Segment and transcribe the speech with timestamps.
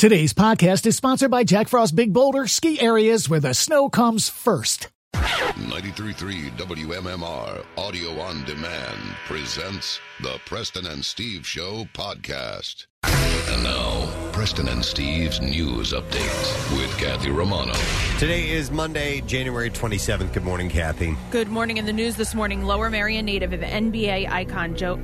[0.00, 4.30] Today's podcast is sponsored by Jack Frost Big Boulder Ski Areas where the snow comes
[4.30, 4.88] first.
[5.12, 12.86] 93.3 WMMR Audio on Demand presents the Preston and Steve Show podcast.
[13.04, 17.74] And now, Preston and Steve's news update with Kathy Romano.
[18.18, 20.32] Today is Monday, January 27th.
[20.32, 21.14] Good morning, Kathy.
[21.30, 21.76] Good morning.
[21.76, 24.98] In the news this morning, Lower Merion native of NBA icon Joe.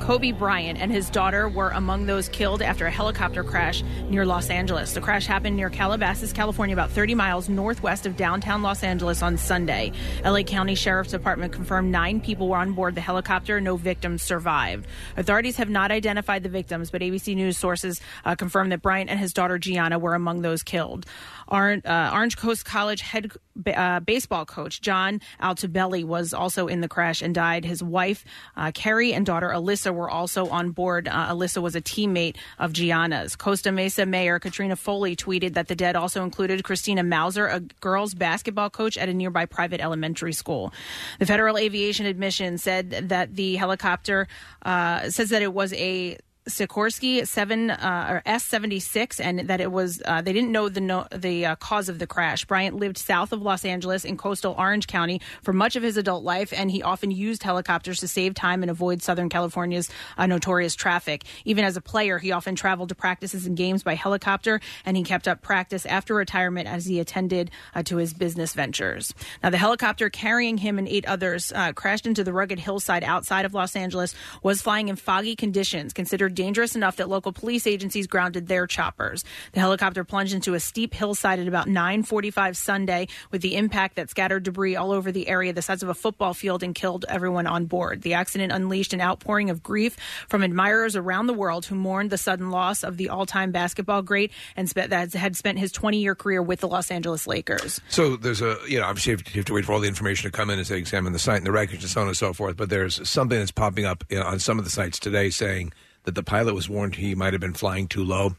[0.00, 4.50] Kobe Bryant and his daughter were among those killed after a helicopter crash near Los
[4.50, 4.92] Angeles.
[4.92, 9.36] The crash happened near Calabasas, California, about 30 miles northwest of downtown Los Angeles on
[9.36, 9.92] Sunday.
[10.24, 13.60] LA County Sheriff's Department confirmed nine people were on board the helicopter.
[13.60, 14.86] No victims survived.
[15.16, 19.18] Authorities have not identified the victims, but ABC News sources uh, confirmed that Bryant and
[19.18, 21.06] his daughter Gianna were among those killed.
[21.48, 23.30] Orange, uh, Orange Coast College head
[23.74, 27.64] uh, baseball coach John Altobelli was also in the crash and died.
[27.64, 28.24] His wife,
[28.56, 31.08] uh, Keri, and daughter Alyssa were also on board.
[31.08, 33.36] Uh, Alyssa was a teammate of Gianna's.
[33.36, 38.14] Costa Mesa Mayor Katrina Foley tweeted that the dead also included Christina Mauser, a girls
[38.14, 40.72] basketball coach at a nearby private elementary school.
[41.18, 44.28] The Federal Aviation Admission said that the helicopter
[44.62, 49.60] uh, says that it was a Sikorsky seven uh, or S seventy six, and that
[49.60, 52.44] it was uh, they didn't know the no, the uh, cause of the crash.
[52.44, 56.22] Bryant lived south of Los Angeles in coastal Orange County for much of his adult
[56.22, 60.76] life, and he often used helicopters to save time and avoid Southern California's uh, notorious
[60.76, 61.24] traffic.
[61.44, 65.02] Even as a player, he often traveled to practices and games by helicopter, and he
[65.02, 69.12] kept up practice after retirement as he attended uh, to his business ventures.
[69.42, 73.44] Now, the helicopter carrying him and eight others uh, crashed into the rugged hillside outside
[73.44, 78.06] of Los Angeles, was flying in foggy conditions, considered dangerous enough that local police agencies
[78.06, 79.24] grounded their choppers.
[79.52, 84.10] The helicopter plunged into a steep hillside at about 9:45 Sunday with the impact that
[84.10, 87.48] scattered debris all over the area the size of a football field and killed everyone
[87.48, 88.02] on board.
[88.02, 89.96] The accident unleashed an outpouring of grief
[90.28, 94.30] from admirers around the world who mourned the sudden loss of the all-time basketball great
[94.56, 97.80] and that had spent his 20-year career with the Los Angeles Lakers.
[97.88, 99.80] So there's a, you know, obviously you have, to, you have to wait for all
[99.80, 102.02] the information to come in as they examine the site and the records and so
[102.02, 102.56] on and so forth.
[102.56, 105.72] But there's something that's popping up you know, on some of the sites today saying
[106.06, 108.36] that the pilot was warned he might have been flying too low.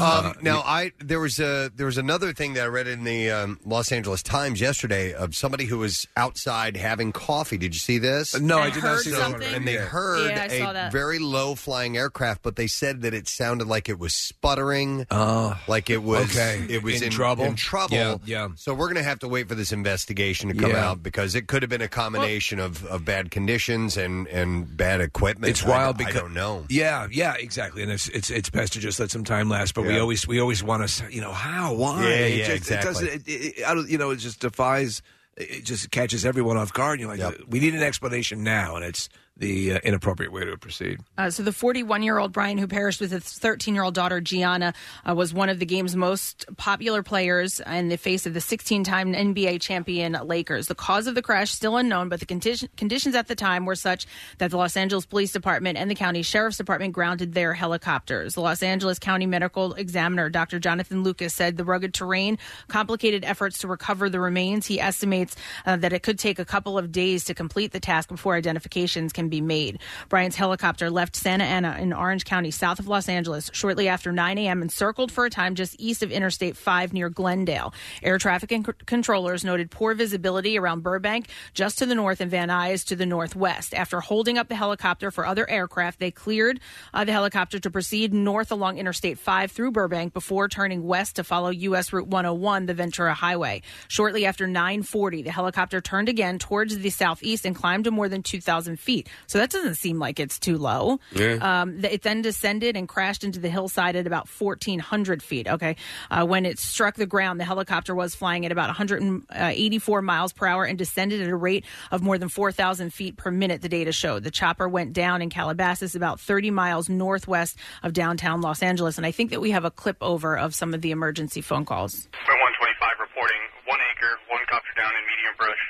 [0.00, 3.04] Uh, Um, now, I there was a there was another thing that I read in
[3.04, 7.58] the um, Los Angeles Times yesterday of somebody who was outside having coffee.
[7.58, 8.38] Did you see this?
[8.38, 9.30] No, I I did not heard see that one.
[9.32, 9.54] something.
[9.54, 10.92] And they heard Yeah, I saw a that.
[10.92, 15.58] very low flying aircraft, but they said that it sounded like it was sputtering, Oh,
[15.68, 16.64] like it was Okay.
[16.68, 17.44] it was In in, trouble?
[17.44, 17.96] In trouble.
[17.96, 18.48] Yeah, yeah.
[18.56, 20.90] So we're going to have to wait for this investigation to come Yeah.
[20.90, 25.00] out because it could have been a combination of, of bad conditions and, and bad
[25.00, 25.50] equipment.
[25.50, 26.64] It's I- wild I, because don't know.
[26.68, 27.82] Yeah, yeah, exactly.
[27.82, 29.74] And it's it's it's best to just let some time last.
[29.74, 32.02] But we always we always want to, you know, how, why?
[32.02, 32.76] Yeah, It yeah, just, exactly.
[32.76, 35.02] It doesn't, it, it, I don't, you know, it just defies.
[35.36, 37.00] It just catches everyone off guard.
[37.00, 40.56] And You're like, we need an explanation now, and it's the uh, inappropriate way to
[40.56, 41.00] proceed.
[41.16, 44.20] Uh, so the 41 year old Bryant, who perished with his 13 year old daughter
[44.20, 44.74] Gianna,
[45.08, 48.84] uh, was one of the game's most popular players in the face of the 16
[48.84, 50.66] time NBA champion Lakers.
[50.66, 53.76] The cause of the crash still unknown, but the condition, conditions at the time were
[53.76, 54.06] such
[54.38, 58.34] that the Los Angeles Police Department and the county sheriff's department grounded their helicopters.
[58.34, 60.58] The Los Angeles County Medical Examiner, Dr.
[60.58, 62.38] Jonathan Lucas, said the rugged terrain
[62.68, 64.66] complicated efforts to recover the remains.
[64.66, 68.08] He estimates uh, that it could take a couple of days to complete the task
[68.08, 69.80] before identifications can be made.
[70.08, 74.38] Bryant's helicopter left Santa Ana in Orange County, south of Los Angeles, shortly after 9
[74.38, 74.62] a.m.
[74.62, 77.72] and circled for a time just east of Interstate 5 near Glendale.
[78.02, 82.48] Air traffic con- controllers noted poor visibility around Burbank, just to the north, and Van
[82.48, 83.74] Nuys to the northwest.
[83.74, 86.60] After holding up the helicopter for other aircraft, they cleared
[86.94, 91.24] uh, the helicopter to proceed north along Interstate 5 through Burbank before turning west to
[91.24, 91.92] follow U.S.
[91.92, 93.62] Route 101, the Ventura Highway.
[93.88, 98.22] Shortly after 9:40, the helicopter turned again towards the southeast and climbed to more than
[98.22, 99.08] 2,000 feet.
[99.26, 101.00] So that doesn't seem like it's too low.
[101.42, 105.48] Um, it then descended and crashed into the hillside at about 1,400 feet.
[105.48, 105.76] Okay,
[106.10, 110.46] uh, when it struck the ground, the helicopter was flying at about 184 miles per
[110.46, 113.62] hour and descended at a rate of more than 4,000 feet per minute.
[113.62, 118.40] The data showed the chopper went down in Calabasas, about 30 miles northwest of downtown
[118.40, 118.96] Los Angeles.
[118.96, 121.64] And I think that we have a clip over of some of the emergency phone
[121.64, 122.08] calls.
[122.12, 125.62] 125 reporting one acre, one copter down in medium brush.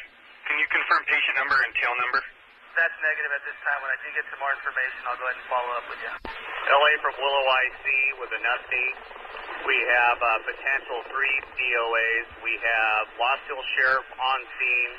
[0.47, 2.21] Can you confirm patient number and tail number?
[2.79, 3.83] That's negative at this time.
[3.83, 6.13] When I do get some more information, I'll go ahead and follow up with you.
[6.71, 7.85] LA from Willow IC
[8.23, 8.97] with an update.
[9.67, 12.29] We have uh, potential three DOAs.
[12.47, 14.93] We have Lost Hill Sheriff on scene.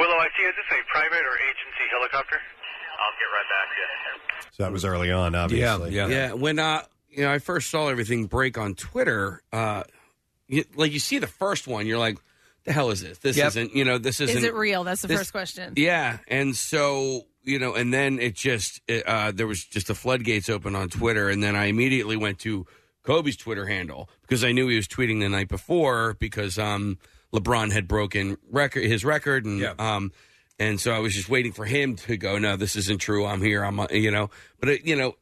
[0.00, 2.40] Willow IC, is this a private or agency helicopter?
[2.40, 3.88] I'll get right back to you.
[4.56, 5.92] So that was early on, obviously.
[5.92, 6.32] Yeah, yeah.
[6.32, 9.42] when uh, you know, I first saw everything break on Twitter.
[9.52, 9.84] Uh,
[10.48, 12.18] you, like you see the first one, you're like,
[12.66, 13.18] "The hell is this?
[13.18, 13.46] This Yep.
[13.48, 14.36] isn't." You know, this isn't.
[14.36, 14.84] Is it real?
[14.84, 15.72] That's the this- first question.
[15.76, 19.94] Yeah, and so you know, and then it just it, uh, there was just the
[19.94, 22.66] floodgates open on Twitter, and then I immediately went to
[23.04, 26.98] Kobe's Twitter handle because I knew he was tweeting the night before because um,
[27.32, 30.12] LeBron had broken record his record and um,
[30.58, 32.38] and so I was just waiting for him to go.
[32.38, 33.24] No, this isn't true.
[33.26, 33.62] I'm here.
[33.62, 34.30] I'm uh," you know,
[34.60, 35.14] but it, you know.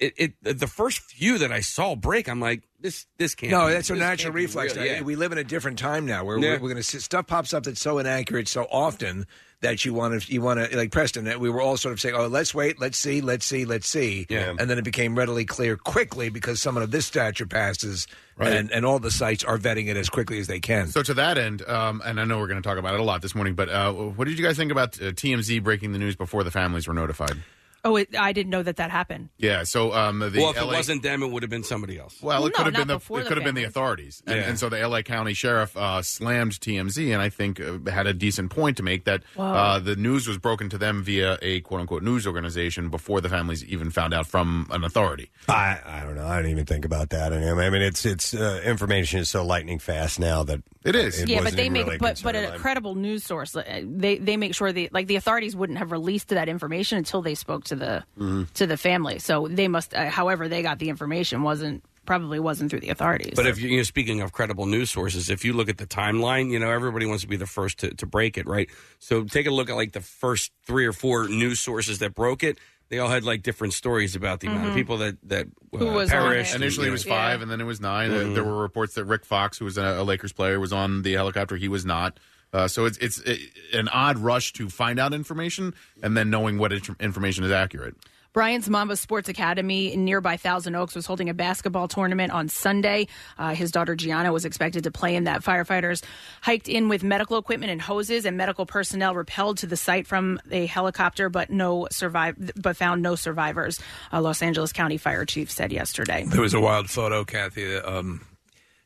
[0.00, 3.52] It, it the first few that I saw break, I'm like, this this can't.
[3.52, 4.74] No, be- that's a natural reflex.
[4.74, 4.86] real.
[4.86, 5.02] Yeah.
[5.02, 6.52] We live in a different time now where Yeah.
[6.52, 9.26] we're, we're going to see stuff pops up that's so inaccurate so often
[9.60, 11.24] that you want to you want to like Preston.
[11.24, 13.86] that We were all sort of saying, "Oh, let's wait, let's see, let's see, let's
[13.86, 14.54] see," Yeah.
[14.58, 18.06] and then it became readily clear quickly because someone of this stature passes,
[18.38, 18.54] Right.
[18.54, 20.86] and and all the sites are vetting it as quickly as they can.
[20.88, 23.04] So to that end, um, and I know we're going to talk about it a
[23.04, 25.98] lot this morning, but uh, what did you guys think about uh, TMZ breaking the
[25.98, 27.36] news before the families were notified?
[27.84, 29.30] Oh, it, I didn't know that that happened.
[29.38, 29.62] Yeah.
[29.64, 32.20] So um, the well, if LA it wasn't them, it would have been somebody else.
[32.22, 33.62] Well, it No, could have not been the before it the could have been the
[33.62, 33.76] families.
[33.76, 34.42] authorities, and, Yeah.
[34.48, 35.02] and so the L.A.
[35.02, 39.04] County sheriff uh, slammed TMZ, and I think uh, had a decent point to make
[39.04, 43.20] that uh, the news was broken to them via a quote unquote news organization before
[43.20, 45.30] the families even found out from an authority.
[45.48, 46.26] I, I don't know.
[46.26, 47.32] I didn't even think about that.
[47.32, 47.38] I
[47.70, 51.20] mean, it's it's uh, information is so lightning fast now that It is.
[51.20, 53.52] It yeah, but they make really but but concern a credible news source.
[53.52, 57.34] They they make sure the like the authorities wouldn't have released that information until they
[57.34, 58.44] spoke to the Mm-hmm.
[58.54, 59.18] to the family.
[59.18, 63.34] So they must, uh, however, they got the information wasn't probably wasn't through the authorities.
[63.36, 65.86] But if you, you know, speaking of credible news sources, if you look at the
[65.86, 68.68] timeline, you know, everybody wants to be the first to, to break it, right?
[68.98, 72.42] So take a look at like the first three or four news sources that broke
[72.42, 72.58] it.
[72.90, 75.86] They all had like different stories about the amount of people that that uh, Who
[75.86, 76.52] was on perished.
[76.52, 76.56] it.
[76.56, 77.12] Initially, it was know.
[77.12, 79.78] five, and then it was 9 There- There were reports that Rick Fox, who was
[79.78, 81.56] a, a Lakers player, was on the helicopter.
[81.56, 82.18] He was not.
[82.52, 83.36] Uh, so it's it's uh
[83.72, 85.72] an odd rush to find out information
[86.02, 87.94] and then knowing what it, information is accurate.
[88.32, 93.08] Bryant's Mamba Sports Academy in nearby Thousand Oaks was holding a basketball tournament on Sunday.
[93.36, 95.42] Uh, his daughter Gianna was expected to play in that.
[95.42, 96.04] Firefighters
[96.40, 100.38] hiked in with medical equipment and hoses, and medical personnel repelled to the site from
[100.50, 103.80] a helicopter, but no survive, but found no survivors.
[104.12, 106.24] A Los Angeles County Fire Chief said yesterday.
[106.24, 107.74] There was a wild photo, Kathy.
[107.76, 108.24] Um,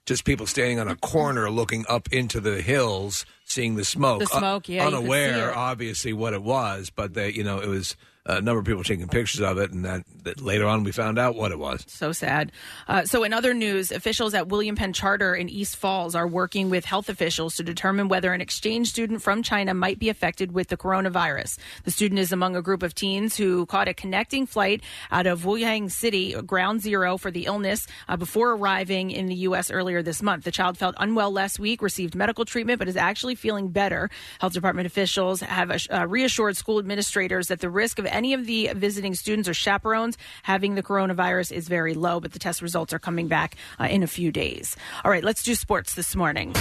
[0.06, 4.20] just people standing on a corner looking up into the hills, seeing the smoke.
[4.20, 7.68] The smoke, yeah, could see unaware, obviously, what it was, but they, you know, it
[7.68, 10.92] was a number of people taking pictures of it, and that, that later on we
[10.92, 11.84] found out what it was.
[11.86, 12.52] So sad.
[12.88, 16.70] Uh, so, in other news, officials at William Penn Charter in East Falls are working
[16.70, 20.68] with health officials to determine whether an exchange student from China might be affected with
[20.68, 21.58] the coronavirus.
[21.84, 25.42] The student is among a group of teens who caught a connecting flight out of
[25.42, 29.70] Wuhan City, ground zero for the illness, uh, before arriving in the U.S.
[29.70, 30.44] earlier this month.
[30.44, 34.08] The child felt unwell last week, received medical treatment, but is actually feeling better.
[34.38, 38.70] Health department officials have uh, reassured school administrators that the risk of any of the
[38.74, 42.98] visiting students or chaperones having the coronavirus is very low, but the test results are
[42.98, 44.76] coming back uh, in a few days.
[45.04, 46.54] All right, let's do sports this morning.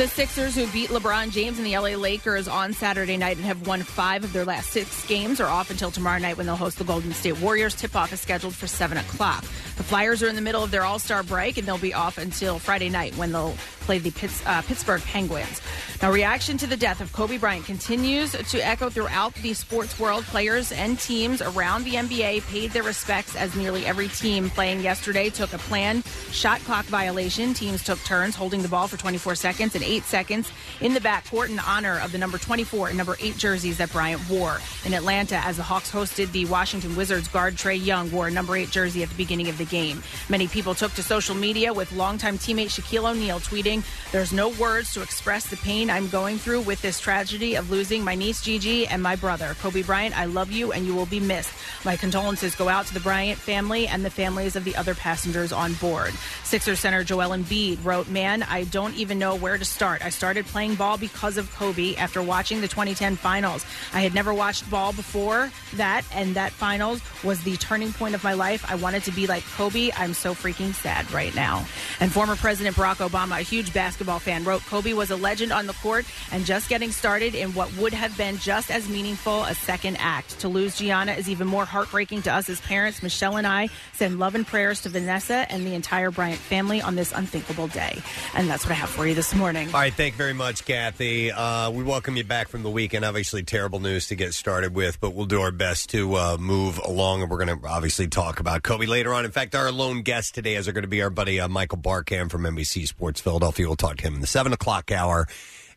[0.00, 3.66] The Sixers, who beat LeBron James and the LA Lakers on Saturday night and have
[3.66, 6.78] won five of their last six games, are off until tomorrow night when they'll host
[6.78, 7.74] the Golden State Warriors.
[7.74, 9.42] Tip off is scheduled for 7 o'clock.
[9.42, 12.16] The Flyers are in the middle of their All Star break and they'll be off
[12.16, 13.54] until Friday night when they'll
[13.90, 15.60] play the uh, Pittsburgh Penguins.
[16.00, 20.22] Now, reaction to the death of Kobe Bryant continues to echo throughout the sports world.
[20.24, 25.28] Players and teams around the NBA paid their respects as nearly every team playing yesterday
[25.28, 27.52] took a planned shot clock violation.
[27.52, 30.50] Teams took turns holding the ball for 24 seconds and 8 seconds
[30.80, 34.26] in the backcourt in honor of the number 24 and number 8 jerseys that Bryant
[34.30, 34.58] wore.
[34.86, 38.56] In Atlanta, as the Hawks hosted the Washington Wizards, guard Trae Young wore a number
[38.56, 40.02] 8 jersey at the beginning of the game.
[40.28, 43.79] Many people took to social media with longtime teammate Shaquille O'Neal tweeting,
[44.12, 48.04] There's no words to express the pain I'm going through with this tragedy of losing
[48.04, 49.56] my niece Gigi and my brother.
[49.60, 51.52] Kobe Bryant, I love you and you will be missed.
[51.84, 55.52] My condolences go out to the Bryant family and the families of the other passengers
[55.52, 56.12] on board.
[56.44, 60.04] Sixers center Joel Embiid wrote, Man, I don't even know where to start.
[60.04, 63.64] I started playing ball because of Kobe after watching the 2010 finals.
[63.92, 68.24] I had never watched ball before that, and that finals was the turning point of
[68.24, 68.64] my life.
[68.70, 69.90] I wanted to be like Kobe.
[69.96, 71.66] I'm so freaking sad right now.
[72.00, 75.66] And former President Barack Obama, a huge basketball fan, wrote, Kobe was a legend on
[75.66, 79.54] the court and just getting started in what would have been just as meaningful a
[79.54, 80.40] second act.
[80.40, 83.02] To lose Gianna is even more heartbreaking to us as parents.
[83.02, 86.94] Michelle and I send love and prayers to Vanessa and the entire Bryant family on
[86.94, 88.00] this unthinkable day.
[88.34, 89.68] And that's what I have for you this morning.
[89.68, 91.30] All right, thank you very much, Kathy.
[91.30, 93.04] Uh, we welcome you back from the weekend.
[93.04, 96.78] Obviously, terrible news to get started with, but we'll do our best to uh, move
[96.78, 99.24] along, and we're going to obviously talk about Kobe later on.
[99.24, 102.30] In fact, our lone guest today is going to be our buddy uh, Michael Barkann
[102.30, 103.66] from NBC Sports Philadelphia.
[103.68, 105.26] We'll talk to him in the seven o'clock hour.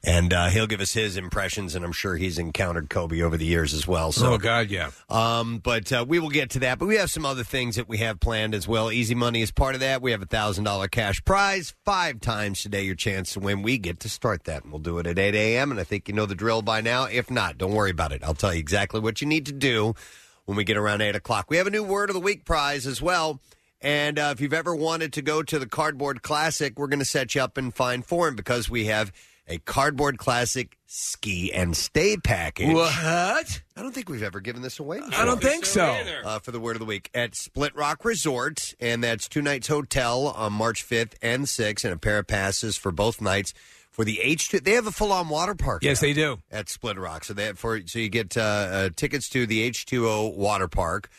[0.06, 1.75] and uh, he'll give us his impressions.
[1.75, 4.12] And I'm sure he's encountered Kobe over the years as well.
[4.12, 4.92] So oh God, yeah.
[5.10, 6.77] um, but uh, we will get to that.
[6.77, 8.92] But we have some other things that we have planned as well.
[8.92, 10.01] Easy money is part of that.
[10.01, 12.84] We have a thousand dollar cash prize, five times today.
[12.84, 13.62] Your chance to win.
[13.62, 15.72] We get to start that, and we'll do it at eight a.m.
[15.72, 17.06] And I think you know the drill by now.
[17.06, 18.24] If not, don't worry about it.
[18.25, 19.96] I'll tell you exactly what you need to do
[20.46, 21.50] when we get around eight o'clock.
[21.50, 23.39] We have a new word of the week prize as well.
[23.84, 27.06] And uh, if you've ever wanted to go to the Cardboard Classic, we're going to
[27.06, 29.12] set you up in fine form because we have
[29.46, 32.74] a Cardboard Classic ski and stay package.
[32.74, 32.94] What?
[33.75, 35.00] I don't think we've ever given this away.
[35.00, 35.22] Before.
[35.22, 35.98] I don't think so.
[36.24, 39.68] Uh, for the word of the week at Split Rock Resort, and that's two nights
[39.68, 43.54] hotel on March 5th and 6th, and a pair of passes for both nights
[43.92, 44.63] for the H2.
[44.63, 45.84] They have a full-on water park.
[45.84, 46.40] Yes, now they do.
[46.50, 47.25] at Split Rock.
[47.25, 51.10] So they have for so you get uh, uh, tickets to the H2O water park,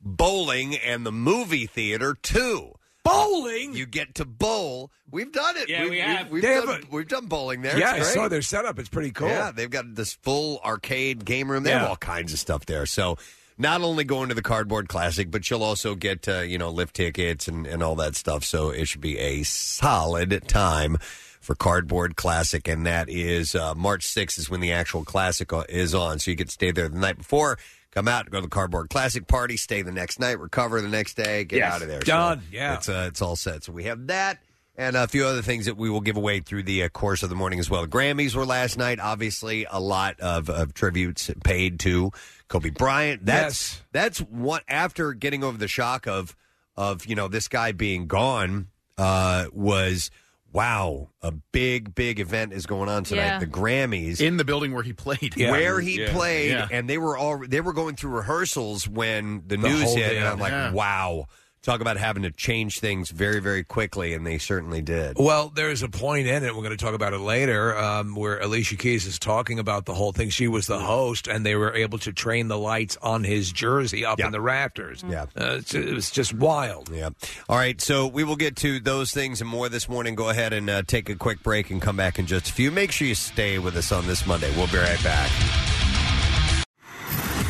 [0.00, 2.72] bowling, and the movie theater too.
[3.02, 3.74] Bowling.
[3.74, 4.90] You get to bowl.
[5.10, 5.68] We've done it.
[5.68, 6.30] Yeah, we've, we have.
[6.30, 7.78] We've, They done, have we've done bowling there.
[7.78, 8.14] yeah, I It's great.
[8.14, 8.78] saw their setup.
[8.78, 9.28] It's pretty cool.
[9.28, 11.62] Yeah, they've got this full arcade game room.
[11.62, 12.84] They have all kinds of stuff there.
[12.86, 13.16] So
[13.58, 16.94] not only going to the Cardboard Classic, but you'll also get uh, you know lift
[16.94, 18.44] tickets and, and all that stuff.
[18.44, 20.98] So it should be a solid time
[21.40, 25.64] for Cardboard Classic, and that is uh, March 6th is when the actual classic uh,
[25.70, 26.18] is on.
[26.18, 27.58] So you get to stay there the night before.
[27.92, 31.14] Come out, go to the Cardboard Classic party, stay the next night, recover the next
[31.14, 31.74] day, get Yes.
[31.74, 32.00] out of there.
[32.00, 32.42] Done.
[32.52, 32.74] Yeah.
[32.74, 33.64] it's uh, it's all set.
[33.64, 34.38] So we have that
[34.76, 37.28] and a few other things that we will give away through the uh, course of
[37.28, 37.82] the morning as well.
[37.82, 39.00] The Grammys were last night.
[39.00, 42.12] Obviously, a lot of, of tributes paid to
[42.48, 43.26] Kobe Bryant.
[43.26, 43.82] That's Yes.
[43.92, 46.36] that's what after getting over the shock of
[46.76, 50.10] of you know this guy being gone uh, was
[50.52, 53.24] wow a big big event is going on tonight.
[53.24, 53.38] Yeah.
[53.38, 55.34] The Grammys in the building where he played.
[55.36, 56.12] where he Yeah.
[56.12, 56.68] played, Yeah.
[56.70, 60.08] and they were all they were going through rehearsals when the, The news whole hit,
[60.10, 60.72] day, and I'm like, yeah.
[60.72, 61.26] wow.
[61.62, 65.18] Talk about having to change things very, very quickly, and they certainly did.
[65.20, 66.54] Well, there's a point in it.
[66.56, 69.92] We're going to talk about it later, um, where Alicia Keys is talking about the
[69.92, 70.30] whole thing.
[70.30, 74.06] She was the host, and they were able to train the lights on his jersey
[74.06, 74.26] up Yeah.
[74.26, 75.04] in the rafters.
[75.06, 75.24] Yeah.
[75.38, 76.88] uh, it's, it was just wild.
[76.90, 77.10] Yeah.
[77.46, 77.78] All right.
[77.78, 80.14] So we will get to those things and more this morning.
[80.14, 82.70] Go ahead and uh, take a quick break and come back in just a few.
[82.70, 84.50] Make sure you stay with us on this Monday.
[84.56, 85.30] We'll be right back.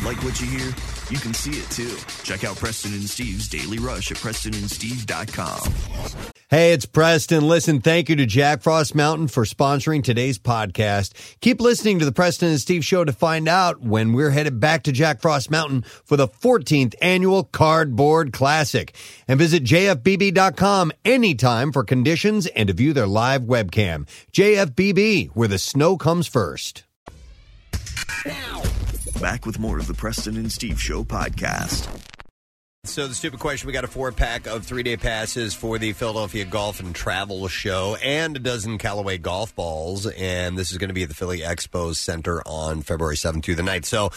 [0.03, 0.73] Like what you hear?
[1.11, 1.97] You can see it too.
[2.23, 5.73] Check out Preston and Steve's Daily Rush at PrestonandSteve.com.
[6.49, 7.49] Hey, it's Preston.
[7.49, 11.11] Listen, thank you to Jack Frost Mountain for sponsoring today's podcast.
[11.41, 14.83] Keep listening to the Preston and Steve show to find out when we're headed back
[14.83, 18.95] to Jack Frost Mountain for the 14th annual Cardboard Classic.
[19.27, 24.07] And visit jfbb.com anytime for conditions and to view their live webcam.
[24.31, 26.85] JFBB, where the snow comes first.
[29.21, 31.87] Back with more of the Preston and Steve Show podcast.
[32.85, 35.93] So the stupid question: We got a four pack of three day passes for the
[35.93, 40.07] Philadelphia Golf and Travel Show, and a dozen Callaway golf balls.
[40.07, 43.55] And this is going to be at the Philly Expo Center on February seventh through
[43.55, 43.85] the 9th.
[43.85, 44.09] So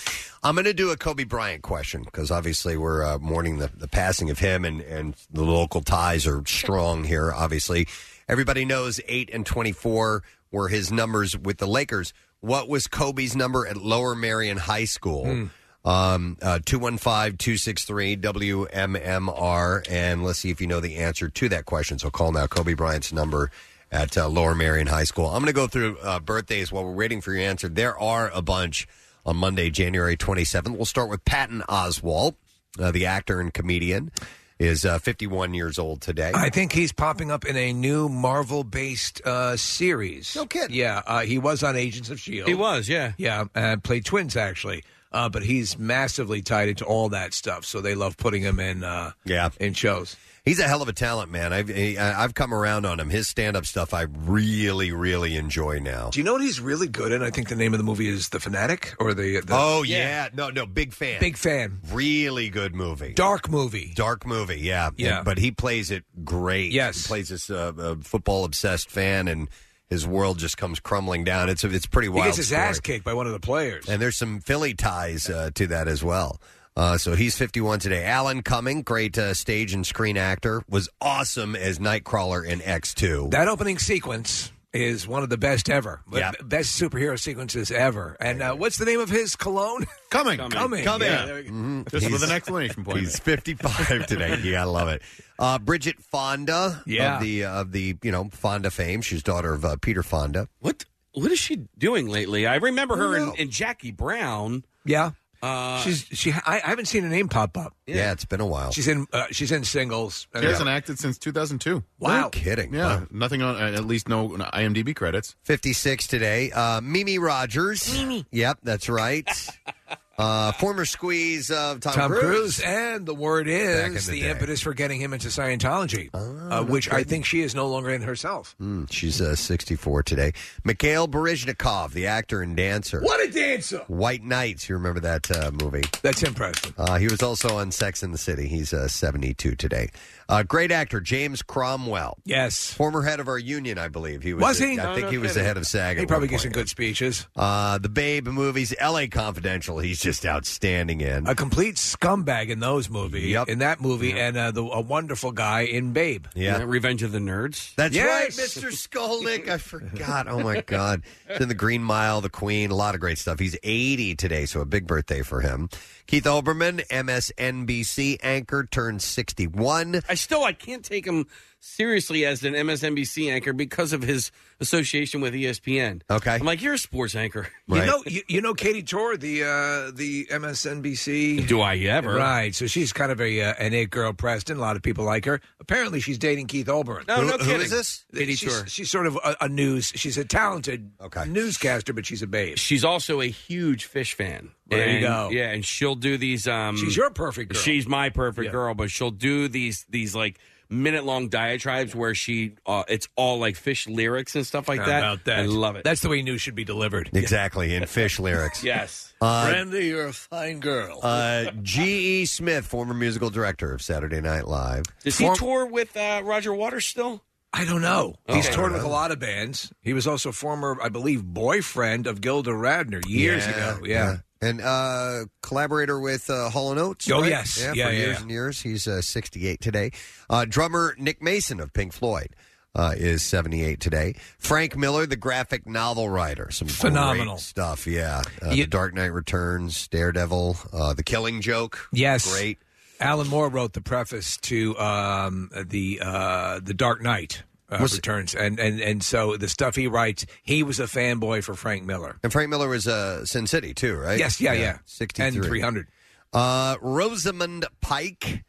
[0.42, 3.88] I'm going to do a Kobe Bryant question because obviously we're uh, mourning the, the
[3.88, 7.30] passing of him, and and the local ties are strong here.
[7.30, 7.86] Obviously,
[8.26, 12.14] everybody knows eight and twenty four were his numbers with the Lakers.
[12.44, 15.48] What was Kobe's number at Lower Merion High School?
[15.82, 19.90] Um, uh, 215 263 WMMR.
[19.90, 21.98] And let's see if you know the answer to that question.
[21.98, 23.50] So call now Kobe Bryant's number
[23.90, 25.26] at uh, Lower Merion High School.
[25.26, 27.68] I'm going to go through uh, birthdays while we're waiting for your answer.
[27.68, 28.86] There are a bunch
[29.24, 30.76] on Monday, January 27th.
[30.76, 32.34] We'll start with Patton Oswalt,
[32.78, 34.12] uh, the actor and comedian,
[34.58, 36.32] is uh, 51 years old today.
[36.34, 40.34] I think he's popping up in a new Marvel-based uh, series.
[40.36, 40.76] No kidding.
[40.76, 42.48] Yeah, uh, he was on Agents of Shield.
[42.48, 43.12] He was, yeah.
[43.16, 44.84] Yeah, and played twins actually.
[45.12, 48.82] Uh, but he's massively tied into all that stuff, so they love putting him in.
[48.82, 50.16] Uh, yeah, in shows.
[50.44, 51.54] He's a hell of a talent, man.
[51.54, 53.08] I've he- I've come around on him.
[53.08, 56.10] His stand up stuff I really really enjoy now.
[56.10, 57.22] Do you know what he's really good in?
[57.22, 59.40] I think the name of the movie is The Fanatic, or the.
[59.40, 60.28] the oh yeah.
[60.34, 61.80] no no big fan, Big fan.
[61.90, 65.22] really good movie, Dark movie, dark movie, yeah, Yeah.
[65.22, 66.72] But he plays it great.
[66.72, 67.04] Yes.
[67.04, 69.48] he plays this uh, uh, football obsessed fan, and
[69.88, 71.48] his world just comes crumbling down.
[71.48, 72.24] It's a, it's a pretty He wild.
[72.26, 72.60] gets his story.
[72.62, 73.88] ass kicked by one of the players.
[73.88, 76.38] And there's some Philly ties uh, to that as well.
[76.76, 78.04] Uh, so he's 51 today.
[78.04, 83.30] Alan Cumming, great uh, stage and screen actor, was awesome as Nightcrawler in X2.
[83.30, 86.00] That opening sequence is one of the best ever.
[86.12, 86.32] Yeah.
[86.42, 88.16] Best superhero sequences ever.
[88.18, 89.86] And uh, what's the name of his cologne?
[90.10, 90.36] Cumming.
[90.50, 90.82] Cumming.
[90.84, 91.08] Cumming.
[91.12, 91.26] Yeah.
[91.26, 91.88] Mhm.
[91.92, 92.98] Just with He's- an exclamation point.
[92.98, 94.36] He's 55 today.
[94.42, 95.02] You gotta love it.
[95.38, 97.16] Uh, Bridget Fonda Yeah.
[97.18, 99.00] of the of the you know Fonda fame.
[99.00, 100.48] She's daughter of uh, Peter Fonda.
[100.58, 102.44] What what is she doing lately?
[102.48, 104.64] I remember her I in, in Jackie Brown.
[104.84, 105.12] Yeah.
[105.44, 106.32] Uh, She's she.
[106.32, 107.74] I, I haven't seen her name pop up.
[107.86, 108.70] Yeah, it's been a while.
[108.72, 109.06] She's in.
[109.12, 110.26] Uh, she's in singles.
[110.38, 111.82] She hasn't acted since 2002.
[111.98, 112.20] Wow.
[112.22, 112.72] No kidding.
[112.72, 113.06] Yeah, Wow.
[113.10, 115.36] nothing on, uh, at least no IMDb credits.
[115.44, 116.50] 56 today.
[116.50, 117.92] Uh, Mimi Rogers.
[117.92, 118.24] Mimi.
[118.30, 119.28] Yep, that's right.
[120.18, 122.60] uh, former squeeze of Tom, Tom Cruise.
[122.60, 124.30] and the word Back in is the the, day.
[124.30, 128.02] impetus for getting him into Scientology, uh, which I think she is no longer in
[128.02, 128.54] herself.
[128.60, 130.32] Mm, she's uh, 64 today.
[130.64, 133.00] Mikhail Baryshnikov, the actor and dancer.
[133.00, 133.78] What a dancer!
[133.88, 134.68] White Knights.
[134.68, 135.82] You remember that uh, movie?
[136.02, 136.74] That's impressive.
[136.78, 138.46] Uh, he was also on Sex in the City.
[138.48, 139.90] He's uh, 72 today.
[140.28, 142.18] Uh, great actor James Cromwell.
[142.24, 142.72] Yes.
[142.72, 144.22] Former head of our union, I believe.
[144.22, 144.42] He was.
[144.42, 144.72] Was the- he?
[144.80, 145.46] I No, think no he was the kidding.
[145.48, 145.96] head of SAG.
[145.96, 146.54] He at probably one gives some point.
[146.54, 147.26] good speeches.
[147.36, 149.08] Uh, the Babe movies, L.A.
[149.08, 149.78] Confidential.
[149.78, 151.26] He's just outstanding in.
[151.26, 153.26] A complete scumbag in those movies.
[153.26, 153.48] Yep.
[153.48, 156.26] In that movie, and uh, the, a wonderful guy in Babe.
[156.34, 156.62] Yeah.
[156.64, 157.74] Revenge of the Nerds.
[157.76, 158.06] That's Yes.
[158.06, 158.70] right, Mr.
[158.72, 159.48] Skolnick.
[159.48, 160.26] I forgot.
[160.28, 161.02] Oh my God.
[161.28, 163.38] He's in the Green Mile, The Queen, a lot of great stuff.
[163.38, 165.68] He's 80 today, so a big birthday for him.
[166.06, 170.02] Keith Olbermann, MSNBC anchor, turned 61.
[170.08, 171.26] I still I can't take him
[171.64, 174.30] seriously as an MSNBC anchor because of his
[174.60, 176.02] association with ESPN.
[176.10, 176.32] Okay.
[176.34, 177.48] I'm like, you're a sports anchor.
[177.66, 181.46] You know, you, you know Katy Tur, the uh, the MSNBC.
[181.48, 182.14] Do I ever?
[182.14, 182.54] Right.
[182.54, 184.58] So she's kind of a uh, an it girl, Preston.
[184.58, 185.40] A lot of people like her.
[185.60, 187.08] Apparently, she's dating Keith Olbermann.
[187.08, 187.60] No, no Who- who kidding.
[187.62, 188.04] is this?
[188.14, 188.66] Katie she's, Tur.
[188.66, 189.92] she's sort of a, a news.
[189.96, 191.24] She's a talented Okay.
[191.26, 192.58] newscaster, but she's a babe.
[192.58, 194.50] She's also a huge Phish fan.
[194.68, 195.28] There you And, go.
[195.30, 196.46] Yeah, and she'll do these.
[196.46, 197.60] Um, She's your perfect girl.
[197.62, 198.52] She's my perfect Yeah.
[198.52, 200.38] girl, but she'll do these these like
[200.74, 204.86] minute long diatribes where she uh, it's all like Phish lyrics and stuff like How
[204.86, 204.98] that.
[204.98, 205.38] about that?
[205.40, 205.84] I love it.
[205.84, 207.10] That's the way news should be delivered.
[207.24, 208.62] Exactly, in Phish lyrics.
[208.64, 209.12] yes.
[209.20, 211.00] Uh, Brandy, you're a fine girl.
[211.02, 212.26] uh, G.E.
[212.26, 214.84] Smith, former musical director of Saturday Night Live.
[215.02, 217.22] Does he Form- tour with uh, Roger Waters still?
[217.52, 218.16] I don't know.
[218.28, 218.54] He's Okay.
[218.56, 219.72] toured with a lot of bands.
[219.80, 223.78] He was also former, I believe, boyfriend of Gilda Radner years ago.
[223.84, 224.16] Yeah.
[224.44, 227.10] And uh, collaborator with uh, Hall and Oates.
[227.10, 227.30] Oh, right?
[227.30, 227.58] yes.
[227.60, 228.22] Yeah, Yeah, for yeah, years yeah.
[228.22, 228.60] and years.
[228.62, 229.90] He's uh, 68 today.
[230.28, 232.34] Uh, drummer Nick Mason of Pink Floyd.
[232.76, 234.16] Uh, is 78 today.
[234.36, 236.50] Frank Miller, the graphic novel writer.
[236.50, 237.38] Some great Phenomenal.
[237.38, 238.22] stuff, yeah.
[238.44, 241.88] Uh, You- the Dark Knight Returns, Daredevil, uh, The Killing Joke.
[241.92, 242.28] Yes.
[242.32, 242.58] Great.
[242.98, 248.34] Alan Moore wrote the preface to um, the uh, the Dark Knight uh, Was Returns,
[248.34, 252.16] and, and and so the stuff he writes, he was a fanboy for Frank Miller.
[252.22, 254.18] And Frank Miller was uh, Sin City, too, right?
[254.18, 255.38] Yes, yeah, yeah, 63.
[255.38, 255.88] and three hundred.
[256.32, 258.44] Uh, Rosamund Pike,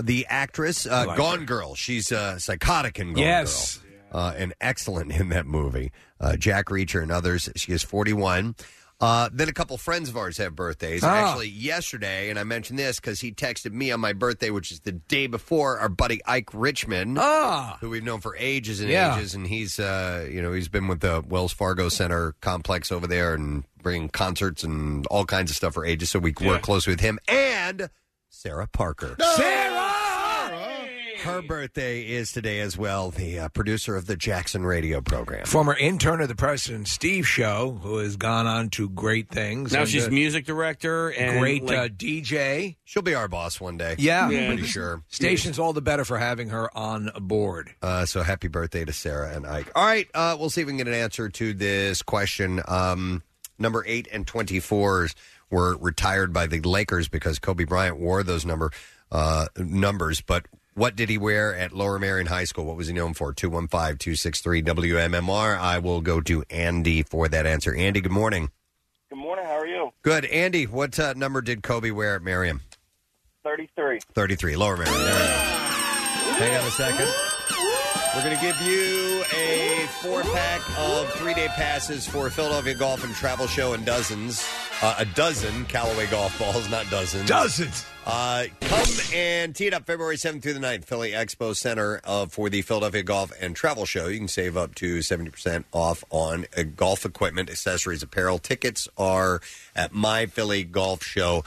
[0.00, 1.74] the actress, uh, like Gone Girl.
[1.74, 3.76] She's uh, psychotic in Gone Yes.
[3.78, 3.86] Girl.
[4.12, 5.92] Uh, and excellent in that movie.
[6.18, 7.48] Uh, Jack Reacher and others.
[7.54, 8.56] She is 41.
[9.00, 11.02] Uh, then a couple friends of ours have birthdays.
[11.02, 11.08] Ah.
[11.30, 14.80] Actually, yesterday, and I mentioned this because he texted me on my birthday, which is
[14.80, 19.16] the day before our buddy Ike Richman, Ah, who we've known for ages and Yeah.
[19.16, 23.06] ages, and he's uh, you know he's been with the Wells Fargo Center complex over
[23.06, 26.10] there and bringing concerts and all kinds of stuff for ages.
[26.10, 27.88] So we work closely with him and
[28.28, 29.16] Sarah Parker.
[31.22, 33.10] Her birthday is today as well.
[33.10, 35.44] The uh, producer of the Jackson Radio program.
[35.44, 39.72] former intern of the Preston Steve Show, who has gone on to great things.
[39.72, 42.76] Now and, she's uh, music director and great like, uh, DJ.
[42.84, 43.96] She'll be our boss one day.
[43.98, 44.28] Yeah.
[44.28, 45.02] I'm pretty sure.
[45.08, 47.74] Station's all the better for having her on board.
[47.82, 49.70] Uh, so happy birthday to Sarah and Ike.
[49.74, 52.62] All right, uh, we'll see if we can get an answer to this question.
[52.66, 53.22] Um,
[53.58, 55.14] number eight and twenty fours
[55.50, 58.70] were retired by the Lakers because Kobe Bryant wore those number
[59.12, 60.20] uh, numbers.
[60.20, 60.46] But
[60.80, 62.64] what did he wear at Lower Merion High School?
[62.64, 63.34] What was he known for?
[63.34, 65.58] 215-263 WMMR.
[65.58, 67.74] I will go to Andy for that answer.
[67.74, 68.50] Andy, good morning.
[69.10, 69.44] Good morning.
[69.44, 69.90] How are you?
[70.00, 70.24] Good.
[70.24, 72.60] Andy, what uh, number did Kobe wear at Marion?
[73.44, 74.00] 33.
[74.14, 74.94] 33, Lower Merion.
[74.94, 76.32] There we go.
[76.38, 77.29] Hang on a second.
[78.14, 83.04] We're going to give you a four pack of three day passes for Philadelphia Golf
[83.04, 84.44] and Travel Show and dozens.
[84.82, 87.28] Uh, a dozen Callaway golf balls, not dozens.
[87.28, 87.86] Dozens.
[88.04, 92.26] Uh, come and tee it up February 7th through the 9th, Philly Expo Center uh,
[92.26, 94.08] for the Philadelphia Golf and Travel Show.
[94.08, 98.38] You can save up to 70% off on uh, golf equipment, accessories, apparel.
[98.38, 99.40] Tickets are
[99.76, 101.44] at myphillygolfshow.com.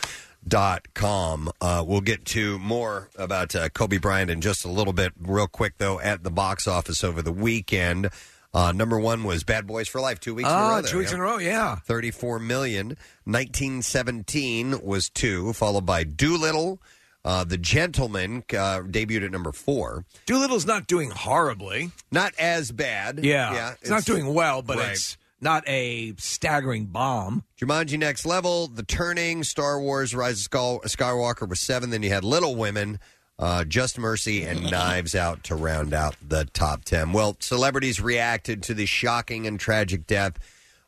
[0.51, 5.13] Uh, we'll get to more about uh, Kobe Bryant in just a little bit.
[5.19, 8.09] Real quick, though, at the box office over the weekend.
[8.53, 10.63] Uh, number one was Bad Boys for Life, two weeks in a row.
[10.65, 11.15] Ah, there, two weeks yeah.
[11.17, 11.75] in a row, yeah.
[11.85, 12.87] 34 million.
[13.25, 16.79] 1917 was two, followed by Dolittle.
[17.25, 20.05] Uh, the Gentleman uh, debuted at number four.
[20.25, 21.91] Dolittle's not doing horribly.
[22.11, 23.23] Not as bad.
[23.23, 24.91] Yeah, it's, not doing well, but Right.
[24.91, 27.43] it's not a staggering bomb.
[27.59, 31.89] Jumanji Next Level, The Turning, Star Wars, Rise of Skull- Skywalker was seven.
[31.89, 32.99] Then you had Little Women,
[33.37, 37.11] uh, Just Mercy, and Knives Out to round out the top 10.
[37.13, 40.39] Well, celebrities reacted to the shocking and tragic death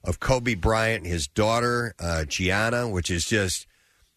[0.04, 3.68] of Kobe Bryant, his daughter, uh, Gianna, which is just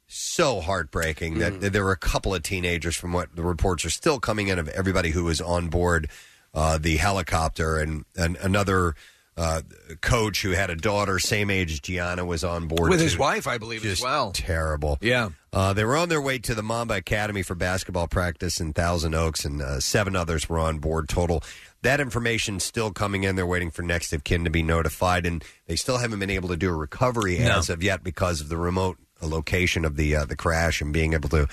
[0.07, 4.19] so heartbreaking that there were a couple of teenagers, from what the reports are still
[4.19, 6.09] coming in, of everybody who was on board
[6.55, 8.95] uh, the helicopter, and, and another
[9.39, 9.63] uh,
[10.01, 13.21] coach who had a daughter, same age as Gianna, was on board With his too.
[13.21, 14.33] wife, I believe, as Just well.
[14.33, 14.99] Terrible.
[15.01, 15.29] Yeah.
[15.53, 19.15] Uh, they were on their way to the Mamba Academy for basketball practice in Thousand
[19.15, 21.43] Oaks, and uh, seven others were on board total.
[21.83, 23.37] That information's still coming in.
[23.37, 26.49] They're waiting for next of kin to be notified, and they still haven't been able
[26.49, 27.59] to do a recovery No.
[27.59, 31.13] as of yet because of the remote location of the uh, the crash and being
[31.13, 31.47] able to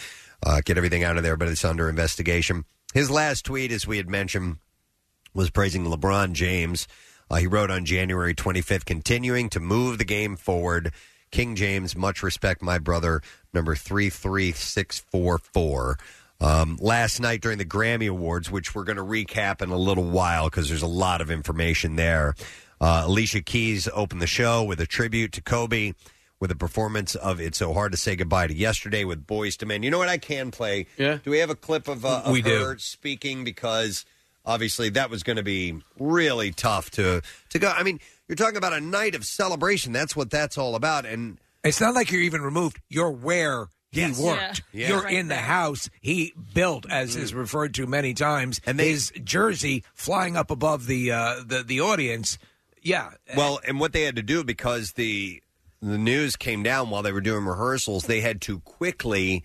[0.44, 1.38] uh, get everything out of there.
[1.38, 2.66] But it's under investigation.
[2.94, 4.58] His last tweet, as we had mentioned,
[5.34, 6.88] was praising LeBron James.
[7.30, 10.92] Uh, he wrote on January 25th, continuing to move the game forward.
[11.32, 13.22] King James, much respect, my brother,
[13.54, 15.98] number 33644.
[16.42, 20.04] Um, last night during the Grammy Awards, which we're going to recap in a little
[20.04, 22.36] while because there's a lot of information there,
[22.82, 25.94] uh, Alicia Keys opened the show with a tribute to Kobe
[26.42, 29.68] with a performance of It's So Hard to Say Goodbye to Yesterday with Boyz II
[29.70, 29.82] Men.
[29.84, 30.88] You know what I can play?
[30.98, 31.20] Yeah.
[31.24, 32.66] Do we have a clip of, uh, of We do.
[32.66, 33.46] her speaking?
[33.46, 34.06] Because
[34.46, 37.70] obviously that was going to be really tough to to go.
[37.70, 39.92] I mean, you're talking about a night of celebration.
[39.94, 41.06] That's what that's all about.
[41.06, 42.80] And It's not like you're even removed.
[42.90, 44.20] You're where he Yes.
[44.20, 44.62] worked.
[44.72, 44.82] Yeah.
[44.82, 44.88] Yeah.
[44.90, 48.60] You're Right in the house he built, as is referred to many times.
[48.66, 52.38] And they- his jersey flying up above the uh, the the audience.
[52.82, 53.12] Yeah.
[53.36, 55.42] well, and what they had to do because the
[55.82, 59.44] the news came down while they were doing rehearsals, they had to quickly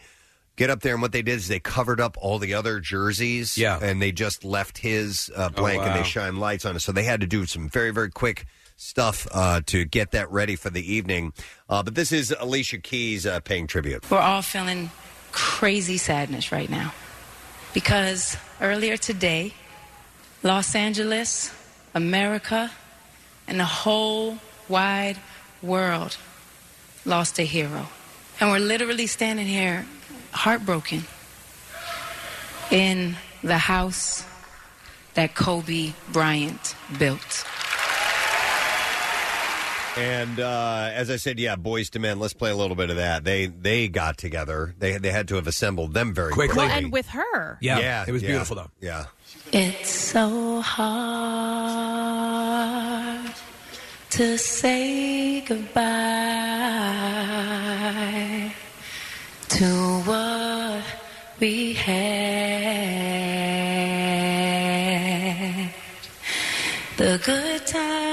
[0.61, 0.93] get up there.
[0.93, 3.57] And what they did is they covered up all the other jerseys.
[3.57, 3.79] Yeah.
[3.81, 5.97] and they just left his uh, blank, and wow.
[5.97, 6.81] they shine lights on it.
[6.81, 8.47] So they had to do some very very quick
[8.77, 11.33] stuff uh, to get that ready for the evening.
[11.69, 14.09] Uh, but this is Alicia Keys uh, paying tribute.
[14.11, 14.91] We're all feeling
[15.33, 16.93] crazy sadness right now
[17.73, 19.55] because earlier today,
[20.43, 21.53] Los Angeles,
[21.95, 22.71] America,
[23.49, 25.19] and the whole wide
[25.63, 26.17] world
[27.05, 27.89] lost a hero.
[28.41, 29.87] And we're literally standing here
[30.33, 31.05] heartbroken
[32.71, 34.25] in the house
[35.15, 37.45] that Kobe Bryant built.
[39.97, 42.21] And uh, as I said, yeah, Boyz II Men.
[42.21, 43.25] Let's play a little bit of that.
[43.25, 44.73] They they got together.
[44.79, 46.55] They they had to have assembled them very Quickly.
[46.55, 46.69] quickly.
[46.69, 47.59] Well, and with her.
[47.61, 48.29] yeah, yeah, it was yeah.
[48.29, 48.71] beautiful though.
[48.81, 49.07] Yeah.
[49.53, 52.01] It's so hard
[54.11, 55.81] to say goodbye
[59.61, 60.85] to what
[61.39, 61.91] we had.
[66.97, 68.10] The good times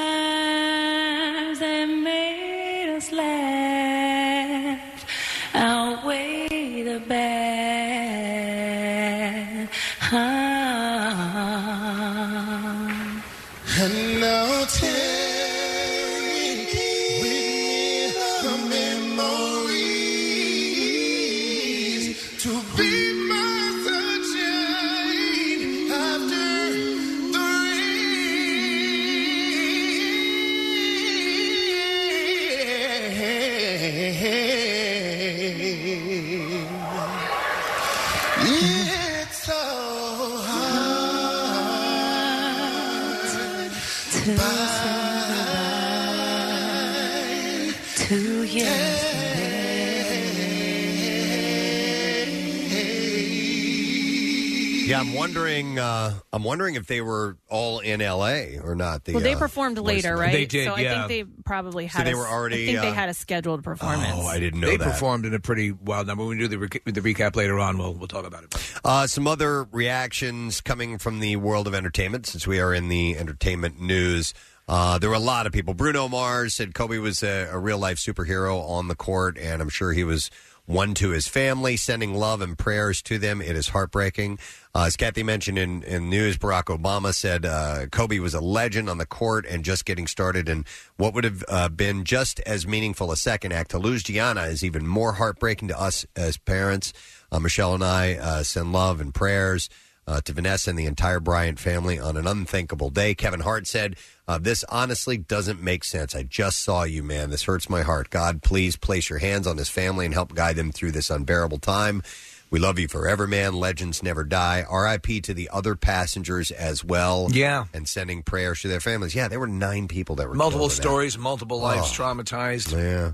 [55.08, 55.80] I'm wondering.
[55.80, 58.60] Uh, I'm wondering if they were all in L.A.
[58.60, 59.04] or not.
[59.06, 60.32] The, Well, they uh, performed later, right?
[60.32, 62.06] They did, So I think they probably had.
[62.06, 64.12] they a- were already, I think they uh, had a scheduled performance.
[64.14, 64.84] Oh, I didn't know They that.
[64.92, 66.24] performed in a pretty wild number.
[66.26, 68.56] When we do the, rec- the recap later on, we'll we'll talk about it.
[68.84, 73.18] Uh, some other reactions coming from the world of entertainment, since we are in the
[73.18, 74.34] entertainment news.
[74.70, 75.74] Uh, there were a lot of people.
[75.74, 79.70] Bruno Mars said Kobe was a, a real life superhero on the court, and I'm
[79.70, 80.30] sure he was
[80.68, 83.42] one to his family, sending love and prayers to them.
[83.42, 84.38] It is heartbreaking.
[84.76, 88.90] Uh, as Kathy mentioned in, in news, Barack Obama said uh, Kobe was a legend
[88.90, 90.50] on the court and just getting started.
[90.50, 94.44] And what would have uh, been just as meaningful a second act to lose Gianna
[94.44, 96.92] is even more heartbreaking to us as parents.
[97.32, 99.70] Uh, Michelle and I uh, send love and prayers
[100.08, 103.14] uh, to Vanessa and the entire Bryant family on an unthinkable day.
[103.14, 106.16] Kevin Hart said, uh, This honestly doesn't make sense.
[106.16, 107.30] I just saw you, man.
[107.30, 108.10] This hurts my heart.
[108.10, 111.60] God, please place your hands on his family and help guide them through this unbearable
[111.60, 112.02] time.
[112.50, 113.56] We love you forever, man.
[113.56, 114.64] Legends never die.
[114.72, 117.28] RIP to the other passengers as well.
[117.30, 117.66] Yeah.
[117.74, 119.14] And sending prayers to their families.
[119.14, 120.82] Yeah, there were nine people that were Multiple killed in that.
[120.82, 122.04] stories, multiple lives Oh.
[122.04, 122.72] traumatized.
[122.72, 123.12] Yeah.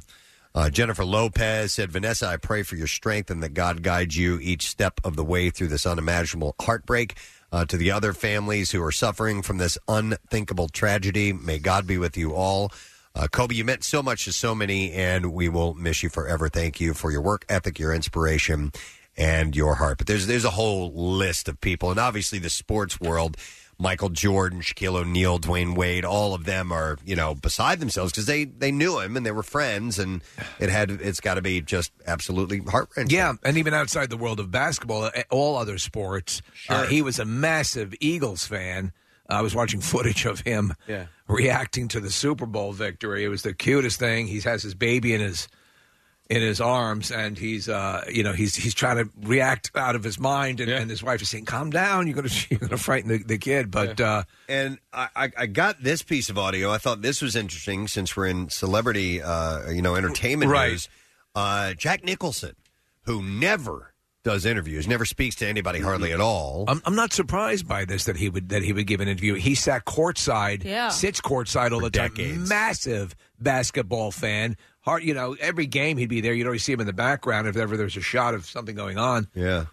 [0.56, 4.40] Uh, Jennifer Lopez said, Vanessa, I pray for your strength and that God guides you
[4.40, 7.16] each step of the way through this unimaginable heartbreak.
[7.52, 12.00] Uh, to the other families who are suffering from this unthinkable tragedy, may God be
[12.00, 12.72] with you all.
[13.16, 16.50] Uh, Kobe, you meant so much to so many, and we will miss you forever.
[16.50, 18.72] Thank you for your work ethic, your inspiration,
[19.16, 20.00] and your heart.
[20.00, 23.38] But there's there's a whole list of people, and obviously the sports world.
[23.80, 28.26] Michael Jordan, Shaquille O'Neal, Dwyane Wade, all of them are you know beside themselves because
[28.26, 30.22] they they knew him and they were friends, and
[30.60, 33.16] it had it's got to be just absolutely heart wrenching.
[33.18, 37.26] Yeah, and even outside the world of basketball, all other sports, uh, he was a
[37.26, 38.94] massive Eagles fan.
[39.30, 41.06] I was watching footage of him Yeah.
[41.28, 43.24] reacting to the Super Bowl victory.
[43.24, 44.28] It was the cutest thing.
[44.28, 45.48] He has his baby in his
[46.36, 50.04] in his arms, and he's uh, you know he's he's trying to react out of
[50.04, 52.70] his mind, and, and his wife is saying, "Calm down, you're going to you're going
[52.72, 56.38] to frighten the, the kid." But uh, and I, I, I got this piece of
[56.38, 56.72] audio.
[56.72, 60.72] I thought this was interesting since we're in celebrity, uh, you know, entertainment Right.
[60.72, 60.90] news.
[61.36, 62.56] Uh, Jack Nicholson,
[63.06, 63.94] who never
[64.24, 66.64] does interviews, never speaks to anybody hardly at all.
[66.70, 69.34] I'm, I'm not surprised by this that he would that he would give an interview.
[69.34, 70.90] He sat courtside, Yeah.
[70.90, 72.14] sits courtside all the time.
[72.48, 74.56] Massive basketball fan.
[74.84, 76.34] Hard, you know, every game he'd be there.
[76.34, 78.98] You'd always see him in the background if ever there's a shot of something going
[78.98, 79.28] on.
[79.34, 79.66] Yeah.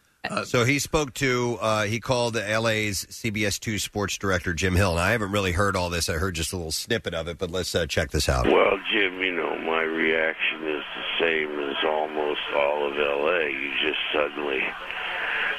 [0.44, 4.92] so he spoke to, uh, he called LA's CBS 2 sports director, Jim Hill.
[4.92, 6.08] And I haven't really heard all this.
[6.08, 8.46] I heard just a little snippet of it, but let's uh, check this out.
[8.46, 13.50] Well, Jim, you know, my reaction is the same as almost all of L.A.
[13.50, 14.60] You just suddenly,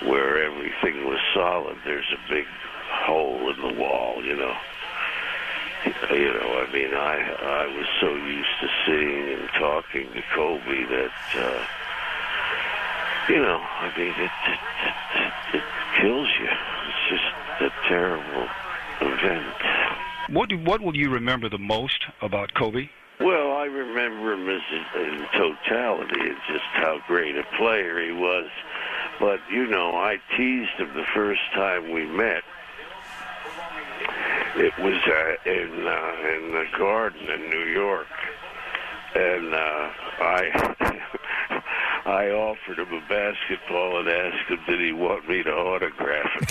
[0.03, 2.45] where everything was solid, there's a big
[2.89, 4.53] hole in the wall, you know.
[5.85, 10.85] You know, I mean, I I was so used to seeing and talking to Kobe
[10.85, 11.65] that, uh,
[13.29, 14.59] you know, I mean, it, it,
[15.55, 15.63] it, it
[15.99, 16.49] kills you.
[16.87, 17.23] It's just
[17.61, 18.47] a terrible
[19.01, 19.55] event.
[20.29, 22.89] What do, what will you remember the most about Kobe?
[23.19, 28.11] Well, I remember him as in, in totality and just how great a player he
[28.11, 28.49] was.
[29.19, 32.43] But you know, I teased him the first time we met.
[34.55, 38.07] It was uh, in uh, in the Garden in New York,
[39.15, 41.01] and uh, I
[42.05, 46.49] I offered him a basketball and asked him did he want me to autograph it.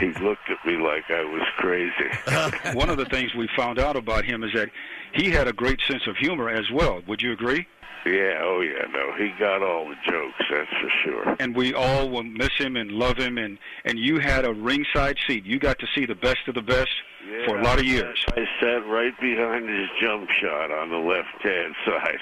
[0.00, 2.10] he looked at me like I was crazy.
[2.76, 4.70] One of the things we found out about him is that
[5.14, 7.00] he had a great sense of humor as well.
[7.06, 7.66] Would you agree?
[8.06, 11.36] Yeah, oh yeah, no, he got all the jokes, that's for sure.
[11.38, 13.36] And we all will miss him and love him.
[13.36, 15.44] And, and you had a ringside seat.
[15.44, 16.90] You got to see the best of the best
[17.44, 18.24] for a lot of years.
[18.32, 22.18] I sat right behind his jump shot on the left hand side.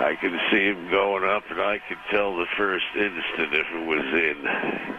[0.00, 3.86] I could see him going up, and I could tell the first instant if it
[3.86, 4.96] was in.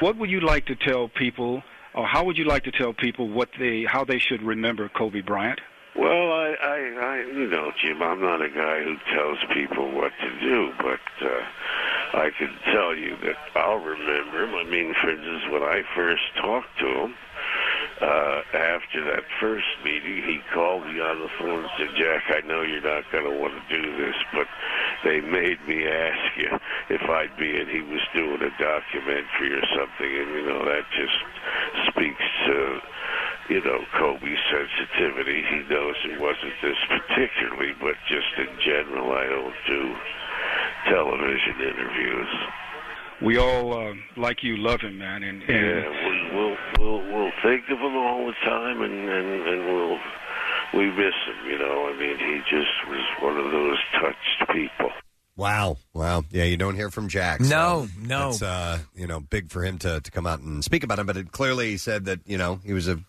[0.00, 1.62] What would you like to tell people,
[1.94, 5.20] or how would you like to tell people what they, how they should remember Kobe
[5.20, 5.60] Bryant?
[5.96, 10.12] Well, I, I, I, you know, Jim, I'm not a guy who tells people what
[10.22, 11.42] to do, but uh,
[12.22, 14.54] I can tell you that I'll remember him.
[14.54, 17.14] I mean, for instance, when I first talked to him,
[18.00, 22.46] uh, after that first meeting, he called me on the phone and said, Jack, I
[22.46, 24.46] know you're not going to want to do this, but
[25.04, 26.50] they made me ask you
[26.96, 27.68] if I'd be in.
[27.68, 31.18] He was doing a documentary or something, and, you know, that just
[31.92, 32.56] speaks to
[33.50, 35.42] you know, Kobe's sensitivity.
[35.50, 39.94] He knows it wasn't this particularly, but just in general, I don't do
[40.86, 42.28] television interviews.
[43.20, 45.24] We all, uh, like you, love him, man.
[45.24, 49.48] And, and Yeah, we, we'll we'll we'll think of him all the time, and and
[49.48, 49.98] and we'll
[50.72, 51.50] we miss him.
[51.50, 54.90] You know, I mean, he just was one of those touched people.
[55.36, 57.42] Wow, wow, yeah, you don't hear from Jack.
[57.42, 58.28] so No, no.
[58.30, 61.06] It's uh, you know, big for him to to come out and speak about him.
[61.06, 63.00] But it clearly said that you know he was a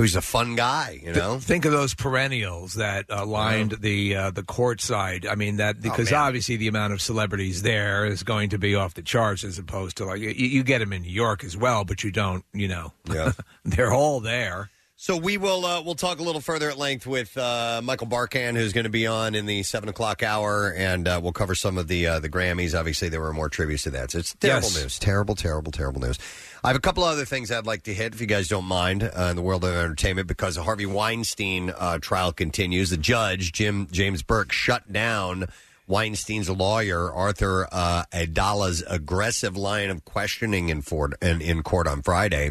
[0.00, 1.00] was a fun guy.
[1.02, 5.26] You know, Th- think of those perennials that uh, lined the uh, the court side.
[5.26, 6.24] I mean that because Oh, man.
[6.24, 9.96] obviously the amount of celebrities there is going to be off the charts as opposed
[9.98, 12.44] to like you, you get them in New York as well, but you don't.
[12.52, 13.32] You know, Yeah.
[13.64, 14.70] they're all there.
[15.00, 18.56] So we will uh, we'll talk a little further at length with uh, Michael Barkann,
[18.56, 21.78] who's going to be on in the seven o'clock hour, and uh, we'll cover some
[21.78, 22.76] of the uh, the Grammys.
[22.76, 24.10] Obviously, there were more tributes to that.
[24.10, 24.82] So it's terrible Yes.
[24.82, 26.18] news, terrible, terrible, terrible news.
[26.64, 29.04] I have a couple other things I'd like to hit, if you guys don't mind,
[29.04, 32.90] uh, in the world of entertainment, because the Harvey Weinstein uh, trial continues.
[32.90, 35.46] The judge, Jim James Burke, shut down.
[35.86, 42.02] Weinstein's lawyer, Arthur uh, Aidala's aggressive line of questioning in, Ford, in, in court on
[42.02, 42.50] Friday.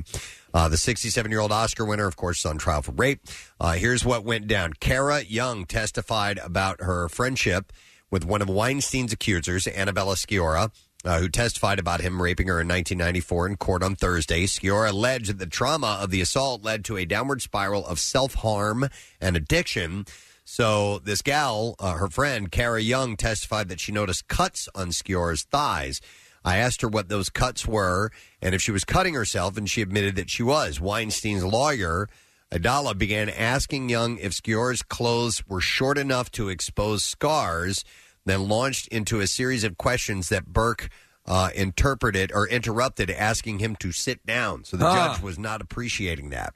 [0.53, 3.21] Uh, the 67 year old Oscar winner, of course, is on trial for rape.
[3.59, 7.71] Uh, here's what went down Kara Young testified about her friendship
[8.09, 10.71] with one of Weinstein's accusers, Annabella Sciorra.
[11.05, 14.45] Uh, who testified about him raping her in 1994 in court on Thursday.
[14.45, 18.33] Sciorra alleged that the trauma of the assault led to a downward spiral of self
[18.33, 18.89] harm
[19.21, 20.05] and addiction.
[20.43, 25.43] So this gal, uh, her friend Kara Young, testified that she noticed cuts on Sciorra's
[25.43, 26.01] thighs.
[26.47, 29.81] I asked her what those cuts were and if she was cutting herself, and she
[29.81, 30.79] admitted that she was.
[30.79, 32.07] Weinstein's lawyer
[32.51, 37.83] Aidala began asking Young if Sciorra's clothes were short enough to expose scars,
[38.25, 40.87] then launched into a series of questions that Burke
[41.25, 44.63] uh, interpreted or interrupted, asking him to sit down.
[44.63, 45.13] So the Ah.
[45.13, 46.55] judge was not appreciating that.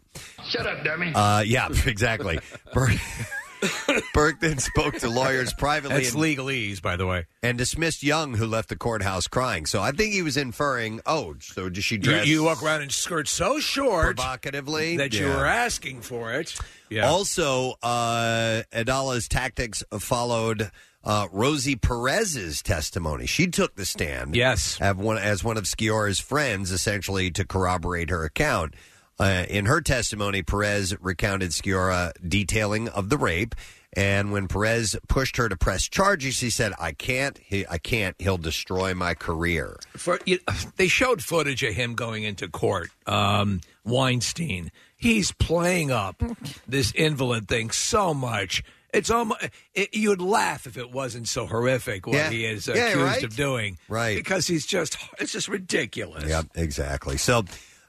[0.49, 1.11] Shut up, dummy.
[1.13, 2.39] Uh, yeah, exactly.
[2.73, 2.93] Burke,
[4.13, 5.97] Burke then spoke to lawyers privately.
[6.03, 7.25] That's and- legalese, by the way.
[7.43, 9.65] and dismissed Young, who left the courthouse crying.
[9.65, 12.81] So I think he was inferring, oh, so does she You, dress you walk around
[12.81, 15.37] in skirts so short provocatively that you Yeah.
[15.37, 16.55] were asking for it.
[16.89, 17.07] Yeah.
[17.07, 20.71] Also, uh, Aidala's tactics followed
[21.03, 23.25] uh, Rosie Perez's testimony.
[23.25, 28.09] She took the stand, yes, as one, as one of Sciorra's friends, essentially to corroborate
[28.11, 28.75] her account.
[29.19, 33.53] Uh, in her testimony, Perez recounted Sciorra detailing of the rape.
[33.93, 37.37] And when Perez pushed her to press charges, she said, "I can't.
[37.43, 38.15] He, I can't.
[38.19, 40.39] He'll destroy my career." For, you,
[40.77, 42.89] they showed footage of him going into court.
[43.05, 44.71] Um, Weinstein.
[44.95, 46.23] He's playing up
[46.67, 48.63] this invalid thing so much.
[48.93, 49.41] It's almost
[49.73, 52.29] it, you'd laugh if it wasn't so horrific what Yeah.
[52.29, 53.23] he is Yeah, accused right.
[53.23, 53.77] of doing.
[53.89, 54.15] Right.
[54.15, 56.25] Because he's just it's just ridiculous.
[56.29, 57.17] Yep, exactly.
[57.17, 57.43] So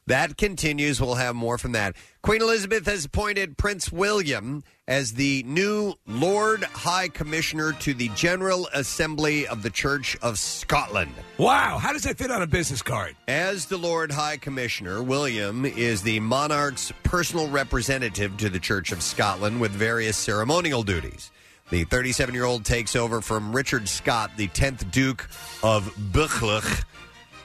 [0.07, 1.01] that continues.
[1.01, 1.95] We'll have more from that.
[2.23, 8.69] Queen Elizabeth has appointed Prince William as the new Lord High Commissioner to the General
[8.75, 11.13] Assembly of the Church of Scotland.
[11.39, 13.15] Wow, how does that fit on a business card?
[13.29, 19.03] As the Lord High Commissioner, William is the monarch's personal representative to the Church of
[19.03, 21.31] Scotland with various ceremonial duties.
[21.71, 25.29] The 37 year old takes over from Richard Scott, the 10th Duke
[25.63, 26.85] of Buccleuch.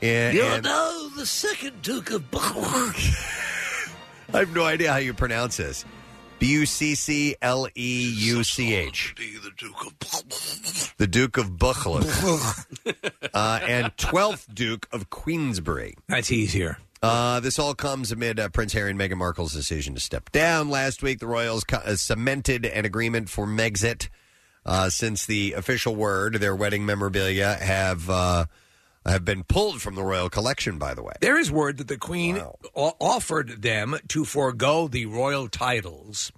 [0.02, 3.94] And, You're and- now the second Duke of Buccleuch.
[4.34, 5.86] I have no idea how you pronounce this.
[6.40, 9.16] B U C C L E U C H.
[10.98, 12.66] The Duke of Buccleuch.
[13.34, 15.96] uh, and 12th Duke of Queensberry.
[16.08, 16.78] That's easier.
[17.02, 20.70] Uh, this all comes amid uh, Prince Harry and Meghan Markle's decision to step down.
[20.70, 24.10] Last week, the royals co- uh, cemented an agreement for Megxit.
[24.66, 28.46] Uh, since the official word, their wedding memorabilia have uh,
[29.08, 30.78] have been pulled from the royal collection.
[30.78, 32.41] By the way, There is word that the Queen
[32.76, 36.32] o- offered them to forego the royal titles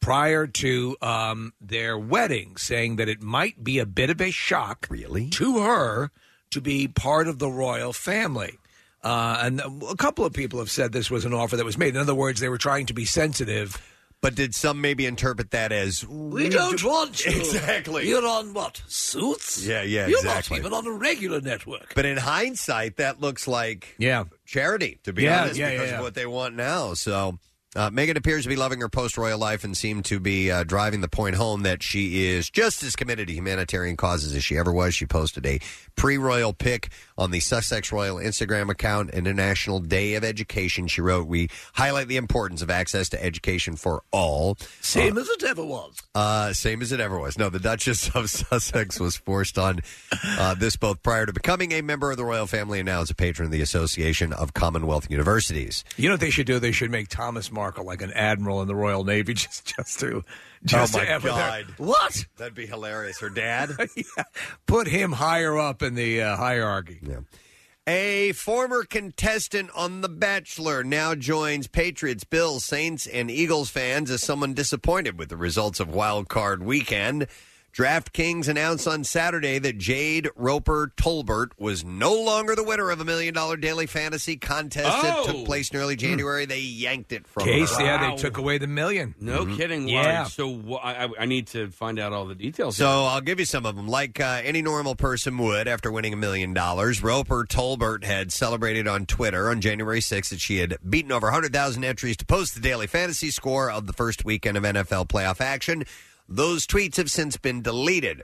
[0.00, 4.86] prior to um, their wedding, saying that it might be a bit of a shock
[4.90, 5.28] really?
[5.30, 6.10] to her
[6.50, 8.58] to be part of the royal family.
[9.02, 11.94] Uh, and a couple of people have said this was an offer that was made.
[11.94, 13.80] In other words, they were trying to be sensitive.
[14.22, 17.32] But did some maybe interpret that as We don't want you.
[17.32, 18.08] Exactly.
[18.08, 18.80] You're on what?
[18.86, 19.66] Suits?
[19.66, 20.60] Yeah, yeah, You're exactly.
[20.60, 21.92] not even on a regular network.
[21.94, 25.96] But in hindsight, that looks like yeah charity, to be Yeah, honest, yeah, because yeah,
[25.96, 26.94] of what they want now.
[26.94, 27.38] So
[27.74, 30.62] uh, Meghan appears to be loving her post royal life and seemed to be uh,
[30.62, 34.56] driving the point home that she is just as committed to humanitarian causes as she
[34.56, 34.94] ever was.
[34.94, 35.58] She posted a
[35.96, 36.90] pre royal pic
[37.22, 40.88] on the Sussex Royal Instagram account, International Day of Education.
[40.88, 44.56] She wrote, We highlight the importance of access to education for all.
[44.80, 46.02] Same as it ever was.
[46.16, 47.38] Uh, same as it ever was.
[47.38, 49.80] No, the Duchess of Sussex was forced on
[50.26, 53.10] uh, this both prior to becoming a member of the royal family and now as
[53.10, 55.84] a patron of the Association of Commonwealth Universities.
[55.96, 56.58] You know what they should do?
[56.58, 60.24] They should make Thomas Markle like an admiral in the Royal Navy, just just to
[60.64, 61.38] just oh my to have her there.
[61.38, 61.66] God!
[61.78, 62.26] What?
[62.36, 63.20] That'd be hilarious.
[63.20, 63.70] Her dad.
[63.96, 64.24] yeah.
[64.66, 66.98] Put him higher up in the uh, hierarchy.
[67.86, 74.22] A former contestant on The Bachelor now joins Patriots, Bills, Saints, and Eagles fans as
[74.22, 77.26] someone disappointed with the results of Wild Card Weekend.
[77.76, 83.04] DraftKings announced on Saturday that Jade Roper Tolbert was no longer the winner of a
[83.06, 85.26] million dollar daily fantasy contest that Oh.
[85.26, 86.44] took place in early January.
[86.44, 87.82] They yanked it from Case, her.
[87.82, 89.14] yeah, they took away the million.
[89.18, 89.56] No Mhm.
[89.56, 89.88] kidding.
[89.88, 90.22] Yeah.
[90.22, 90.28] Wow.
[90.28, 92.76] So wh- I, I- I need to find out all the details.
[92.76, 93.88] So I'll give you some of them.
[93.88, 98.86] Like uh, any normal person would after winning a million dollars, Roper Tolbert had celebrated
[98.86, 102.60] on Twitter on January 6th that she had beaten over 100,000 entries to post the
[102.60, 105.84] daily fantasy score of the first weekend of NFL playoff action.
[106.28, 108.22] Those tweets have since been deleted.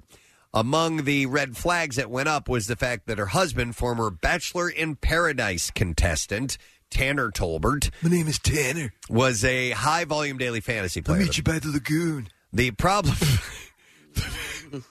[0.55, 4.69] Among the red flags that went up was the fact that her husband, former Bachelor
[4.71, 6.57] in Paradise contestant,
[6.91, 8.95] Tanner Tolbert, My name is Tanner.
[9.11, 11.19] was a high volume daily fantasy player.
[11.19, 12.29] I'll meet you by the lagoon.
[12.51, 13.15] The problem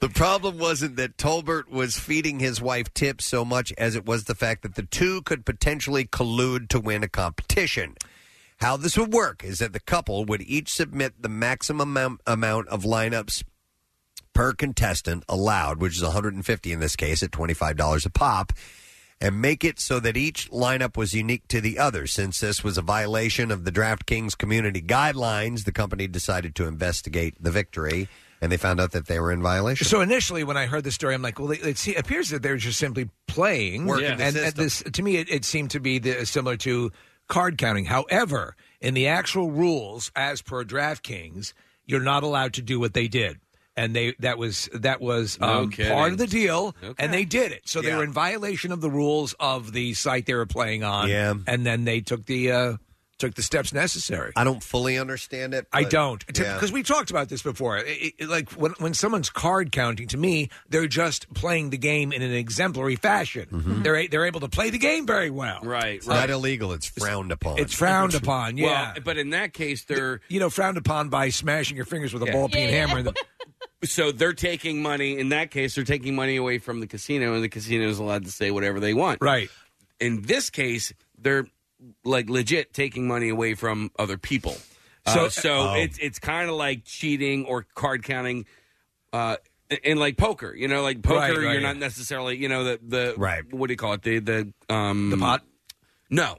[0.00, 4.24] the problem wasn't that Tolbert was feeding his wife tips so much as it was
[4.24, 7.94] the fact that the two could potentially collude to win a competition.
[8.64, 12.68] How this would work is that the couple would each submit the maximum amount, amount
[12.68, 13.44] of lineups
[14.32, 18.54] per contestant allowed, which is 150 in this case at $25 a pop,
[19.20, 22.06] and make it so that each lineup was unique to the other.
[22.06, 27.34] Since this was a violation of the DraftKings community guidelines, the company decided to investigate
[27.38, 28.08] the victory,
[28.40, 29.86] and they found out that they were in violation.
[29.86, 32.56] So initially, when I heard the story, I'm like, well, it, it appears that they're
[32.56, 33.84] just simply playing.
[33.84, 34.64] Working the and, and system.
[34.64, 36.90] this, to me, it, it seemed to be the, similar to
[37.28, 37.84] card counting.
[37.84, 41.54] However, In the actual rules, as per DraftKings,
[41.86, 43.38] you're not allowed to do what they did.
[43.76, 45.90] And they that was that was No um, kidding.
[45.92, 47.02] part of the deal, Okay.
[47.02, 47.62] and they did it.
[47.64, 47.96] So they Yeah.
[47.96, 51.08] were in violation of the rules of the site they were playing on.
[51.08, 51.34] Yeah.
[51.48, 52.76] and then they took the uh,
[53.18, 54.32] took the steps necessary.
[54.36, 55.66] I don't fully understand it.
[55.72, 56.54] I but- don't Yeah.
[56.54, 57.78] because we talked about this before.
[57.78, 62.12] It- it- like when when someone's card counting, to me, they're just playing the game
[62.12, 63.46] in an exemplary fashion.
[63.52, 63.82] Mm-hmm.
[63.82, 65.60] They're a- they're able to play the game very well.
[65.62, 66.72] Right, It's not illegal.
[66.72, 67.58] It's frowned upon.
[67.58, 68.56] It's frowned upon.
[68.58, 72.12] Yeah, Well, but in that case, they're you know frowned upon by smashing your fingers
[72.12, 72.98] with a ball peen hammer.
[72.98, 73.14] In the,
[73.84, 75.18] so they're taking money.
[75.18, 78.24] In that case, they're taking money away from the casino, and the casino is allowed
[78.24, 79.18] to say whatever they want.
[79.22, 79.50] Right.
[80.00, 81.46] In this case, they're
[82.04, 84.52] like legit taking money away from other people.
[85.06, 85.74] So- So, so Oh.
[85.74, 88.46] it's it's kind of like cheating or card counting.
[89.12, 89.36] Uh,
[89.82, 91.52] in like poker, you know, like poker, Right, right.
[91.52, 93.42] you're not necessarily, you know, the the Right.
[93.52, 94.02] What do you call it?
[94.02, 95.42] The the um the pot.
[96.10, 96.36] no,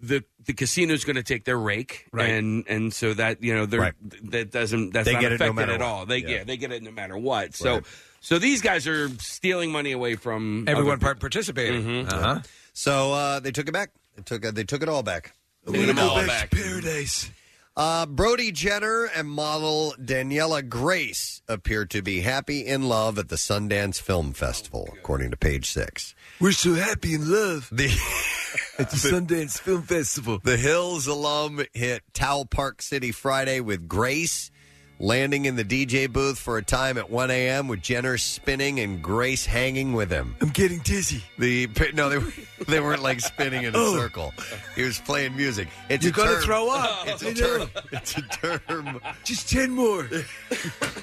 [0.00, 2.30] the the casino's going to take their rake, Right.
[2.30, 3.94] and and so that you know they're Right.
[4.30, 5.86] that doesn't that's They not get it no affected matter at what.
[5.86, 6.06] all.
[6.06, 6.28] They Yeah.
[6.28, 6.44] yeah.
[6.44, 7.54] they get it no matter what.
[7.54, 7.84] So Right.
[8.20, 11.82] so these guys are stealing money away from Everyone other part participating.
[11.84, 12.12] Mhm.
[12.12, 12.40] Uh-huh.
[12.72, 13.90] So uh, they took it back.
[14.16, 14.54] They took it.
[14.54, 15.34] They took it all back.
[15.70, 16.50] Take them all back.
[16.50, 17.30] paradise.
[17.76, 23.34] Uh, Brody Jenner and model Daniela Grace appear to be happy in love at the
[23.36, 26.14] Sundance Film Festival, according to Page Six.
[26.40, 27.86] We're so happy in love The
[28.78, 30.38] at the Sundance Film Festival.
[30.44, 34.52] The Hills alum hit Towel Park City Friday with Grace,
[35.00, 37.68] landing in the DJ booth for a time at 1 a.m.
[37.68, 40.36] with Jenner spinning and Grace hanging with him.
[40.40, 41.22] I'm getting dizzy.
[41.38, 42.32] The no, they were,
[42.68, 43.96] they weren't like spinning in a Oh.
[43.96, 44.32] circle.
[44.76, 45.68] He was playing music.
[45.88, 46.42] It's You're a gonna term.
[46.42, 47.06] throw up.
[47.08, 47.58] It's I a know.
[47.58, 47.70] term.
[47.92, 49.00] It's a term.
[49.24, 50.08] Just ten more.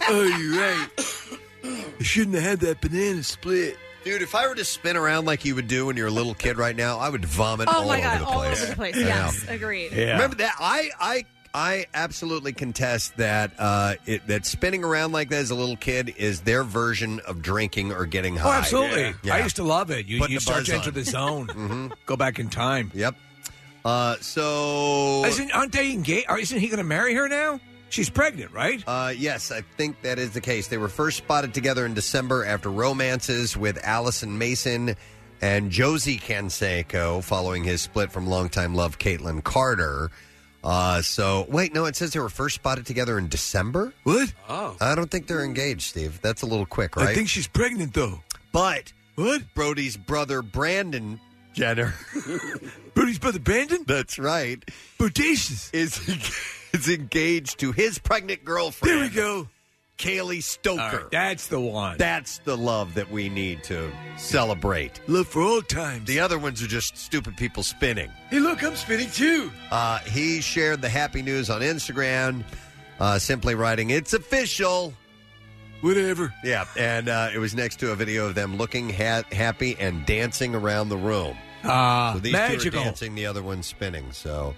[0.10, 0.90] oh, you're right.
[2.00, 3.78] I shouldn't have had that banana split.
[4.04, 6.34] Dude, if I were to spin around like you would do when you're a little
[6.34, 8.62] kid right now, I would vomit Oh all my over god, the all place.
[8.62, 8.96] over the place.
[8.98, 9.06] Yeah.
[9.06, 9.92] Yes, agreed.
[9.92, 10.56] Remember that?
[10.60, 13.52] I I I absolutely contest that.
[13.60, 17.42] Uh, it, that spinning around like that as a little kid is their version of
[17.42, 18.48] drinking or getting high.
[18.48, 18.58] Oh, high.
[18.60, 19.14] absolutely.
[19.24, 19.36] Yeah.
[19.36, 20.06] I used to love it.
[20.06, 20.94] You, Putting you the start buzz to enter on.
[20.94, 21.48] the zone.
[21.92, 21.92] Mhm.
[22.06, 22.92] Go back in time.
[22.94, 23.16] Yep.
[23.84, 26.28] Uh, so Isn't aren't they engaged?
[26.30, 27.60] Isn't he going to marry her now?
[27.90, 28.82] She's pregnant, right?
[28.88, 30.70] Uh, yes, I think that is the case.
[30.70, 34.96] They were first spotted together in December after romances with Allison Mason
[35.42, 40.10] and Josie Canseco following his split from longtime love Kaitlynn Carter.
[40.64, 43.94] Uh, so, wait, no, it says they were first spotted together in December?
[44.04, 44.32] What?
[44.48, 46.20] Oh, I don't think they're engaged, Steve.
[46.22, 47.10] That's a little quick, right?
[47.10, 48.22] I think she's pregnant though.
[48.52, 49.42] but What?
[49.56, 51.20] Brody's brother, Brandon
[51.54, 51.96] Jenner,
[52.94, 53.84] Brody's brother Brandon?
[53.88, 54.64] that's right,
[55.00, 55.74] Bodacious.
[55.74, 56.00] is,
[56.74, 59.48] is engaged to his pregnant girlfriend, There we go.
[60.02, 60.82] Cayley Stoker.
[60.82, 61.98] All right, that's the one.
[61.98, 65.00] That's the love that we need to celebrate.
[65.08, 66.08] Love for all times.
[66.08, 68.10] The other ones are just stupid people spinning.
[68.32, 69.52] Hey, look, I'm spinning too.
[69.70, 72.44] Uh, he shared the happy news on Instagram,
[73.00, 74.94] uh, simply writing, It's official.
[75.82, 76.34] Whatever.
[76.44, 80.06] Yeah, and uh, it was next to a video of them looking ha- happy and
[80.06, 81.36] dancing around the room.
[81.64, 82.80] Ah, So these two magical.
[82.82, 84.12] are dancing, the other one's spinning.
[84.12, 84.56] So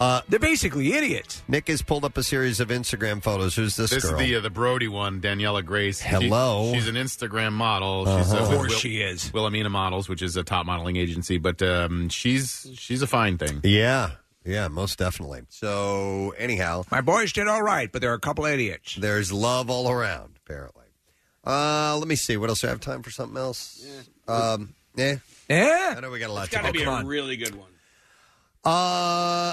[0.00, 1.42] uh, They're basically idiots.
[1.48, 3.54] Nick has pulled up a series of Instagram photos.
[3.54, 4.18] Who's this, This girl?
[4.20, 6.02] is the uh, the Brody one, Daniela Grace.
[6.02, 6.72] She- Hello.
[6.74, 8.04] she's an Instagram model.
[8.04, 8.44] She's Uh-huh.
[8.44, 9.32] uh, Of course Will- she is.
[9.32, 13.60] Wilhelmina Models, which is a top modeling agency, but um, she's she's a fine thing.
[13.62, 14.12] yeah,
[14.44, 15.42] yeah, most definitely.
[15.48, 18.96] So anyhow, My boys did all right, but there are a couple idiots.
[18.96, 20.82] There's love all around, apparently.
[21.46, 22.36] Uh, let me see.
[22.38, 22.62] What else?
[22.62, 23.86] Do I have time for something else?
[24.26, 25.16] Um, yeah.
[25.48, 25.94] Yeah.
[25.96, 26.78] I know we got a lot it's to got to go.
[26.78, 27.06] be a on.
[27.06, 27.68] really good one.
[28.64, 28.70] Uh,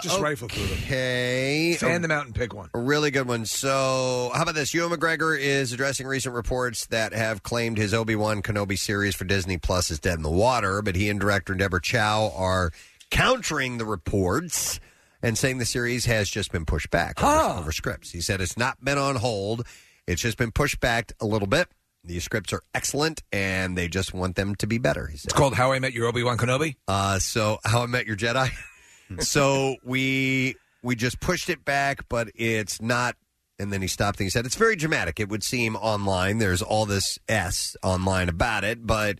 [0.01, 0.77] Just rifle through them.
[0.83, 1.75] Okay.
[1.79, 2.69] Fan them out and pick one.
[2.73, 3.45] A really good one.
[3.45, 4.73] So, how about this?
[4.73, 9.25] Ewan McGregor is addressing recent reports that have claimed his Obi Wan Kenobi series for
[9.25, 12.71] Disney Plus is dead in the water, but he and director Deborah Chow are
[13.09, 14.79] countering the reports
[15.21, 18.11] and saying the series has just been pushed back over, over scripts.
[18.11, 19.65] He said it's not been on hold,
[20.07, 21.67] it's just been pushed back a little bit.
[22.03, 25.05] These scripts are excellent, and they just want them to be better.
[25.05, 25.25] He said.
[25.25, 26.75] It's called How I Met Your Obi Wan Kenobi.
[26.87, 28.49] Uh, so How I Met Your Jedi.
[29.19, 33.15] so we we just pushed it back, but it's not.
[33.59, 35.19] And then he stopped and he said, "It's very dramatic.
[35.19, 36.39] It would seem online.
[36.39, 39.19] There's all this s online about it, but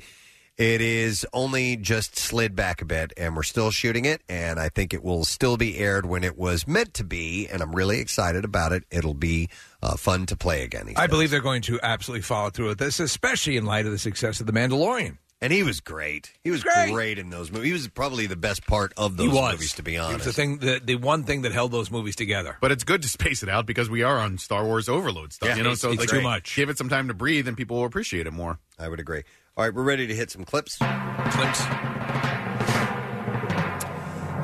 [0.58, 4.22] it is only just slid back a bit, and we're still shooting it.
[4.28, 7.48] And I think it will still be aired when it was meant to be.
[7.48, 8.84] And I'm really excited about it.
[8.89, 9.50] It'll be
[9.84, 11.10] uh, fun to play again." he I said.
[11.12, 14.39] believe they're going to absolutely follow through with this, especially in light of the success
[14.39, 15.18] of The Mandalorian.
[15.44, 16.32] And he was great.
[16.44, 16.92] He was Great.
[16.94, 17.66] great, in those movies.
[17.66, 19.54] He was probably the best part of those was.
[19.54, 20.26] movies, to be He was honest.
[20.26, 22.58] the thing, the, the one thing that held those movies together.
[22.62, 25.50] But it's good to space it out because we are on Star Wars overload stuff.
[25.50, 26.56] Yeah, you know, it's- so it's like, too much.
[26.56, 28.60] Give it some time to breathe, and people will appreciate it more.
[28.78, 29.24] I would agree.
[29.58, 30.78] All right, we're ready to hit some clips.
[30.78, 31.62] Clips.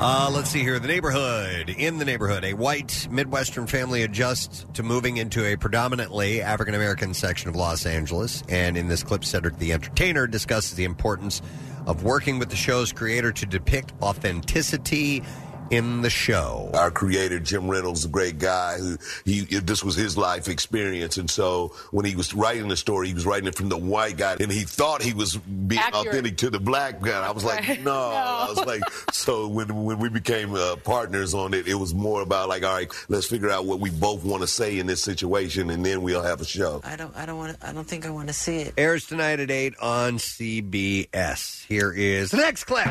[0.00, 0.78] Uh, let's see here.
[0.78, 1.70] The neighborhood.
[1.70, 7.14] In the neighborhood, a white Midwestern family adjusts to moving into a predominantly African American
[7.14, 8.44] section of Los Angeles.
[8.48, 11.42] And in this clip, Cedric the Entertainer discusses the importance
[11.86, 15.24] of working with the show's creator to depict authenticity
[15.70, 16.70] in the show.
[16.74, 21.30] Our creator Jim Reynolds, a great guy who he this was his life experience, and
[21.30, 24.36] so when he was writing the story, he was writing it from the white guy,
[24.40, 26.06] and he thought he was being Accurate.
[26.08, 27.26] authentic to the black guy.
[27.26, 27.82] I was like, Right.
[27.82, 27.88] no.
[28.18, 28.24] No.
[28.24, 32.22] I was like, so when when we became uh, partners on it, it was more
[32.22, 35.02] about like, all right, let's figure out what we both want to say in this
[35.02, 36.80] situation, and then we'll have a show.
[36.84, 37.14] I don't.
[37.16, 37.56] I don't want.
[37.62, 38.74] I don't think I want to see it.
[38.76, 41.66] Airs tonight at 8 on CBS.
[41.66, 42.86] Here is the next clip.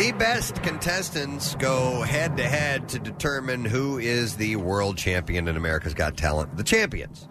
[0.00, 5.58] The best contestants go head to head to determine who is the world champion in
[5.58, 7.28] America's Got Talent, the champions.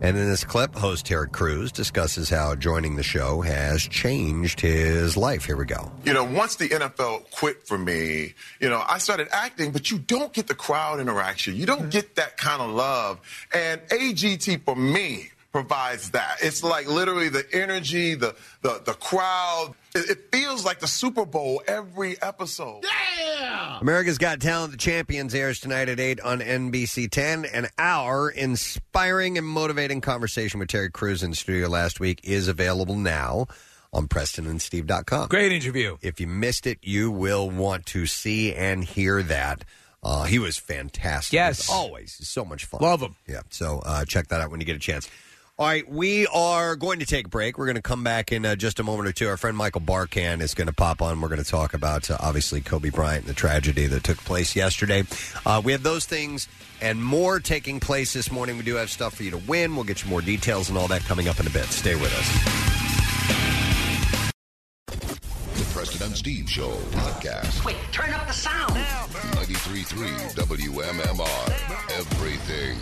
[0.00, 5.16] And in this clip, host Terry Crews discusses how joining the show has changed his
[5.16, 5.44] life.
[5.44, 5.92] Here we go.
[6.02, 10.00] You know, once the NFL quit for me, you know, I started acting, but you
[10.00, 11.54] don't get the crowd interaction.
[11.54, 11.90] You don't mm-hmm.
[11.90, 13.20] get that kind of love.
[13.54, 16.36] And AGT for me provides that.
[16.40, 19.74] It's like literally the energy, the the, the crowd.
[19.94, 22.84] It, it feels like the Super Bowl every episode.
[22.84, 23.80] Yeah!
[23.80, 27.46] America's Got Talent, the Champions airs tonight at 8 on NBC 10.
[27.46, 32.46] An hour inspiring and motivating conversation with Terry Crews in the studio last week is
[32.46, 33.46] available now
[33.92, 35.28] on PrestonandSteve.com.
[35.28, 35.96] Great interview.
[36.02, 39.64] If you missed it, you will want to see and hear that.
[40.02, 41.32] Uh, he was fantastic.
[41.32, 41.60] Yes.
[41.60, 42.28] As always.
[42.28, 42.80] So much fun.
[42.80, 43.16] Love him.
[43.26, 43.40] Yeah.
[43.50, 45.08] So uh, check that out when you get a chance.
[45.60, 47.58] All right, we are going to take a break.
[47.58, 49.26] We're going to come back in uh, just a moment or two.
[49.26, 51.20] Our friend Michael Barkann is going to pop on.
[51.20, 54.54] We're going to talk about, uh, obviously, Kobe Bryant and the tragedy that took place
[54.54, 55.02] yesterday.
[55.44, 56.46] Uh, we have those things
[56.80, 58.56] and more taking place this morning.
[58.56, 59.74] We do have stuff for you to win.
[59.74, 61.64] We'll get you more details and all that coming up in a bit.
[61.64, 62.28] Stay with us.
[65.58, 67.64] The Preston and Steve Show podcast.
[67.64, 68.74] Wait, turn up the sound.
[68.74, 71.98] 93.3 WMMR.
[71.98, 72.78] Everything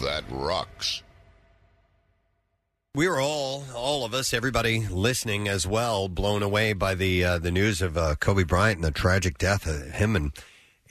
[0.00, 1.04] that rocks.
[2.94, 7.38] We were all, all of us, everybody listening as well, blown away by the uh,
[7.38, 10.32] the news of uh, Kobe Bryant and the tragic death of him and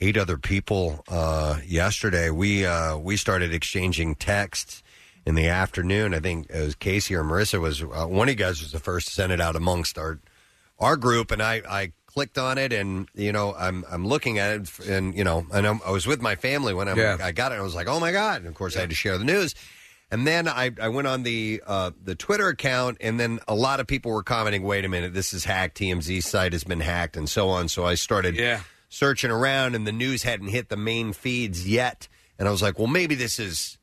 [0.00, 2.30] eight other people uh, yesterday.
[2.30, 4.82] We uh, we started exchanging texts
[5.26, 6.14] in the afternoon.
[6.14, 8.78] I think it was Casey or Marissa was uh, one of you guys was the
[8.78, 10.20] first to send it out amongst our
[10.78, 14.52] our group, and I, I clicked on it, and you know I'm I'm looking at
[14.60, 17.18] it, and you know, and I'm, I was with my family when I'm, Yeah.
[17.20, 17.56] I got it.
[17.56, 18.38] and I was like, oh my god!
[18.38, 19.56] And of course, I had to share the news.
[20.10, 23.78] And then I, I went on the uh, the Twitter account, and then a lot
[23.80, 25.76] of people were commenting, "Wait a minute, this is hacked.
[25.78, 28.60] TMZ site has been hacked, and so on." So I started Yeah.
[28.88, 32.08] searching around, and the news hadn't hit the main feeds yet.
[32.38, 33.76] And I was like, "Well, maybe this is,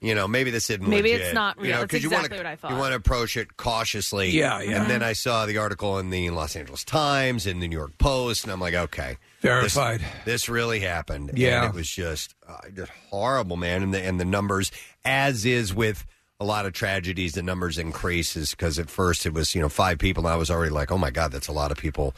[0.00, 1.26] you know, maybe this isn't Maybe legit.
[1.26, 2.70] it's not You know, That's 'cause you wanna- exactly what I thought.
[2.70, 4.30] You want to approach it cautiously.
[4.30, 4.80] Yeah, yeah.
[4.80, 7.98] And then I saw the article in the Los Angeles Times and the New York
[7.98, 10.00] Post, and I'm like, okay, Verified.
[10.00, 11.32] This, this really happened.
[11.34, 11.64] Yeah.
[11.64, 13.82] and it was just uh, just horrible, man.
[13.82, 14.70] And the and the numbers,
[15.04, 16.04] as is with
[16.38, 19.98] a lot of tragedies, the numbers increases because at first it was you know five
[19.98, 22.14] people, and I was already like, oh my god, that's a lot of people,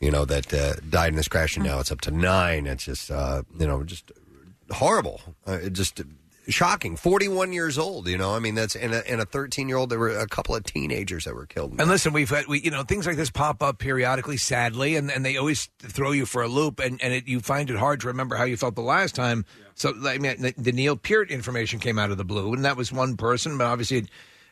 [0.00, 2.66] you know, that uh, died in this crash, and now it's up to nine.
[2.66, 4.12] It's just uh, you know just
[4.70, 5.20] horrible.
[5.46, 6.02] Uh, it just
[6.48, 6.96] shocking.
[6.96, 8.08] Forty one years old.
[8.08, 9.90] You know, I mean that's and a, and a thirteen year old.
[9.90, 11.74] There were a couple of teenagers that were killed.
[11.78, 15.10] And listen, we've had we, you know things like this pop up periodically, sadly, and,
[15.10, 18.00] and they always throw you for a loop, and and it, you find it hard
[18.00, 19.44] to remember how you felt the last time.
[19.74, 22.76] So I mean, the, the Neil Peart information came out of the blue, and that
[22.76, 24.06] was one person, but obviously,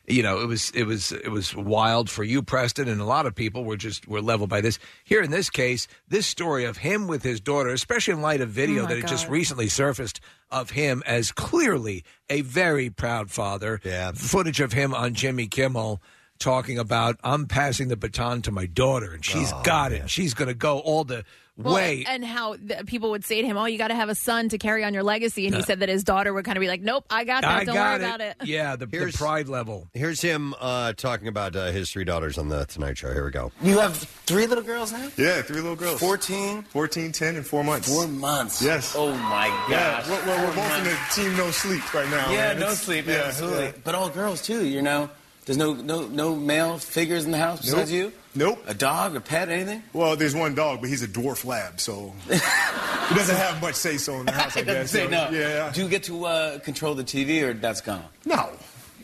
[0.07, 3.27] you know, it was it was it was wild for you, Preston, and a lot
[3.27, 4.79] of people were just were leveled by this.
[5.05, 8.51] Here in this case, this story of him with his daughter, especially in light of
[8.51, 9.33] video Oh, my that had just God.
[9.33, 13.81] recently surfaced of him as clearly a very proud father.
[13.85, 14.13] Yeah.
[14.15, 16.03] Footage of him on Jimmy Kimmel
[16.39, 20.11] talking about I'm passing the baton to my daughter and she's Oh, got it.
[20.11, 21.25] She's going to go all the
[21.57, 22.05] Well, way.
[22.09, 24.49] and how the, people would say to him, "Oh, you got to have a son
[24.49, 25.65] to carry on your legacy," and he Uh.
[25.65, 27.51] said that his daughter would kind of be like, "Nope, I got that.
[27.61, 28.09] I Don't got worry it.
[28.09, 29.89] about it." Yeah, the, Here's- pride level.
[29.95, 33.13] Here's him uh, talking about uh, his three daughters on the Tonight Show.
[33.13, 33.53] Here we go.
[33.63, 35.09] You have three little girls now?
[35.17, 36.01] Yeah, three little girls.
[36.01, 36.63] 14?
[36.65, 37.89] 14, 10, and four months.
[37.89, 38.61] Four months.
[38.61, 38.95] Yes.
[38.97, 40.09] Oh, my Yeah, gosh.
[40.09, 42.33] we're, we're, we're Four both in the team no sleep right now.
[42.33, 42.57] Yeah, man.
[42.57, 43.65] no It's- sleep, yeah, absolutely.
[43.67, 43.73] yeah.
[43.85, 45.09] But all girls, too, you know?
[45.47, 48.01] There's no no no male figures in the house besides Nope.
[48.01, 48.13] you?
[48.35, 48.63] Nope.
[48.67, 49.83] A dog, a pet, anything?
[49.93, 53.97] Well, there's one dog, but he's a dwarf lab, so he doesn't have much say
[53.97, 54.91] so in the house, I guess.
[54.91, 55.31] Say so, no.
[55.31, 55.71] Yeah.
[55.73, 58.05] Do you get to uh, control the TV, or that's gone?
[58.25, 58.51] No.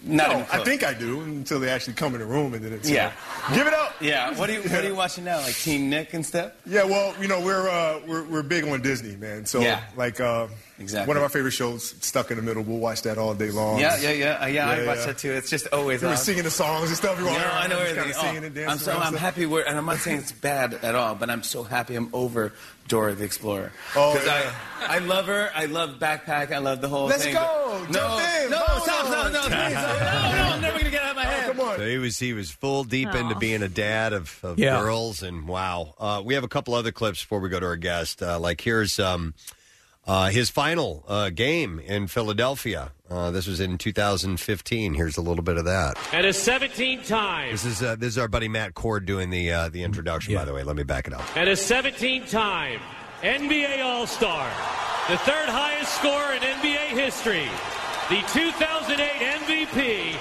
[0.02, 2.72] Not no, I think I do until they actually come in the room and then
[2.72, 3.12] it's Yeah.
[3.46, 3.94] uh, give it up.
[4.00, 4.32] Yeah.
[4.38, 5.38] What are you What are you watching now?
[5.40, 6.52] Like Team Nick and stuff?
[6.64, 9.44] Yeah, well, you know, we're uh, we're we're big on Disney, man.
[9.44, 9.82] So Yeah.
[9.96, 10.46] like uh,
[10.78, 11.06] exactly.
[11.06, 12.62] One of our favorite shows, Stuck in the Middle.
[12.62, 13.78] We'll watch that all day long.
[13.78, 14.68] Yeah, yeah, yeah, uh, yeah.
[14.70, 15.32] I watch that too.
[15.32, 16.00] It's just always.
[16.00, 17.18] We were singing the songs and stuff.
[17.18, 18.12] We No, walk around I know everything.
[18.16, 19.44] Oh, and dancing I'm so I'm happy.
[19.44, 22.54] We're, and I'm not saying it's bad at all, but I'm so happy I'm over
[22.90, 23.72] Dora the Explorer.
[23.96, 24.52] Oh, 'Cause yeah.
[24.80, 25.50] I, I love her.
[25.54, 26.52] I love backpack.
[26.52, 27.34] I love the whole thing.
[27.34, 27.84] Let's go.
[27.86, 28.50] but- No, in.
[28.50, 28.80] no, Bono.
[28.82, 31.46] stop, no, no, please, no, no, no, I'm never gonna get out of my head.
[31.56, 31.76] Come on.
[31.78, 34.80] So he was he was full deep into being a dad of, of Yeah.
[34.80, 37.76] girls, and wow, uh, we have a couple other clips before we go to our
[37.76, 38.22] guest.
[38.22, 39.34] Uh, like here's um,
[40.10, 42.90] uh, his final uh, game in Philadelphia.
[43.08, 44.94] Uh, this was in 2015.
[44.94, 45.96] Here's a little bit of that.
[46.12, 47.52] And a 17 time.
[47.52, 50.34] This is uh, this is our buddy Matt Cord doing the uh, the introduction.
[50.34, 51.22] By the way, let me back it up.
[51.36, 52.80] And a 17 time
[53.22, 54.50] NBA All Star.
[55.08, 57.46] The third highest score in NBA history.
[58.08, 58.98] The 2008
[59.46, 60.16] MVP.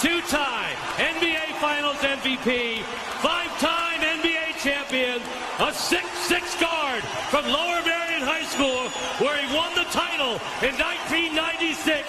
[0.00, 2.82] Two time NBA Finals MVP.
[3.20, 5.20] Five time NBA champion.
[5.60, 8.88] A 6 6 guard from Lower Merion High School,
[9.20, 12.08] where he won the title in 1996.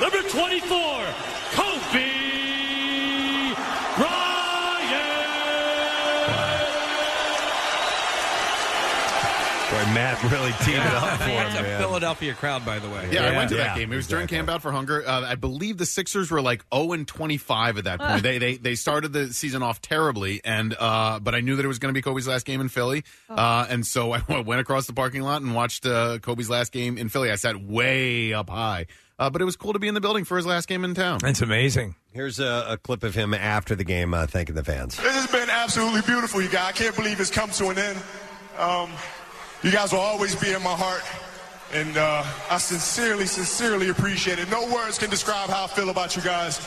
[0.00, 0.68] Number 24,
[9.94, 11.80] Matt really teed it up for him, That's a man.
[11.80, 13.08] Philadelphia crowd, by the way.
[13.12, 13.92] Yeah, I went to Yeah, that game.
[13.92, 15.06] It was during Camp Out for Hunger.
[15.06, 18.22] Uh, I believe the Sixers were like 0 and 25 at that point.
[18.22, 21.68] they, they they started the season off terribly, and uh, but I knew that it
[21.68, 24.86] was going to be Kobe's last game in Philly, uh, and so I went across
[24.86, 27.30] the parking lot and watched uh, Kobe's last game in Philly.
[27.30, 28.86] I sat way up high,
[29.18, 30.94] uh, but it was cool to be in the building for his last game in
[30.94, 31.20] town.
[31.24, 31.94] It's amazing.
[32.12, 34.96] Here's a, a clip of him after the game uh, thanking the fans.
[34.96, 36.68] This has been absolutely beautiful, you guys.
[36.70, 37.98] I can't believe it's come to an end.
[38.58, 38.90] Um,
[39.66, 41.02] you guys will always be in my heart.
[41.72, 44.48] And uh, I sincerely, sincerely appreciate it.
[44.48, 46.64] No words can describe how I feel about you guys.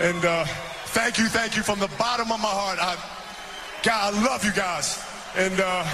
[0.00, 0.44] And uh,
[0.86, 2.80] thank you, thank you from the bottom of my heart.
[2.80, 2.96] I,
[3.84, 5.00] God, I love you guys.
[5.36, 5.84] And uh,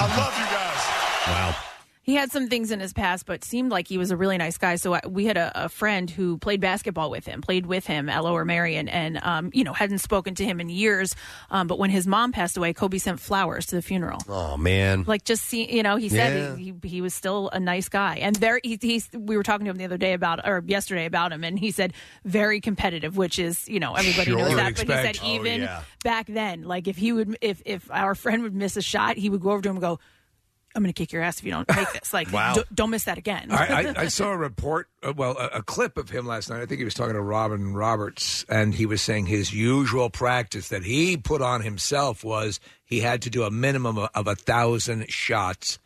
[0.00, 0.82] I love you guys.
[1.28, 1.71] Wow.
[2.04, 4.58] He had some things in his past, but seemed like he was a really nice
[4.58, 4.74] guy.
[4.74, 8.08] So I, we had a, a friend who played basketball with him, played with him
[8.08, 11.14] at Lower Merion, and um, you know hadn't spoken to him in years.
[11.50, 14.18] Um, but when his mom passed away, Kobe sent flowers to the funeral.
[14.28, 15.04] Oh man.
[15.06, 16.56] Like just see, you know, he said Yeah.
[16.56, 19.08] he, he, he was still a nice guy, and very he, he's.
[19.12, 21.70] We were talking to him the other day about, or yesterday about him, and he
[21.70, 21.92] said
[22.24, 24.38] very competitive, which is you know everybody Sure.
[24.38, 24.74] knows Would that.
[24.76, 25.24] But he said expect.
[25.30, 25.82] Oh, even yeah.
[26.02, 29.30] back then, like if he would, if if our friend would miss a shot, he
[29.30, 30.00] would go over to him and go.
[30.74, 32.12] I'm going to kick your ass if you don't make this.
[32.12, 32.54] Like, Wow.
[32.54, 33.48] d- don't miss that again.
[33.50, 36.62] I, I, I saw a report, uh, well, a, a clip of him last night.
[36.62, 40.68] I think he was talking to Robin Roberts, and he was saying his usual practice
[40.68, 44.34] that he put on himself was he had to do a minimum of, of a
[44.34, 45.78] thousand shots,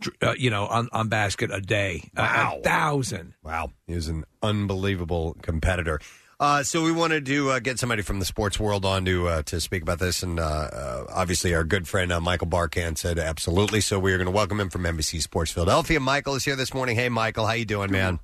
[0.00, 2.02] dr- uh, you know, on, on basket a day.
[2.16, 2.56] A- Wow.
[2.58, 3.34] A, thousand.
[3.42, 6.00] Wow, he was an unbelievable competitor.
[6.40, 9.42] Uh, so we wanted to uh, get somebody from the sports world on to uh,
[9.42, 13.18] to speak about this, and uh, uh, obviously our good friend uh, Michael Barkann said
[13.18, 13.82] absolutely.
[13.82, 16.00] So we are going to welcome him from NBC Sports Philadelphia.
[16.00, 16.96] Michael is here this morning.
[16.96, 18.20] Hey, Michael, how you doing, man?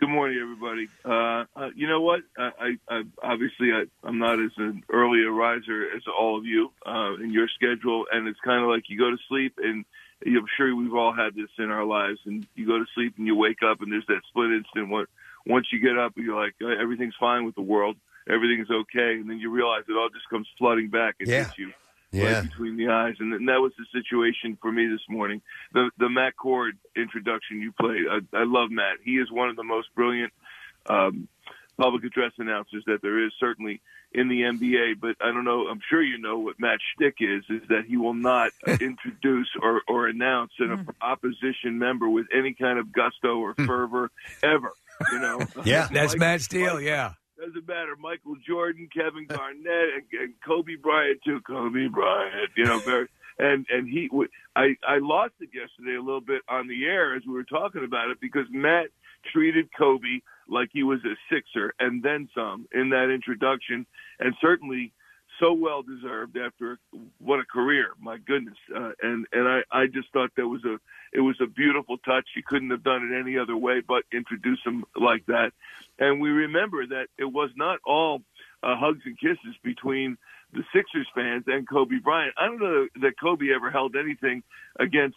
[0.00, 0.88] Good morning, everybody.
[1.04, 2.22] Uh, uh, you know what?
[2.36, 6.72] I, I, I obviously I, I'm not as an early riser as all of you
[6.84, 9.84] uh, in your schedule, and it's kind of like you go to sleep, and
[10.26, 13.28] I'm sure we've all had this in our lives, and you go to sleep and
[13.28, 15.06] you wake up, and there's that split instant when
[15.46, 17.96] once you get up, you're like "Uh, everything's fine with the world,
[18.28, 21.44] everything's okay, and then you realize it all just comes flooding back and Yeah.
[21.44, 21.72] hits you
[22.12, 22.24] Yeah.
[22.24, 25.40] right between the eyes, and, and that was the situation for me this morning.
[25.72, 28.98] The the Matt Cord introduction you played, I, I love Matt.
[29.04, 30.32] He is one of the most brilliant
[30.88, 31.28] um,
[31.78, 33.80] public address announcers that there is, certainly
[34.12, 35.00] in the NBA.
[35.00, 35.68] But I don't know.
[35.68, 39.82] I'm sure you know what Matt shtick is: is that he will not introduce or
[39.88, 44.10] or announce an opposition member with any kind of gusto or fervor
[44.42, 44.72] ever.
[45.12, 45.40] You know.
[45.64, 47.12] Yeah, that's Mike- Matt Steele, Mike- yeah.
[47.38, 47.96] doesn't matter.
[48.00, 51.40] Michael Jordan, Kevin Garnett, and, and Kobe Bryant too.
[51.46, 53.08] Kobe Bryant, you know, very.
[53.38, 54.10] And and he,
[54.54, 57.84] I I lost it yesterday a little bit on the air as we were talking
[57.84, 58.88] about it because Matt
[59.32, 63.86] treated Kobe like he was a Sixer and then some in that introduction,
[64.18, 64.92] and certainly
[65.40, 66.78] so well deserved after
[67.18, 67.88] what a career.
[67.98, 70.78] My goodness, uh, and and I I just thought that was a
[71.12, 72.28] it was a beautiful touch.
[72.36, 75.52] You couldn't have done it any other way but introduce him like that.
[75.98, 78.22] And we remember that it was not all
[78.62, 80.18] uh, hugs and kisses between
[80.52, 82.34] the Sixers fans and Kobe Bryant.
[82.36, 84.42] I don't know that Kobe ever held anything
[84.78, 85.16] against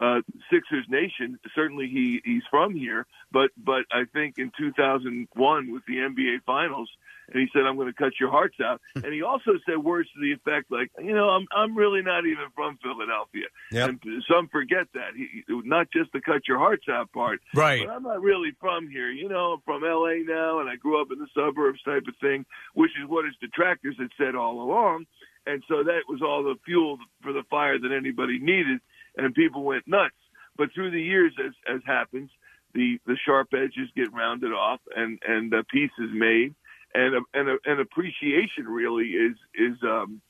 [0.00, 0.20] uh,
[0.52, 1.38] Sixers Nation.
[1.54, 6.90] Certainly, he he's from here, but but I think in 2001 with the NBA Finals,
[7.32, 10.08] and he said, "I'm going to cut your hearts out," and he also said words
[10.14, 13.88] to the effect like, "You know, I'm I'm really not even from Philadelphia." Yep.
[13.88, 14.00] And
[14.30, 17.86] some forget that he not just the cut your hearts out part, Right.
[17.86, 19.10] But I'm not really from here.
[19.10, 20.22] You know, I'm from L.A.
[20.24, 22.44] now, and I grew up in the suburbs type of thing,
[22.74, 25.06] which is what his detractors had said all along.
[25.46, 28.80] And so that was all the fuel for the fire that anybody needed,
[29.16, 30.14] and people went nuts.
[30.56, 32.30] but through the years, as as happens,
[32.74, 36.54] the the sharp edges get rounded off, and and a piece is made,
[36.94, 40.20] and and an appreciation really is is um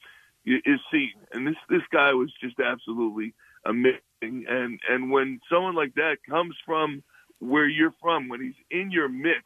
[0.47, 1.13] is seen.
[1.33, 3.35] And this this guy was just absolutely
[3.65, 4.47] amazing.
[4.49, 7.03] And and when someone like that comes from
[7.39, 9.45] where you're from, when he's in your midst,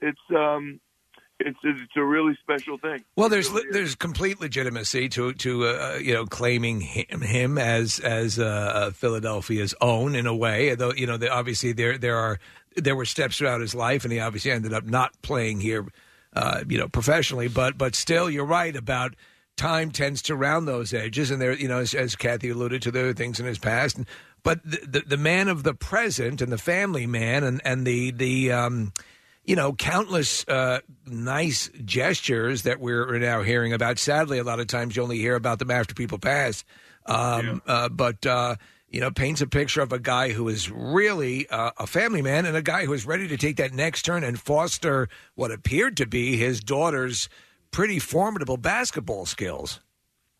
[0.00, 0.80] it's um
[1.38, 3.04] it's it's a really special thing.
[3.14, 8.38] Well, there's there's complete legitimacy to to uh, you know claiming him, him as as
[8.38, 10.74] uh, Philadelphia's own in a way.
[10.74, 12.38] Though you know, obviously there there are
[12.76, 15.86] there were steps throughout his life, and he obviously ended up not playing here,
[16.36, 17.48] uh, you know, professionally.
[17.48, 19.16] But but still, you're right about
[19.56, 22.90] time tends to round those edges, and there you know, as, as Kathy alluded to,
[22.90, 23.96] there are things in his past.
[23.96, 24.06] And,
[24.42, 28.12] but the, the the man of the present and the family man and and the
[28.12, 28.92] the um,
[29.46, 33.98] you know, countless uh, nice gestures that we're now hearing about.
[33.98, 36.64] Sadly, a lot of times you only hear about them after people pass.
[37.06, 38.56] Um, uh, but, uh,
[38.96, 42.46] you know, paints a picture of a guy who is really uh, a family man
[42.46, 45.98] and a guy who is ready to take that next turn and foster what appeared
[45.98, 47.28] to be his daughter's
[47.70, 49.80] pretty formidable basketball skills.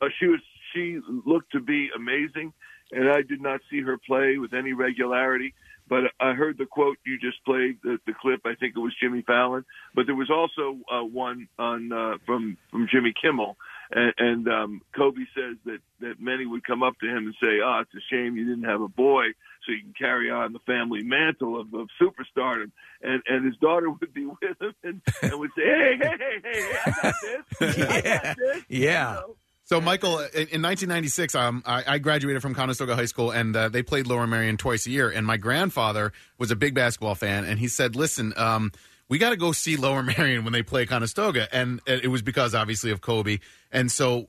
[0.01, 0.41] Uh, she was
[0.73, 2.55] she looked to be amazing,
[2.93, 5.53] and I did not see her play with any regularity.
[5.87, 8.41] But I heard the quote you just played, the, the clip.
[8.47, 12.57] I think it was Jimmy Fallon, but there was also uh, one on uh, from
[12.71, 13.59] from Jimmy Kimmel,
[13.91, 17.61] and, and um, Kobe says that that many would come up to him and say,
[17.65, 19.25] "Ah, it's a shame you didn't have a boy,
[19.65, 22.73] so you can carry on the family mantle of, of superstardom."
[23.03, 26.41] And and his daughter would be with him and, and would say, "Hey, hey, hey,
[26.43, 29.21] hey, I got this, I got this." Yeah.
[29.65, 33.69] So, Michael, in, in 1996, um, I, I graduated from Conestoga High School, and uh,
[33.69, 35.11] they played Lower Merion twice a year.
[35.11, 38.71] And my grandfather was a big basketball fan, and he said, "Listen, um,
[39.09, 42.55] we got to go see Lower Merion when they play Conestoga." And it was because,
[42.55, 43.39] obviously, of Kobe.
[43.73, 44.29] And so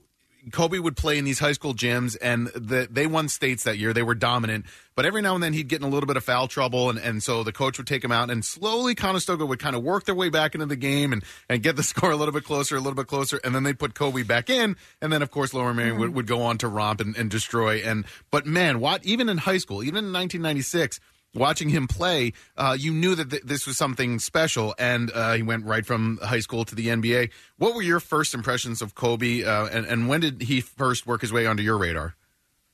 [0.52, 3.92] Kobe would play in these high school gyms, and the, they won states that year.
[3.92, 6.24] They were dominant, but every now and then he'd get in a little bit of
[6.24, 9.58] foul trouble, and, and so the coach would take him out, and slowly Conestoga would
[9.58, 12.16] kind of work their way back into the game and, and get the score a
[12.16, 15.12] little bit closer, a little bit closer, and then they'd put Kobe back in, and
[15.12, 16.16] then of course Lower Merion would, mm-hmm.
[16.16, 17.78] would go on to romp and, and destroy.
[17.78, 21.00] And but man, what even in high school, even in 1996
[21.34, 25.42] watching him play, uh, you knew that th- this was something special, and uh, he
[25.42, 27.30] went right from high school to the NBA.
[27.56, 31.20] What were your first impressions of Kobe, uh, and, and when did he first work
[31.20, 32.14] his way onto your radar?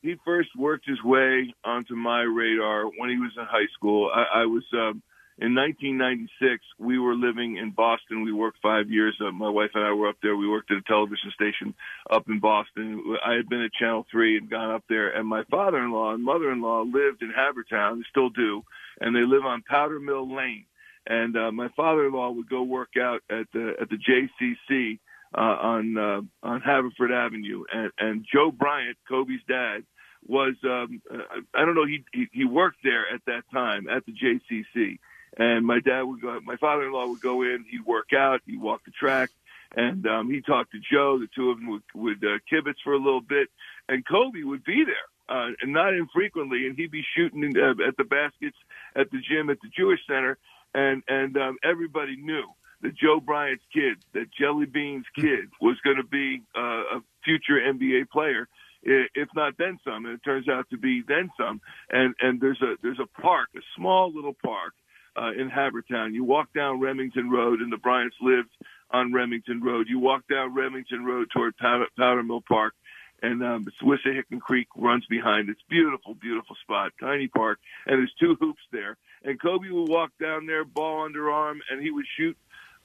[0.02, 4.10] He first worked his way onto my radar when he was in high school.
[4.14, 5.02] I, I was um,
[5.38, 6.64] in 1996.
[6.78, 8.22] We were living in Boston.
[8.22, 9.16] We worked five years.
[9.20, 10.36] Uh, my wife and I were up there.
[10.36, 11.74] We worked at a television station
[12.10, 13.16] up in Boston.
[13.24, 15.10] I had been at Channel Three and gone up there.
[15.10, 17.96] And my father-in-law and mother-in-law lived in Havertown.
[17.98, 18.62] They still do,
[19.00, 20.66] and they live on Powder Mill Lane.
[21.06, 24.98] And uh, my father-in-law would go work out at the at the JCC
[25.36, 27.64] uh, on uh, on Haverford Avenue.
[27.72, 29.84] And, and Joe Bryant, Kobe's dad,
[30.26, 34.06] was um, uh, I don't know he, he he worked there at that time at
[34.06, 34.98] the JCC
[35.36, 38.80] and my dad would go my father-in-law would go in he'd work out he'd walk
[38.84, 39.30] the track
[39.76, 42.92] and um he'd talk to Joe the two of them would would uh, kibitz for
[42.92, 43.48] a little bit
[43.88, 47.86] and Kobe would be there uh and not infrequently and he'd be shooting in, uh,
[47.86, 48.56] at the baskets
[48.96, 50.38] at the gym at the Jewish Center
[50.74, 52.46] and and um everybody knew
[52.82, 57.54] that Joe Bryant's kid that Jelly Bean's kid was going to be uh, a future
[57.54, 58.46] NBA player
[58.84, 60.04] if not then some.
[60.04, 61.60] And it turns out to be then some.
[61.90, 64.74] And and there's a there's a park, a small little park
[65.16, 66.14] uh, in Havertown.
[66.14, 68.50] You walk down Remington Road, and the Bryants lived
[68.90, 69.88] on Remington Road.
[69.88, 72.74] You walk down Remington Road toward Powder, Mill Park,
[73.22, 75.48] and um, Wissahickon Creek runs behind.
[75.48, 78.96] It's beautiful, beautiful spot, tiny park, and there's two hoops there.
[79.24, 82.36] And Kobe would walk down there, ball under arm, and he would shoot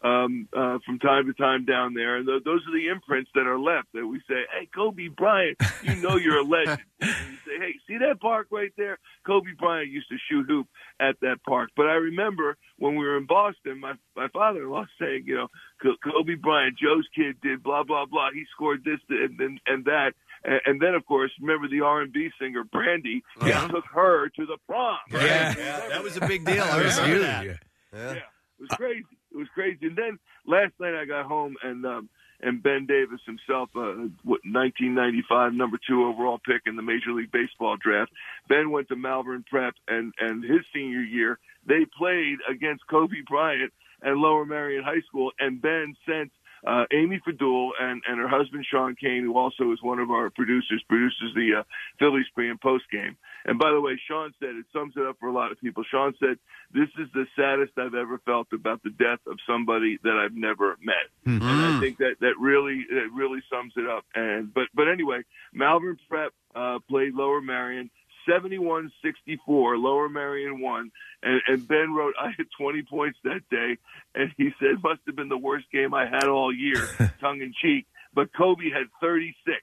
[0.01, 2.17] um, uh, from time to time down there.
[2.17, 5.57] And th- those are the imprints that are left that we say, hey, Kobe Bryant,
[5.83, 6.79] you know you're a legend.
[7.01, 8.97] and you say, hey, see that park right there?
[9.25, 10.67] Kobe Bryant used to shoot hoop
[10.99, 11.69] at that park.
[11.75, 15.47] But I remember when we were in Boston, my, my father-in-law saying, you know,
[15.81, 18.29] Kobe Bryant, Joe's kid did blah, blah, blah.
[18.33, 20.11] He scored this and, and, and that.
[20.45, 23.67] And, and then, of course, remember the R&B singer Brandy Yeah.
[23.67, 24.97] took her to the prom.
[25.11, 25.17] Yeah,
[25.57, 26.63] yeah, that was a big deal.
[26.63, 26.95] I Yeah.
[27.01, 27.45] remember that.
[27.45, 27.53] Yeah.
[27.93, 28.11] Yeah.
[28.13, 28.23] It
[28.61, 29.03] was crazy.
[29.31, 29.87] It was crazy.
[29.87, 32.09] And then last night I got home and um
[32.41, 37.31] and Ben Davis himself, uh, what 1995 number two overall pick in the Major League
[37.31, 38.11] Baseball draft.
[38.47, 43.73] Ben went to Malvern Prep, and and his senior year they played against Kobe Bryant
[44.03, 46.31] at Lower Merion High School, and Ben sent
[46.65, 50.29] uh, Amy Fadool and, and her husband Sean Kane, who also is one of our
[50.29, 51.63] producers, produces the uh,
[51.99, 53.17] Phillies pre and post game.
[53.45, 55.83] And by the way, Sean said it sums it up for a lot of people.
[55.89, 56.37] Sean said,
[56.73, 60.77] "This is the saddest I've ever felt about the death of somebody that I've never
[60.81, 61.07] met."
[61.41, 64.05] And I think that that really that really sums it up.
[64.15, 65.21] And but but anyway,
[65.53, 67.89] Malvern Prep uh, played Lower Merion.
[68.29, 69.81] 71-64.
[69.81, 70.91] Lower Merion won,
[71.23, 73.77] and, and Ben wrote, "I had 20 points that day,"
[74.15, 76.87] and he said, "Must have been the worst game I had all year."
[77.19, 79.57] tongue in cheek, but Kobe had 36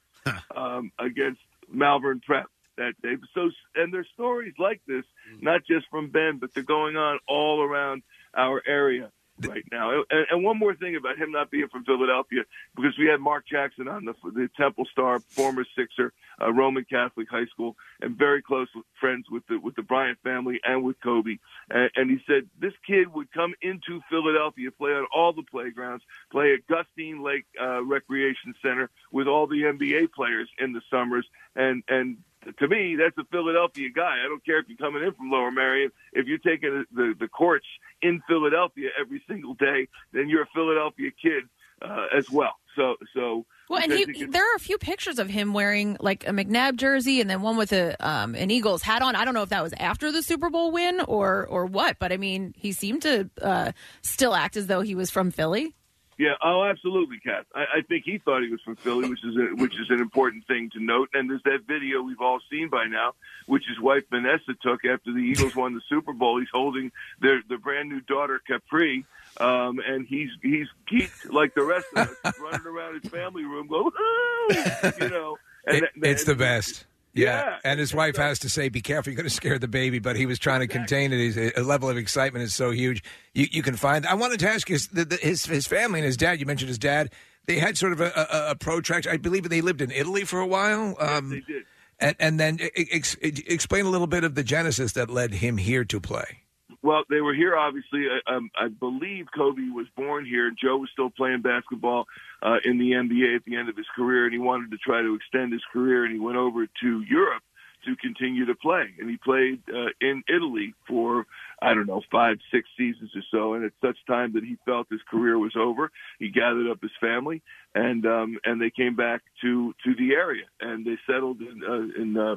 [0.55, 2.47] um, against Malvern Prep
[2.77, 3.17] that day.
[3.35, 5.05] So, and there's stories like this,
[5.41, 8.03] not just from Ben, but they're going on all around
[8.35, 9.11] our area
[9.41, 10.03] right now.
[10.11, 12.43] And, and one more thing about him not being from Philadelphia,
[12.75, 17.29] because we had Mark Jackson on the, the Temple Star, former Sixer, uh, Roman Catholic
[17.31, 18.69] high school, and very close
[19.01, 21.39] friends with the with the Bryant family and with Kobe.
[21.71, 26.05] And, and he said this kid would come into Philadelphia, play on all the playgrounds,
[26.31, 31.27] play at Gustine Lake uh, Recreation Center with all the NBA players in the summers,
[31.55, 32.19] and and
[32.59, 34.17] to me, that's a Philadelphia guy.
[34.25, 35.91] I don't care if you're coming in from Lower Merion.
[36.13, 37.67] If you're taking the, the courts
[38.03, 41.45] in Philadelphia every single day, then you're a Philadelphia kid
[41.83, 42.57] uh, as well.
[42.75, 46.27] So, so Well, and he, he there are a few pictures of him wearing like
[46.29, 49.17] a McNabb jersey and then one with a um, an Eagles hat on.
[49.17, 52.13] I don't know if that was after the Super Bowl win or or what, but
[52.13, 53.73] I mean, he seemed to uh,
[54.03, 55.75] still act as though he was from Philly.
[56.19, 57.45] Yeah, oh, absolutely, Kath.
[57.55, 60.01] I, I think he thought he was from Philly, which is a, which is an
[60.01, 61.11] important thing to note.
[61.13, 63.13] And there's that video we've all seen by now,
[63.47, 66.39] which his wife Vanessa took after the Eagles won the Super Bowl.
[66.41, 66.91] He's holding
[67.21, 69.05] their their brand new daughter Capri,
[69.39, 73.67] um, and he's he's geeked like the rest of us, running around his family room,
[73.67, 74.57] go, "Woo!"
[75.01, 75.37] you know.
[75.67, 76.87] And It- that- it's the best.
[77.17, 77.45] Yeah.
[77.45, 77.59] Yeah.
[77.65, 80.17] and his wife has to say, "Be careful, you're going to scare the baby." But
[80.17, 81.19] he was trying to contain it.
[81.19, 83.03] His a level of excitement is so huge.
[83.35, 84.07] You, you can find.
[84.07, 86.39] I wanted to ask you his, the, the, his his family and his dad.
[86.41, 87.11] You mentioned his dad.
[87.47, 89.13] They had sort of a, a, a protracted.
[89.13, 90.97] I believe they lived in Italy for a while.
[90.99, 91.65] Um, they did.
[91.99, 95.85] And, and then ex, explain a little bit of the genesis that led him here
[95.87, 96.43] to play.
[96.83, 98.05] Well, they were here, obviously.
[98.09, 100.51] I, um, I believe Kobe was born here.
[100.51, 102.07] Joe was still playing basketball
[102.47, 105.03] uh, in the NBA at the end of his career, and he wanted to try
[105.03, 107.43] to extend his career, and he went over to Europe
[107.85, 108.87] to continue to play.
[108.99, 111.27] And he played uh, in Italy for,
[111.61, 113.55] I don't know, five, six seasons or so.
[113.55, 116.91] And at such time that he felt his career was over, he gathered up his
[117.01, 117.43] family
[117.75, 122.01] and um, and they came back to to the area and they settled in uh,
[122.03, 122.37] in uh,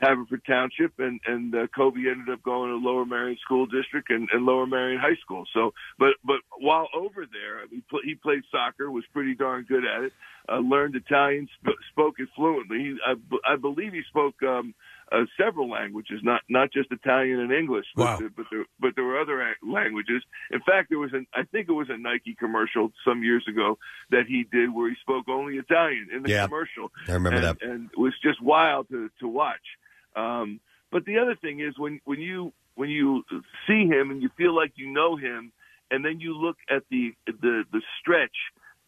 [0.00, 4.28] Haverford Township, and and uh, Kobe ended up going to Lower Merion School District and,
[4.32, 5.44] and Lower Merion High School.
[5.54, 9.84] So, but but while over there, he, pl- he played soccer, was pretty darn good
[9.84, 10.12] at it.
[10.48, 12.78] Uh, learned Italian, sp- spoke it fluently.
[12.78, 14.74] He, I, b- I believe he spoke um,
[15.10, 18.16] uh, several languages, not not just Italian and English, but Wow.
[18.18, 20.22] there, but there, but there were other languages.
[20.52, 23.78] In fact, there was an I think it was a Nike commercial some years ago
[24.10, 26.44] that he did where he spoke only Italian in the Yeah.
[26.46, 26.92] commercial.
[27.08, 27.62] I remember and, that.
[27.62, 29.56] and it was just wild to to watch.
[30.16, 30.60] Um,
[30.90, 33.24] but the other thing is when when you when you
[33.66, 35.52] see him and you feel like you know him,
[35.90, 38.36] and then you look at the the the stretch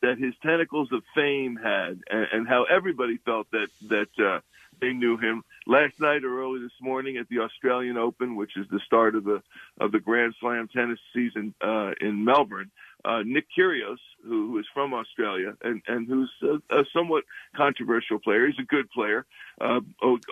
[0.00, 4.40] that his tentacles of fame had, and, and how everybody felt that that uh,
[4.80, 5.42] they knew him.
[5.66, 9.24] Last night or early this morning at the Australian Open, which is the start of
[9.24, 9.42] the
[9.78, 12.70] of the Grand Slam tennis season uh, in Melbourne,
[13.04, 17.24] uh, Nick Kyrgios, who, who is from Australia and and who's a, a somewhat
[17.56, 19.26] controversial player, he's a good player.
[19.60, 19.80] Uh,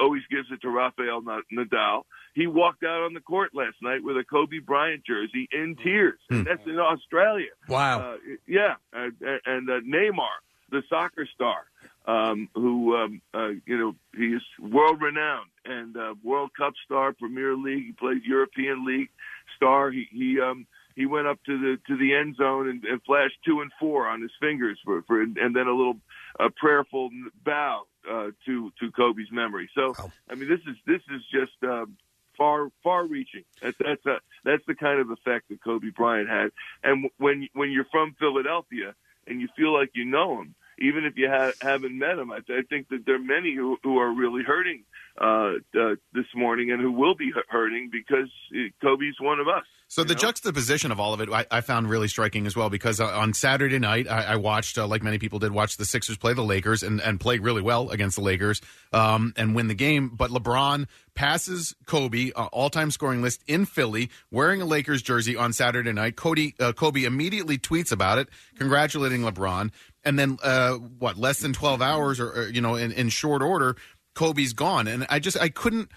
[0.01, 2.03] always gives it to Rafael Nadal.
[2.35, 6.21] He walked out on the court last night with a Kobe Bryant jersey in tears.
[6.31, 7.51] And that's in Australia.
[7.69, 8.13] Wow.
[8.13, 9.15] Uh, yeah, and,
[9.47, 10.37] and uh, Neymar,
[10.71, 11.65] the soccer star,
[12.07, 17.13] um, who um, uh, you know he is world renowned and uh, World Cup star,
[17.13, 17.87] Premier League.
[17.87, 19.11] He plays European League
[19.57, 19.91] star.
[19.91, 23.39] He he um, he went up to the to the end zone and, and flashed
[23.45, 25.99] two and four on his fingers for, for and then a little
[26.41, 27.11] uh, prayerful
[27.45, 29.71] bow uh, to to Kobe's memory.
[29.75, 29.95] So
[30.29, 31.63] I mean, this is this is just.
[31.63, 31.97] Um,
[32.39, 33.45] Far, far-reaching.
[33.63, 36.51] That's that's a, that's the kind of effect that Kobe Bryant had.
[36.85, 38.95] And when when you're from Philadelphia
[39.27, 42.41] and you feel like you know him, even if you ha- haven't met him, I,
[42.51, 44.85] I think that there are many who, who are really hurting
[45.19, 49.65] uh, uh, this morning and who will be hurting because uh, Kobe's one of us.
[49.89, 53.01] So the juxtaposition of all of it, I, I found really striking as well because
[53.01, 56.19] uh, on Saturday night, I, I watched, uh, like many people did, watch the Sixers
[56.19, 58.61] play the Lakers and, and play really well against the Lakers
[58.93, 60.09] um, and win the game.
[60.09, 65.53] But LeBron passes Kobe, uh, all-time scoring list in Philly, wearing a Lakers jersey on
[65.53, 66.17] Saturday night.
[66.17, 69.71] Cody, uh, Kobe immediately tweets about it, congratulating LeBron.
[70.05, 73.41] And then, uh, what, less than 12 hours or, or you know, in, in short
[73.41, 73.77] order,
[74.15, 74.89] Kobe's gone.
[74.89, 75.91] And I just, I couldn't,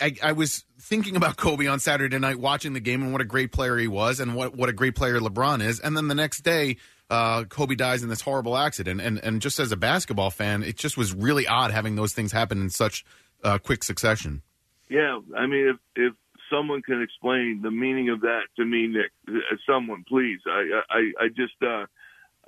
[0.00, 3.24] I, I, was thinking about Kobe on Saturday night, watching the game, and what a
[3.24, 5.80] great player he was, and what, what a great player LeBron is.
[5.80, 6.76] And then the next day,
[7.10, 9.00] uh, Kobe dies in this horrible accident.
[9.00, 12.32] And and just as a basketball fan, it just was really odd having those things
[12.32, 13.04] happen in such
[13.44, 14.42] uh, quick succession.
[14.88, 16.14] Yeah, I mean, if if
[16.50, 20.40] someone can explain the meaning of that to me, Nick, uh, someone, please.
[20.46, 21.86] I I, I just uh,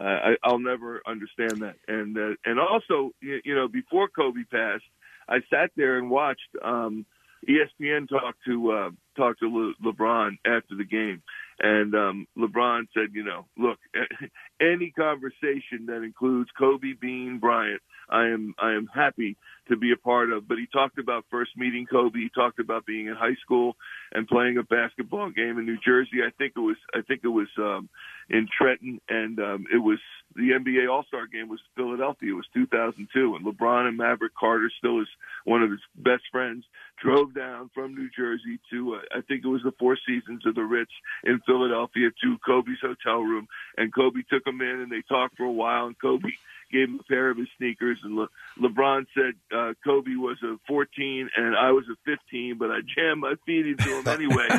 [0.01, 1.77] I, I'll never understand that.
[1.87, 4.85] And uh, and also, you, you know, before Kobe passed,
[5.29, 7.07] I sat there and watched um,
[7.47, 11.23] ESPN talked to uh, talked to Le- LeBron after the game,
[11.61, 13.79] and um, LeBron said, you know, look,
[14.61, 19.37] any conversation that includes Kobe, Bean, Bryant, I am I am happy
[19.69, 20.49] to be a part of.
[20.49, 22.19] But he talked about first meeting Kobe.
[22.19, 23.77] He talked about being in high school
[24.13, 26.23] and playing a basketball game in New Jersey.
[26.27, 27.89] I think it was I think it was um,
[28.31, 29.99] in Trenton, and um, it was
[30.37, 32.33] the NBA All Star game was Philadelphia.
[32.33, 35.09] It was 2002, and LeBron and Maverick Carter, still is
[35.45, 36.65] one of his best friends,
[37.03, 40.55] drove down from New Jersey to uh, I think it was the Four Seasons of
[40.55, 40.93] the Ritz
[41.25, 45.45] in Philadelphia to Kobe's hotel room, and Kobe took him in, and they talked for
[45.45, 46.29] a while, and Kobe
[46.71, 48.29] gave him a pair of his sneakers, and Le-
[48.61, 53.21] LeBron said uh, Kobe was a 14 and I was a 15, but I jammed
[53.21, 54.47] my feet into him anyway.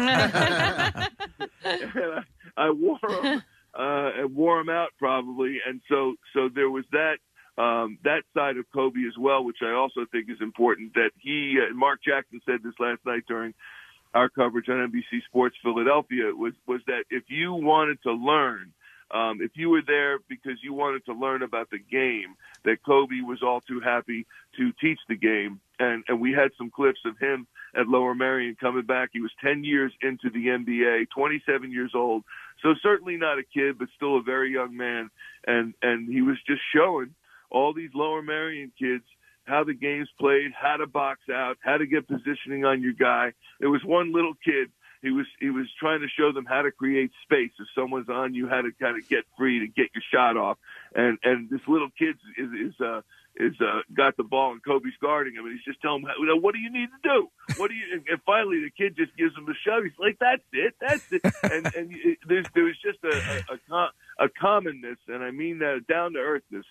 [1.64, 2.24] and I,
[2.58, 3.44] I wore him,
[3.74, 7.18] uh, and wore him out probably, and so so there was that.
[7.58, 10.94] Um, that side of Kobe as well, which I also think is important.
[10.94, 13.54] That he, uh, Mark Jackson said this last night during
[14.14, 18.72] our coverage on NBC Sports Philadelphia was was that if you wanted to learn,
[19.12, 23.22] um, if you were there because you wanted to learn about the game, that Kobe
[23.26, 24.26] was all too happy
[24.58, 25.60] to teach the game.
[25.80, 29.10] And and we had some clips of him at Lower Merion coming back.
[29.14, 32.24] He was 10 years into the NBA, 27 years old,
[32.62, 35.10] so certainly not a kid, but still a very young man.
[35.48, 37.16] And and he was just showing
[37.50, 39.04] all these Lower Merion kids
[39.50, 43.34] how the game's played, how to box out, how to get positioning on your guy.
[43.60, 44.70] There was one little kid.
[45.02, 47.52] He was he was trying to show them how to create space.
[47.60, 50.58] If someone's on you, how to kind of get free to get your shot off.
[50.94, 53.02] And and this little kid is is uh,
[53.38, 56.26] is uh, got the ball and Kobe's guarding him, and he's just telling him, you
[56.26, 57.28] know, what do you need to do?
[57.58, 58.04] What do you?
[58.10, 59.84] And, finally, the kid just gives him a shove.
[59.84, 61.22] He's like, that's it, that's it.
[61.44, 65.60] And and it, there's there was just a a, a, a commonness, and I mean
[65.60, 66.66] that down to earthness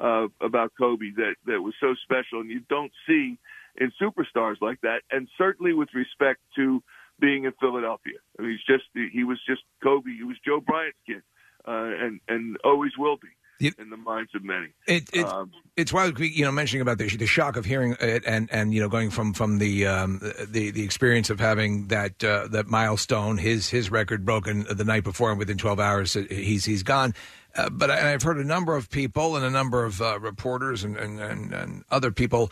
[0.00, 3.38] uh, about Kobe that that was so special, and you don't see
[3.76, 6.82] in superstars like that, and certainly with respect to
[7.20, 8.18] being in Philadelphia.
[8.38, 10.10] I mean, he's just he was just Kobe.
[10.16, 11.22] He was Joe Bryant's kid,
[11.66, 13.28] uh, and and always will be
[13.60, 14.74] in the minds of many.
[14.86, 18.24] It, it, Um, it's wild, you know, mentioning about the the shock of hearing it,
[18.26, 22.22] and and you know, going from from the um, the the experience of having that
[22.22, 26.24] uh, that milestone, his his record broken the night before, and within twelve hours uh,
[26.28, 27.14] he's he's gone.
[27.56, 30.82] Uh, but I, I've heard a number of people and a number of uh, reporters
[30.82, 32.50] and, and, and, and other people.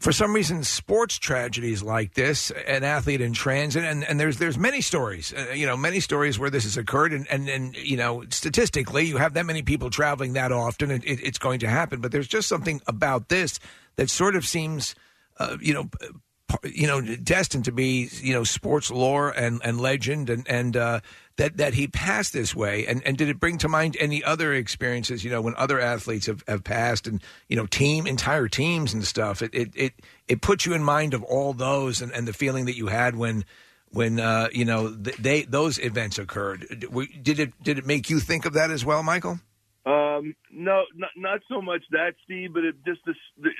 [0.00, 4.56] For some reason, sports tragedies like this, an athlete in transit, and, and there's there's
[4.56, 7.98] many stories, uh, you know, many stories where this has occurred, and, and and you
[7.98, 12.00] know, statistically, you have that many people traveling that often, it, it's going to happen.
[12.00, 13.60] But there's just something about this
[13.96, 14.94] that sort of seems,
[15.38, 15.90] uh, you know,
[16.64, 21.00] you know, destined to be, you know, sports lore and, and legend, and and uh,
[21.40, 22.86] that that he passed this way.
[22.86, 26.26] And and did it bring to mind any other experiences, you know, when other athletes
[26.26, 29.40] have, have passed, and you know, team entire teams and stuff?
[29.42, 29.92] It it it,
[30.28, 33.16] it puts you in mind of all those, and, and the feeling that you had
[33.16, 33.44] when.
[33.92, 36.64] When uh, you know th- they those events occurred,
[37.24, 39.40] Did- it did it make you think of that as well, Michael?
[39.84, 43.16] Um, no, not, not so much that, Steve, but it just this,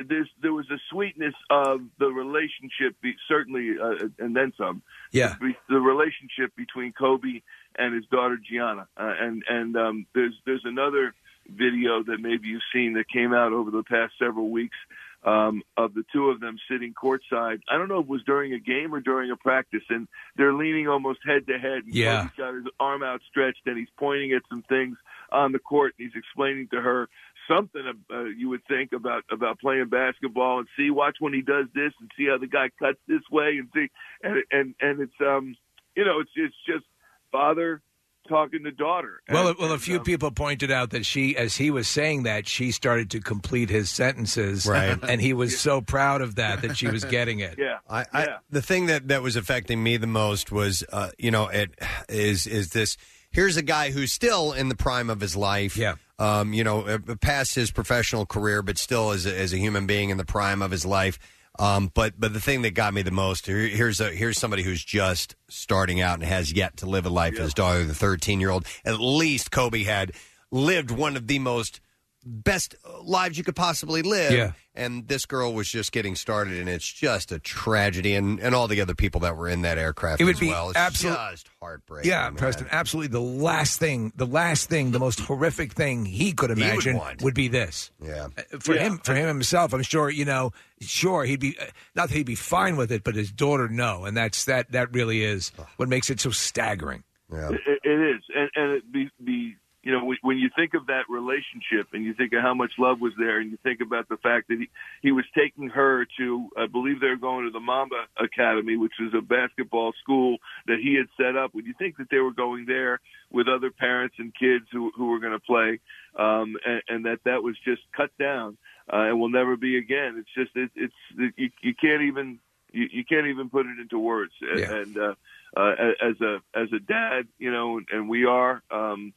[0.06, 2.94] there's there was a sweetness of the relationship,
[3.26, 4.82] certainly, uh, and then some.
[5.10, 7.40] Yeah, the, the relationship between Kobe
[7.78, 11.14] and his daughter Gianna, uh, and and um, there's there's another
[11.48, 14.76] video that maybe you've seen that came out over the past several weeks
[15.24, 17.60] um, of the two of them sitting courtside.
[17.68, 20.54] I don't know if it was during a game or during a practice, and they're
[20.54, 21.82] leaning almost head to head.
[21.86, 22.22] Yeah.
[22.22, 24.96] Kobe's got his arm outstretched, and he's pointing at some things
[25.30, 27.08] on the court, and he's explaining to her
[27.48, 31.66] something uh, you would think about about playing basketball and see watch when he does
[31.74, 33.88] this and see how the guy cuts this way and see
[34.22, 35.56] and and and it's um
[35.96, 36.84] you know it's it's just
[37.32, 37.82] father
[38.28, 41.56] talking to daughter Well, And- well, a few um, people pointed out that she, as
[41.56, 44.96] he was saying that, she started to complete his sentences, Right.
[45.08, 47.54] And he was so proud of that that she was getting it.
[47.58, 51.30] Yeah, I, I, the thing that, that was affecting me the most was, uh, you
[51.30, 51.70] know, it
[52.08, 52.96] is is this.
[53.32, 55.76] Here's a guy who's still in the prime of his life.
[55.76, 55.94] Yeah.
[56.18, 59.86] Um, you know, uh, past his professional career, but still as a, as a human
[59.86, 61.18] being in the prime of his life.
[61.58, 64.62] Um, but but the thing that got me the most here, here's a here's somebody
[64.62, 67.36] who's just starting out and has yet to live a life.
[67.36, 70.12] His daughter, the 13 year old, at least Kobe had
[70.50, 71.80] lived one of the most
[72.24, 74.32] best lives you could possibly live.
[74.32, 74.52] Yeah.
[74.74, 78.14] And this girl was just getting started, and it's just a tragedy.
[78.14, 80.48] And, and all the other people that were in that aircraft It would as be
[80.48, 80.68] well.
[80.70, 82.10] It's absolute- just heartbreaking.
[82.10, 83.08] Yeah, Preston, absolutely.
[83.08, 86.96] The last thing, the last thing, the most horrific thing he could He would imagine
[86.98, 87.34] want.
[87.34, 87.90] be this.
[88.02, 88.28] Yeah.
[88.60, 90.08] For him, for him himself, I'm sure.
[90.08, 91.64] You know, sure he'd be uh,
[91.94, 94.70] not that he'd be fine with it, but his daughter, no, and that's that.
[94.72, 97.02] That really is what makes it so staggering.
[97.32, 97.50] Yeah.
[97.50, 101.04] It, it is, and, and it, the the you know, when, you think of that
[101.08, 104.18] relationship and you think of how much love was there, and you think about the
[104.18, 104.68] fact that he
[105.00, 109.14] he was taking her to, I believe they're going to the Mamba Academy, which is
[109.16, 111.54] a basketball school that he had set up.
[111.54, 113.00] When you think that they were going there
[113.32, 115.80] with other parents and kids who who were going to play,
[116.18, 118.58] um, and, and that that was just cut down
[118.92, 120.16] uh, and will never be again.
[120.18, 122.38] It's just it, it's it, you, you can't even
[122.70, 124.32] you, you can't even put it into words.
[124.42, 124.72] Yeah.
[124.72, 125.14] And uh,
[125.56, 125.72] uh,
[126.02, 128.62] as a as a dad, you know, and we are.
[128.70, 129.14] Um,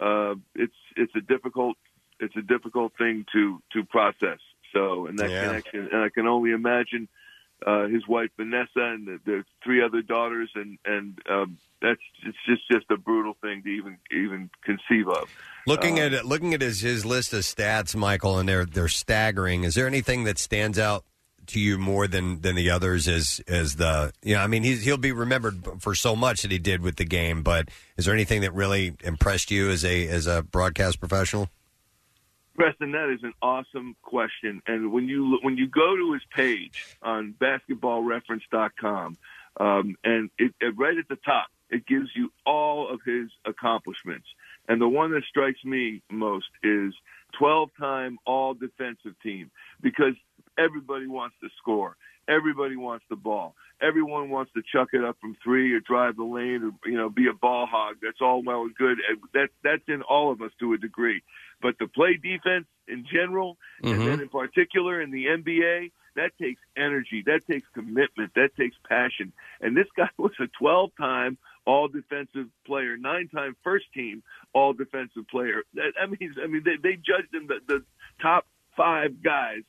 [0.00, 1.76] uh, it's it's a difficult
[2.18, 4.38] it's a difficult thing to to process.
[4.72, 5.48] So, and that Yeah.
[5.48, 7.08] connection, and I can only imagine
[7.66, 12.38] uh, his wife Vanessa and the, the three other daughters, and and um, that's it's
[12.46, 15.28] just just a brutal thing to even even conceive of.
[15.66, 19.64] Looking Uh, at looking at his his list of stats, Michael, and they're they're staggering.
[19.64, 21.04] Is there anything that stands out
[21.50, 23.08] to you more than than the others?
[23.08, 26.50] As as the you know, I mean, he's, he'll be remembered for so much that
[26.50, 27.42] he did with the game.
[27.42, 31.48] But is there anything that really impressed you as a as a broadcast professional?
[32.56, 34.60] Preston, that is an awesome question.
[34.66, 39.16] And when you when you go to his page on basketballreference.com,
[39.58, 44.26] um, and it, it right at the top, it gives you all of his accomplishments.
[44.68, 46.92] And the one that strikes me most is
[47.40, 50.14] 12-time All Defensive Team because
[50.64, 51.96] everybody wants to score.
[52.28, 53.54] Everybody wants the ball.
[53.82, 57.08] Everyone wants to chuck it up from three or drive the lane or you know
[57.08, 57.96] be a ball hog.
[58.02, 58.98] That's all well and good.
[59.08, 61.22] And That's that's in all of us to a degree.
[61.62, 64.04] But to play defense in general, and Mhm.
[64.04, 67.22] then in particular in the NBA, that takes energy.
[67.26, 68.34] That takes commitment.
[68.34, 69.32] That takes passion.
[69.60, 75.62] And this guy was a 12-time All Defensive Player, nine-time First Team All Defensive Player.
[75.74, 77.84] That, I mean, I mean, they, they judged him the, the
[78.20, 78.46] top
[78.76, 79.62] five guys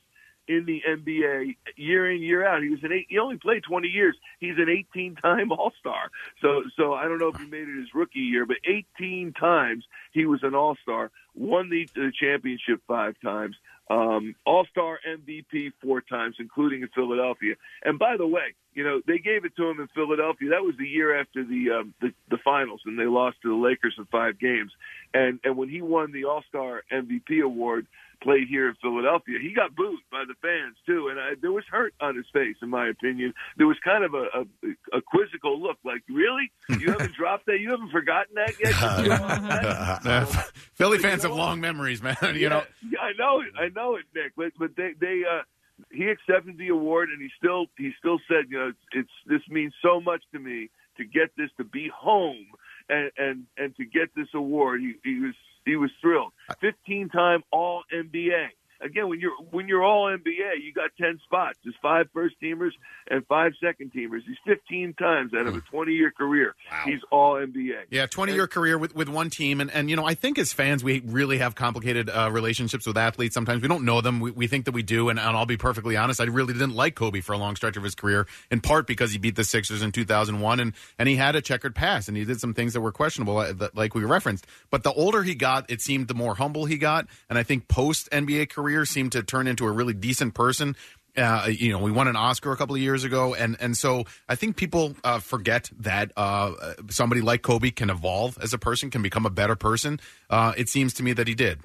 [0.48, 2.62] in the NBA year in year out.
[2.62, 3.06] He was an eight.
[3.08, 4.16] He only played 20 years.
[4.40, 6.10] He's an 18 time All Star.
[6.40, 9.84] So so I don't know if he made it his rookie year, but 18 times
[10.12, 11.10] he was an All Star.
[11.34, 13.56] Won the, the championship five times.
[13.90, 17.54] Um, All Star MVP four times, including in Philadelphia.
[17.84, 20.50] And by the way, you know they gave it to him in Philadelphia.
[20.50, 23.54] That was the year after the um, the, the finals, and they lost to the
[23.54, 24.72] Lakers in five games.
[25.12, 27.86] And and when he won the All Star MVP award,
[28.22, 31.64] played here in Philadelphia, he got booed by the fans too, and I, there was
[31.70, 33.34] hurt on his face, in my opinion.
[33.56, 36.50] There was kind of a, a, a quizzical look, like, "Really?
[36.68, 37.60] You haven't dropped that?
[37.60, 38.72] You haven't forgotten that yet?"
[40.74, 42.16] Philly fans have long memories, man.
[42.34, 43.52] You know, yeah, I know it.
[43.58, 44.32] I know it, Nick.
[44.36, 45.42] But but they they uh,
[45.90, 49.42] he accepted the award, and he still he still said, you know, it's, it's this
[49.48, 52.46] means so much to me to get this to be home
[52.88, 54.80] and and and to get this award.
[54.80, 55.34] He he was
[55.64, 56.32] he was thrilled.
[56.60, 58.48] Fifteen time All NBA.
[58.82, 61.58] Again, when you're when you're all NBA, you got ten spots.
[61.64, 62.72] There's five first teamers
[63.08, 64.20] and five second teamers.
[64.26, 66.54] He's 15 times out of a 20 year career.
[66.84, 67.84] He's all NBA.
[67.90, 69.60] Yeah, 20 year career with, with one team.
[69.60, 72.96] And, and, you know, I think as fans, we really have complicated uh, relationships with
[72.96, 73.34] athletes.
[73.34, 74.20] Sometimes we don't know them.
[74.20, 75.08] We, we think that we do.
[75.08, 77.76] And, and I'll be perfectly honest, I really didn't like Kobe for a long stretch
[77.76, 81.16] of his career, in part because he beat the Sixers in 2001 and, and he
[81.16, 84.04] had a checkered past and he did some things that were questionable, uh, like we
[84.04, 84.46] referenced.
[84.70, 87.06] But the older he got, it seemed the more humble he got.
[87.28, 90.76] And I think post NBA career seemed to turn into a really decent person.
[91.16, 94.04] Uh, you know, we won an Oscar a couple of years ago, and and so
[94.28, 96.52] I think people uh, forget that uh,
[96.88, 100.00] somebody like Kobe can evolve as a person, can become a better person.
[100.30, 101.60] Uh, it seems to me that he did.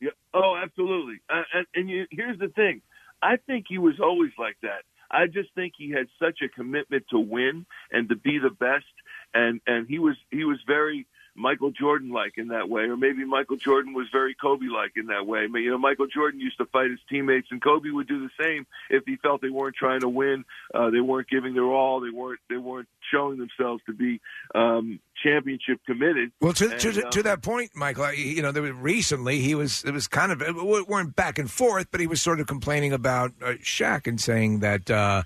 [0.00, 0.10] Yeah.
[0.32, 1.16] Oh, absolutely.
[1.28, 2.82] Uh, and and you, here's the thing.
[3.20, 4.82] I think he was always like that.
[5.10, 8.84] I just think he had such a commitment to win and to be the best,
[9.32, 11.06] and and he was he was very
[11.36, 15.06] Michael Jordan like in that way, or maybe Michael Jordan was very Kobe like in
[15.06, 15.46] that way.
[15.46, 18.30] But, you know, Michael Jordan used to fight his teammates, and Kobe would do the
[18.42, 22.00] same if he felt they weren't trying to win, uh, they weren't giving their all,
[22.00, 24.20] they weren't they weren't showing themselves to be
[24.54, 26.30] um, championship committed.
[26.40, 29.40] Well, to, And, to, uh, to that point, Michael, I- you know, there was, recently
[29.40, 32.40] he was it was kind of we weren't back and forth, but he was sort
[32.40, 35.22] of complaining about uh, Shaq and saying that uh,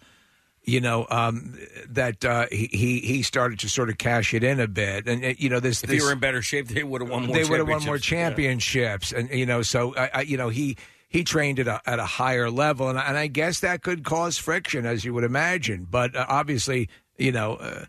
[0.69, 1.57] you know um,
[1.89, 5.24] that uh, he he he started to sort of cash it in a bit, and
[5.24, 7.27] uh, you know this If this, he were in better shape, they would have won
[7.27, 7.35] more.
[7.36, 9.09] they would have won more championships.
[9.09, 10.77] championships, and you know, so I, I, you know he.
[11.11, 14.05] He trained at a, at a higher level, and, I- and I guess that could
[14.05, 15.86] cause friction, as you would imagine.
[15.90, 17.86] But uh, obviously, you know, uh,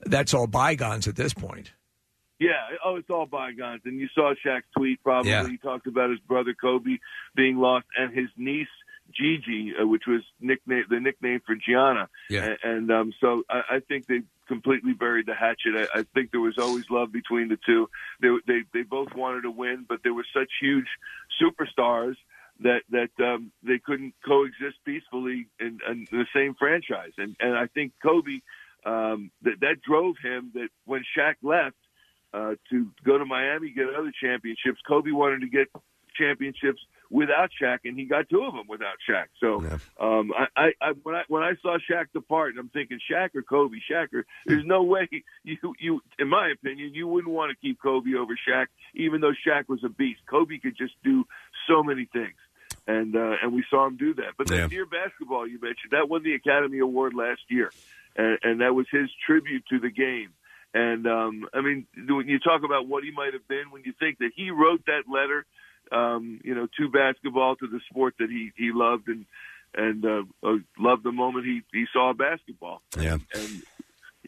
[0.00, 1.70] that's all bygones at this point.
[2.40, 2.54] Yeah,
[2.84, 3.82] oh, it's all bygones.
[3.84, 5.00] And you saw Shaq's tweet.
[5.04, 5.46] Probably Yeah.
[5.46, 6.96] he talked about his brother Kobe
[7.36, 8.66] being lost and his niece
[9.18, 12.08] Gigi, uh, which was nickname the nickname for Gianna.
[12.28, 12.44] Yeah.
[12.44, 15.74] And, and um, so I, I think they completely buried the hatchet.
[15.76, 17.88] I, I think there was always love between the two.
[18.20, 20.86] They, they they both wanted to win, but there were such huge
[21.42, 22.16] superstars
[22.60, 27.12] that that um, they couldn't coexist peacefully in, in the same franchise.
[27.18, 28.40] And and I think Kobe
[28.84, 30.52] um, that that drove him.
[30.54, 31.76] That when Shaq left,
[32.32, 34.80] uh, to go to Miami, get other championships.
[34.86, 35.68] Kobe wanted to get
[36.16, 36.80] championships
[37.10, 39.26] without Shaq, and he got two of them without Shaq.
[39.40, 39.60] So
[40.00, 43.76] um, I, I, when I when I saw Shaq depart, I'm thinking Shaq or Kobe.
[43.90, 45.08] Shaq or there's no way
[45.44, 49.32] you you in my opinion you wouldn't want to keep Kobe over Shaq, even though
[49.46, 50.20] Shaq was a beast.
[50.28, 51.24] Kobe could just do
[51.68, 52.36] so many things.
[52.86, 54.34] And uh, and we saw him do that.
[54.38, 54.66] But that Yeah.
[54.68, 57.72] Dear Basketball you mentioned that won the Academy Award last year,
[58.16, 60.30] and, and that was his tribute to the game.
[60.74, 63.94] And um, I mean, when you talk about what he might have been, when you
[63.98, 65.46] think that he wrote that letter,
[65.92, 69.26] um, you know, to basketball, to the sport that he he loved and
[69.74, 72.82] and uh, uh, loved the moment he he saw basketball.
[72.98, 73.18] Yeah.
[73.34, 73.62] And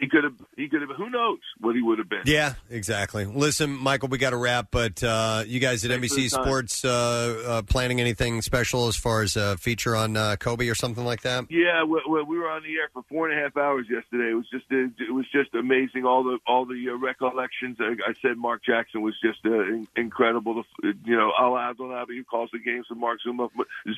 [0.01, 2.23] he could have he could have who knows what he would have been.
[2.25, 3.25] Yeah, exactly.
[3.25, 6.37] Listen, Michael, we got to wrap, but uh, you guys at Thanks for NBC the
[6.37, 6.45] time.
[6.45, 10.75] Sports uh, uh, planning anything special as far as a feature on uh, Kobe or
[10.75, 11.47] something like that?
[11.51, 14.31] Yeah, we, we we were on the air for four and a half hours yesterday.
[14.31, 16.05] It was just uh, it was just amazing.
[16.05, 17.79] All the all the uh, recollections.
[17.81, 20.62] I, I said Mark Jackson was just uh, in, incredible.
[20.83, 23.49] The, you know, Alaa Abdelnaby who calls the games with Mark Zuma.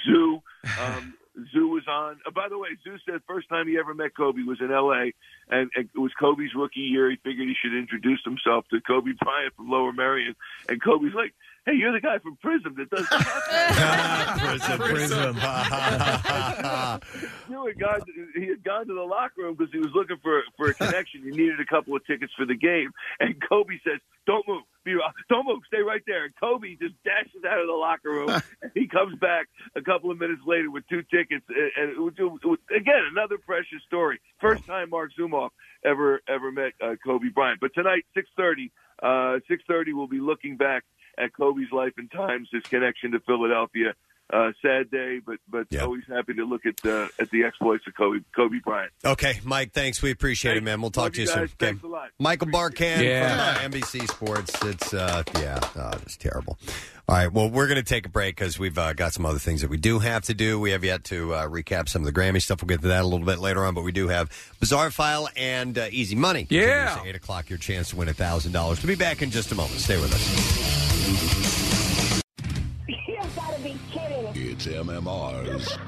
[0.06, 0.43] Zoo,
[0.81, 1.14] um,
[1.52, 2.19] Zoo was on.
[2.27, 5.12] Uh, by the way, Zoo said first time he ever met Kobe was in L.A.
[5.48, 7.11] and, and it was Kobe's rookie year.
[7.11, 10.35] He figured he should introduce himself to Kobe Bryant from Lower Merion,
[10.69, 11.35] and Kobe's like.
[11.66, 13.16] Hey, you're the guy from Prism that does the
[14.41, 15.37] Prism, Prism.
[17.45, 18.01] Stu had gone.
[18.01, 20.74] To, he had gone to the locker room because he was looking for for a
[20.74, 21.23] connection.
[21.23, 24.97] He needed a couple of tickets for the game, and Kobe says, "Don't move, be
[25.28, 28.31] don't move, stay right there." And Kobe just dashes out of the locker room.
[28.62, 29.47] and he comes back
[29.77, 33.03] a couple of minutes later with two tickets, and and it was, it was, again
[33.11, 34.19] another precious story.
[34.41, 35.51] First time Marc Zumoff
[35.85, 37.61] ever ever met uh, Kobe Bryant.
[37.61, 40.85] But tonight, six thirty, uh, six thirty, we'll be looking back
[41.18, 43.94] at Kobe's life and times, his connection to Philadelphia.
[44.32, 47.94] Uh, sad day, but but always happy to look at uh, at the exploits of
[47.97, 48.93] Kobe Kobe Bryant.
[49.05, 50.01] Okay, Mike, thanks.
[50.02, 50.81] We appreciate it, man.
[50.81, 51.39] We'll talk Love to you you soon.
[51.40, 51.48] guys.
[51.61, 51.66] Okay.
[51.66, 52.09] Thanks a lot.
[52.19, 53.55] Michael Barkann Yeah.
[53.57, 54.52] from uh, NBC Sports.
[54.65, 56.59] It's, uh, yeah, uh, it's terrible.
[57.09, 59.40] All right, well, we're going to take a break because we've uh, got some other
[59.40, 60.61] things that we do have to do.
[60.61, 62.62] We have yet to uh, recap some of the Grammy stuff.
[62.62, 64.31] We'll get to that a little bit later on, but we do have
[64.61, 66.47] Bizarre File and uh, Easy Money.
[66.51, 66.86] Yeah.
[66.90, 68.52] Continues at 8 o'clock, your chance to win a $1,000.
[68.52, 69.81] We'll be back in just a moment.
[69.81, 71.69] Stay with us.
[74.61, 74.81] Kidding.
[74.81, 75.78] It's MMR's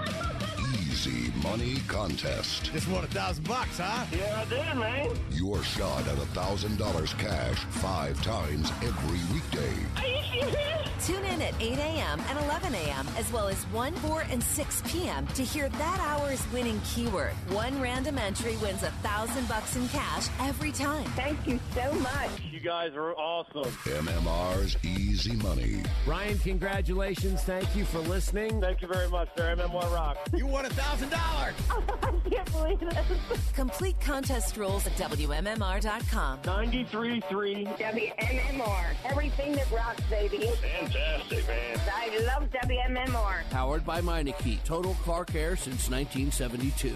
[0.88, 2.72] Easy Money Contest.
[2.72, 4.04] Just won a thousand bucks, huh?
[4.16, 5.10] Yeah, I did, man.
[5.30, 9.74] Your shot at a thousand dollars cash five times every weekday.
[9.96, 11.06] Are you serious?
[11.06, 12.20] Tune in at 8 a.m.
[12.28, 13.06] and 11 a.m.
[13.18, 15.26] as well as 1, 4, and 6 p.m.
[15.28, 17.32] to hear that hour's winning keyword.
[17.50, 21.04] One random entry wins a thousand bucks in cash every time.
[21.16, 22.30] Thank you so much.
[22.62, 23.64] You guys are awesome.
[23.64, 25.82] MMR's Easy Money.
[26.06, 27.42] Ryan, congratulations.
[27.42, 28.60] Thank you for listening.
[28.60, 29.56] Thank you very much, sir.
[29.56, 30.18] MMR Rock.
[30.32, 31.54] You won a thousand dollars.
[32.04, 33.52] I can't believe this.
[33.56, 36.42] Complete contest rules at WMMR.com.
[36.42, 38.84] 93.3 WMMR.
[39.06, 40.52] Everything that rocks, baby.
[40.78, 41.80] Fantastic, man.
[41.92, 43.50] I love WMMR.
[43.50, 44.62] Powered by Meineke.
[44.62, 46.94] Total car care since 1972.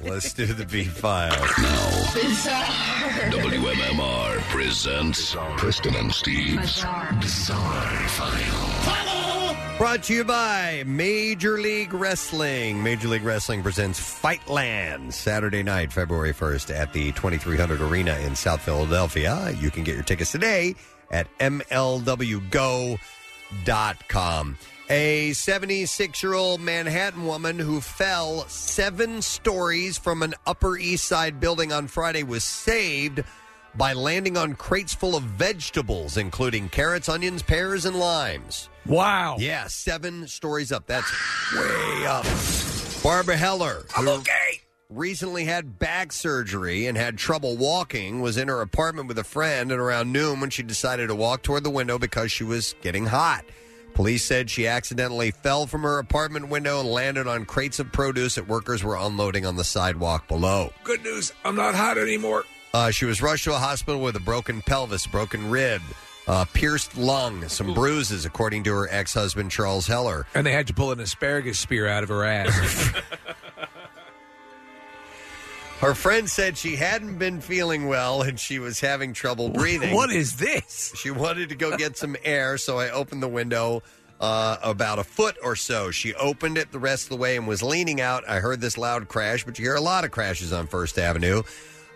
[0.00, 1.30] Let's do the B file.
[1.30, 2.64] Now, Bizarre.
[3.30, 6.84] WMMR presents Preston and Steve's
[7.20, 9.56] Bizarre File.
[9.76, 12.80] Brought to you by Major League Wrestling.
[12.82, 18.60] Major League Wrestling presents Fightland Saturday night, February 1st at the 2300 Arena in South
[18.60, 19.52] Philadelphia.
[19.60, 20.76] You can get your tickets today
[21.10, 22.98] at MLWGo.com.
[24.90, 31.40] A 76 year old Manhattan woman who fell seven stories from an Upper East Side
[31.40, 33.22] building on Friday was saved
[33.74, 38.70] by landing on crates full of vegetables, including carrots, onions, pears, and limes.
[38.86, 39.36] Wow.
[39.38, 40.86] Yeah, seven stories up.
[40.86, 41.12] That's
[41.54, 42.24] way up.
[43.02, 43.84] Barbara Heller.
[43.94, 44.62] I'm okay.
[44.88, 49.70] Recently had back surgery and had trouble walking, was in her apartment with a friend,
[49.70, 53.04] and around noon when she decided to walk toward the window because she was getting
[53.04, 53.44] hot.
[53.98, 58.36] Police said she accidentally fell from her apartment window and landed on crates of produce
[58.36, 60.72] that workers were unloading on the sidewalk below.
[60.84, 61.32] Good news.
[61.44, 62.44] I'm not hot anymore.
[62.72, 65.82] Uh, she was rushed to a hospital with a broken pelvis, broken rib,
[66.28, 70.26] uh, pierced lung, some bruises, according to her ex husband, Charles Heller.
[70.32, 72.92] And they had to pull an asparagus spear out of her ass.
[75.80, 79.94] Her friend said she hadn't been feeling well and she was having trouble breathing.
[79.94, 80.92] What is this?
[80.96, 83.84] She wanted to go get some air, so I opened the window
[84.20, 85.92] uh, about a foot or so.
[85.92, 88.28] She opened it the rest of the way and was leaning out.
[88.28, 91.44] I heard this loud crash, but you hear a lot of crashes on First Avenue.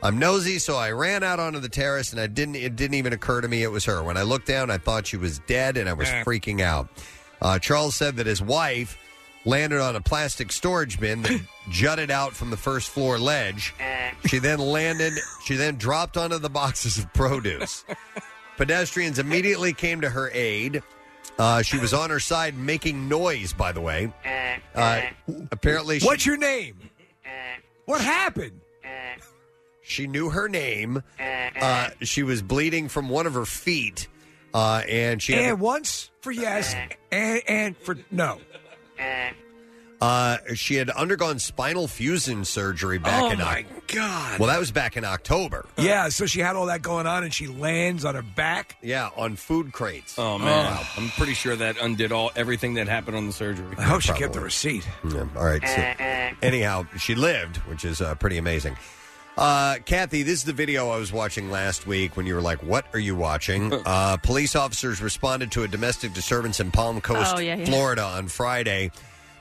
[0.01, 2.55] I'm nosy, so I ran out onto the terrace, and I didn't.
[2.57, 4.03] It didn't even occur to me it was her.
[4.03, 6.23] When I looked down, I thought she was dead, and I was Eh.
[6.25, 6.89] freaking out.
[7.41, 8.97] Uh, Charles said that his wife
[9.45, 11.41] landed on a plastic storage bin that
[11.71, 13.75] jutted out from the first floor ledge.
[14.27, 15.15] She then landed,
[15.45, 17.85] she then dropped onto the boxes of produce.
[18.57, 20.83] Pedestrians immediately came to her aid.
[21.39, 24.13] Uh, she was on her side making noise, by the way.
[24.75, 25.03] Uh,
[25.51, 26.77] apparently, she, What's your name?
[27.87, 28.61] What happened?
[29.81, 31.03] she knew her name.
[31.61, 34.09] Uh, she was bleeding from one of her feet.
[34.55, 36.75] Uh, and she had And once for yes,
[37.11, 38.39] and and for no.
[40.01, 43.69] Uh, she had undergone spinal fusion surgery back in October.
[43.71, 44.41] Oh, my God.
[44.41, 45.65] Well, that was back in October.
[45.79, 48.77] Yeah, so she had all that going on, and she lands on her back.
[48.83, 50.19] Yeah, on food crates.
[50.19, 53.77] Oh man, I'm pretty sure that undid all everything that happened on the surgery.
[53.79, 54.85] I hope she kept the receipt.
[55.09, 55.63] Yeah, all right.
[55.69, 58.77] So, anyhow, she lived, which is uh, pretty amazing.
[59.37, 62.63] Uh, Kathy, this is the video I was watching last week when you were like,
[62.63, 67.35] "What are you watching?" Uh, police officers responded to a domestic disturbance in Palm Coast,
[67.37, 67.65] Oh, yeah, yeah.
[67.65, 68.91] Florida, on Friday.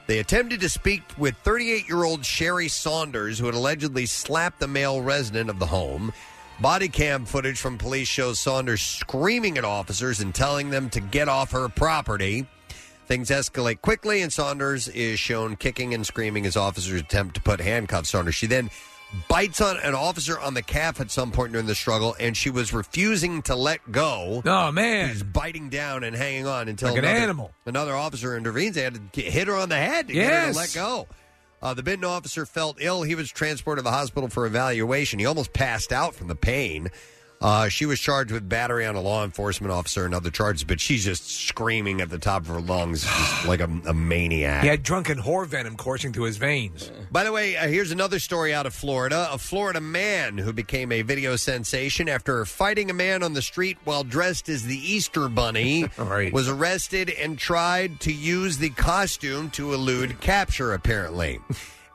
[0.07, 5.49] They attempted to speak with 38-year-old Sherry Saunders, who had allegedly slapped the male resident
[5.49, 6.11] of the home.
[6.59, 11.27] Body cam footage from police shows Saunders screaming at officers and telling them to get
[11.27, 12.45] off her property.
[13.07, 17.59] Things escalate quickly, and Saunders is shown kicking and screaming as officers attempt to put
[17.59, 18.31] handcuffs on her.
[18.31, 18.69] She then
[19.27, 22.49] bites on an officer on the calf at some point during the struggle, and she
[22.49, 24.41] was refusing to let go.
[24.45, 27.51] Oh man, She's biting down and hanging on until Like an another, animal.
[27.65, 28.75] Another officer intervenes.
[28.75, 31.07] They had to get- hit her on the head to get her to let go.
[31.61, 33.03] Uh, the bitten officer felt ill.
[33.03, 35.19] He was transported to the hospital for evaluation.
[35.19, 36.89] He almost passed out from the pain.
[37.41, 40.80] Uh, she was charged with battery on a law enforcement officer and other charges, but
[40.80, 44.61] she's just screaming at the top of her lungs just like a, a maniac.
[44.63, 46.91] He had drunken whore venom coursing through his veins.
[47.11, 49.27] By the way, uh, here's another story out of Florida.
[49.31, 53.77] A Florida man who became a video sensation after fighting a man on the street
[53.85, 55.85] while dressed as the Easter Bunny
[56.31, 61.39] was arrested and tried to use the costume to elude capture, apparently.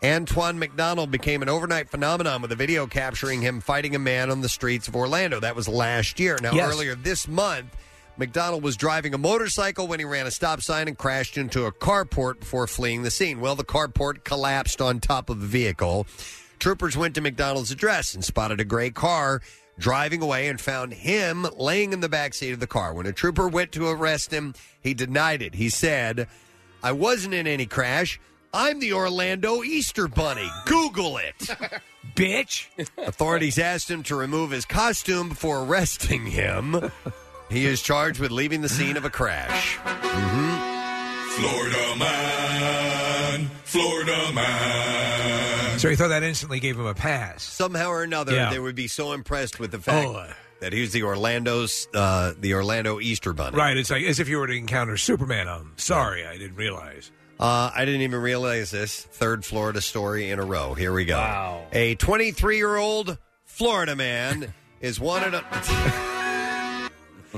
[0.05, 4.41] Antoine McDonald became an overnight phenomenon with a video capturing him fighting a man on
[4.43, 5.41] the streets of Orlando.
[5.41, 6.39] That was last year.
[6.43, 6.71] Now, Yes.
[6.71, 7.75] earlier this month,
[8.19, 11.73] McDonald was driving a motorcycle when he ran a stop sign and crashed into a
[11.73, 13.41] carport before fleeing the scene.
[13.41, 16.07] Well, the carport collapsed on top of the vehicle.
[16.59, 19.43] Troopers went to McDonald's address and spotted a gray car
[19.79, 22.95] driving away and found him laying in the back seat of the car.
[22.95, 25.55] When a trooper went to arrest him, he denied it.
[25.55, 26.29] He said,
[26.83, 28.19] I wasn't in any crash.
[28.59, 30.49] I'm the Orlando Easter Bunny.
[30.65, 31.37] Google it.
[32.17, 32.69] Bitch.
[32.97, 36.91] Authorities asked him to remove his costume before arresting him.
[37.51, 39.77] He is charged with leaving the scene of a crash.
[41.37, 45.79] Florida man, Florida man.
[45.79, 47.43] So he thought that instantly gave him a pass.
[47.43, 48.49] Somehow or another, Yeah.
[48.49, 50.27] they would be so impressed with the fact Oh.
[50.61, 53.55] that he was the Orlando's, uh, the Orlando Easter Bunny.
[53.59, 55.47] Right, it's like as if you were to encounter Superman.
[55.47, 57.11] I'm sorry, I didn't realize.
[57.39, 59.03] Uh, I didn't even realize this.
[59.03, 60.75] Third Florida story in a row.
[60.75, 61.17] Here we go.
[61.17, 61.67] Wow.
[61.73, 66.91] A 23 year old Florida man is wanted on,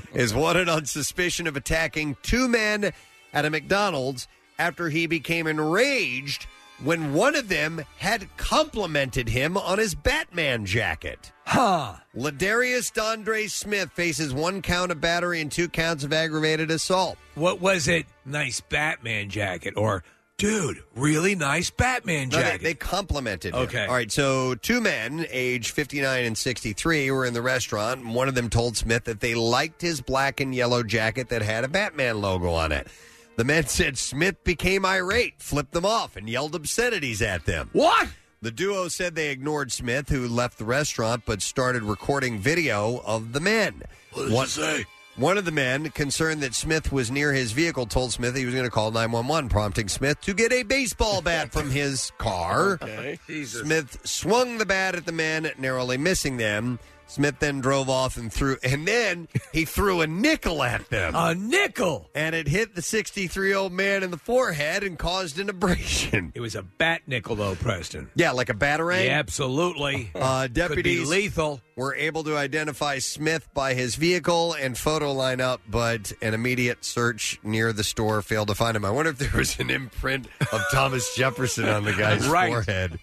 [0.15, 2.93] is wanted on suspicion of attacking two men
[3.33, 6.47] at a McDonald's after he became enraged
[6.83, 11.33] when one of them had complimented him on his Batman jacket.
[11.51, 11.95] Huh.
[12.15, 17.17] Ladarius Dondre Smith faces one count of battery and two counts of aggravated assault.
[17.37, 18.05] What was it?
[18.27, 20.05] Nice Batman jacket, or
[20.37, 22.63] dude, really nice Batman No, they, jacket.
[22.65, 23.63] they complimented him.
[23.63, 23.87] Okay.
[23.87, 24.13] All right.
[24.13, 28.03] So, two men, age 59 and 63, were in the restaurant.
[28.05, 31.41] and One of them told Smith that they liked his black and yellow jacket that
[31.41, 32.89] had a Batman logo on it.
[33.37, 37.71] The men said Smith became irate, flipped them off, and yelled obscenities at them.
[37.73, 38.09] What?
[38.41, 43.33] The duo said they ignored Smith, who left the restaurant but started recording video of
[43.33, 43.83] the men.
[44.13, 44.85] What did one, you say?
[45.17, 48.55] One of the men, concerned that Smith was near his vehicle, told Smith he was
[48.55, 52.79] going to call 911, prompting Smith to get a baseball bat from his car.
[52.81, 53.19] Okay.
[53.45, 56.79] Smith swung the bat at the men, narrowly missing them.
[57.09, 61.15] Smith then drove off and threw, and then he threw a nickel at them.
[61.17, 66.33] A nickel, and it hit the 63-year-old man in the forehead and caused an abrasion.
[66.35, 68.11] It was a bat nickel, though, Preston.
[68.15, 69.07] Yeah, like a batarang.
[69.07, 70.11] Yeah, absolutely.
[70.15, 71.61] Uh, deputies lethal.
[71.77, 77.39] were able to identify Smith by his vehicle and photo lineup, but an immediate search
[77.43, 78.85] near the store failed to find him.
[78.85, 82.49] I wonder if there was an imprint of Thomas Jefferson on the guy's Right.
[82.53, 82.99] forehead.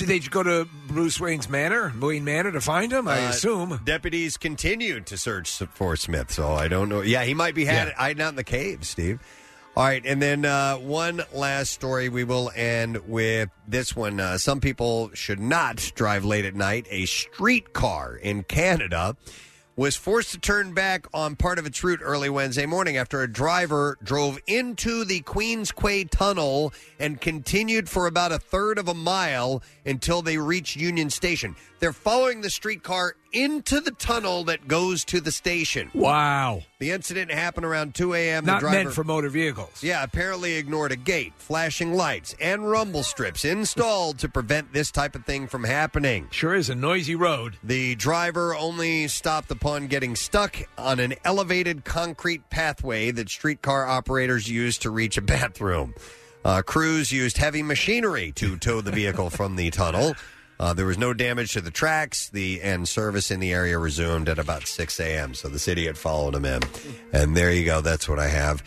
[0.00, 3.06] Did they go to Bruce Wayne's manor, Wayne Manor, to find him?
[3.06, 3.80] I Uh, assume.
[3.84, 7.02] deputies continued to search for Smith, so I don't know.
[7.02, 9.20] Yeah, he might be had hiding out in the cave, Steve.
[9.76, 12.08] All right, and then uh, one last story.
[12.08, 14.18] We will end with this one.
[14.20, 16.86] Uh, some people should not drive late at night.
[16.90, 19.16] A streetcar in Canada
[19.80, 23.32] was forced to turn back on part of its route early Wednesday morning after a
[23.32, 28.94] driver drove into the Queens Quay Tunnel and continued for about a third of a
[28.94, 31.56] mile until they reached Union Station.
[31.80, 35.90] They're following the streetcar into the tunnel that goes to the station.
[35.94, 36.60] Wow.
[36.78, 38.44] The incident happened around 2 a.m.
[38.44, 39.82] The Not driver, meant for motor vehicles.
[39.82, 45.14] Yeah, apparently ignored a gate, flashing lights, and rumble strips installed to prevent this type
[45.14, 46.28] of thing from happening.
[46.30, 47.56] Sure is a noisy road.
[47.64, 54.46] The driver only stopped upon getting stuck on an elevated concrete pathway that streetcar operators
[54.50, 55.94] use to reach a bathroom.
[56.44, 60.14] Uh, crews used heavy machinery to tow the vehicle from the tunnel.
[60.60, 62.28] Uh, there was no damage to the tracks.
[62.28, 65.32] The and service in the area resumed at about 6 a.m.
[65.32, 66.60] So the city had followed him in,
[67.14, 67.80] and there you go.
[67.80, 68.62] That's what I have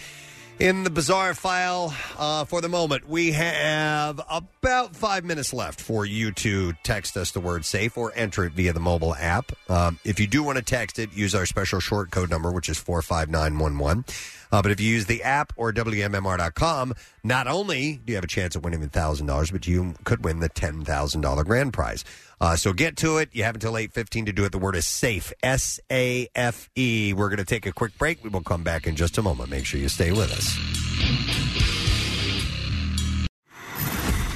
[0.59, 3.07] in the bizarre file uh, for the moment.
[3.07, 8.11] We have about five minutes left for you to text us the word "safe" or
[8.15, 9.51] enter it via the mobile app.
[9.69, 12.69] Um, if you do want to text it, use our special short code number, which
[12.69, 14.05] is four five nine one one.
[14.53, 16.93] Uh, but if you use the app or WMMR.com,
[17.23, 20.41] not only do you have a chance of winning the $1,000, but you could win
[20.41, 22.05] the $10,000 grand prize.
[22.43, 23.29] Uh, so get to it.
[23.31, 24.51] You have until 8.15 to do it.
[24.51, 27.13] The word is SAFE, S-A-F-E.
[27.13, 28.21] We're going to take a quick break.
[28.21, 29.49] We will come back in just a moment.
[29.49, 30.53] Make sure you stay with us.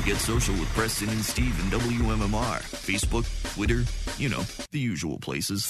[0.06, 2.62] Get social with Preston and Steve and WMMR.
[2.62, 3.84] Facebook, Twitter,
[4.18, 5.70] you know, the usual places.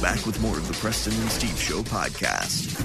[0.00, 2.84] Back with more of the Preston and Steve Show podcast.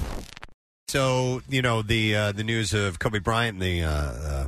[0.88, 4.46] So you know the uh, the news of Kobe Bryant, the uh, uh,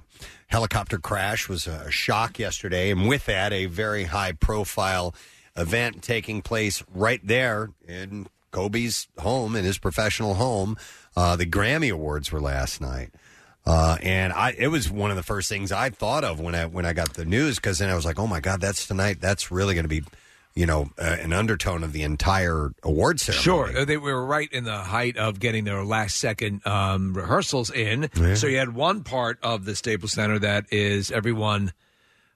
[0.49, 5.15] helicopter crash was a shock yesterday, and with that, a very high profile
[5.57, 10.77] event taking place right there in Kobe's home, in his professional home.
[11.17, 13.11] Uh, the Grammy Awards were last night.
[13.67, 16.67] Uh, and I, it was one of the first things I thought of when I
[16.67, 19.21] when I got the news because then I was like, oh my god, that's tonight.
[19.21, 20.03] That's really going to be,
[20.55, 23.43] you know, uh, an undertone of the entire award ceremony.
[23.43, 27.71] Sure, Uh, they were right in the height of getting their last second um, rehearsals
[27.71, 28.09] in.
[28.15, 28.35] Yeah.
[28.35, 31.73] So you had one part of the Staples Center that is everyone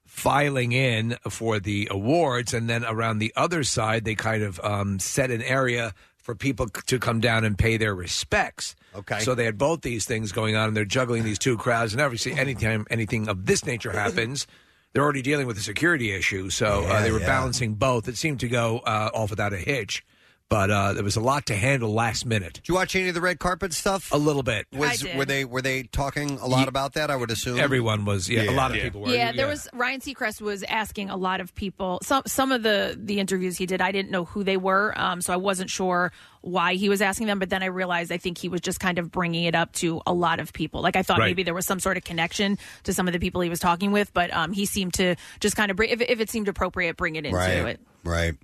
[0.04, 4.98] filing in for the awards, and then around the other side, they kind of um,
[4.98, 8.74] set an area for people c- to come down and pay their respects.
[8.94, 9.20] Okay.
[9.20, 11.92] So they had both these things going on, and they're juggling these two crowds.
[11.92, 14.46] And obviously, anytime anything of this nature happens,
[14.92, 16.50] they're already dealing with a security issue.
[16.50, 17.26] So uh, Yeah, they were yeah.
[17.26, 18.08] balancing both.
[18.08, 20.04] It seemed to go uh, off without a hitch,
[20.48, 22.54] but uh, there was a lot to handle last minute.
[22.54, 24.10] Did you watch any of the red carpet stuff?
[24.12, 24.66] A little bit.
[24.72, 27.10] Was were they were they talking a lot about that?
[27.10, 28.28] I would assume Everyone was.
[28.28, 29.10] Yeah, a lot of people were.
[29.10, 31.98] Yeah, there was Ryan Seacrest was asking a lot of people.
[32.02, 35.20] Some some of the the interviews he did, I didn't know who they were, um,
[35.20, 37.38] so I wasn't sure why he was asking them.
[37.38, 40.00] But then I realized I think he was just kind of bringing it up to
[40.06, 40.80] a lot of people.
[40.80, 41.26] Like I thought Right.
[41.26, 43.92] maybe there was some sort of connection to some of the people he was talking
[43.92, 46.96] with, but um, he seemed to just kind of bring, if, if it seemed appropriate,
[46.96, 47.80] bring it into right, it.
[48.08, 48.34] Right.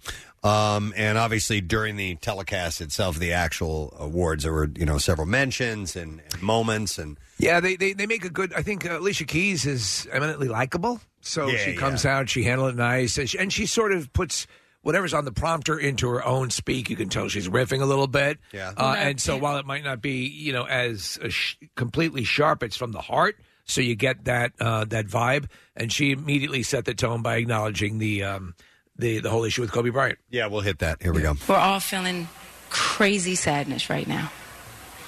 [0.45, 5.27] Um, and obviously during the telecast itself, the actual awards, there were you know several
[5.27, 8.53] mentions and, and moments and Yeah, they, they they make a good.
[8.53, 11.01] I think uh, Alicia Keys is eminently likable.
[11.23, 14.13] So Yeah, she comes out, she handled it nice, and she, and she sort of
[14.13, 14.47] puts
[14.83, 16.91] whatever's on the prompter into her own speak.
[16.91, 18.39] You can tell she's riffing a little bit.
[18.53, 18.75] Yeah.
[18.77, 22.63] Uh, and so while it might not be you know as uh, sh- completely sharp,
[22.63, 23.39] it's from the heart.
[23.65, 27.97] So you get that uh, that vibe, and she immediately set the tone by acknowledging
[27.97, 28.55] the um,
[28.97, 30.19] the the whole issue with Kobe Bryant.
[30.31, 31.03] Yeah, we'll hit that.
[31.03, 31.35] Here we go.
[31.49, 32.29] We're all feeling
[32.71, 34.31] crazy sadness right now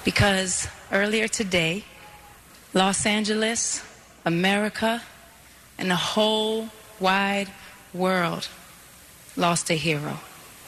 [0.03, 1.83] because earlier today,
[2.73, 3.83] Los Angeles,
[4.25, 5.01] America,
[5.77, 6.69] and the whole
[6.99, 7.49] wide
[7.93, 8.47] world
[9.35, 10.19] lost a hero.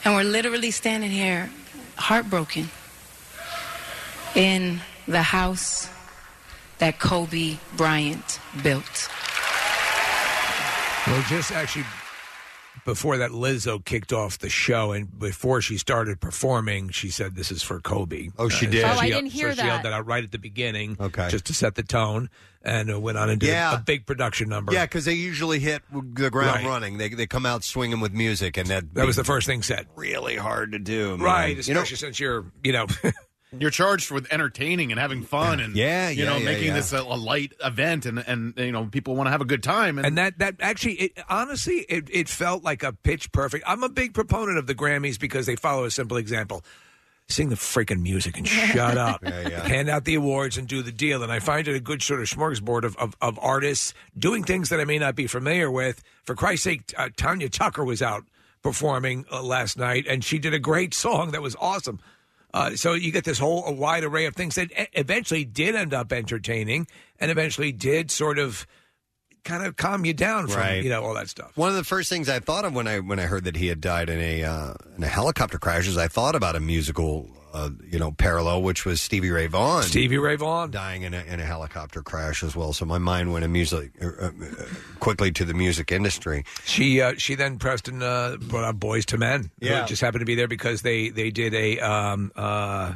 [0.04, 1.50] And we're literally standing here
[1.96, 2.70] heartbroken
[4.34, 5.88] in the house
[6.78, 9.10] that Kobe Bryant built.
[11.06, 11.84] Well, just actually
[12.84, 17.50] before that, Lizzo kicked off the show, and before she started performing, she said, "This
[17.52, 18.80] is for Kobe." Oh, she Uh, did?
[18.82, 19.90] so Oh, I she- didn't hear so She yelled that.
[19.90, 21.28] that out right at the beginning, Okay.
[21.30, 22.28] just to set the tone,
[22.62, 23.72] and uh, went on and did Yeah.
[23.72, 24.72] a, a big production number.
[24.72, 26.66] Yeah, because they usually hit the ground Right.
[26.66, 26.98] running.
[26.98, 29.86] They they come out swinging with music, and that that was the first thing said.
[29.96, 31.20] Really hard to do, man.
[31.26, 32.86] Right, You know, especially since you're, you know,
[33.58, 36.74] You're charged with entertaining and having fun, and Yeah, you yeah, know, yeah, making yeah.
[36.74, 39.62] this a, a light event, and and you know, people want to have a good
[39.62, 43.64] time, and, and that that actually, it, honestly, it, it felt like a pitch perfect.
[43.66, 46.62] I'm a big proponent of the Grammys because they follow a simple example.
[47.28, 49.22] Sing the freaking music and shut up.
[49.22, 49.68] Yeah, yeah.
[49.68, 51.22] Hand out the awards and do the deal.
[51.22, 54.68] And I find it a good sort of smorgasbord of, of, of artists doing things
[54.70, 56.02] that I may not be familiar with.
[56.24, 58.24] For Christ's sake, uh, Tanya Tucker was out
[58.62, 62.00] performing uh, last night, and she did a great song that was awesome.
[62.52, 66.12] Uh, so you get this whole wide array of things that eventually did end up
[66.12, 66.86] entertaining,
[67.18, 68.66] and eventually did sort of
[69.44, 70.82] kind of calm you down from Right.
[70.84, 71.56] you know all that stuff.
[71.56, 73.66] One of the first things I thought of when I when I heard that he
[73.68, 77.28] had died in a uh, in a helicopter crash is I thought about a musical,
[77.52, 79.82] uh, you know, parallel, which was Stevie Ray Vaughan.
[79.82, 82.72] Stevie Ray Vaughan dying in a, in a helicopter crash as well.
[82.72, 84.30] So my mind went music uh, uh,
[85.00, 86.44] quickly to the music industry.
[86.64, 89.50] She uh, she then Preston uh, brought out Boyz II Men.
[89.60, 89.84] who Yeah.
[89.86, 92.94] just happened to be there because they they did a um uh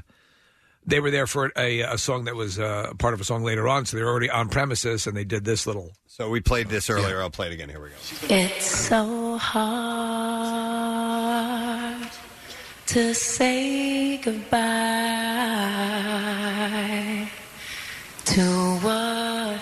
[0.86, 3.66] they were there for a, a song that was uh, part of a song later
[3.68, 5.92] on, so they were already on premises, and they did this little.
[6.06, 7.20] So we played this earlier.
[7.20, 7.68] I'll play it again.
[7.68, 7.94] Here we go.
[8.34, 9.64] It's so hard
[12.86, 14.60] to say goodbye
[18.26, 18.42] to
[18.82, 19.60] what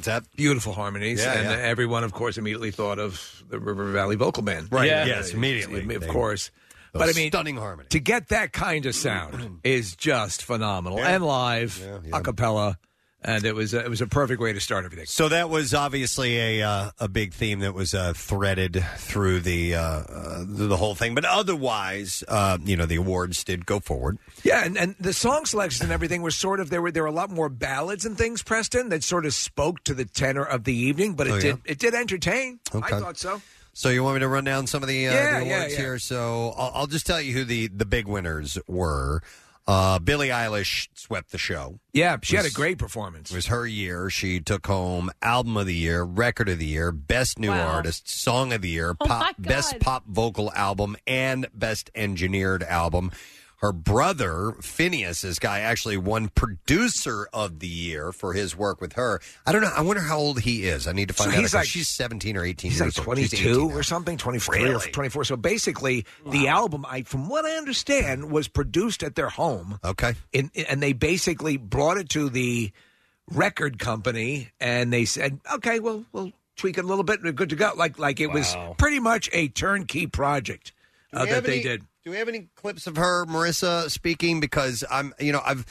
[0.07, 0.23] that?
[0.35, 1.57] Beautiful harmonies, Yeah, and yeah.
[1.65, 4.67] everyone, of course, immediately thought of the River Valley Vocal Band.
[4.71, 5.05] Right, Yeah.
[5.05, 5.95] yes, immediately.
[5.95, 6.51] of course.
[6.93, 7.89] Those But I mean, stunning harmony.
[7.89, 11.09] to get that kind of sound is just phenomenal, Yeah.
[11.15, 11.81] and live,
[12.11, 12.77] a cappella,
[13.23, 15.05] and it was a, it was a perfect way to start everything.
[15.07, 19.75] So that was obviously a uh, a big theme that was uh, threaded through the
[19.75, 21.15] uh, uh, the whole thing.
[21.15, 24.17] But otherwise, uh, you know, the awards did go forward.
[24.43, 27.09] Yeah, and, and the song selections and everything were sort of there were there were
[27.09, 30.63] a lot more ballads and things, Preston, that sort of spoke to the tenor of
[30.63, 31.41] the evening, but it Oh, yeah?
[31.41, 32.59] did it did entertain.
[32.73, 32.95] Okay.
[32.95, 33.41] I thought so.
[33.73, 35.73] So you want me to run down some of the, uh, Yeah, the yeah, awards
[35.73, 35.79] yeah.
[35.79, 35.99] here?
[35.99, 39.21] So I'll, I'll just tell you who the the big winners were.
[39.67, 41.79] Uh, Billie Eilish swept the show.
[41.91, 43.31] Yeah, she had a great performance.
[43.31, 44.09] It was her year.
[44.09, 47.67] She took home album of the year, record of the year, best new Wow.
[47.75, 49.35] artist, song of the year, Oh, pop, God.
[49.45, 53.11] best pop vocal album, and best engineered album.
[53.59, 58.93] Her brother Finneas, this guy, actually won producer of the year for his work with
[58.93, 59.19] her.
[59.47, 59.71] I don't know.
[59.75, 60.87] I wonder how old he is.
[60.87, 61.41] I need to find So out.
[61.41, 62.69] he's like- she's seventeen or eighteen.
[62.69, 63.17] He's like years old.
[63.17, 64.91] She's 22 18 or something, 23 or Really?
[64.91, 65.23] 24.
[65.23, 69.79] So basically, the album, I from what I understand, was produced at their home.
[69.83, 70.13] Okay.
[70.33, 72.71] In, and they basically brought it to the
[73.31, 77.21] record company, and they said, "Okay, well, we'll tweak it a little bit.
[77.23, 78.75] We're good to go." Like, like it was Wow.
[78.77, 80.73] pretty much a turnkey project
[81.11, 81.83] uh, we have that they did.
[82.07, 84.39] Do we have any clips of her, Marissa, speaking?
[84.39, 85.65] Because I'm, you know, I've,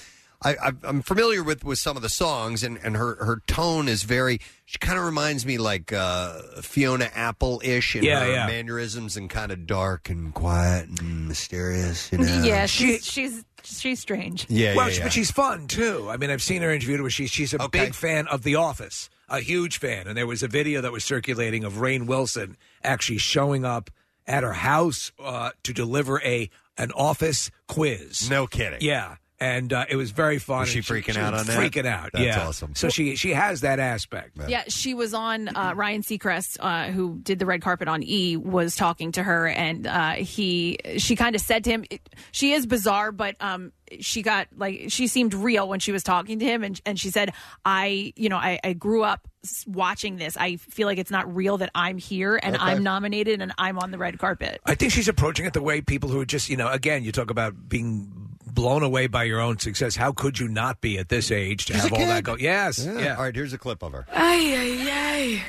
[0.44, 3.88] I, I've I'm familiar with with some of the songs, and and her her tone
[3.88, 4.42] is very.
[4.66, 8.46] She kind of reminds me like uh, Fiona Apple ish in Yeah, her yeah.
[8.46, 12.12] mannerisms and kind of dark and quiet and mysterious.
[12.12, 12.42] You know?
[12.42, 14.44] Yeah, she's she's she's strange.
[14.50, 15.04] Yeah, well, yeah, she- yeah.
[15.06, 16.06] but she's fun too.
[16.10, 19.08] I mean, I've seen her interviewed where she's she's a big fan of The Office,
[19.30, 20.06] a huge fan.
[20.06, 23.88] And there was a video that was circulating of Rainn Wilson actually showing up
[24.26, 28.28] at her house uh, to deliver a an Office quiz.
[28.28, 28.80] No kidding.
[28.82, 29.16] Yeah.
[29.38, 30.60] And uh, it was very fun.
[30.60, 31.58] Was she and freaking out was on that?
[31.58, 32.10] Freaking out.
[32.14, 32.48] That's yeah.
[32.48, 32.74] awesome.
[32.74, 34.38] So she she has that aspect.
[34.48, 38.38] Yeah, she was on uh, Ryan Seacrest, uh, who did the red carpet on E,
[38.38, 41.84] was talking to her, and uh, he she kind of said to him,
[42.32, 46.38] she is bizarre, but um, she got like she seemed real when she was talking
[46.38, 49.35] to him, and and she said, I you know I, I grew up s-
[49.66, 50.36] watching this.
[50.36, 52.64] I feel like it's not real that I'm here and Okay.
[52.64, 54.60] I'm nominated and I'm on the red carpet.
[54.64, 57.12] I think she's approaching it the way people who are just, you know, again, you
[57.12, 58.10] talk about being
[58.47, 59.97] blown away by your own success.
[59.97, 62.36] How could you not be at this age to She's have a all that go?
[62.36, 62.85] Yes.
[62.85, 62.98] Yeah.
[62.98, 63.16] Yeah.
[63.16, 64.06] All right, here's a clip of her.
[64.12, 65.43] Ay, ay, ay.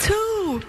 [0.00, 0.62] Two.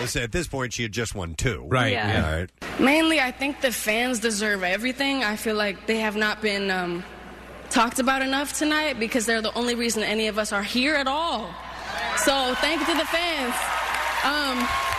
[0.00, 1.64] Listen, at this point, she had just won two.
[1.68, 1.92] Right.
[1.92, 2.08] Yeah.
[2.12, 2.26] Yeah.
[2.26, 2.50] All right.
[2.80, 5.22] Mainly, I think the fans deserve everything.
[5.22, 7.04] I feel like they have not been um,
[7.72, 11.06] talked about enough tonight because they're the only reason any of us are here at
[11.06, 11.48] all.
[12.18, 13.54] So, thank you to the fans.
[14.24, 14.91] Um,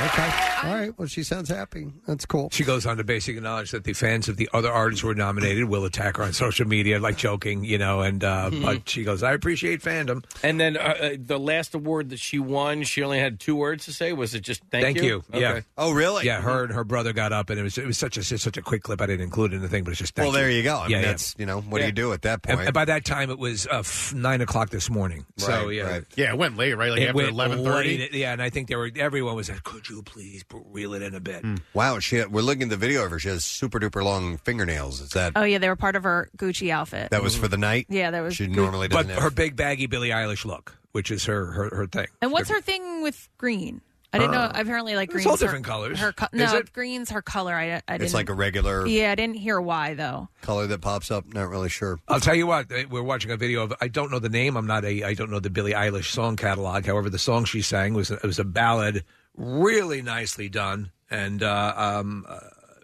[0.00, 0.30] Okay.
[0.64, 0.98] All right.
[0.98, 1.86] Well, she sounds happy.
[2.06, 2.48] That's cool.
[2.50, 5.14] She goes on to basically acknowledge that the fans of the other artists who were
[5.14, 8.00] nominated will attack her on social media, like joking, you know.
[8.00, 8.62] And uh, Mhm.
[8.62, 12.40] but she goes, "I appreciate fandom." And then uh, uh, the last award that she
[12.40, 14.12] won, she only had two words to say.
[14.12, 15.22] Was it just thank, you?
[15.32, 15.50] Yeah.
[15.52, 15.66] Okay.
[15.78, 16.26] Oh, really?
[16.26, 16.40] Yeah.
[16.40, 18.56] Her and her brother got up, and it was it was such a just such
[18.56, 19.00] a quick clip.
[19.00, 20.76] I didn't include it in the thing, but it's just thank Well, there you go.
[20.78, 21.06] I mean, yeah, yeah.
[21.06, 22.60] that's, you know, what do you do at that point?
[22.62, 25.24] And by that time, it was uh, f- nine o'clock this morning.
[25.36, 26.04] so Right, yeah, right.
[26.16, 26.90] Yeah, it went late, right?
[26.90, 27.98] Like It after went eleven thirty.
[27.98, 31.02] late, Yeah, and I think they were everyone was like, "Could you please reel it
[31.02, 31.44] in a bit?"
[31.74, 33.18] Wow, she we're looking at the video of her.
[33.18, 35.00] She has super duper long fingernails.
[35.00, 37.10] Is that Oh yeah, they were part of her Gucci outfit.
[37.10, 37.86] that was for the night?
[37.88, 38.56] Yeah, that was She good.
[38.56, 39.22] normally but doesn't have.
[39.22, 42.06] her big baggy Billie Eilish look, which is her her, her thing.
[42.22, 43.80] And what's her thing with green?
[44.12, 44.60] I didn't Uh, know.
[44.60, 45.98] Apparently, like it's green's all her- different colors.
[45.98, 46.72] Her co- Is no, it?
[46.72, 47.52] green's her color.
[47.52, 48.02] I, I didn't.
[48.02, 50.28] It's like a regular Yeah, I didn't hear why though.
[50.40, 51.24] color that pops up.
[51.34, 51.98] Not really sure.
[52.06, 52.70] I'll tell you what.
[52.70, 53.72] eh, We're watching a video of.
[53.80, 54.56] I don't know the name.
[54.56, 55.02] I'm not a.
[55.02, 56.86] I don't know the Billie Eilish song catalog.
[56.86, 59.02] However, the song she sang was it was a ballad,
[59.36, 60.90] really nicely done.
[61.10, 62.40] And uh, um, uh,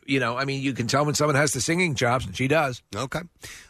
[0.07, 2.49] you know, I mean, you can tell when someone has the singing chops, and she
[2.49, 2.83] does.
[2.95, 3.21] Okay.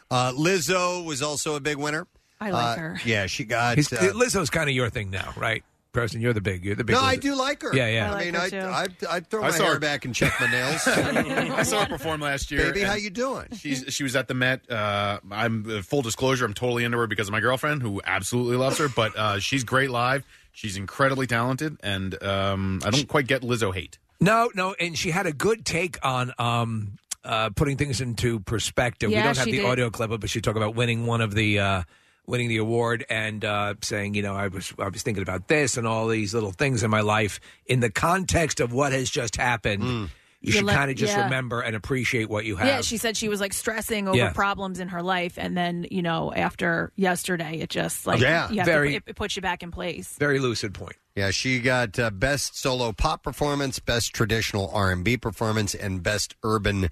[0.09, 2.07] Uh, Lizzo was also a big winner.
[2.39, 2.99] I like Uh, her.
[3.05, 3.77] Yeah, she got.
[3.77, 5.63] He's, uh, Lizzo's kind of your thing now, right?
[5.93, 6.63] Preston, you're the big.
[6.63, 6.95] You're the big.
[6.95, 7.21] no, I Lizzo.
[7.21, 7.75] do like her.
[7.75, 8.13] Yeah, yeah.
[8.13, 10.49] I, mean, I, I, I throw I my saw hair her- back and check my
[10.49, 10.87] nails.
[10.87, 12.71] I saw her perform last year.
[12.71, 13.47] Baby, how and you doing?
[13.57, 14.69] She's she was at the Met.
[14.71, 16.45] Uh, I'm uh, full disclosure.
[16.45, 18.87] I'm totally into her because of my girlfriend, who absolutely loves her.
[18.89, 20.23] But uh, she's great live.
[20.53, 23.97] She's incredibly talented, and um, I don't quite get Lizzo hate.
[24.19, 29.09] No, no, and she had a good take on um, uh, putting things into perspective.
[29.09, 29.65] we Yeah, don't have she the did.
[29.65, 31.83] audio clip, but she talked about winning one of the uh,
[32.27, 35.77] winning the award and uh, saying, you know, I was I was thinking about this
[35.77, 39.37] and all these little things in my life in the context of what has just
[39.37, 40.09] happened.
[40.41, 41.25] You You should let- kind of just yeah.
[41.25, 42.67] remember and appreciate what you have.
[42.67, 44.31] Yeah, she said she was like stressing over Yeah.
[44.33, 48.49] problems in her life, and then you know after yesterday, it just like Yeah.
[48.51, 50.15] you Very- to, it, it puts you back in place.
[50.19, 50.95] Very lucid point.
[51.15, 56.01] Yeah, she got uh, best solo pop performance, best traditional R and B performance, and
[56.01, 56.89] best urban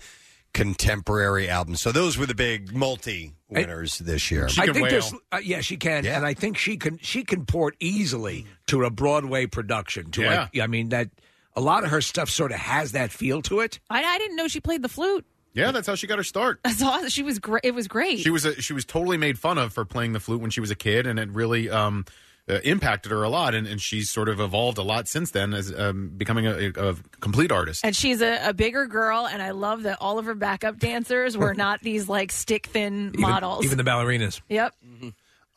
[0.54, 1.76] contemporary album.
[1.76, 4.48] So those were the big multi winners this year.
[4.58, 6.98] I think there's, uh, yeah, she can, and I think she can.
[7.02, 10.12] She can port easily to a Broadway production.
[10.12, 10.40] To Yeah.
[10.54, 11.10] like, I mean that
[11.56, 13.80] a lot of her stuff sort of has that feel to it.
[13.90, 15.26] I, I didn't know she played the flute.
[15.54, 16.60] Yeah, that's how she got her start.
[16.64, 17.62] I saw that she was great.
[17.64, 18.20] It was great.
[18.20, 20.62] She was a, she was totally made fun of for playing the flute when she
[20.62, 22.06] was a kid, and it really um,
[22.48, 23.56] uh, impacted her a lot.
[23.56, 26.96] And, and she's sort of evolved a lot since then as um, becoming a, a
[27.20, 27.84] complete artist.
[27.84, 31.36] and she's a, a bigger girl, and I love that all of her backup dancers
[31.36, 33.66] were not these like stick thin models.
[33.66, 34.42] even the ballerinas.
[34.50, 34.74] yep.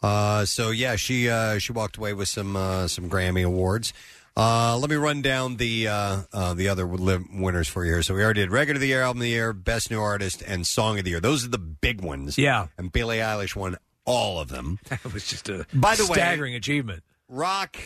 [0.03, 3.93] Uh, so yeah, she uh, she walked away with some uh, some Grammy awards.
[4.37, 8.03] Uh, let me run down the uh, uh, the other li- winners for you here.
[8.03, 10.43] So we already did record of the year, album of the year, best new artist,
[10.47, 11.21] and song of the year.
[11.21, 12.39] Those are the big ones.
[12.39, 12.69] Yeah.
[12.79, 13.77] and Billie Eilish won
[14.07, 14.79] all of them.
[14.89, 17.03] That was just a By the way- staggering achievement.
[17.29, 17.77] Rock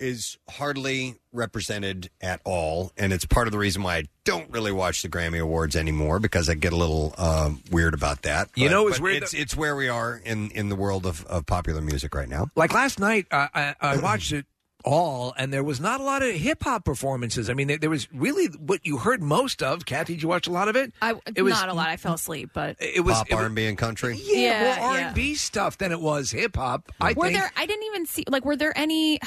[0.00, 4.72] is hardly represented at all, and it's part of the reason why I don't really
[4.72, 8.50] watch the Grammy Awards anymore because I get a little uh, weird about that.
[8.56, 11.06] You know, it's but weird It's, that- it's where we are in in the world
[11.06, 12.48] of, of popular music right now.
[12.56, 14.46] Like last night, uh, I, I watched it
[14.84, 17.48] all, and there was not a lot of hip hop performances.
[17.48, 19.84] I mean, there, there was really what you heard most of.
[19.86, 20.92] Kathy, did you watch a lot of it?
[21.00, 21.88] I It was- not a lot.
[21.88, 24.16] I fell asleep, but It was Pop, R and B, and country.
[24.22, 26.92] yeah, Yeah, more R and B stuff than it was hip hop.
[27.00, 27.38] I were think.
[27.38, 27.50] there?
[27.56, 28.24] I didn't even see.
[28.28, 29.20] Like, were there any?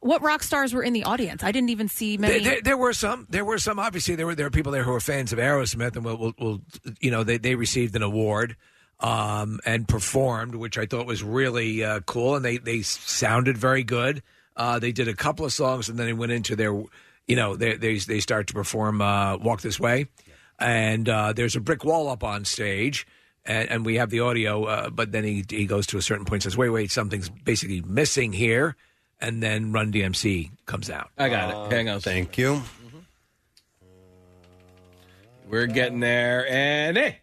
[0.00, 1.42] What rock stars were in the audience?
[1.42, 2.34] I didn't even see many.
[2.40, 3.26] There, there, there were some.
[3.30, 3.78] There were some.
[3.78, 6.34] Obviously, there were there were people there who were fans of Aerosmith, and will, will,
[6.38, 6.60] will
[7.00, 8.56] you know they they received an award
[9.00, 13.84] um, and performed, which I thought was really uh, cool, and they they sounded very
[13.84, 14.22] good.
[14.56, 16.72] Uh, they did a couple of songs, and then they went into their,
[17.26, 20.06] you know, they they they start to perform uh, "Walk This Way,"
[20.58, 23.06] and uh, there's a brick wall up on stage.
[23.48, 26.24] And, and we have the audio, uh, but then he he goes to a certain
[26.24, 28.74] point and says, "Wait, wait, something's basically missing here."
[29.20, 31.10] And then Run DMC comes out.
[31.16, 31.72] I got it.
[31.72, 32.00] Hang on.
[32.00, 32.60] Thank you.
[35.48, 37.20] We're getting there, and hey.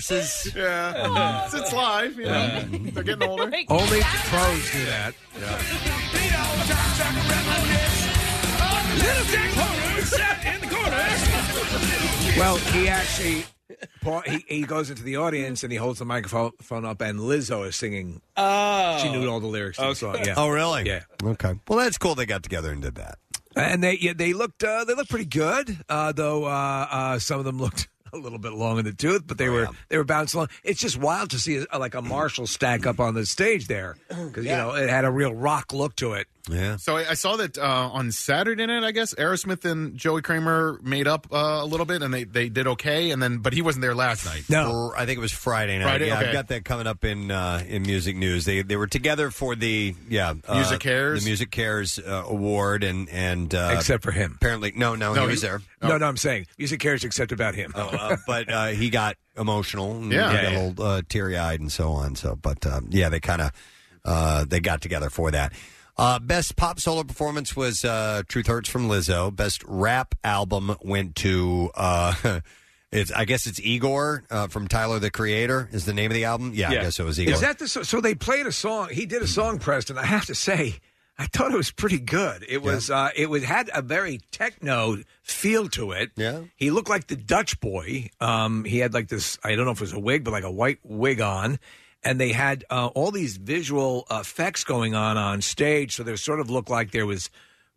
[0.00, 0.54] Different verses.
[0.54, 1.48] Yeah.
[1.52, 2.60] It's live, you know.
[2.92, 3.44] They're getting older.
[3.68, 5.14] Only pros do that.
[12.38, 13.44] Well, he actually,
[14.02, 17.66] Paul, he, he goes into the audience and he holds the microphone up, and Lizzo
[17.66, 18.20] is singing.
[18.36, 18.98] Oh.
[19.02, 20.16] She knew all the lyrics to the song.
[20.24, 20.34] Yeah.
[20.36, 20.86] Oh, really?
[20.86, 21.02] Yeah.
[21.22, 21.54] Okay.
[21.68, 22.14] Well, that's cool.
[22.14, 23.18] They got together and did that.
[23.56, 27.40] And they yeah, they looked uh, they looked pretty good, uh, though uh, uh, some
[27.40, 29.96] of them looked a little bit long in the tooth, but they Oh, were they
[29.96, 30.48] were bouncing along.
[30.64, 33.96] It's just wild to see a, like a Marshall stack up on the stage there
[34.08, 36.26] because you know it had a real rock look to it.
[36.48, 36.76] Yeah.
[36.76, 37.62] So I, I saw that uh,
[37.92, 42.02] on Saturday night, I guess Aerosmith and Joey Kramer made up uh, a little bit,
[42.02, 43.10] and they, they did okay.
[43.10, 44.44] And then, but he wasn't there last night.
[44.44, 45.84] For- I think it was Friday night.
[45.84, 46.06] Friday?
[46.06, 46.28] Yeah, Okay.
[46.28, 48.46] I've got that coming up in uh, in music news.
[48.46, 51.22] They they were together for the yeah uh, MusiCares?
[51.24, 54.32] the MusiCares uh, award and and uh, Except for him.
[54.36, 55.60] Apparently, no, no, No, he he- was there.
[55.82, 57.72] No, no, I'm saying music cares except about him.
[57.74, 60.30] Oh, uh, but uh, he got emotional, and Yeah.
[60.30, 60.58] he Yeah, got yeah.
[60.58, 62.16] a little uh, teary eyed and so on.
[62.16, 63.50] So, but um, yeah, they kind of
[64.04, 65.52] uh, they got together for that.
[65.98, 69.34] Uh, best pop solo performance was uh, "Truth Hurts" from Lizzo.
[69.34, 72.40] Best rap album went to uh,
[72.92, 76.24] it's I guess it's Igor uh, from Tyler the Creator is the name of the
[76.24, 76.52] album.
[76.54, 77.34] Yeah, I guess it was Igor.
[77.34, 78.88] Is that the so, so they played a song?
[78.90, 79.98] He did a song, Preston.
[79.98, 80.76] I have to say,
[81.20, 82.46] I thought it was pretty good.
[82.48, 86.12] It was uh, it was had a very techno feel to it.
[86.16, 88.08] Yeah, he looked like the Dutch boy.
[88.22, 89.38] Um, he had like this.
[89.44, 91.58] I don't know if it was a wig, but like a white wig on.
[92.02, 96.40] And they had uh, all these visual effects going on on stage, so there sort
[96.40, 97.28] of looked like there was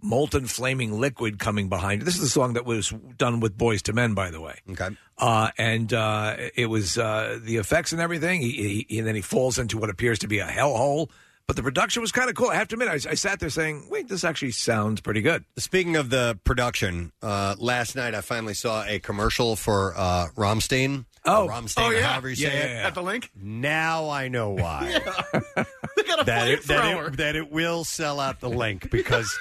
[0.02, 2.06] molten flaming liquid coming behind it.
[2.06, 4.60] This is the song that was done with Boyz II Men, by the way.
[4.72, 4.96] Okay.
[5.18, 8.40] Uh, and uh, it was uh, the effects and everything.
[8.40, 11.10] He, he, and then he falls into what appears to be a hellhole.
[11.48, 12.50] But the production was kind of cool.
[12.50, 15.44] I have to admit, I, I sat there saying, "Wait, this actually sounds pretty good."
[15.58, 21.06] Speaking of the production, uh, last night I finally saw a commercial for uh, Rammstein.
[21.26, 21.46] Oh.
[21.46, 22.02] Or Rammstein, Oh, yeah.
[22.02, 22.70] however you say Yeah, it.
[22.70, 22.88] yeah, yeah.
[22.88, 23.30] At the Linc.
[23.36, 25.00] Now I know why.
[25.56, 27.08] they got a that, it, that, flamethrower.
[27.14, 29.34] it, that it will sell out the Linc because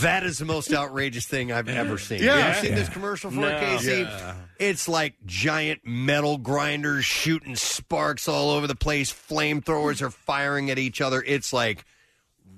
[0.00, 2.22] that is the most outrageous thing I've ever seen.
[2.22, 2.48] Yeah.
[2.48, 3.48] You've seen this commercial for No.
[3.48, 4.02] it, Casey?
[4.02, 4.34] Yeah.
[4.58, 9.12] It's like giant metal grinders shooting sparks all over the place.
[9.12, 11.22] Flamethrowers are firing at each other.
[11.26, 11.84] It's like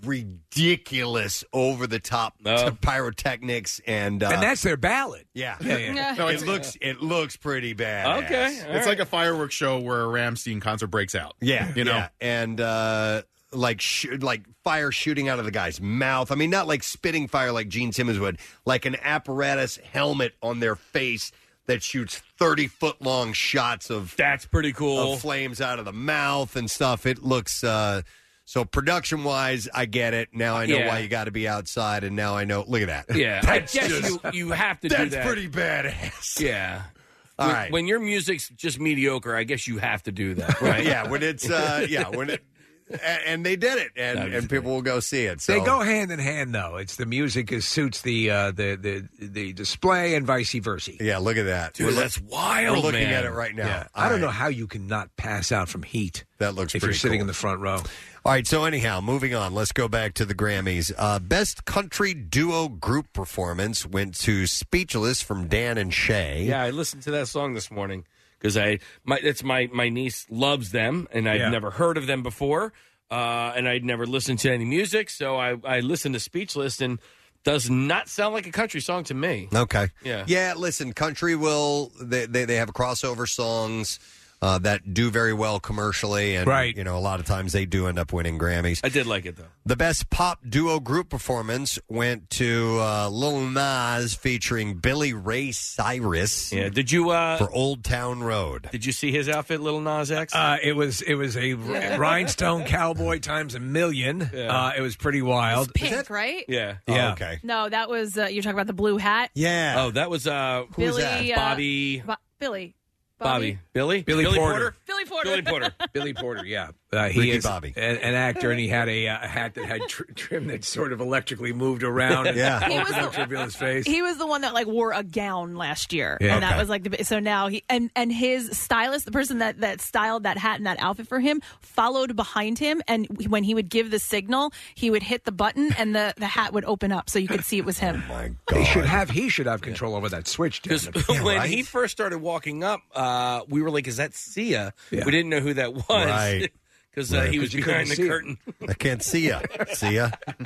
[0.04, 2.34] ridiculous, over the top
[2.80, 5.24] pyrotechnics and uh, and that's their ballad.
[5.34, 6.14] yeah, Yeah, yeah.
[6.16, 8.24] No, it it's- looks it looks pretty bad.
[8.24, 8.60] Okay.
[8.68, 11.34] It's like a fireworks show where a Rammstein concert breaks out.
[11.40, 11.92] Yeah, you know.
[11.96, 12.08] yeah.
[12.20, 16.30] and uh, like sh- like fire shooting out of the guy's mouth.
[16.30, 20.60] I mean, not like spitting fire like Gene Simmons would, like an apparatus helmet on
[20.60, 21.32] their face
[21.66, 25.92] that shoots thirty foot long shots of that's pretty cool of flames out of the
[25.92, 27.06] mouth and stuff.
[27.06, 27.62] It looks.
[27.64, 28.02] Uh,
[28.44, 30.30] so production wise, I get it.
[30.32, 30.88] Now I know Yeah.
[30.88, 32.64] why you got to be outside, and now I know.
[32.66, 33.14] Look at that.
[33.16, 36.40] Yeah, I That's guess just- you you have to do That's pretty badass.
[36.40, 36.82] Yeah.
[37.38, 37.70] All when, right.
[37.72, 40.70] when your music's just mediocre, I guess you have to do that, Right.
[40.70, 40.84] right?
[40.86, 41.06] yeah.
[41.08, 42.42] When it's uh, yeah when it
[42.90, 45.40] a- and they did it, and, and people will go see it.
[45.40, 46.76] So They go hand in hand, though.
[46.76, 48.76] It's the music is suits the uh, the
[49.18, 50.92] the the display and vice versa.
[51.00, 53.12] Yeah, look at that, Dude, that's wild, We're looking man.
[53.14, 53.66] at it right now.
[53.66, 53.86] Yeah.
[53.94, 54.26] All I don't right.
[54.26, 56.24] know how you can not pass out from heat.
[56.38, 57.22] That looks if you're pretty sitting cool.
[57.22, 57.82] in the front row.
[58.24, 59.54] All right, so anyhow, moving on.
[59.54, 60.92] Let's go back to the Grammys.
[60.98, 66.44] Uh, best country duo group performance went to "Speechless" from Dan and Shay.
[66.44, 68.04] Yeah, I listened to that song this morning
[68.38, 71.48] because I my it's my my niece loves them and I've Yeah.
[71.50, 72.72] never heard of them before,
[73.10, 76.98] uh, and I'd never listened to any music, so I I listened to Speechless and
[77.44, 79.48] does not sound like a country song to me.
[79.54, 79.88] Okay.
[80.04, 80.24] Yeah.
[80.26, 80.54] Yeah.
[80.56, 83.98] Listen, country will they they, they have crossover songs.
[84.40, 86.76] Uh, that do very well commercially, and Right.
[86.76, 88.80] you know, a lot of times they do end up winning Grammys.
[88.84, 89.44] I did like it though.
[89.66, 96.52] The best pop duo group performance went to uh, Lil Nas featuring Billy Ray Cyrus.
[96.52, 98.68] Yeah, did you uh, for Old Town Road?
[98.72, 100.34] Did you see his outfit, Little Nas X?
[100.34, 101.54] Uh, it was it was a
[101.98, 104.22] rhinestone cowboy times a million.
[104.22, 105.72] Uh, it was pretty wild.
[105.74, 106.44] Pink, right?
[106.48, 106.76] Yeah.
[106.86, 107.12] Yeah.
[107.12, 107.38] okay.
[107.42, 109.30] No, that was uh, you're talking about the blue hat.
[109.34, 109.74] Yeah.
[109.78, 112.00] Oh, that was uh, Billy, uh, Bobby.
[112.00, 112.74] Bo- Billy.
[113.18, 113.58] Bobby.
[113.72, 114.02] Billy.
[114.02, 114.74] Billy, Porter.
[114.86, 115.30] Billy Porter.
[115.30, 115.74] Billy Porter.
[115.92, 116.70] Billy Porter, yeah.
[116.90, 117.74] Uh, he Ricky is Bobby.
[117.76, 120.94] An, an actor, and he had a, uh, hat that had tr- trim that sort
[120.94, 122.26] of electrically moved around.
[122.28, 122.66] and Yeah.
[122.66, 123.86] He was opened up the- to his face.
[123.86, 126.34] He was the one that like wore a gown last year, Yeah.
[126.34, 126.60] and that Okay.
[126.60, 130.22] was like the so now he and and his stylist, the person that that styled
[130.22, 133.90] that hat and that outfit for him, followed behind him, and when he would give
[133.90, 137.18] the signal, he would hit the button, and the the hat would open up so
[137.18, 138.02] you could see it was him.
[138.08, 139.10] my They should have.
[139.10, 140.62] He should have control over that switch.
[140.62, 141.22] down Because there.
[141.22, 145.04] when he first started walking up, uh, we were like, "Is that Sia?" Yeah.
[145.04, 146.50] We didn't know who that was Right.
[146.98, 147.30] Because uh, Right.
[147.32, 148.38] he was you behind the couldn't curtain.
[148.68, 149.40] I can't see ya.
[149.72, 150.10] See ya.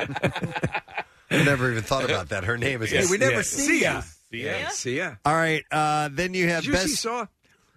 [1.30, 2.44] I never even thought about that.
[2.44, 2.90] Her name is.
[2.90, 3.42] Hey, we never Yeah.
[3.42, 4.02] see ya.
[4.30, 4.68] Yeah.
[4.68, 5.14] See ya.
[5.24, 5.64] All right.
[5.70, 7.26] Uh, then you have Did you see best Saw?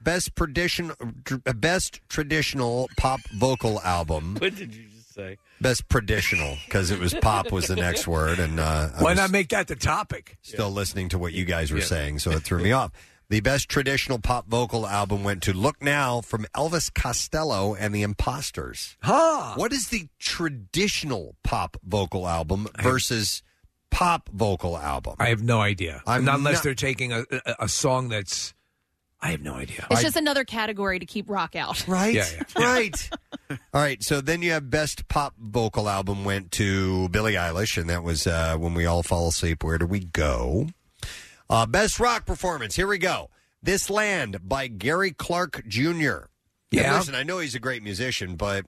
[0.02, 0.96] best traditional
[1.56, 4.36] best traditional pop vocal album.
[4.40, 5.38] What did you just say?
[5.62, 9.18] Best traditional because it was pop was the next word, and uh, I Why was
[9.18, 10.38] not make that the topic?
[10.42, 11.86] still listening to what you guys were Yeah.
[11.86, 12.92] saying, so it threw me off.
[13.30, 18.04] The best traditional pop vocal album went to "Look Now" from Elvis Costello and the
[18.04, 18.98] Imposters.
[19.02, 19.54] Huh?
[19.56, 23.42] What is the traditional pop vocal album versus
[23.90, 25.16] pop vocal album?
[25.20, 26.04] I have no idea.
[26.06, 28.54] I'm not unless not- they're taking a, a, a song that's.
[29.22, 29.88] I have no idea.
[29.90, 31.88] It's just another category to keep rock out.
[31.88, 32.28] Right, Yeah,
[32.60, 32.64] yeah.
[32.64, 33.10] right.
[33.50, 37.90] All right, so then you have best pop vocal album went to Billie Eilish, and
[37.90, 39.64] that was uh, when we all fall asleep.
[39.64, 40.68] Where do we go?
[41.50, 42.76] Uh, best rock performance.
[42.76, 43.30] Here we go.
[43.62, 46.26] This Land by Gary Clark Jr.
[46.72, 46.98] Yeah.
[46.98, 48.66] listen, I know he's a great musician, but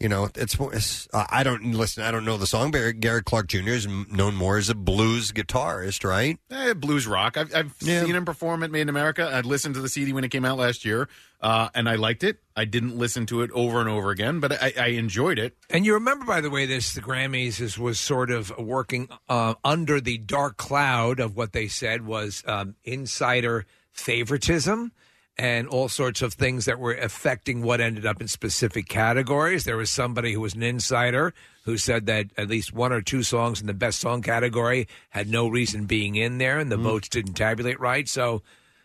[0.00, 2.02] you know, it's, it's uh, I don't listen.
[2.02, 3.68] I don't know the song, but Gary Clark Jr.
[3.70, 6.38] is m- known more as a blues guitarist, right?
[6.50, 7.36] Eh, blues rock.
[7.36, 8.02] I've, I've Yeah.
[8.04, 9.30] seen him perform at Made in America.
[9.32, 11.08] I'd listened to the CD when it came out last year,
[11.40, 12.38] uh, and I liked it.
[12.56, 15.56] I didn't listen to it over and over again, but I, I enjoyed it.
[15.70, 19.54] And you remember, by the way, this the Grammys is, was sort of working uh,
[19.64, 24.92] under the dark cloud of what they said was um, insider favoritism
[25.36, 29.64] and all sorts of things that were affecting what ended up in specific categories.
[29.64, 31.34] There was somebody who was an insider
[31.64, 35.28] who said that at least one or two songs in the best song category had
[35.28, 38.08] no reason being in there, and the votes didn't tabulate right.
[38.08, 38.42] So.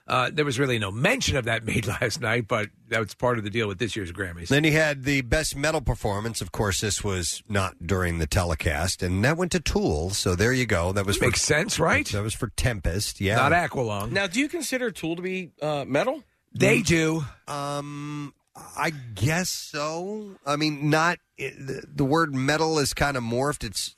[0.07, 3.37] Uh, there was really no mention of that made last night, but that was part
[3.37, 4.47] of the deal with this year's Grammys.
[4.47, 6.41] Then you had the best metal performance.
[6.41, 10.09] Of course, this was not during the telecast, and that went to Tool.
[10.09, 10.91] So there you go.
[10.93, 12.07] That was Makes for, sense, right?
[12.07, 13.21] That was for Tempest.
[13.21, 14.11] Yeah, Not Aqualung.
[14.11, 16.23] Now, do you consider Tool to be uh, metal?
[16.53, 17.23] They do.
[17.47, 18.33] Um,
[18.77, 20.31] I guess so.
[20.45, 23.63] I mean, not the, the word metal is kind of morphed.
[23.63, 23.95] It's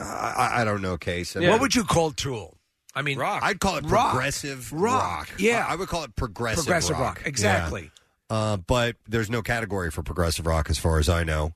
[0.00, 1.36] uh, I, I don't know, Case.
[1.36, 2.56] I What would you call Tool?
[2.94, 3.42] I mean, rock.
[3.42, 4.12] I'd call it Rock.
[4.12, 5.28] progressive Rock.
[5.38, 5.66] Yeah.
[5.66, 7.22] I, I would call it progressive, Progressive rock.
[7.26, 7.90] Exactly.
[8.30, 8.36] Yeah.
[8.36, 11.52] Uh, but there's no category for progressive rock as far as I know.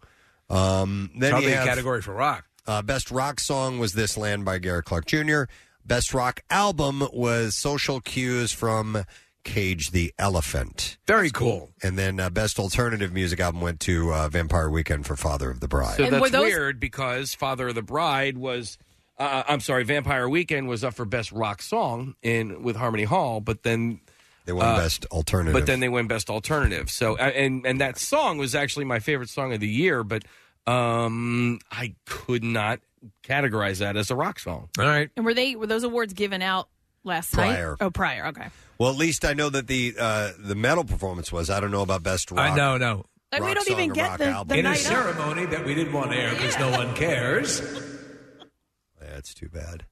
[0.50, 2.44] Um, then Probably you a category for rock.
[2.66, 5.44] Uh, best rock song was "This Land" by Garrett Clark Jr.
[5.84, 9.04] Best rock album was "Social Cues" from
[9.44, 10.98] Cage the Elephant.
[11.06, 11.70] Very cool.
[11.82, 15.60] And then uh, best alternative music album went to uh, Vampire Weekend for Father of
[15.60, 15.96] the Bride.
[15.96, 18.78] So And that's those- weird because Father of the Bride was.
[19.18, 23.40] Uh, I'm sorry, Vampire Weekend was up for best rock song in with Harmony Hall,
[23.42, 24.00] but then
[24.46, 25.52] They won uh, best alternative.
[25.52, 26.90] But then they win best alternative.
[26.90, 30.24] So uh, and and that song was actually my favorite song of the year, but
[30.66, 32.80] um, I could not
[33.22, 34.68] categorize that as a rock song.
[34.78, 35.10] All right.
[35.16, 36.68] And were they were those awards given out
[37.05, 37.70] last Prior.
[37.70, 37.77] night?
[37.81, 38.27] Oh, prior.
[38.27, 38.48] Okay.
[38.78, 41.51] well, at least I know that the uh, the metal performance was.
[41.51, 42.51] I don't know about best rock.
[42.51, 43.06] I know, no.
[43.32, 44.59] Like, we rock don't song even or get rock the, album.
[44.59, 44.86] In a night of.
[44.86, 47.60] ceremony that we didn't want to air because no one cares.
[49.01, 49.86] That's too bad.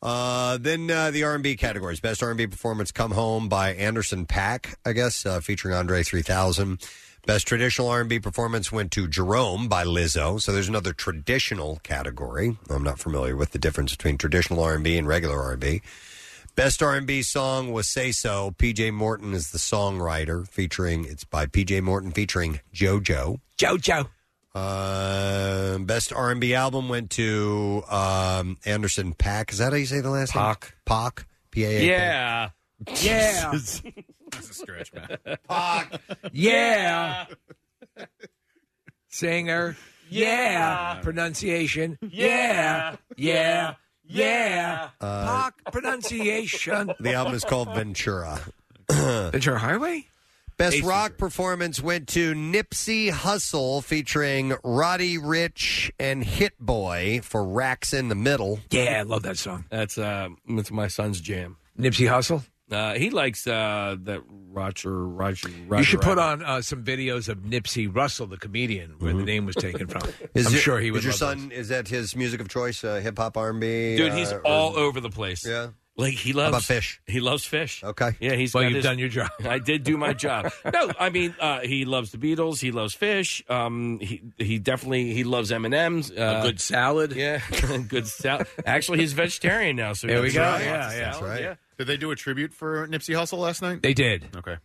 [0.00, 4.92] Uh, then uh, the R&B categories: best R&B performance, "Come Home" by Anderson Paak, I
[4.92, 6.80] guess, uh, featuring Andre 3000.
[7.26, 10.40] Best traditional R&B performance went to "Jerome" by Lizzo.
[10.40, 12.56] So there's another traditional category.
[12.70, 15.82] I'm not familiar with the difference between traditional R&B and regular R&B.
[16.58, 21.80] Best R&B song was "Say So." PJ Morton is the songwriter, featuring it's by PJ
[21.82, 23.38] Morton featuring JoJo.
[23.56, 24.08] JoJo.
[24.56, 29.52] Uh, best R&B album went to um, Anderson Paak.
[29.52, 30.64] Is that how you say the last Pac.
[30.64, 30.72] name?
[30.84, 31.26] Pac.
[31.52, 31.86] P A A K.
[31.86, 32.48] Yeah.
[33.02, 33.52] Yeah.
[33.52, 35.86] That's a stretch, man.
[36.32, 37.26] Yeah.
[39.10, 39.76] Singer.
[40.10, 40.98] Yeah.
[41.04, 41.98] Pronunciation.
[42.02, 42.96] Yeah.
[43.16, 43.74] Yeah.
[44.08, 44.88] Yeah.
[45.00, 46.92] Uh, Pock pronunciation.
[47.00, 48.40] the album is called Ventura.
[48.90, 50.06] Ventura Highway?
[50.56, 57.44] Best Ace rock performance went to Nipsey Hussle featuring Roddy Ricch and Hit Boy for
[57.44, 58.58] Racks in the Middle.
[58.70, 59.66] Yeah, I love that song.
[59.70, 61.58] That's uh, it's my son's jam.
[61.78, 62.42] Nipsey Hussle.
[62.70, 65.48] Uh, he likes uh, that Roger Roger.
[65.66, 66.44] Roger you should put Rabbit.
[66.44, 70.02] on uh, some videos of Nipsey Russell, the comedian, where the name was taken from.
[70.02, 70.24] Mm-hmm.
[70.38, 71.02] Is I'm it- sure he is would.
[71.04, 73.96] your love son, is that his music of choice, uh, hip hop, R&B?
[73.96, 75.46] Dude, he's uh, or- all over the place.
[75.46, 75.68] Yeah.
[75.96, 76.98] Like he How loves about Phish?
[77.08, 77.82] He loves Phish.
[77.82, 78.12] Okay.
[78.20, 79.30] Yeah, he's Well, you've his- done your job.
[79.44, 80.52] I did do my job.
[80.72, 82.60] no, I mean uh, he loves the Beatles.
[82.60, 83.48] He loves Phish.
[83.50, 86.12] Um, he he definitely he loves M and M's.
[86.12, 87.12] Uh, A good salad.
[87.16, 87.40] Yeah,
[87.88, 88.46] good salad.
[88.64, 89.92] Actually, he's vegetarian now.
[89.94, 90.42] So There we does go.
[90.42, 91.12] lots Yeah, yeah.
[91.12, 91.40] salad, right.
[91.42, 91.54] yeah.
[91.78, 93.82] Did they do a tribute for Nipsey Hussle last night?
[93.82, 94.26] They did.
[94.36, 94.56] Okay.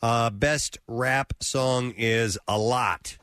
[0.00, 3.18] Uh, best rap song is A Lot.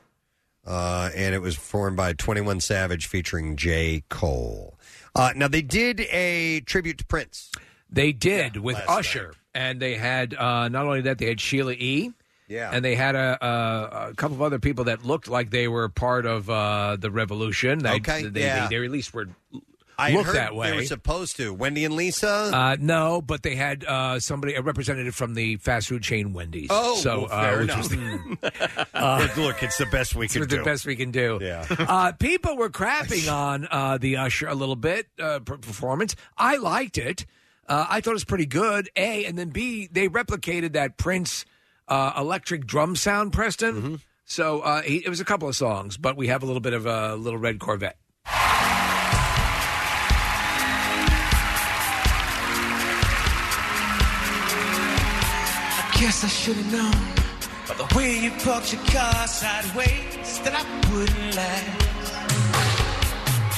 [0.65, 4.03] Uh, and it was performed by 21 Savage featuring J.
[4.09, 4.77] Cole.
[5.15, 7.51] Uh, now, they did a tribute to Prince.
[7.89, 11.73] They did with last Usher, and they had uh, not only that, they had Sheila
[11.73, 12.11] E.
[12.47, 12.69] Yeah.
[12.71, 15.89] And they had a, a, a couple of other people that looked like they were
[15.89, 17.79] part of uh, the revolution.
[17.79, 18.67] They, Okay, they, yeah.
[18.67, 19.29] they, they at least were
[19.97, 20.71] I looked heard that way.
[20.71, 21.53] They were supposed to.
[21.53, 22.29] Wendy and Lisa.
[22.29, 26.69] Uh, no, but they had uh, somebody, a representative from the fast food chain Wendy's.
[26.71, 28.41] Oh, so well, fair uh, which enough.
[28.41, 30.43] was uh, Look, it's the best we can do.
[30.45, 31.39] it's the best we can do.
[31.41, 31.65] Yeah.
[31.69, 36.15] uh, people were crapping on uh, the Usher a little bit uh, per- performance.
[36.37, 37.25] I liked it.
[37.67, 38.89] Uh, I thought it was pretty good.
[38.95, 41.45] A and then B, they replicated that Prince
[41.87, 43.75] uh, electric drum sound, Preston.
[43.75, 43.95] Mm-hmm.
[44.25, 46.73] So uh, he, it was a couple of songs, but we have a little bit
[46.73, 47.97] of a little red Corvette.
[56.01, 57.05] Guess I should have known
[57.67, 62.13] by the way you parked your car sideways that I wouldn't last.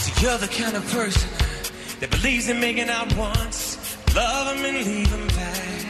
[0.03, 1.29] So you're the kind of person
[2.01, 3.77] that believes in making out once,
[4.13, 5.83] love 'em and leave 'em back.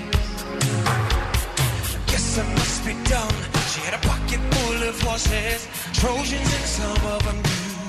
[2.11, 3.37] Guess I must be dumb.
[3.71, 5.61] She had a pocket full of horses,
[5.99, 7.81] Trojans and some of 'em used.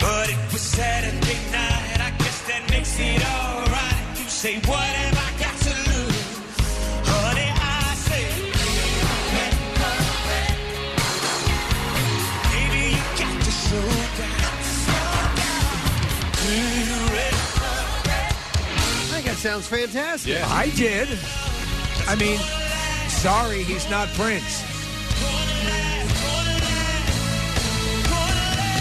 [0.00, 2.00] But it was Saturday night.
[2.08, 4.02] I guess that makes it alright.
[4.18, 5.37] You say, what have I
[19.38, 20.42] sounds fantastic.
[20.44, 21.08] I did.
[22.06, 22.38] I mean,
[23.08, 24.64] sorry, he's not Prince.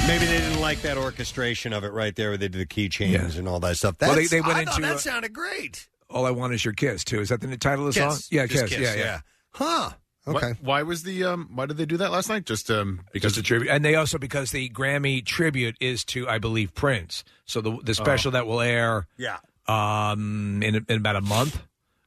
[0.08, 2.88] Maybe they didn't like that orchestration of it right there where they did the key
[2.88, 3.98] changes and all that stuff.
[3.98, 5.90] That's, Well, they- they went I thought into, that uh, sounded great.
[6.10, 7.20] All I want is your kiss, too.
[7.20, 8.14] Is that the title of the Kiss.
[8.14, 8.22] song?
[8.32, 8.70] Yeah, Just kiss.
[8.72, 9.02] Kiss, Yeah, yeah.
[9.04, 9.20] yeah.
[9.52, 9.90] Huh.
[10.24, 10.54] What- Okay.
[10.62, 11.50] why was the um?
[11.54, 12.46] Why did they do that last night?
[12.46, 16.28] Just um because Just a tribute, and they also because the Grammy tribute is to,
[16.28, 17.24] I believe, Prince.
[17.46, 19.38] So the the special that will air, Yeah.
[19.68, 21.61] Um, in, in about a month,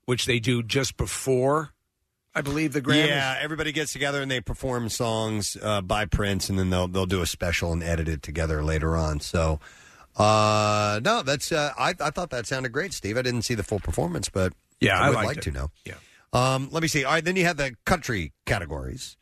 [0.06, 1.70] which they do just before,
[2.34, 3.08] I believe, the Grammys.
[3.08, 7.06] Yeah, everybody gets together and they perform songs uh, by Prince, and then they'll they'll
[7.06, 9.20] do a special and edit it together later on.
[9.20, 9.60] So,
[10.16, 13.16] uh, no, that's uh, I I thought that sounded great, Steve.
[13.16, 15.42] I didn't see the full performance, but Yeah, I I would liked like it.
[15.44, 15.70] to know.
[15.84, 15.94] Yeah.
[16.32, 17.04] Um, let me see.
[17.04, 19.16] All right, then you have the country categories.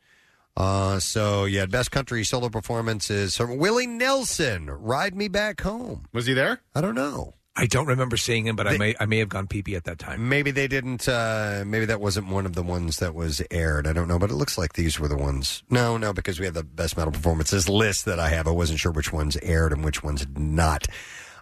[0.57, 6.25] Uh, so yeah, best country solo performances from Willie Nelson, "Ride Me Back Home." Was
[6.25, 6.61] he there?
[6.75, 7.33] I don't know.
[7.59, 9.83] I don't remember seeing him, but I may I may have gone pee pee at
[9.83, 10.29] that time.
[10.29, 11.09] Maybe they didn't.
[11.09, 13.85] Uh, maybe that wasn't one of the ones that was aired.
[13.85, 15.61] I don't know, but it looks like these were the ones.
[15.69, 18.47] No, no, because we have the best metal performances list that I have.
[18.47, 20.87] I wasn't sure which ones aired and which ones did not.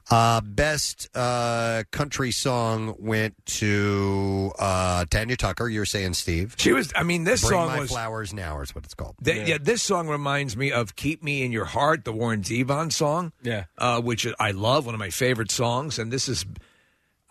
[0.09, 5.67] Uh, best uh, country song went to uh, Tanya Tucker.
[5.67, 6.55] You're saying Steve.
[6.57, 6.93] She was.
[6.95, 7.89] I mean, this Bring song My was.
[7.91, 9.15] flowers now is what it's called.
[9.21, 9.57] Th- yeah.
[9.59, 13.34] this song reminds me of "Keep Me in Your Heart," the Warren Zevon song.
[13.43, 13.65] Yeah.
[13.77, 15.99] uh, which I love, one of my favorite songs.
[15.99, 16.45] And this is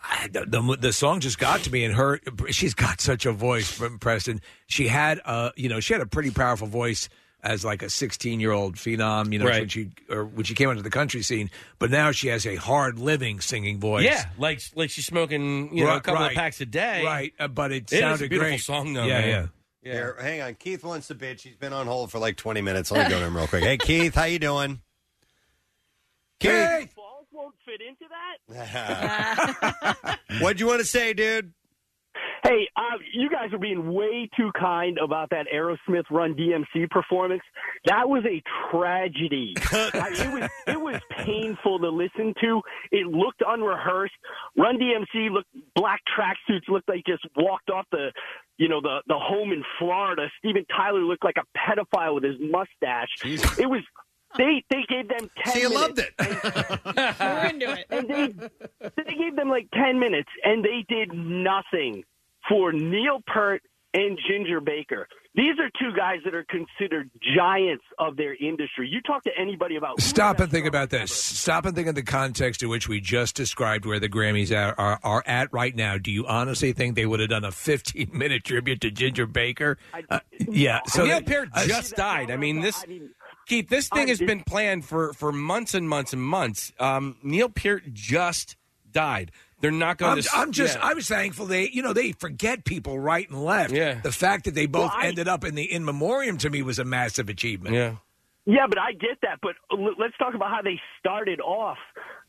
[0.03, 1.83] I, the, the the song just got to me.
[1.83, 2.19] And her,
[2.51, 4.39] she's got such a voice, from Preston.
[4.67, 7.09] She had a, you know, she had a pretty powerful voice
[7.47, 9.61] as like a 16 year old phenom, you know, Right.
[9.61, 11.49] when she or when she came onto the country scene.
[11.79, 14.03] But now she has a hard living singing voice.
[14.05, 16.31] Yeah, like like she's smoking you know a couple right.
[16.31, 17.03] of packs a day.
[17.03, 17.33] right?
[17.39, 18.61] Uh, but it It is a sounded beautiful great.
[18.61, 19.29] song, though, Yeah, man.
[19.29, 19.47] yeah.
[19.93, 20.55] Here, hang on.
[20.55, 21.41] Keith wants to bitch.
[21.41, 22.91] He's been on hold for like 20 minutes.
[22.91, 23.63] Let me go to him real quick.
[23.63, 24.81] Hey, Keith, how you doing?
[26.41, 28.03] Keith, balls won't fit into
[28.49, 30.19] that.
[30.41, 31.53] what'd you want to say, dude?
[32.43, 32.81] Hey, uh,
[33.13, 37.41] you guys are being way too kind about that Aerosmith Run DMC performance.
[37.85, 38.41] That was a
[38.71, 39.53] tragedy.
[39.71, 42.61] I mean, it was it was painful to listen to.
[42.91, 44.13] It looked unrehearsed.
[44.57, 48.11] Run DMC looked black tracksuits looked like just walked off the
[48.57, 50.27] you know the the home in Florida.
[50.39, 53.09] Steven Tyler looked like a pedophile with his mustache.
[53.23, 53.81] It was.
[54.37, 55.53] They they gave them ten.
[55.53, 55.81] See, you minutes.
[55.81, 56.13] loved it.
[57.19, 57.85] We're into it.
[57.89, 62.03] and they they gave them like ten minutes, and they did nothing
[62.49, 63.63] for Neil Peart
[63.93, 65.07] and Ginger Baker.
[65.35, 68.89] These are two guys that are considered giants of their industry.
[68.89, 71.11] You talk to anybody about Stop and think about this.
[71.13, 74.73] Stop and think of the context in which we just described where the Grammys are,
[74.79, 75.99] are, are at right now.
[75.99, 79.77] Do you honestly think they would have done a 15 minute tribute to Ginger Baker?
[80.09, 80.79] Uh, yeah.
[80.87, 82.31] So Neil Peart uh, just died.
[82.31, 82.83] I mean, this
[83.47, 86.73] Keith, this thing has been planned for for months and months and months.
[86.79, 88.55] Um, Neil Peart just
[88.91, 89.31] died.
[89.59, 90.29] They're not going I'm, to.
[90.35, 90.85] I'm just, yeah.
[90.85, 93.71] I was thankful they, you know, they forget people right and left.
[93.73, 93.99] Yeah.
[94.01, 96.61] The fact that they both Well, I- ended up in the in memoriam to me
[96.61, 97.73] was a massive achievement.
[97.75, 97.95] Yeah.
[98.45, 99.39] Yeah, but I get that.
[99.41, 101.77] But l- let's talk about how they started off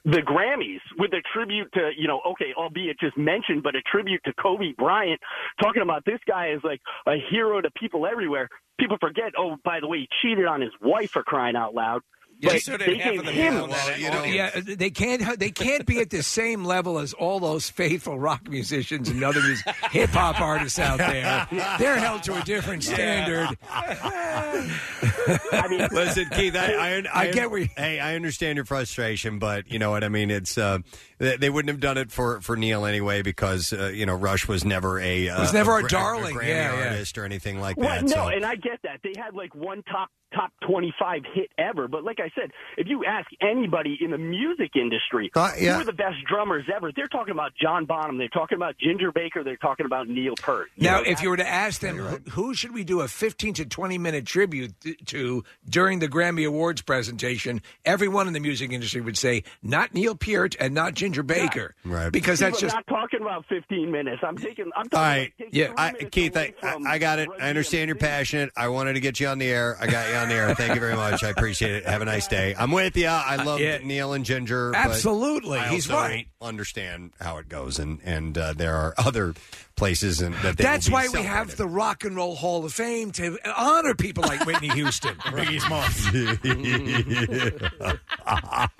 [0.04, 4.22] the Grammys with a tribute to, you know, okay, albeit just mentioned, but a tribute
[4.24, 5.20] to Kobe Bryant,
[5.62, 8.48] talking about this guy as like a hero to people everywhere.
[8.80, 12.00] People forget, oh, by the way, he cheated on his wife for crying out loud.
[12.40, 15.38] Yeah, But so did they half gave of the him, people that- yeah, they can't.
[15.40, 19.40] They can't be at the same level as all those faithful rock musicians and other
[19.90, 21.48] hip hop artists out there.
[21.80, 23.58] They're held to a different standard.
[23.70, 29.38] I mean, Listen, Keith, I, I, I get where you- Hey, I understand your frustration,
[29.38, 30.30] but you know what I mean.
[30.30, 30.78] It's uh,
[31.18, 34.48] they, they wouldn't have done it for for Neil anyway because uh, you know Rush
[34.48, 36.88] was never a uh, Was never a Gra- darling, Grammy yeah, yeah.
[36.90, 38.02] artist or anything like Well, that.
[38.04, 38.28] no, so.
[38.28, 41.88] and I get that they had like one top top twenty five hit ever.
[41.88, 45.74] But like I said, if you ask anybody in the music industry Uh, yeah.
[45.74, 49.12] who are the best drummers ever, they're talking about John Bonham, they're talking about Ginger
[49.12, 50.68] Baker, they're talking about Neil Peart.
[50.76, 53.08] You Now, know, if you were to ask them who- who should we do a
[53.08, 54.72] 15 to 20 minute tribute
[55.06, 60.14] to during the Grammy Awards presentation, everyone in the music industry would say not Neil
[60.14, 62.10] Peart and not Ginger Baker, right?
[62.12, 64.22] Because that's People just are not talking about fifteen minutes.
[64.22, 64.70] I'm taking.
[64.76, 67.28] I'm talking All right, about yeah, I, Keith, I, I, I got it.
[67.40, 68.50] I understand you're passionate.
[68.56, 69.76] I wanted to get you on the air.
[69.80, 70.54] I got you on the air.
[70.54, 71.24] Thank you very much.
[71.24, 71.86] I appreciate it.
[71.86, 72.54] Have a nice day.
[72.58, 73.06] I'm with you.
[73.06, 73.78] I love yeah.
[73.78, 74.72] Neil and Ginger.
[74.72, 75.58] but Absolutely.
[75.58, 76.26] I He's also right.
[76.40, 79.34] Understand how it goes, and and uh, there are other
[79.78, 81.32] places and that they will That's be why we celebrated.
[81.34, 85.60] have the Rock and Roll Hall of Fame to honor people like Whitney Houston, Biggie
[85.60, 86.12] Smalls.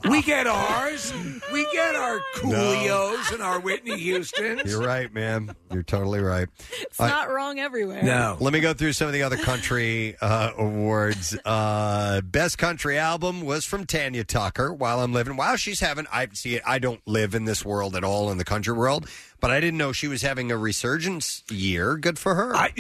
[0.09, 1.13] we get ours.
[1.53, 4.63] We get our Coolios and our Whitney Houstons.
[4.71, 5.55] You're right, man.
[5.73, 6.49] You're totally right.
[6.83, 8.03] It's Uh, not wrong everywhere.
[8.03, 8.37] No.
[8.41, 11.37] Let me go through some of the other country uh, awards.
[11.45, 14.73] Uh, best country album was from Tanya Tucker.
[14.73, 16.07] While I'm living, while she's having.
[16.13, 16.63] I see it.
[16.67, 19.09] I don't live in this world at all in the country world,
[19.41, 21.97] but I didn't know she was having a resurgence year.
[21.97, 22.55] Good for her.
[22.57, 22.73] I,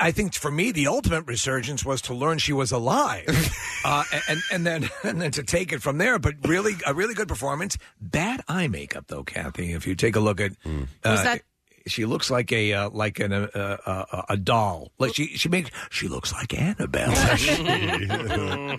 [0.00, 3.26] I think for me the ultimate resurgence was to learn she was alive,
[3.84, 6.18] uh, and and then and then to take it from there.
[6.18, 7.76] But really, a really good performance.
[8.00, 9.72] Bad eye makeup though, Kathy.
[9.72, 10.70] If you take a look at, uh,
[11.04, 11.42] Was that-
[11.86, 13.46] she looks like a uh, like an, uh,
[13.86, 14.92] uh, a doll.
[14.98, 17.12] Like she she makes she looks like Annabelle.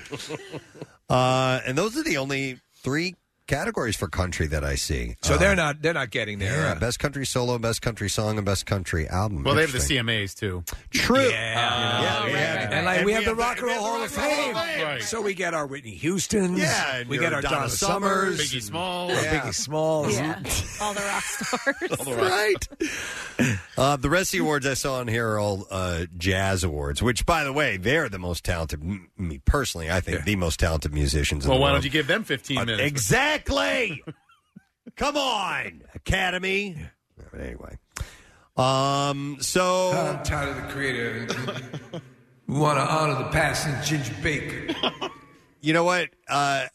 [1.10, 3.16] uh, and those are the only three
[3.50, 5.16] categories for country that I see.
[5.22, 6.62] so Uh, they're not they're not getting there.
[6.62, 9.44] Yeah, best country solo, best country song, and best country album.
[9.44, 10.06] Well, they have the Interesting.
[10.06, 10.64] CMAs too.
[10.92, 11.28] True.
[11.30, 13.84] Yeah, we have- and like and we we have the have Rock and the- Roll
[13.84, 14.84] Hall of Rock and Roll Fame, Hall of Fame.
[14.86, 15.04] Right.
[15.04, 18.38] so we get our Whitney Houston's, Yeah, and we your get our Donna Donna, Summers,
[18.38, 19.12] Summers, Biggie Smalls.
[19.24, 19.40] Yeah.
[19.42, 20.14] Biggie Smalls.
[20.16, 20.44] Yeah,
[20.82, 22.08] all the rock stars.
[22.18, 22.68] right.
[23.78, 27.02] Uh, the rest of the awards I saw on here are all uh, jazz awards,
[27.02, 28.82] which, by the way, they're the most talented.
[28.82, 31.46] m- Me personally, I think the most talented musicians.
[31.46, 31.78] in Well, the why world.
[31.78, 32.82] don't you give them 15 minutes?
[32.82, 33.39] Exactly.
[34.96, 36.76] Come on, Academy.
[37.32, 37.78] But anyway,
[38.58, 41.28] um, so I'm tired of the creator.
[42.48, 44.74] we want to honor the passing of Ginger Baker.
[45.62, 46.10] you know what?
[46.28, 46.66] Uh,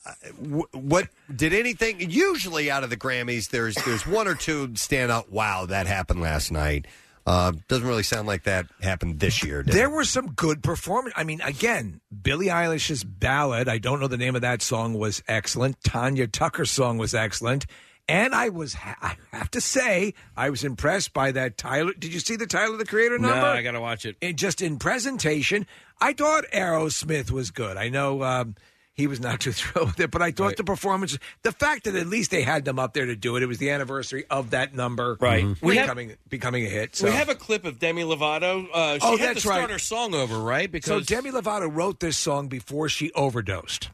[0.42, 2.08] w- what did anything?
[2.10, 5.30] Usually, out of the Grammys, there's there's one or two stand out.
[5.32, 6.86] Wow, that happened last night.
[7.26, 9.62] Uh, doesn't really sound like that happened this year.
[9.62, 9.92] Did There it?
[9.92, 11.14] were some good performance.
[11.16, 15.22] I mean, again, Billie Eilish's ballad, I don't know the name of that song, was
[15.26, 15.82] excellent.
[15.82, 17.64] Tanya Tucker's song was excellent.
[18.06, 21.92] And I was, ha- I have to say, I was impressed by that Tyler.
[21.98, 23.32] Did you see the Tyler the Creator No.
[23.32, 24.16] I got to watch it.
[24.20, 25.66] It just in presentation,
[26.02, 27.78] I thought Aerosmith was good.
[27.78, 28.56] I know um,
[28.94, 31.94] he was not too thrilled with it, but I thought the performance, the fact that
[31.94, 34.50] at least they had them up there to do it, it was the anniversary of
[34.50, 35.44] that number, Right.
[35.44, 35.60] Mhm.
[35.62, 36.96] We have- Becoming becoming a hit.
[36.96, 37.06] So.
[37.06, 38.66] We have a clip of Demi Lovato.
[38.72, 39.70] Uh, she Oh, had that's to start right.
[39.70, 40.68] her song over, right?
[40.68, 43.90] So Because Demi Lovato wrote this song before she overdosed.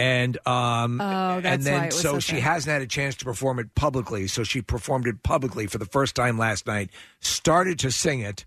[0.00, 2.42] And um Oh, that's and then why it was so so she sad.
[2.42, 4.28] hasn't had a chance to perform it publicly.
[4.28, 6.90] So she performed it publicly for the first time last night,
[7.20, 8.44] started to sing it,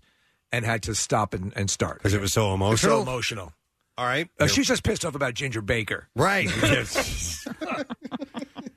[0.50, 1.98] and had to stop and, and start.
[1.98, 2.96] because it was so emotional.
[2.96, 3.52] So emotional.
[3.98, 6.08] All right, Uh, she's just pissed off about Ginger Baker.
[6.16, 6.48] right.
[6.62, 7.46] Yes.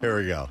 [0.01, 0.49] Here we go.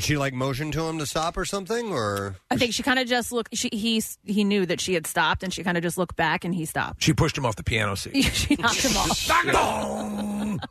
[0.00, 1.92] Did she like motion to him to stop or something?
[1.92, 3.54] Or I think she kind of just looked.
[3.54, 6.42] She he he knew that she had stopped, and she kind of just looked back,
[6.42, 7.02] and he stopped.
[7.02, 8.22] She pushed him off the piano seat.
[8.32, 9.28] she knocked him off.
[9.44, 10.62] No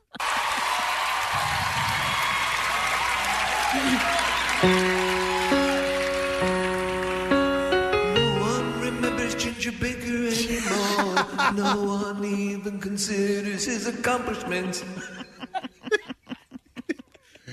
[8.41, 11.53] one remembers Ginger Baker anymore.
[11.53, 14.83] no one even considers his accomplishments.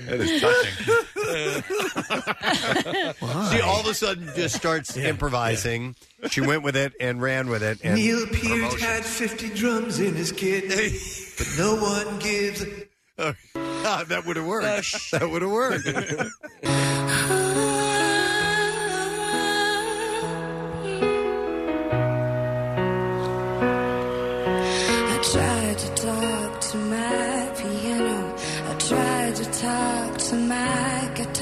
[0.05, 0.73] That is touching.
[3.51, 5.95] she all of a sudden just starts improvising.
[6.29, 7.79] She went with it and ran with it.
[7.83, 8.79] And Neil Peart promotion.
[8.79, 10.69] had 50 drums in his kit,
[11.37, 12.61] but no one gives.
[12.63, 13.35] A-
[13.89, 15.11] Ah, that would have worked.
[15.11, 15.87] that would have worked.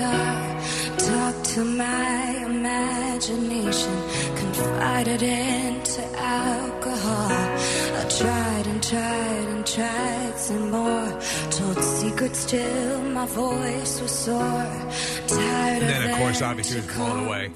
[0.06, 1.32] My guitar.
[1.34, 3.94] Talk to my imagination.
[4.38, 7.32] Confided into alcohol.
[7.32, 11.22] I tried and tried and tried some more.
[11.52, 14.82] Told secrets till my voice was sore.
[15.28, 17.52] Tired And then, of course, obviously, was blown away.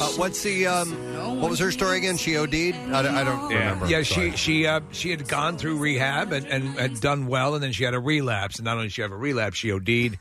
[0.00, 0.90] Uh, what's the um?
[1.40, 2.16] What was her story again?
[2.16, 2.52] She OD'd.
[2.54, 3.86] I, don't- I don't remember.
[3.86, 4.30] Yeah, Sorry.
[4.32, 7.72] she she uh, she had gone through rehab and, and had done well, and then
[7.72, 8.56] she had a relapse.
[8.56, 10.18] And not only did she have a relapse, she OD'd,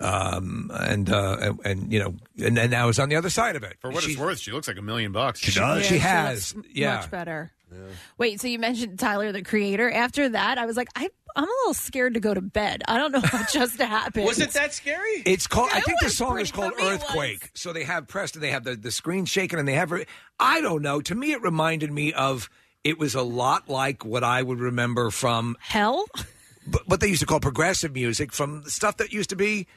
[0.00, 2.14] um, and, uh, and and you know,
[2.44, 3.76] and then now is on the other side of it.
[3.80, 5.40] For what She- it's worth, she looks like a million bucks.
[5.40, 6.54] She Yeah, She has.
[6.54, 6.96] looks Yeah.
[6.96, 7.52] much better.
[8.18, 9.92] Wait, so you mentioned Tyler the Creator.
[9.92, 12.82] After that, I was like, I, I'm a little scared to go to bed.
[12.88, 14.24] I don't know what just happened.
[14.26, 15.22] Was it that scary?
[15.24, 15.70] It's called.
[15.72, 17.02] I think the song is called for me it was.
[17.04, 17.50] Earthquake.
[17.54, 18.40] So they have Preston.
[18.40, 19.92] They have the the screen shaking, and they have.
[20.40, 21.00] I don't know.
[21.02, 22.50] To me, it reminded me of.
[22.82, 26.06] It was a lot like what I would remember from Hell.
[26.66, 29.68] but what they used to call progressive music from the stuff that used to be.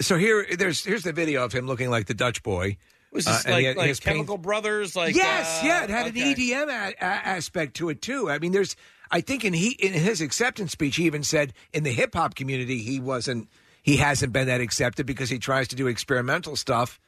[0.00, 2.76] So here, there's here's the video of him looking like the Dutch boy.
[3.12, 4.94] Was Uh, this and he like, had- like his paint- Chemical Brothers?
[4.96, 6.20] Like yes, uh, yeah, it had okay.
[6.32, 8.28] an EDM a- a- aspect to it too.
[8.28, 8.76] I mean, there's,
[9.10, 12.34] I think in he in his acceptance speech, he even said in the hip hop
[12.34, 13.48] community he wasn't,
[13.82, 17.00] he hasn't been that accepted because he tries to do experimental stuff,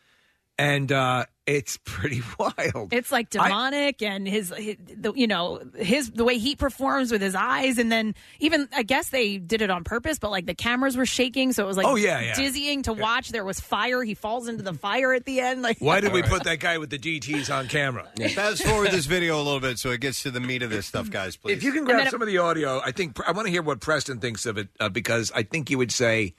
[0.56, 2.92] and uh, it's pretty wild.
[2.92, 7.10] It's like I- demonic, and his, his the, you know, his the way he performs
[7.10, 10.46] with his eyes, and then even I guess they did it on purpose, but like
[10.46, 12.34] the cameras were shaking, so it was like Oh, yeah, yeah.
[12.34, 13.30] dizzying to watch.
[13.30, 14.02] There was fire.
[14.02, 15.62] He falls into the fire at the end.
[15.62, 18.06] Like Why did we put that guy with the DTS on camera?
[18.34, 20.86] Fast forward this video a little bit so it gets to the meat of this
[20.86, 21.36] stuff, guys.
[21.36, 21.54] Please.
[21.54, 23.80] If you can grab some of the audio, I think I want to hear what
[23.80, 26.34] Preston thinks of it uh, because I think you would say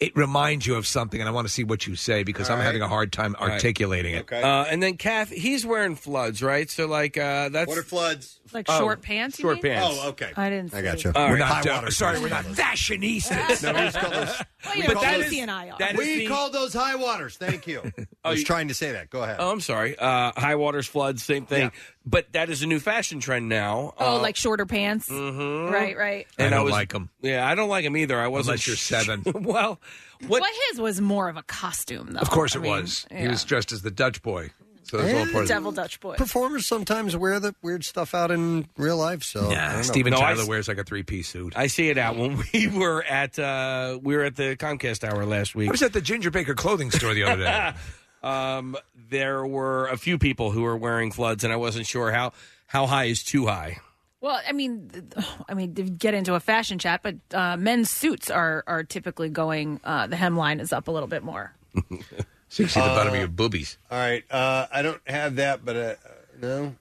[0.00, 2.54] it reminds you of something, and I want to see what you say because All
[2.54, 2.64] I'm right.
[2.66, 3.52] having a hard time All right.
[3.54, 4.32] articulating it.
[4.32, 6.68] Uh, and then Kath, he's wearing floods, right?
[6.70, 8.40] So like uh, that's what are floods?
[8.52, 9.38] Like Oh, short pants.
[9.38, 9.74] you Short mean?
[9.74, 9.98] pants.
[10.02, 10.32] Oh, okay.
[10.36, 10.74] I didn't.
[10.74, 10.82] I see.
[10.82, 11.12] got you.
[11.14, 11.38] All we're right.
[11.38, 11.48] not.
[11.66, 13.62] High uh, water sorry, we're not fashionistas.
[13.62, 14.34] No, we call those,
[14.66, 15.78] Oh, we yeah, call that those- Casey and I are.
[15.78, 17.36] that is we the- call those high waters.
[17.36, 17.82] Thank you.
[18.24, 19.10] I was you- trying to say that.
[19.10, 19.36] Go ahead.
[19.38, 19.96] Oh, I'm sorry.
[19.98, 21.70] Uh, high waters, floods, same thing.
[22.06, 23.92] But that is a new fashion trend now.
[23.98, 25.08] Oh, Uh, like shorter pants.
[25.08, 25.70] mhm.
[25.70, 26.26] Right, right.
[26.38, 27.10] I don't was- like 'em.
[27.20, 28.18] Yeah, I don't like them either.
[28.18, 28.52] I wasn't.
[28.54, 29.22] Unless you're seven.
[29.34, 29.78] well,
[30.26, 30.40] what?
[30.40, 32.20] Well, his was more of a costume, though.
[32.20, 33.06] Of course, I it mean, was.
[33.14, 34.50] He was dressed as the Dutch boy.
[34.84, 36.16] So that's all Eh, part of Devil Dutch boy.
[36.16, 39.22] Performers sometimes wear the weird stuff out in real life.
[39.22, 39.82] So I Nah, don't know.
[39.82, 41.52] Steven No, Tyler s- wears like a three piece suit.
[41.56, 45.24] I see it out when we were at uh, we were at the Comcast Hour
[45.26, 45.68] last week.
[45.68, 47.72] I was at the Ginger Baker clothing store the other day.
[48.22, 48.76] um,
[49.10, 52.32] there were a few people who were wearing floods, and I wasn't sure how
[52.66, 53.78] how high is too high.
[54.20, 54.90] Well, I mean,
[55.48, 59.28] I mean, to get into a fashion chat, but uh, men's suits are are typically
[59.30, 59.80] going.
[59.82, 61.54] Uh, the hemline is up a little bit more.
[62.48, 63.78] so you see the bottom of Uh, your boobies.
[63.90, 64.22] All right.
[64.30, 65.94] Uh, I don't have that, but uh,
[66.42, 66.74] no.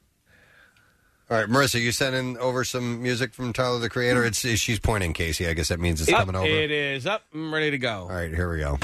[1.32, 4.26] All right, Marissa, you sending over some music from Tyler the Creator?
[4.26, 5.48] It's she's pointing Casey.
[5.48, 6.48] I guess that means it's Up, coming over.
[6.48, 7.22] It is up.
[7.34, 8.02] I'm ready to go.
[8.02, 8.80] All right, here we go.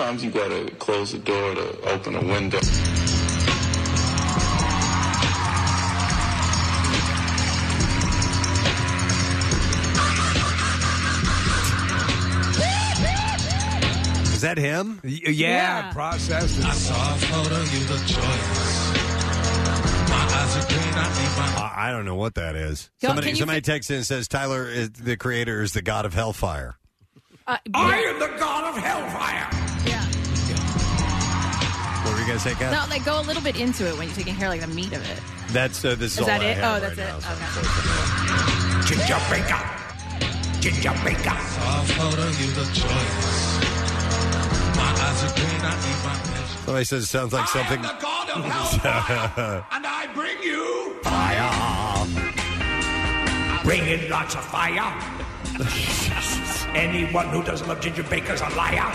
[0.00, 2.56] Sometimes you gotta close the door to open a window.
[14.32, 15.00] Is that him?
[15.04, 16.64] Y- yeah, processed.
[16.64, 18.90] I saw a photo, you look joyous.
[20.08, 22.88] My eyes are green, I need my I I don't know what that is.
[23.00, 25.82] Yo, somebody can you somebody texts in and says Tyler is the creator is the
[25.82, 26.78] god of hellfire.
[27.46, 29.69] Uh, I am the god of hellfire.
[32.26, 32.26] Yeah.
[32.26, 32.72] What were you gonna say, Kat?
[32.72, 34.92] No, like go a little bit into it when you can hear like the meat
[34.92, 35.20] of it.
[35.52, 36.56] That's uh, this is, Is all that I it?
[36.58, 37.12] have Oh, that's right it.
[37.12, 38.96] now, so Okay.
[38.96, 39.62] Ginger Baker.
[40.60, 41.36] Ginger Baker.
[41.40, 41.84] saw a
[42.38, 43.58] you look joyous.
[44.76, 46.58] My eyes are green, I need my pleasure.
[46.64, 47.80] Somebody says it sounds like something.
[47.80, 51.50] I am the god of hellfire, and I bring you Fire.
[53.64, 54.92] Bring in lots of fire.
[56.76, 58.92] Anyone who doesn't love ginger baker's a liar.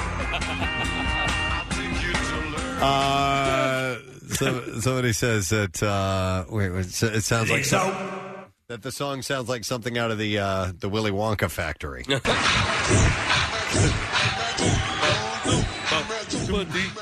[2.81, 3.97] Uh,
[4.29, 5.81] so, somebody says that.
[5.81, 6.91] Uh, wait, it
[7.23, 8.11] sounds like So-
[8.67, 12.03] that the song sounds like something out of the uh, the Willy Wonka factory.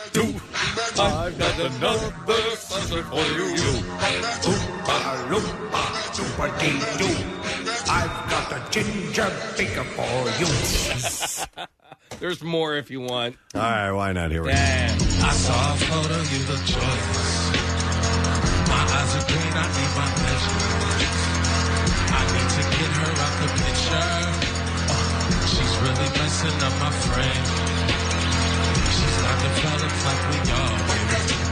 [0.06, 3.56] I've got another something for you.
[7.90, 11.66] I've got a ginger baker for you.
[12.20, 13.36] There's more if you want.
[13.56, 14.32] All right, why not?
[14.32, 14.56] Here we go.
[14.56, 17.52] I saw a photo, you look joyous.
[18.68, 20.58] My eyes are green, I need my pleasure.
[22.16, 24.08] I need to get her out the picture.
[24.90, 27.46] Oh, she's really messing up my frame.
[28.96, 31.43] She's not developed like we are.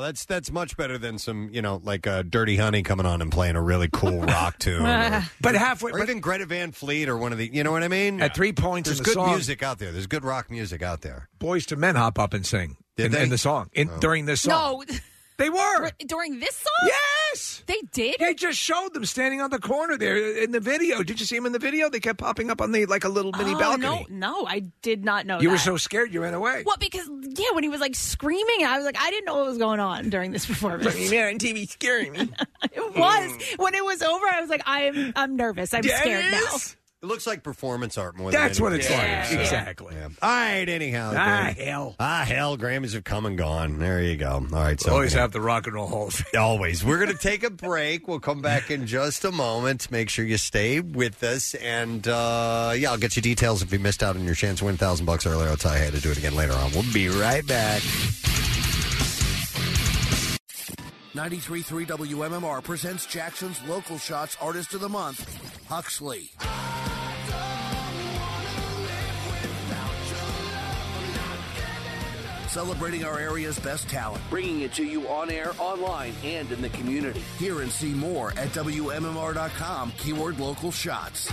[0.00, 3.30] That's that's much better than some, you know, like uh, Dirty Honey coming on and
[3.30, 4.84] playing a really cool rock tune.
[4.84, 7.82] or- But halfway, or even Greta Van Fleet or one of the, you know what
[7.82, 8.20] I mean?
[8.20, 9.92] At three points there's in the good song- music out there.
[9.92, 11.28] There's good rock music out there.
[11.38, 13.22] Boyz II Men hop up and sing Did in, they?
[13.22, 13.98] in the song in, Oh.
[14.00, 14.84] during this song.
[14.88, 14.96] No.
[15.38, 15.90] They were.
[16.06, 16.90] During this song?
[17.32, 17.62] Yes.
[17.66, 18.16] They did?
[18.18, 21.02] They just showed them standing on the corner there in the video.
[21.02, 21.88] Did you see them in the video?
[21.88, 24.06] They kept popping up on the like a little mini oh, balcony.
[24.08, 25.52] No, no, I did not know You that.
[25.52, 26.62] were so scared you ran away.
[26.66, 29.46] Well, because yeah, when he was like screaming, I was like, I didn't know what
[29.46, 30.94] was going on during this performance.
[31.10, 32.20] man on TV scaring me.
[32.72, 33.62] it was hmm.
[33.62, 34.26] when it was over.
[34.26, 35.74] I was like, I'm I'm nervous.
[35.74, 36.56] I'm it scared now.
[37.02, 37.06] Is.
[37.08, 38.98] It looks like performance art more than That's what anything.
[38.98, 39.40] it's like.
[39.40, 39.94] Exactly.
[39.94, 40.08] Yeah.
[40.22, 41.12] All right, anyhow.
[41.16, 41.64] Ah, good.
[41.64, 41.96] hell.
[41.98, 42.58] Ah, hell.
[42.58, 43.78] Grammys have come and gone.
[43.78, 44.32] There you go.
[44.32, 44.80] All right.
[44.80, 45.20] So Always yeah.
[45.20, 46.40] have the Rock and Roll Hall of Fame.
[46.40, 46.84] Always.
[46.84, 48.06] We're going to take a break.
[48.06, 49.90] We'll come back in just a moment.
[49.90, 51.54] Make sure you stay with us.
[51.54, 54.66] And uh, yeah, I'll get you details if you missed out on your chance to
[54.66, 55.48] win 1000 bucks earlier.
[55.48, 56.70] I'll tell you how to do it again later on.
[56.72, 57.82] We'll be right back.
[61.12, 66.30] 93.3 WMMR presents Jackson's Local Shots Artist of the Month, Huxley.
[72.50, 74.20] Celebrating our area's best talent.
[74.28, 77.22] Bringing it to you on air, online, and in the community.
[77.38, 81.30] Hear and see more at WMMR.com, keyword local shots.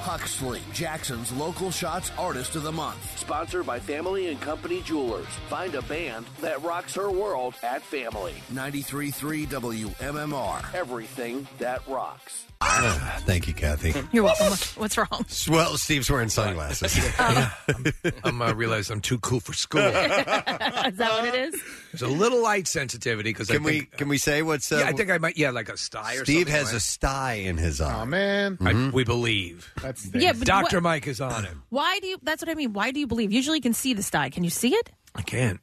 [0.00, 3.18] Huxley, Jackson's Local Shots Artist of the Month.
[3.18, 5.26] Sponsored by Family and Company Jewelers.
[5.50, 8.32] Find a band that rocks her world at Family.
[8.50, 10.74] 93.3 WMMR.
[10.74, 12.46] Everything that rocks.
[12.60, 13.94] Ah, thank you, Kathy.
[14.12, 14.46] You're welcome.
[14.76, 15.24] What's wrong?
[15.48, 16.98] Well, Steve's wearing sunglasses.
[18.24, 19.80] I'm uh, realized I'm too cool for school.
[19.86, 21.62] is that what it is?
[21.92, 24.72] There's a little light sensitivity because Can I we think, can we say what's?
[24.72, 25.36] Uh, yeah, I think I might.
[25.38, 26.54] Yeah, like a sty or Steve something.
[26.54, 26.74] has right?
[26.74, 28.02] a sty in his eye.
[28.02, 29.72] Oh man, I- we believe.
[29.80, 31.62] That's Yeah, but Doctor what- Mike is on him.
[31.68, 32.18] Why do you?
[32.22, 32.72] That's what I mean.
[32.72, 33.32] Why do you believe?
[33.32, 34.30] Usually, you can see the sty.
[34.30, 34.90] Can you see it?
[35.14, 35.60] I can't,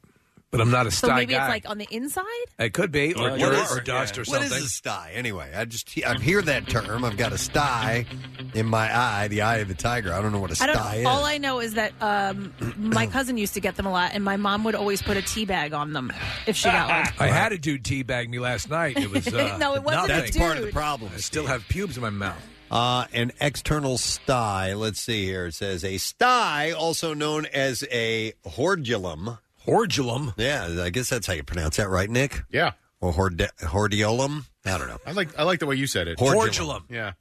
[0.50, 1.44] but I'm not a So maybe guy.
[1.44, 2.24] it's like on the inside.
[2.58, 4.52] it could be, or What dirt, is- or dust, or What something.
[4.58, 5.10] is a sty?
[5.14, 7.04] Anyway, I just I hear that term.
[7.04, 8.06] I've got a sty
[8.54, 10.12] in my eye, the eye of the tiger.
[10.12, 10.76] I don't know what a I don't.
[10.76, 11.06] sty is.
[11.06, 14.24] All I know is that um, my cousin used to get them a lot, and
[14.24, 16.12] my mom would always put a tea bag on them
[16.46, 17.14] if she got one.
[17.28, 18.96] I had a dude teabag me last night.
[18.98, 20.24] It was uh, No, it wasn't a nothing.
[20.24, 20.74] That's part of the dude.
[20.74, 21.10] problem.
[21.14, 22.40] I still have pubes in my mouth.
[22.70, 24.74] Uh, an external sty.
[24.74, 25.46] Let's see here.
[25.46, 29.38] It says a sty, also known as a hordulum.
[29.66, 30.34] Hordulum.
[30.36, 32.42] Yeah, I guess that's how you pronounce that, right, Nick?
[32.50, 32.72] Yeah.
[33.00, 34.44] Or hord- hordeolum.
[34.64, 34.98] I don't know.
[35.06, 36.18] I like I like the way you said it.
[36.18, 36.84] Hordulum.
[36.88, 37.12] Yeah.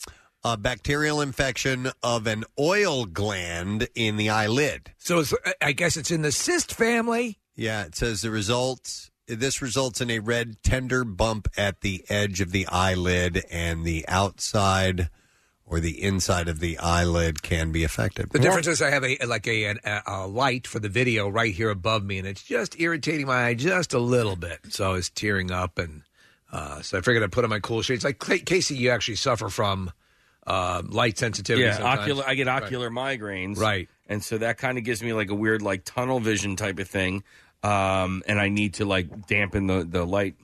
[0.43, 4.91] A bacterial infection of an oil gland in the eyelid.
[4.97, 7.39] So it's, I guess it's in the cyst family.
[7.55, 9.09] Yeah, it says the results.
[9.27, 14.05] This results in a red tender bump at the edge of the eyelid, and the
[14.07, 15.09] outside
[15.67, 18.29] or the inside of the eyelid can be affected.
[18.29, 21.27] The difference is I have a like a, an- a a light for the video
[21.27, 24.59] right here above me, and it's just irritating my eye just a little bit.
[24.69, 26.03] So it's tearing up, and
[26.51, 28.03] uh, so I figured I'd put on my cool shades.
[28.03, 29.91] Like Ca- Casey, you actually suffer from
[30.45, 31.65] uh, light sensitivity.
[31.65, 31.99] Yeah, sometimes.
[32.01, 32.23] ocular.
[32.27, 32.63] I get Right.
[32.63, 33.57] ocular migraines.
[33.57, 33.89] Right.
[34.07, 36.87] and so that kind of gives me like a weird like tunnel vision type of
[36.87, 37.23] thing.
[37.63, 40.35] Um, and I need to like dampen the the light.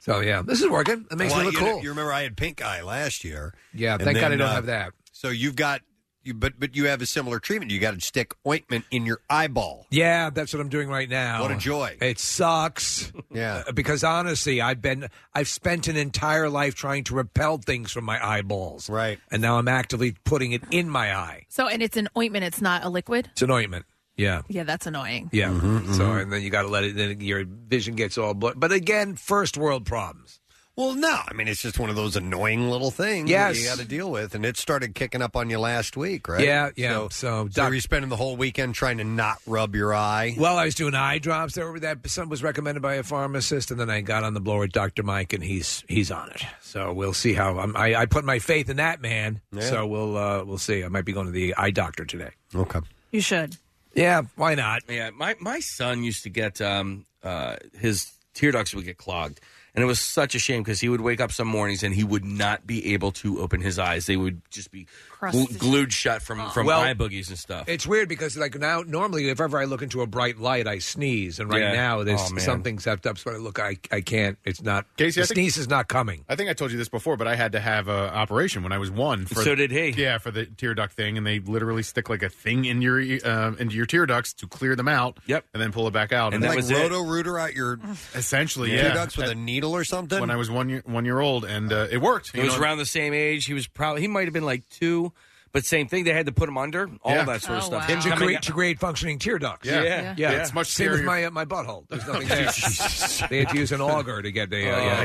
[0.00, 1.06] So yeah, this is working.
[1.10, 1.82] It makes Well, me look you, cool.
[1.82, 3.54] you remember I had pink eye last year.
[3.72, 4.92] Yeah, And thank God I then, don't uh, have that.
[5.12, 5.82] So you've got
[6.22, 7.70] you, but but you have a similar treatment.
[7.70, 9.86] You got to stick ointment in your eyeball.
[9.90, 11.42] Yeah, that's what I'm doing right now.
[11.42, 11.96] What a joy.
[12.00, 13.12] It sucks.
[13.32, 13.62] Yeah.
[13.74, 18.18] Because honestly, I've been I've spent an entire life trying to repel things from my
[18.26, 18.88] eyeballs.
[18.90, 19.18] Right.
[19.30, 21.44] And now I'm actively putting it in my eye.
[21.48, 22.44] So, and it's an ointment.
[22.44, 23.28] It's not a liquid.
[23.32, 23.84] It's an ointment.
[24.20, 24.42] Yeah.
[24.48, 25.30] Yeah, that's annoying.
[25.32, 25.48] Yeah.
[25.48, 28.60] Mm-hmm, So and then you got to let it then your vision gets all blurred.
[28.60, 30.36] But again, first world problems.
[30.76, 33.56] Well, no, I mean it's just one of those annoying little things Yes.
[33.56, 36.26] that you got to deal with, and it started kicking up on you last week,
[36.26, 36.42] right?
[36.42, 36.92] Yeah, yeah.
[36.92, 40.34] So, So, so were you spending the whole weekend trying to not rub your eye?
[40.38, 41.54] Well, I was doing eye drops.
[41.54, 44.60] There, that some was recommended by a pharmacist, and then I got on the blower
[44.60, 46.46] with Doctor Mike, and he's he's on it.
[46.62, 49.42] So we'll see how I'm, I I put my faith in that man.
[49.52, 49.62] Yeah.
[49.62, 50.82] So we'll uh, we'll see.
[50.82, 52.30] I might be going to the eye doctor today.
[52.54, 52.80] Okay.
[53.10, 53.56] You should.
[53.94, 54.82] Yeah, why not?
[54.88, 59.40] Yeah, my my son used to get um uh his tear ducts would get clogged.
[59.74, 62.02] And it was such a shame because he would wake up some mornings and he
[62.02, 64.06] would not be able to open his eyes.
[64.06, 64.86] They would just be
[65.20, 65.58] glu- Crusted.
[65.58, 67.68] glued shut from, from Well, eye boogies and stuff.
[67.68, 70.78] It's weird because like now normally if ever I look into a bright light I
[70.78, 71.72] sneeze and right Yeah.
[71.72, 72.44] now there's Oh, man.
[72.44, 75.36] something set up so I look I I can't it's not Casey, the I think-
[75.36, 76.24] sneeze is not coming.
[76.28, 78.72] I think I told you this before, but I had to have an operation when
[78.72, 79.26] I was one.
[79.26, 79.90] For, So did he.
[79.90, 82.98] Yeah, for the tear duct thing, and they literally stick like a thing in your
[83.00, 85.18] uh, into your tear ducts to clear them out.
[85.26, 86.32] Yep, and then pull it back out.
[86.34, 87.78] And like roto rooter out your
[88.14, 88.94] essentially tear yeah.
[88.94, 90.20] ducts with a needle or something.
[90.20, 92.28] When I was one year one year old, and uh, it worked.
[92.30, 93.46] It You was know, around the same age.
[93.46, 95.09] He was probably he might have been like two,
[95.52, 96.04] but same thing.
[96.04, 97.24] They had to put him under all Yeah.
[97.24, 97.86] that sort of stuff.
[97.86, 99.66] to Coming create, out- to create functioning tear ducts.
[99.68, 99.82] Yeah.
[99.82, 100.02] Yeah.
[100.02, 100.14] yeah.
[100.16, 100.30] Yeah.
[100.42, 101.04] It's much Same with scarier.
[101.04, 101.86] my uh, my butthole.
[101.88, 103.28] There's nothing there.
[103.28, 104.70] they had to use an auger to get the.
[104.70, 104.84] Uh, Oh.
[104.84, 105.02] yeah.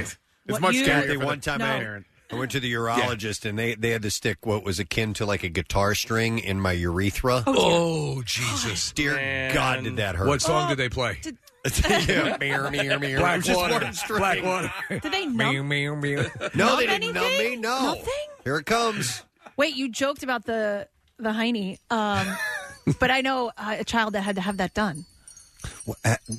[0.48, 3.76] It's much scarier for One the time I- I went to the urologist and they,
[3.76, 7.44] they had to stick what was akin to like a guitar string in my urethra.
[7.46, 8.92] Oh, Jesus.
[8.94, 10.28] Dear God, did that hurt.
[10.28, 11.20] What song did they play?
[11.88, 13.20] yeah, meow, meow, meow.
[13.20, 13.94] Black It was water.
[13.94, 14.20] string.
[14.20, 14.74] Black water.
[14.90, 15.68] Did they Meow, numb?
[15.68, 16.26] meow, meow.
[16.56, 17.56] No, Numb they didn't numb me.
[17.58, 17.86] No.
[17.94, 18.14] Nothing?
[18.44, 19.24] Here it comes.
[19.58, 20.88] Wait, you joked about the
[21.18, 22.28] the hiney, um,
[23.00, 25.06] but I know uh, a child that had to have that done.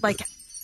[0.02, 0.20] Like,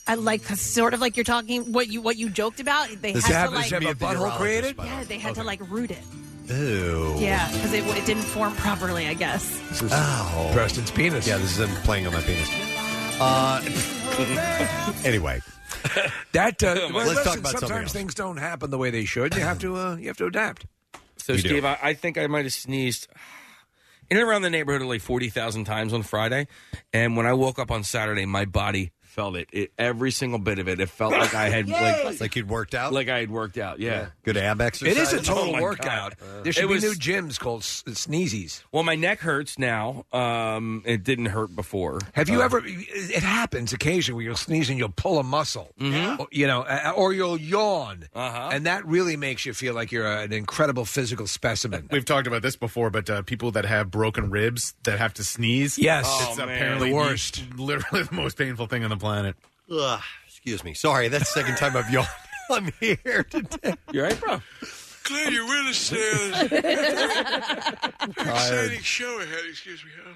[0.06, 2.88] I like sort of like you're talking what you what you joked about.
[3.00, 4.76] They Does had to like it a butthole created?
[4.78, 6.02] Yeah, they had to like root it.
[6.48, 7.14] Ew.
[7.18, 9.06] Yeah, because it, it didn't form properly.
[9.06, 9.48] I guess.
[9.70, 10.50] This is Oh.
[10.52, 11.26] Preston's penis.
[11.26, 12.48] Yeah, this is him playing on my penis.
[13.20, 13.62] Uh,
[15.04, 15.40] anyway,
[16.32, 17.92] That uh, Let's well, talk listen, about something sometimes else.
[17.92, 19.34] things don't happen the way they should.
[19.34, 20.66] You have to uh, you have to adapt.
[21.22, 21.36] So.
[21.36, 23.08] Steve, I, I think I might have sneezed
[24.10, 26.46] in and around the neighborhood of like 40,000 times on Friday.
[26.92, 29.48] And when I woke up on Saturday, my body felt it.
[29.52, 30.80] it every single bit of it.
[30.80, 32.92] It felt like I had, like, like you'd worked out?
[32.92, 33.78] like I had worked out.
[33.78, 34.06] Yeah.
[34.24, 34.96] Good ab exercise.
[34.96, 36.18] It is a Oh, total my workout.
[36.18, 36.44] God.
[36.44, 38.62] There should It be was- new gyms called s- sneezies.
[38.72, 40.06] Well, my neck hurts now.
[40.12, 42.00] Um, it didn't hurt before.
[42.14, 42.62] Have you Uh, ever?
[42.64, 46.20] It happens occasionally where you'll sneeze and you'll pull a muscle, Mm-hmm.
[46.20, 48.50] Or, you know, uh, or you'll yawn, uh-huh.
[48.52, 51.88] and that really makes you feel like you're an incredible physical specimen.
[51.90, 55.24] We've talked about this before, but uh, people that have broken ribs that have to
[55.24, 56.06] sneeze, Yes.
[56.28, 56.56] it's Oh, man.
[56.56, 57.42] apparently The worst.
[57.56, 59.34] literally the most painful thing on the planet.
[59.70, 60.74] Ugh, excuse me.
[60.74, 62.06] Sorry, that's the second time I've yawned.
[62.50, 63.74] I'm here today.
[63.92, 64.40] You right, bro?
[65.04, 66.42] Glad you're with us there.
[68.08, 69.40] Exciting show ahead.
[69.48, 69.90] Excuse me.
[70.06, 70.10] Oh,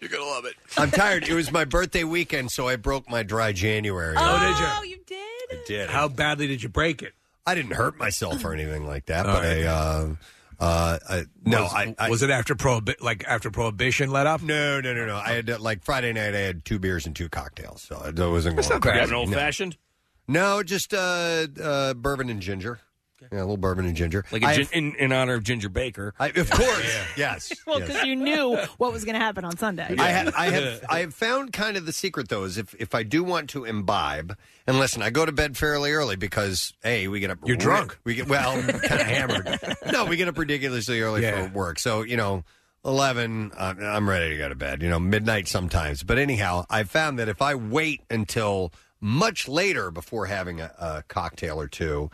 [0.00, 0.54] you're gonna love it.
[0.76, 1.26] I'm tired.
[1.26, 4.14] It was my birthday weekend, so I broke my dry January.
[4.18, 4.66] Oh, did you?
[4.68, 5.18] Oh, you did.
[5.50, 5.90] I did.
[5.90, 7.14] How badly did you break it?
[7.46, 9.64] I didn't hurt myself or anything like that, All but right.
[9.64, 10.14] I, uh,
[10.62, 14.42] uh, I, no, was, I, I was it after prohibi- like after prohibition let up?
[14.42, 15.16] No, no, no, no.
[15.16, 16.34] I had uh, like Friday night.
[16.34, 18.56] I had two beers and two cocktails, so it wasn't.
[18.56, 19.08] That's going not bad.
[19.08, 19.36] An old No.
[19.36, 19.76] fashioned?
[20.28, 22.78] No, just uh, uh, bourbon and ginger.
[23.30, 24.24] Yeah, a little bourbon and ginger.
[24.32, 26.14] Like a I- gin, in, in honor of Ginger Baker.
[26.18, 27.52] I, of course, yes.
[27.66, 27.88] Well, yes.
[27.88, 29.94] because you knew what was going to happen on Sunday.
[29.98, 32.94] I have, I have, I have found kind of the secret though is if if
[32.94, 34.36] I do want to imbibe,
[34.66, 37.38] and listen, I go to bed fairly early because a we get up.
[37.44, 37.98] You're drunk.
[38.04, 39.58] We get well, kind of hammered.
[39.92, 41.46] No, we get up ridiculously early Yeah.
[41.48, 41.78] for work.
[41.78, 42.44] So you know,
[42.84, 44.82] eleven, uh, I'm ready to go to bed.
[44.82, 46.02] You know, midnight sometimes.
[46.02, 51.04] But anyhow, I found that if I wait until much later before having a, a
[51.08, 52.10] cocktail or two,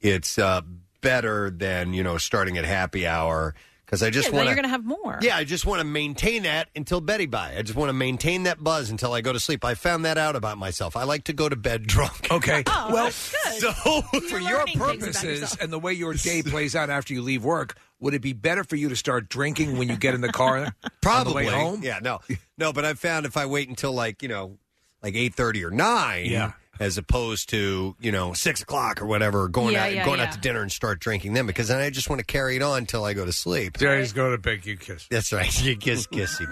[0.00, 0.62] it's uh,
[1.00, 3.54] better than you know starting at happy hour.
[3.84, 5.18] Because I just Yeah, then want you're going to have more.
[5.22, 7.56] yeah, I just want to maintain that until Betty by.
[7.56, 9.64] I just want to maintain that buzz until I go to sleep.
[9.64, 10.94] I found that out about myself.
[10.94, 12.30] I like to go to bed drunk.
[12.30, 12.64] Okay.
[12.66, 16.76] Oh, well, So for your learning things about purposes and the way your day plays
[16.76, 19.88] out after you leave work, would it be better for you to start drinking when
[19.88, 20.58] you get in the car?
[20.58, 21.80] on probably the way home?
[21.82, 22.20] Yeah, no,
[22.58, 22.74] no.
[22.74, 24.58] But I've found if I wait until like you know,
[25.02, 26.52] like eight thirty or nine, Yeah.
[26.80, 30.26] As opposed to you know six o'clock or whatever, going Yeah, out yeah, going yeah.
[30.26, 32.62] out to dinner and start drinking them because then I just want to carry it
[32.62, 33.78] on until I go to sleep.
[33.78, 35.06] Just going to beg you kiss.
[35.10, 35.48] That's right.
[35.62, 36.46] You kiss, kissy.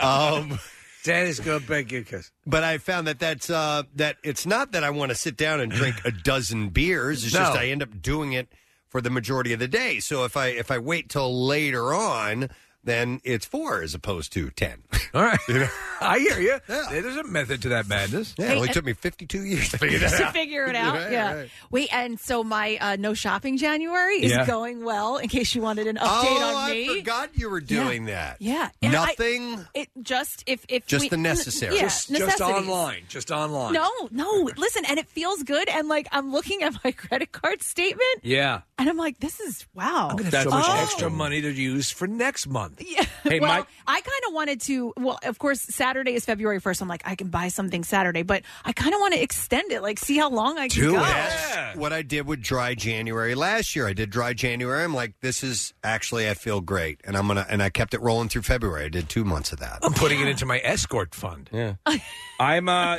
[0.02, 0.58] um.
[1.04, 2.32] Daddy's go to bed, you kiss.
[2.46, 5.60] But I found that that's uh, that it's not that I want to sit down
[5.60, 7.22] and drink a dozen beers.
[7.22, 8.48] It's just I end up doing it
[8.88, 10.00] for the majority of the day.
[10.00, 12.48] So if I if I wait till later on,
[12.86, 14.82] then it's four as opposed to ten.
[15.12, 15.38] All right,
[16.00, 16.58] I hear you.
[16.66, 18.34] There's a method to that madness.
[18.38, 20.32] Yeah, it only took me 52 years to figure that to out.
[20.32, 20.94] figure it out.
[20.94, 21.34] Right, yeah.
[21.34, 21.50] right.
[21.70, 24.46] Wait, and so my uh, no shopping January is Yeah.
[24.46, 25.16] going well.
[25.18, 26.98] In case you wanted an update Oh, on me, I me.
[27.00, 28.36] forgot you were doing that.
[28.40, 28.70] Yeah.
[28.82, 29.64] And I- Nothing.
[29.74, 31.74] it just if if Just we, the necessary.
[31.76, 32.54] Yeah, just, just necessities.
[32.68, 33.02] online.
[33.08, 33.72] Just online.
[33.74, 34.50] No, no.
[34.56, 35.68] Listen, and it feels good.
[35.68, 38.60] And like I'm looking at my credit card statement, Yeah.
[38.78, 40.08] and I'm like, this is wow.
[40.10, 40.82] I'm gonna have so much Oh.
[40.82, 42.75] extra money to use for next month.
[42.78, 43.04] Yeah.
[43.24, 44.92] Hey, well, Mike- I kind of wanted to.
[44.96, 46.80] Well, of course, Saturday is February first.
[46.80, 49.82] I'm like, I can buy something Saturday, but I kind of want to extend it,
[49.82, 51.04] like see how long I can Do go.
[51.04, 51.76] it.
[51.78, 53.86] What I did with dry January last year.
[53.88, 54.82] I did dry January.
[54.84, 58.00] I'm like, this is actually I feel great, and I'm gonna and I kept it
[58.00, 58.84] rolling through February.
[58.84, 59.78] I did two months of that.
[59.82, 61.50] I'm putting it into my escort fund.
[61.52, 61.74] Yeah.
[62.38, 62.98] I'm uh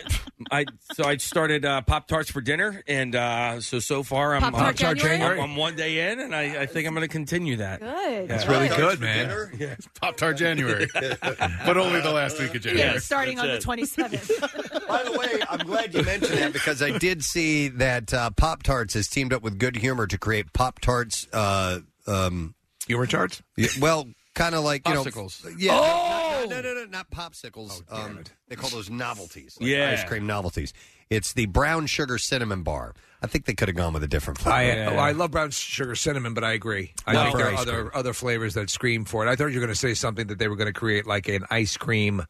[0.52, 4.41] I so I started uh Pop Tarts for dinner and uh so so far I'm
[4.41, 5.40] Pop-Tart I'm- January?
[5.40, 7.80] I'm, I'm one day in and I, I think I'm gonna continue that.
[7.82, 8.28] Good.
[8.28, 9.28] That's really good, man.
[10.02, 12.94] Pop Tart January, but only the last week of January.
[12.94, 14.88] Yeah, starting on the 27th.
[14.88, 18.64] By the way, I'm glad you mentioned that because I did see that uh, Pop
[18.64, 21.27] Tarts has teamed up with Good Humor to create Pop Tarts.
[21.34, 22.56] Uh, um,
[22.88, 23.41] humor tarts?
[23.57, 25.44] Yeah, well, kind of like you Popsicles.
[25.44, 25.52] know.
[25.57, 25.72] Yeah.
[25.73, 26.45] Oh!
[26.49, 27.81] No, no, no, no, not popsicles.
[27.91, 29.57] um, they call those novelties.
[29.60, 29.91] like Yeah.
[29.91, 30.72] Ice cream novelties.
[31.10, 32.94] It's the brown sugar cinnamon bar.
[33.22, 34.81] I think they could have gone with a different flavor.
[34.81, 36.94] I, oh, I love brown sugar cinnamon, but I agree.
[37.06, 39.30] I Not think for there are ice other other flavors that scream for it.
[39.30, 41.27] I thought you were going to say something that they were going to create like
[41.27, 42.23] an ice cream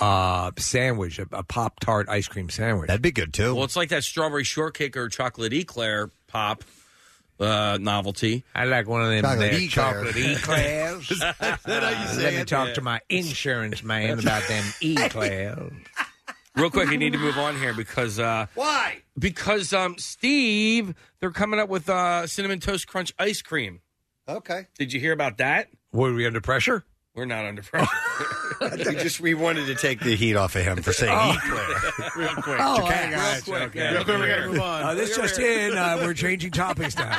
[0.00, 2.88] uh, sandwich, a, a pop tart ice cream sandwich.
[2.88, 3.54] That'd be good too.
[3.54, 6.64] Well it's like that strawberry shortcake or chocolate eclair pop
[7.40, 8.44] uh novelty.
[8.54, 9.68] I like one of them Chocolate there eclair.
[9.68, 11.10] chocolate eclairs.
[11.10, 12.48] Is that how you say Let me it?
[12.48, 12.74] talk Yeah.
[12.74, 15.72] to my insurance man about them eclairs.
[16.56, 18.98] Real quick, I need to move on here because uh why?
[19.18, 23.80] Because um Steve, they're coming up with uh cinnamon toast crunch ice cream.
[24.28, 24.66] Okay.
[24.78, 25.68] Did you hear about that?
[25.92, 26.84] Were we under pressure?
[27.14, 27.88] We're not under pressure.
[28.60, 31.32] we just we wanted to take the heat off of him for saying Oh.
[31.36, 32.10] eclair.
[32.16, 32.56] Real quick.
[32.60, 33.46] Oh, okay, guys.
[33.48, 33.92] real quick, okay.
[33.94, 34.82] Real quick, we gotta move on.
[34.82, 37.18] Uh, this just in, uh, we're changing topics now.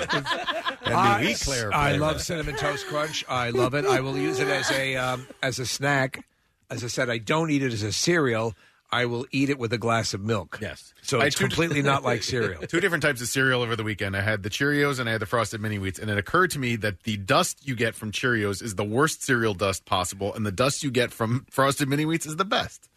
[0.86, 3.26] And the eclair I love cinnamon toast crunch.
[3.28, 3.86] I love it.
[3.86, 6.26] I will use it as a um, as a snack.
[6.70, 8.54] As I said, I don't eat it as a cereal.
[8.94, 10.60] I will eat it with a glass of milk.
[10.62, 10.94] Yes.
[11.02, 12.62] So I it's two- completely not like cereal.
[12.62, 14.16] Two different types of cereal over the weekend.
[14.16, 16.60] I had the Cheerios and I had the Frosted Mini Wheats, and it occurred to
[16.60, 20.46] me that the dust you get from Cheerios is the worst cereal dust possible, and
[20.46, 22.90] the dust you get from Frosted Mini Wheats is the best.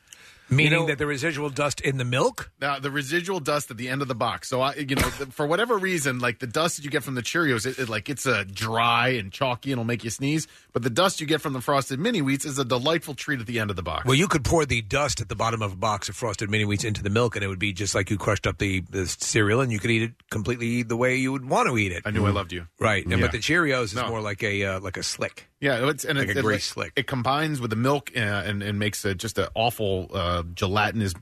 [0.49, 2.51] Meaning that the residual dust in the milk?
[2.61, 4.49] Now, the residual dust at the end of the box.
[4.49, 7.23] So, I, you know, for whatever reason, like the dust that you get from the
[7.23, 10.47] Cheerios, it, it like it's a dry and chalky and it'll make you sneeze.
[10.73, 13.47] But the dust you get from the Frosted Mini Wheats is a delightful treat at
[13.47, 14.05] the end of the box.
[14.05, 16.65] Well, you could pour the dust at the bottom of a box of frosted mini
[16.65, 19.07] wheats into the milk, and it would be just like you crushed up the, the
[19.07, 22.03] cereal, and you could eat it completely the way you would want to eat it.
[22.05, 22.67] I knew I loved you.
[22.79, 23.21] Right, and, Yeah.
[23.21, 24.09] but the Cheerios is No.
[24.09, 25.49] more like a uh, like a slick.
[25.61, 26.93] Yeah, it's and Like it, a it, slick.
[26.97, 31.15] It combines with the milk uh, and and makes a, just an awful uh, gelatinous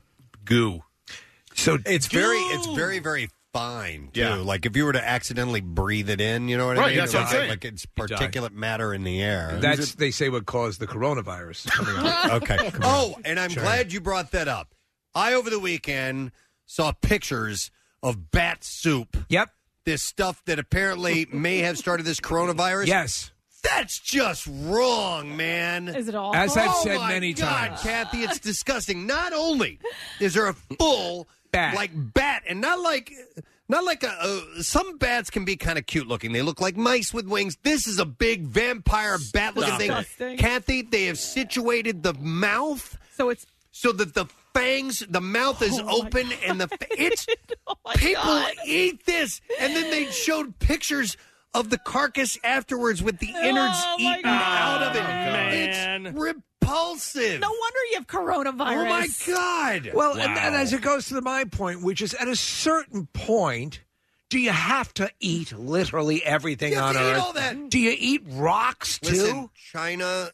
[0.43, 0.83] goo.
[1.53, 4.19] So It's very, it's very, very fine too.
[4.19, 4.35] Yeah.
[4.35, 6.97] Like if you were to accidentally breathe it in, you know what I Right, mean?
[6.97, 7.49] that's what I'm like, saying.
[7.49, 9.57] like it's particulate matter in the air.
[9.61, 11.67] That's they say what caused the coronavirus.
[11.71, 12.31] coming out.
[12.43, 12.57] okay.
[12.83, 14.75] Oh, and I'm glad you brought that up.
[15.15, 16.33] I over the weekend
[16.65, 17.71] saw pictures
[18.03, 19.15] of bat soup.
[19.29, 19.49] Yep.
[19.85, 22.87] This stuff that apparently may have started this coronavirus.
[22.87, 23.31] Yes.
[23.69, 25.87] That's just wrong, man.
[25.87, 26.35] Is it all?
[26.35, 27.81] As I've Oh, said my many God, times.
[27.81, 29.05] Kathy, it's disgusting.
[29.07, 29.79] Not only
[30.19, 31.75] is there a full Bat.
[31.75, 33.11] like bat, and not like
[33.69, 36.33] not like a, uh, some bats can be kind of cute looking.
[36.33, 37.57] They look like mice with wings.
[37.63, 39.87] This is a big vampire bat looking thing.
[39.91, 40.37] Disgusting.
[40.37, 45.79] Kathy, they have situated the mouth So it's so that the fangs, the mouth is
[45.79, 47.25] Oh, my open, and the it's
[47.67, 48.53] oh people God.
[48.65, 51.15] eat this, and then they showed pictures.
[51.55, 54.81] Of the carcass afterwards with the innards Oh, my eaten God.
[54.81, 55.03] out of it.
[55.03, 56.05] man.
[56.07, 57.39] It's repulsive.
[57.39, 58.85] No wonder you have coronavirus.
[58.85, 59.91] Oh my god!
[59.93, 63.07] Well, and, and as it goes to the my point, which is at a certain
[63.13, 63.81] point,
[64.29, 67.21] do you have to eat literally everything You have on to eat Earth?
[67.21, 67.69] all that.
[67.69, 69.11] Do you eat rocks too?
[69.11, 70.29] Listen, China,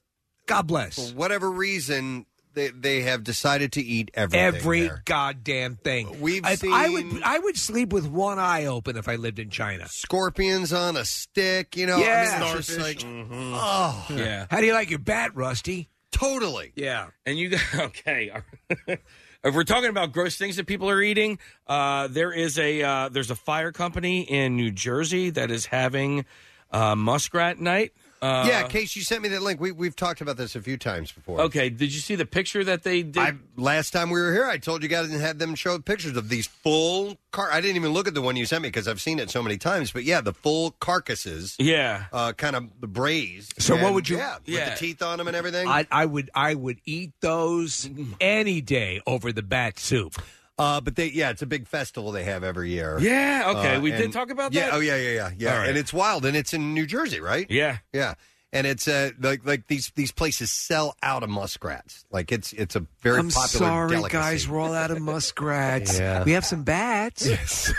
[0.48, 1.12] God for bless.
[1.14, 4.46] whatever reason, they they have decided to eat everything.
[4.56, 5.02] Every there.
[5.06, 6.20] goddamn thing.
[6.22, 9.50] We've If I would, I would sleep with one eye open if I lived in
[9.50, 9.88] China.
[9.90, 11.76] scorpions on a stick.
[11.78, 12.36] You know, Yeah.
[12.38, 13.54] I mean, it's just like, Mm-hmm.
[13.56, 14.46] oh, Yeah.
[14.50, 15.90] How do you like your bat, Rusty?
[16.12, 16.72] totally.
[16.76, 17.08] Yeah.
[17.26, 18.32] And you okay?
[18.88, 23.10] if we're talking about gross things that people are eating, uh, there is a uh,
[23.10, 26.26] there's a fire company in New Jersey that is having
[26.72, 27.94] uh, muskrat night.
[28.22, 29.60] Uh, yeah, Case, you sent me that link.
[29.60, 31.42] We we've talked about this a few times before.
[31.42, 33.18] Okay, did you see the picture that they did?
[33.18, 36.16] I, last time we were here, I told you guys and had them show pictures
[36.16, 37.50] of these full car.
[37.52, 39.42] I didn't even look at the one you sent me because I've seen it so
[39.42, 39.92] many times.
[39.92, 41.56] But yeah, the full carcasses.
[41.58, 43.56] Yeah, uh, kind of the braised.
[43.60, 44.70] So what And, would you- Yeah, with Yeah.
[44.70, 45.68] the teeth on them and everything.
[45.68, 47.90] I, I would I would eat those
[48.20, 50.22] any day over the bat soup.
[50.62, 53.00] Uh, but they, yeah, it's a big festival they have every year.
[53.00, 54.74] Yeah, okay, we did and- talk about yeah, that?
[54.76, 55.54] Oh, yeah, yeah, yeah, yeah.
[55.54, 55.70] All right.
[55.70, 57.48] And it's wild, and it's in New Jersey, right?
[57.50, 58.14] Yeah, yeah.
[58.54, 62.06] And it's uh, like like these these places sell out of muskrats.
[62.12, 63.66] Like it's it's a very I'm popular.
[63.66, 64.18] sorry, delicacy.
[64.18, 64.48] guys.
[64.48, 65.98] We're all out of muskrats.
[65.98, 66.24] Yeah.
[66.26, 67.26] We have some bats.
[67.26, 67.74] Yes.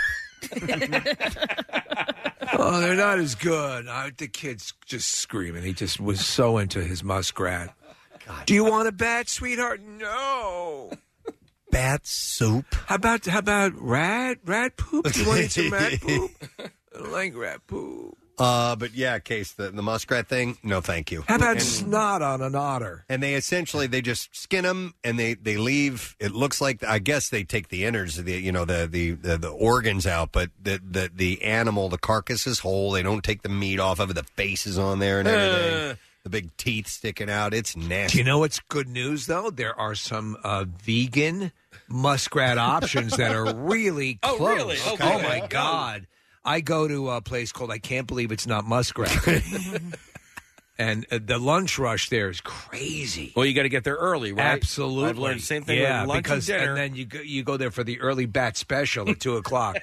[2.53, 3.87] oh, they're not as good.
[3.87, 5.63] I, the kid's just screaming.
[5.63, 7.73] He just was so into his muskrat.
[8.45, 9.81] Do you want a bat, sweetheart?
[9.81, 10.91] No.
[11.73, 12.75] Bat soup.
[12.87, 15.11] How about how about rat rat poop?
[15.11, 16.31] Do you want to eat some rat poop?
[16.59, 16.69] I
[16.99, 18.17] don't like rat poop.
[18.37, 20.57] Uh, but yeah, case the the muskrat thing.
[20.63, 21.23] No, thank you.
[21.27, 23.05] How about And- snot on an otter?
[23.09, 26.15] And they essentially they just skin them and they they leave.
[26.19, 29.37] It looks like I guess they take the innards, the you know the the the,
[29.37, 32.91] the organs out, but the, the the animal, the carcass is whole.
[32.91, 34.13] They don't take the meat off of it.
[34.13, 35.91] The face is on there and everything.
[35.91, 35.95] Uh.
[36.23, 37.53] the big teeth sticking out.
[37.53, 38.17] It's Do nasty.
[38.17, 39.51] you know what's good news though?
[39.51, 41.51] There are some uh, vegan
[41.87, 44.55] muskrat options that are really Oh, close.
[44.57, 44.77] really?
[44.85, 45.23] Oh, Okay.
[45.23, 46.07] my god!
[46.45, 49.15] I go to a place called I can't believe it's not muskrat,
[50.77, 53.31] and uh, the lunch rush there is crazy.
[53.35, 54.43] Well, you got to get there early, right?
[54.45, 56.71] Absolutely, I've learned the same thing Yeah, with lunch because and dinner.
[56.71, 59.77] and then you go, you go there for the early bat special at two o'clock.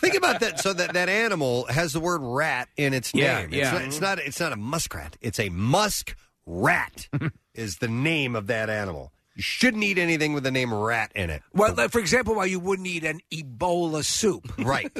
[0.00, 0.60] Think about that.
[0.60, 3.52] So that that animal has the word rat in its Yeah, name.
[3.52, 3.64] yeah.
[3.64, 4.18] It's, not, it's not.
[4.20, 5.16] It's not a muskrat.
[5.20, 6.16] It's a musk
[6.46, 7.08] rat.
[7.54, 9.12] is the name of that animal.
[9.36, 11.42] You shouldn't eat anything with the name rat in it.
[11.52, 14.50] well, like, for example, why you wouldn't eat an Ebola soup?
[14.58, 14.90] Right.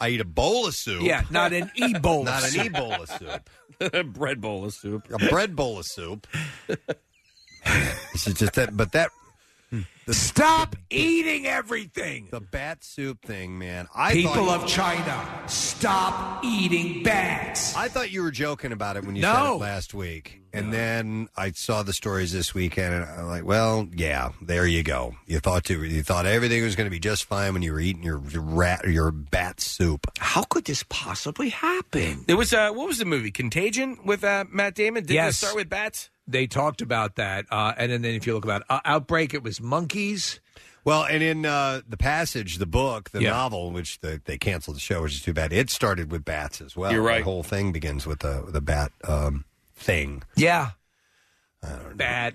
[0.00, 1.02] I eat a bowl of soup.
[1.02, 2.24] Yeah, not an Ebola.
[2.24, 2.72] Not an soup.
[2.72, 3.50] Ebola soup.
[3.92, 5.10] a bread bowl of soup.
[5.12, 6.28] A bread bowl of soup.
[6.68, 9.10] this is just that, but that.
[10.08, 12.28] The, Stop eating everything.
[12.30, 13.88] The bat soup thing, man.
[13.94, 17.76] I People thought, of China, stop eating bats.
[17.76, 19.34] I thought you were joking about it when you No.
[19.34, 23.44] said it last week, and then I saw the stories this weekend, and I'm like,
[23.44, 25.14] well, yeah, there you go.
[25.26, 27.80] You thought to, you thought everything was going to be just fine when you were
[27.80, 30.06] eating your, your rat, your bat soup.
[30.18, 32.24] How could this possibly happen?
[32.28, 35.04] It was uh, what was the movie Contagion with uh, Matt Damon?
[35.04, 35.34] Did Yes.
[35.34, 36.08] it start with bats?
[36.30, 39.42] They talked about that, uh, and then, then if you look about uh, Outbreak, it
[39.42, 40.40] was monkeys.
[40.84, 43.30] Well, and in uh, the passage, the book, the Yeah.
[43.30, 45.52] novel, which the, they canceled the show, which is too bad.
[45.52, 46.92] It started with bats as well.
[46.92, 47.18] You're right.
[47.18, 49.44] The whole thing begins with the with a bat um,
[49.74, 50.22] thing.
[50.36, 50.70] Yeah,
[51.94, 52.34] bat.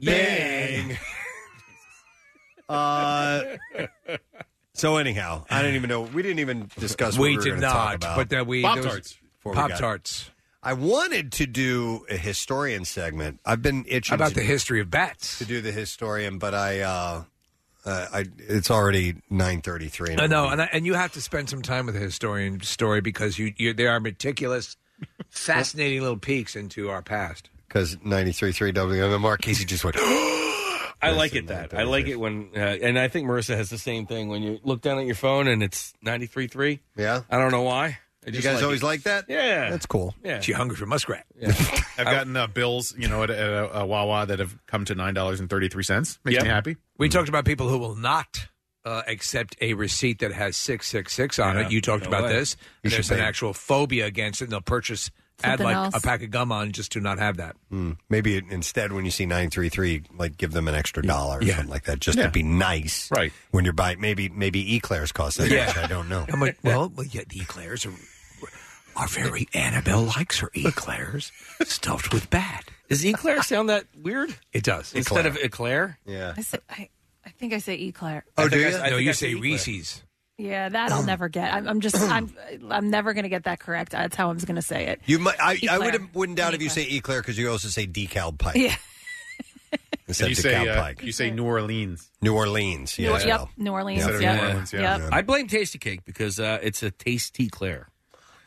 [0.00, 0.96] Bang.
[2.68, 3.42] uh,
[4.74, 6.02] so anyhow, I don't even know.
[6.02, 7.16] We didn't even discuss.
[7.18, 8.16] What We we, were did gonna talk not, about.
[8.16, 9.18] but that we- there was- Pop-Tarts.
[9.36, 10.30] Before we got- Pop-Tarts.
[10.66, 13.38] I wanted to do a historian segment.
[13.46, 15.38] I've been itching about to, the history of bats?
[15.38, 17.22] to do the historian, but I, uh,
[17.84, 20.16] uh, I it's already nine thirty three.
[20.18, 23.00] I know, and, I, and you have to spend some time with a historian story
[23.00, 24.76] because you, you they are meticulous,
[25.28, 27.48] fascinating little peeks into our past.
[27.68, 29.38] because ninety three three WMMR.
[29.40, 29.96] Casey just went.
[31.00, 31.74] I like it that.
[31.74, 34.58] I like it when, uh, and I think Marissa has the same thing when you
[34.64, 36.80] look down at your phone and it's 93.3.
[36.96, 37.22] Yeah.
[37.30, 37.98] I don't know why.
[38.26, 38.86] I You guys like always it.
[38.86, 39.26] like that?
[39.28, 39.70] Yeah.
[39.70, 40.14] That's cool.
[40.24, 40.40] Yeah.
[40.40, 41.26] She hungry for muskrat.
[41.98, 44.94] I've gotten uh, bills, you know, at, at a, a Wawa that have come to
[44.94, 46.18] nine dollars and thirty three cents.
[46.24, 46.42] Makes Yep.
[46.44, 46.76] me happy.
[46.98, 48.48] We talked about people who will not
[48.84, 51.66] uh, accept a receipt that has six six six on Yeah.
[51.66, 51.72] it.
[51.72, 52.32] You talked No about way.
[52.34, 52.56] this.
[52.82, 53.22] You There's an pay.
[53.24, 54.44] actual phobia against it.
[54.46, 55.10] and They'll purchase
[55.42, 55.96] add Something like else.
[55.96, 57.56] a pack of gum on just to not have that.
[57.68, 57.92] Hmm.
[58.08, 61.42] Maybe instead, when you see nine three three, like give them an extra dollar or
[61.42, 61.56] Yeah.
[61.56, 62.24] something like that, just Yeah.
[62.24, 63.10] to be nice.
[63.10, 63.32] Right.
[63.50, 65.66] When you're buying, maybe maybe eclairs cost that Yeah.
[65.66, 65.76] much.
[65.78, 66.24] I don't know.
[66.32, 67.92] I'm like, well, well, yeah, the eclairs are
[68.96, 71.30] are very Annabelle likes her eclairs
[71.64, 72.64] stuffed with bat.
[72.88, 74.34] Does eclair sound that weird?
[74.52, 75.98] It does Instead of eclair?
[76.06, 76.34] Yeah.
[76.36, 76.88] I, say, I,
[77.24, 78.24] I think I say eclair.
[78.38, 78.68] Oh, I do you?
[78.68, 79.42] I- I no, you I say eclair.
[79.42, 80.02] Reese's.
[80.38, 81.52] Yeah, that I'll never get.
[81.54, 82.30] I'm, I'm just I'm
[82.70, 83.92] I'm never going to get that correct.
[83.92, 85.00] That's how I'm going to say it.
[85.06, 85.40] You might.
[85.40, 85.80] I, I Eclair.
[85.80, 88.56] wouldn't wouldn't doubt if you say eclair because you also say decal pike.
[88.56, 88.76] Yeah.
[90.08, 91.02] Instead And you of say decal uh, pike.
[91.02, 92.10] you say New Orleans.
[92.22, 92.98] New Orleans.
[92.98, 93.24] New, Yeah.
[93.24, 94.02] yep, New Orleans.
[94.02, 94.34] Instead of Yep.
[94.42, 94.98] New Orleans, yeah.
[94.98, 95.08] Yep.
[95.12, 97.86] I blame Tastykake because uh, it's a Tastyklair.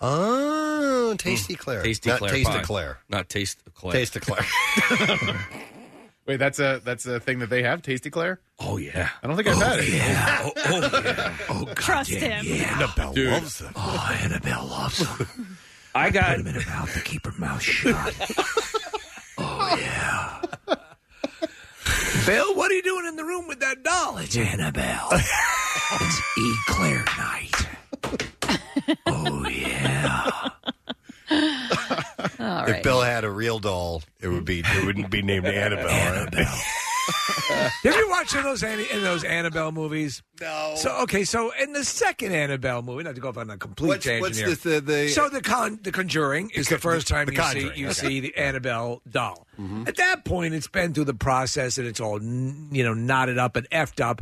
[0.01, 1.59] Oh, tasty mm.
[1.59, 1.83] Claire.
[1.83, 2.31] Tasty Not Claire.
[2.31, 2.59] taste pie.
[2.59, 2.99] Eclair.
[3.09, 3.93] Not taste Claire.
[3.93, 4.45] Taste Eclair.
[6.29, 8.37] Wait, that's a that's a thing that they have, Tastyklair.
[8.59, 9.09] Oh, yeah.
[9.23, 9.89] I don't think I've oh, had it.
[9.89, 10.37] Yeah.
[10.45, 11.37] oh, oh, yeah.
[11.49, 12.55] Oh, God Trust damn, him.
[12.55, 12.75] Yeah.
[12.75, 13.31] Annabelle Dude.
[13.31, 13.73] loves them.
[13.75, 15.57] Oh, Annabelle loves them.
[15.95, 16.37] I got.
[16.37, 18.15] Put them in her mouth to keep her mouth shut.
[19.39, 20.75] oh, yeah.
[22.27, 24.19] Bill, what are you doing in the room with that doll?
[24.19, 25.09] It's Annabelle.
[25.11, 26.21] it's
[26.67, 28.38] Eclair night.
[29.05, 30.49] Oh, yeah.
[32.41, 35.89] If Bill had a real doll, it would be it wouldn't be named Annabelle.
[35.89, 36.45] Annabelle.
[36.45, 40.21] Have you watched any of those Annie, in those Annabelle movies?
[40.41, 40.73] No.
[40.77, 43.87] So okay, so in the second Annabelle movie, not to go off on a complete
[43.89, 44.49] What's- tangent what's here.
[44.49, 47.33] the- the- the- so the con the Conjuring is The the, Con- first time the
[47.33, 47.93] you see Conjuring, you okay.
[47.93, 49.45] see the Annabelle doll.
[49.59, 49.83] Mm-hmm.
[49.87, 53.37] At that point, it's been through the process and it's all n- you know knotted
[53.37, 54.21] up and effed up.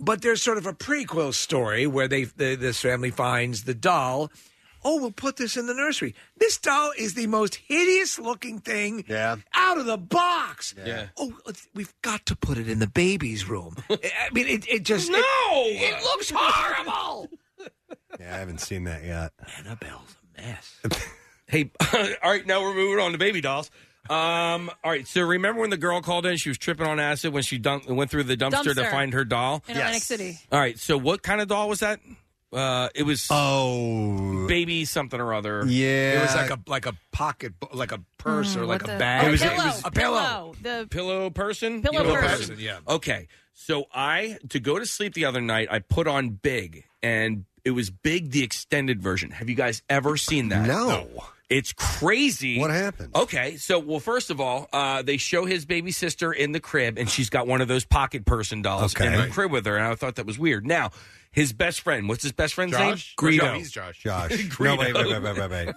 [0.00, 4.30] But there's sort of a prequel story where they the, this family finds the doll.
[4.84, 6.14] Oh, we'll put this in the nursery.
[6.36, 9.36] This doll is the most hideous looking thing Yeah.
[9.52, 10.72] out of the box.
[10.86, 11.06] Yeah.
[11.16, 13.74] Oh, let's- we've got to put it in the baby's room.
[13.90, 15.18] I mean, it, it just No!
[15.18, 17.28] It, it looks horrible.
[18.20, 19.32] Yeah, I haven't seen that yet.
[19.58, 20.80] Annabelle's a mess.
[21.50, 23.70] Hey, all right, now we're moving on to baby dolls.
[24.10, 26.36] Um, all right, so remember when the girl called in?
[26.36, 28.90] She was tripping on acid when she dunk, went through the dumpster, to Dumpster.
[28.90, 29.62] find her doll.
[29.68, 30.38] in Atlantic City.
[30.52, 32.00] All right, so what kind of doll was that?
[32.50, 35.64] Uh, it was oh baby something or other.
[35.66, 38.92] Yeah, It was like a like a pocket, like a purse or like Mm, a
[38.92, 39.26] the- bag.
[39.26, 40.54] It was, pillow, it was a pillow.
[40.62, 41.82] The pillow person.
[41.82, 42.56] Pillow Pillow person.
[42.58, 42.78] yeah.
[42.88, 47.44] Okay, so I to go to sleep the other night, I put on Big, and
[47.66, 49.30] it was Big the extended version.
[49.30, 50.66] Have you guys ever seen that?
[50.66, 51.06] No.
[51.50, 52.58] It's crazy.
[52.58, 53.14] What happened?
[53.14, 56.98] Okay, so well, first of all, uh, they show his baby sister in the crib,
[56.98, 59.06] and she's got one of those pocket person dolls Okay.
[59.06, 59.30] in the Right.
[59.32, 60.66] crib with her, and I thought that was weird.
[60.66, 60.90] Now,
[61.30, 62.90] his best friend, what's his best friend's name?
[62.92, 63.14] Josh?
[63.16, 63.38] Greedo.
[63.44, 63.98] No, he's Josh.
[63.98, 64.30] Josh.
[64.32, 64.64] Greedo.
[64.64, 65.74] no, wait, wait, wait, wait, wait, wait.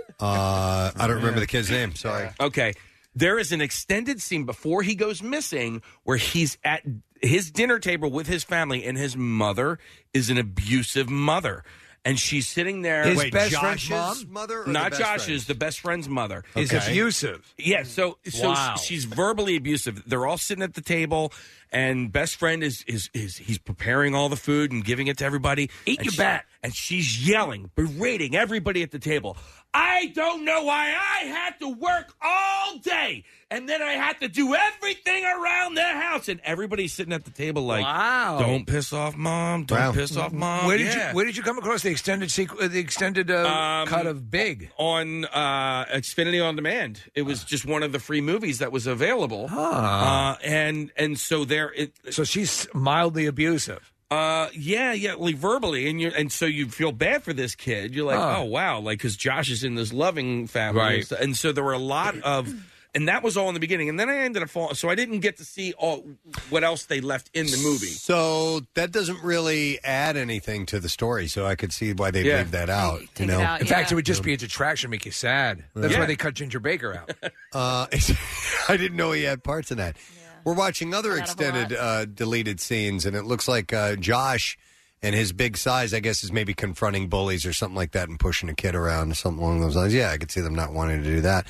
[0.20, 1.94] Uh, I don't remember the kid's name.
[1.94, 2.28] Sorry.
[2.40, 2.74] Okay.
[3.14, 6.82] There is an extended scene before he goes missing where he's at
[7.22, 9.78] his dinner table with his family, and his mother
[10.12, 11.62] is an abusive mother.
[12.04, 13.02] And she's sitting there.
[13.04, 14.32] His Wait, best friend's Josh's mom?
[14.32, 15.46] mother, or the not best Josh's, friend's?
[15.46, 16.44] the best friend's mother.
[16.56, 17.54] is abusive.
[17.58, 18.76] Yeah, so so Wow.
[18.76, 20.02] she's verbally abusive.
[20.06, 21.32] They're all sitting at the table,
[21.70, 25.24] and best friend is is is he's preparing all the food and giving it to
[25.24, 25.70] everybody.
[25.86, 26.44] Eat your bat.
[26.62, 29.36] And she's yelling, berating everybody at the table.
[29.74, 34.28] I don't know why I had to work all day, and then I had to
[34.28, 38.38] do everything around the house, and everybody's sitting at the table like, Wow.
[38.40, 39.64] "Don't piss off mom.
[39.64, 39.92] Don't Wow.
[39.92, 41.10] piss off mom." Where did Yeah.
[41.10, 44.06] you Where did you come across the extended sequ- uh, the extended uh, Um, cut
[44.06, 44.70] of Big?
[44.78, 47.02] on uh, Xfinity on Demand.
[47.14, 50.32] It was just one of the free movies that was available, Ah.
[50.32, 51.92] uh, and and so there it.
[52.10, 53.92] So she's mildly abusive.
[54.10, 57.94] Uh, yeah, yeah, like verbally, and you and so you feel bad for this kid.
[57.94, 58.36] You're like, Huh.
[58.38, 60.94] oh wow, like because Josh is in this loving family, Right.
[61.00, 62.50] and, so, and so there were a lot of,
[62.94, 64.94] and that was all in the beginning, and then I ended up falling, so I
[64.94, 66.06] didn't get to see all
[66.48, 67.84] what else they left in the movie.
[67.88, 71.26] So that doesn't really add anything to the story.
[71.26, 72.38] So I could see why they Yeah.
[72.38, 73.00] leave that out.
[73.14, 73.60] Take you know, out.
[73.60, 75.64] In fact, it would just be a detraction, make you sad.
[75.74, 76.00] That's Yeah.
[76.00, 77.12] why they cut Ginger Baker out.
[77.52, 77.86] Uh,
[78.68, 79.96] I didn't know he had parts in that.
[80.44, 83.96] We're watching other Cut out a extended uh, deleted scenes, and it looks like uh,
[83.96, 84.56] Josh
[85.02, 88.18] and his big size, I guess, is maybe confronting bullies or something like that and
[88.18, 89.94] pushing a kid around or something along those lines.
[89.94, 91.46] Yeah, I could see them not wanting to do that.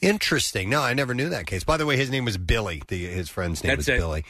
[0.00, 0.70] Interesting.
[0.70, 1.64] No, I never knew that case.
[1.64, 2.82] By the way, his name was Billy.
[2.88, 3.98] The, his friend's name That's was it.
[3.98, 4.24] Billy.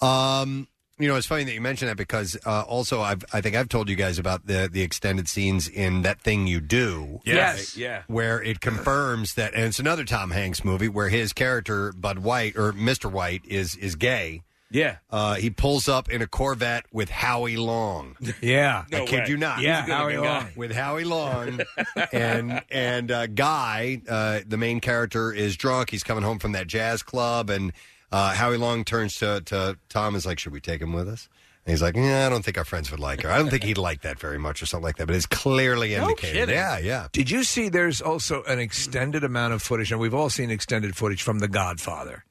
[0.00, 0.66] Um,
[1.02, 3.68] you know, it's funny that you mention that because uh, also I've, I think I've
[3.68, 7.76] told you guys about the the extended scenes in that thing you do Yes.
[7.76, 12.20] Yeah, where it confirms that, and it's another Tom Hanks movie where his character Bud
[12.20, 14.42] White or Mister White is is gay.
[14.70, 14.96] yeah.
[15.10, 18.16] Uh, he pulls up in a Corvette with Howie Long.
[18.40, 18.84] Yeah.
[18.90, 19.26] No I kid way.
[19.28, 19.60] you not.
[19.60, 20.42] Yeah, He's a good Howie looking Long.
[20.44, 20.52] guy.
[20.56, 21.60] With Howie Long
[22.12, 25.90] and and uh, Guy, uh, the main character is drunk.
[25.90, 27.72] He's coming home from that jazz club, and
[28.12, 31.28] uh, Howie Long turns to, to Tom is like, "Should we take him with us?"
[31.64, 33.30] And he's like, "Yeah, I don't think our friends would like her.
[33.30, 35.94] I don't think he'd like that very much, or something like that." But it's clearly
[35.96, 36.34] No indicated.
[36.34, 36.54] kidding.
[36.54, 37.08] Yeah, yeah.
[37.12, 40.94] Did you see there's also an extended amount of footage, and we've all seen extended
[40.96, 42.24] footage from The Godfather.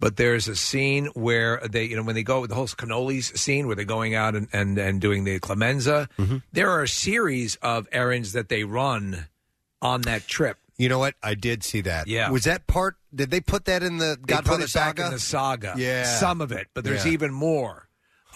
[0.00, 3.66] But there's a scene where they, you know, when they go the whole cannolis scene
[3.66, 6.08] where they're going out and, and, and doing the Clemenza,
[6.52, 9.26] there are a series of errands that they run
[9.82, 10.56] on that trip.
[10.78, 11.14] You know what?
[11.22, 12.06] I did see that.
[12.06, 12.30] Yeah.
[12.30, 12.96] Was that part?
[13.14, 15.06] Did they put that in the They Godfather it back saga?
[15.06, 15.74] in the saga.
[15.76, 16.04] Yeah.
[16.04, 17.12] some of it, but there's Yeah.
[17.12, 17.87] even more.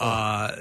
[0.02, 0.56] Uh,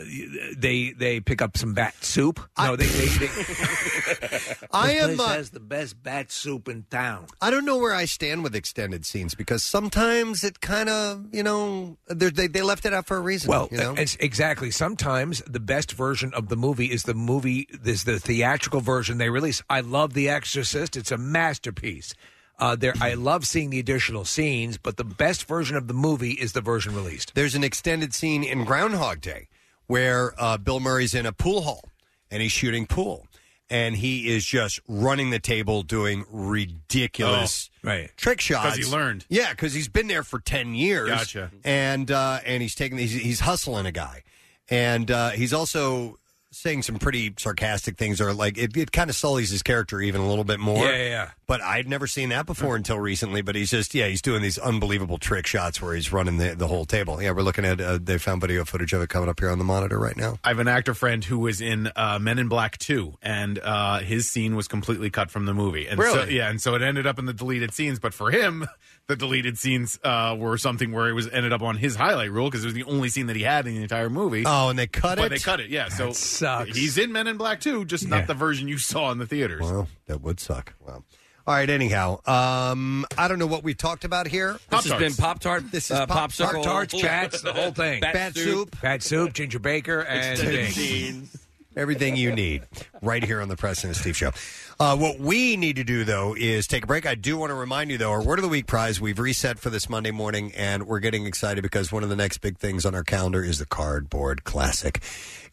[0.56, 2.40] they they pick up some bat soup.
[2.60, 3.28] No, they, they, they
[4.72, 5.16] I This am.
[5.16, 7.26] place Uh, has the best bat soup in town.
[7.42, 11.44] I don't know where I stand with extended scenes because sometimes it kind of, you
[11.44, 13.50] know, they're- they they left it out for a reason.
[13.50, 13.94] Well, you know?
[13.98, 14.70] it's exactly.
[14.72, 19.30] Sometimes the best version of the movie is the movie is the theatrical version they
[19.30, 19.64] release.
[19.70, 22.14] I love The Exorcist; it's a masterpiece.
[22.61, 26.31] Uh, there, I love seeing the additional scenes, but the best version of the movie
[26.33, 27.33] is the version released.
[27.35, 29.48] There's an extended scene in Groundhog Day
[29.88, 31.90] where uh, Bill Murray's in a pool hall
[32.30, 33.25] and he's shooting pool.
[33.69, 38.11] And he is just running the table doing ridiculous Oh, right.
[38.17, 38.67] trick shots.
[38.69, 39.25] 'Cause he learned.
[39.30, 41.09] Yeah, because he's been there for 10 years.
[41.09, 41.51] Gotcha.
[41.64, 44.23] And, uh, and he's taking, he's, he's hustling a guy.
[44.69, 46.17] And uh, he's also
[46.52, 50.22] saying some pretty sarcastic things, or like it, it kind of sullies his character even
[50.22, 50.86] a little bit more.
[50.86, 51.30] Yeah, yeah, yeah.
[51.48, 53.42] But I'd never seen that before until recently.
[53.42, 56.68] But he's just yeah, he's doing these unbelievable trick shots where he's running the, the
[56.68, 57.22] whole table.
[57.22, 59.58] Yeah, we're looking at uh, they found video footage of it coming up here on
[59.58, 60.38] the monitor right now.
[60.44, 64.00] I have an actor friend who was in uh, Men in Black 2, and uh,
[64.00, 65.88] his scene was completely cut from the movie.
[65.88, 66.38] And So, Really?
[66.38, 68.00] yeah, and so it ended up in the deleted scenes.
[68.00, 68.66] But for him,
[69.08, 72.46] the deleted scenes uh, were something where it was ended up on his highlight reel
[72.46, 74.44] because it was the only scene that he had in the entire movie.
[74.46, 75.30] Oh, and they cut but it?
[75.30, 75.90] they cut it, yeah.
[75.90, 76.78] so That sucks.
[76.78, 78.10] he's in Men in Black too, just Yeah.
[78.18, 79.62] not the version you saw in the theaters.
[79.62, 80.74] Well, that would suck.
[80.80, 81.04] Well,
[81.48, 81.70] all right.
[81.70, 84.58] Anyhow, um, I don't know what we talked about here.
[84.70, 85.72] This has been Pop Tart.
[85.72, 88.00] This is uh, Pop popsicle, Tarts, chats, the whole thing.
[88.02, 88.80] Bat, soup.
[88.82, 91.28] Bat soup, ginger baker, and Bing.
[91.75, 92.64] Everything you need
[93.01, 94.32] right here on the Preston and Steve Show.
[94.77, 97.06] Uh, what we need to do, though, is take a break.
[97.06, 99.58] I do want to remind you, though, our Word of the Week prize we've reset
[99.58, 102.85] for this Monday morning, and we're getting excited because one of the next big things
[102.85, 105.01] on our calendar is the Cardboard Classic.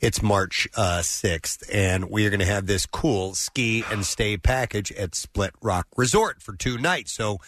[0.00, 4.36] It's March uh, 6th, and we are going to have this cool ski and stay
[4.36, 7.12] package at Split Rock Resort for two nights.
[7.12, 7.38] So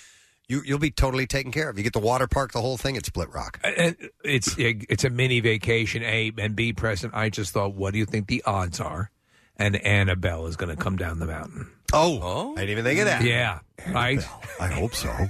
[0.51, 1.79] you, you'll be totally taken care of.
[1.79, 3.61] You get the water park, the whole thing at Split Rock.
[3.62, 6.03] And it's it's a mini vacation.
[6.03, 7.12] A and B, Preston.
[7.15, 9.11] I just thought, what do you think the odds are?
[9.57, 11.70] And Annabelle is going to come down the mountain.
[11.93, 13.23] Oh, I didn't even think of that.
[13.23, 13.61] Yeah,
[13.93, 14.19] right.
[14.61, 15.15] I hope so.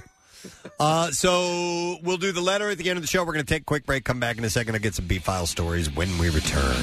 [0.78, 3.22] Uh, so we'll do the letter at the end of the show.
[3.22, 4.06] We're going to take a quick break.
[4.06, 4.74] Come back in a second.
[4.74, 6.76] I'll get some B file stories when we return.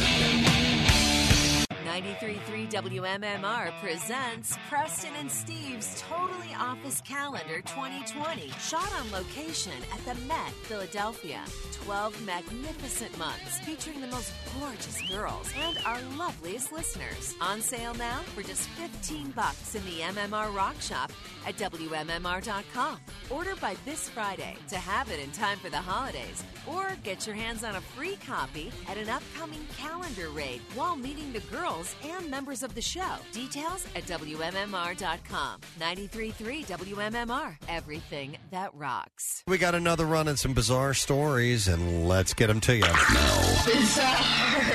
[1.83, 8.49] 93.3 WMMR presents Preston and Steve's Totally Office Calendar 2020.
[8.59, 11.39] Shot on location at the Met, Philadelphia.
[11.85, 17.35] 12 magnificent months featuring the most gorgeous girls and our loveliest listeners.
[17.39, 21.09] On sale now for just 15 bucks in the MMR Rock Shop
[21.45, 22.99] at WMMR.com.
[23.29, 27.35] Order by this Friday to have it in time for the holidays or get your
[27.35, 32.29] hands on a free copy at an upcoming calendar raid while meeting the girls and
[32.29, 33.15] members of the show.
[33.31, 35.61] Details at WMMR.com.
[35.79, 37.57] 93.3 WMMR.
[37.67, 39.43] Everything that rocks.
[39.47, 42.81] We got another run and some bizarre stories, and let's get them to you.
[42.81, 42.97] Now,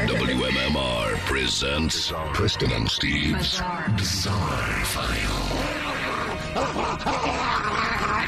[0.07, 3.61] WMMR presents Preston and Steve's
[3.97, 5.73] Bizarre, File.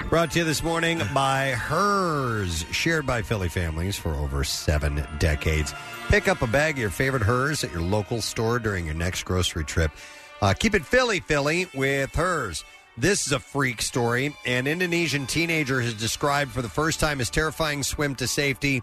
[0.09, 5.75] Brought to you this morning by Herr's, shared by Philly families for over seven decades.
[6.15, 9.25] Pick up a bag of your favorite Herr's at your local store during your next
[9.25, 9.91] grocery trip.
[10.41, 12.63] Uh, keep it Philly, Philly with Herr's.
[12.97, 14.33] This is a freak story.
[14.47, 18.81] An Indonesian teenager has described for the first time his terrifying swim to safety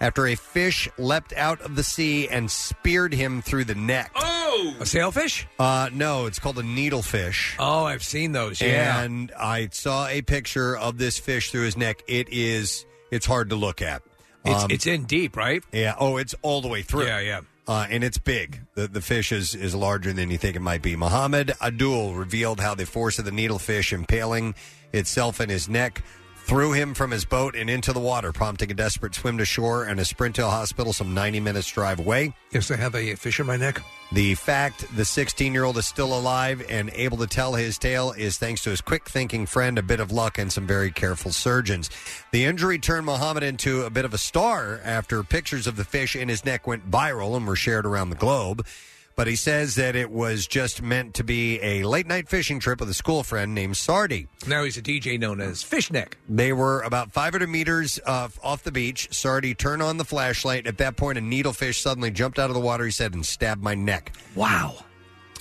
[0.00, 4.10] after a fish leapt out of the sea and speared him through the neck.
[4.16, 5.46] Oh, a sailfish?
[5.60, 7.54] Uh, no, it's called a needlefish.
[7.60, 8.60] Oh, I've seen those.
[8.60, 9.00] Yeah.
[9.02, 12.02] And I saw a picture of this fish through his neck.
[12.08, 14.02] It is it's hard to look at.
[14.44, 15.62] It's Um, it's in deep, right?
[15.72, 15.94] yeah.
[15.98, 17.06] Oh, it's all the way through.
[17.06, 17.40] Yeah, yeah.
[17.68, 18.60] Uh, and it's big.
[18.74, 20.96] The the fish is, is larger than you think it might be.
[20.96, 24.54] Muhammad Idul revealed how the force of the needlefish impaling
[24.92, 26.02] itself in his neck
[26.44, 29.84] threw him from his boat and into the water, prompting a desperate swim to shore
[29.84, 32.34] and a sprint to a hospital some 90 minutes drive away.
[32.50, 33.82] Yes, I have a fish in my neck.
[34.12, 38.12] The fact the 16 year old is still alive and able to tell his tale
[38.12, 41.32] is thanks to his quick thinking friend, a bit of luck, and some very careful
[41.32, 41.88] surgeons.
[42.32, 46.14] The injury turned Muhammad into a bit of a star after pictures of the fish
[46.14, 48.66] in his neck went viral and were shared around the globe.
[49.14, 52.80] But he says that it was just meant to be a late night fishing trip
[52.80, 54.28] with a school friend named Sardi.
[54.46, 56.14] Now he's a DJ known as Fishneck.
[56.28, 59.08] They were about 500 meters uh, off the beach.
[59.12, 60.66] Sardi turned on the flashlight.
[60.66, 63.62] At that point, a needlefish suddenly jumped out of the water, he said, and stabbed
[63.62, 64.14] my neck.
[64.34, 64.84] Wow.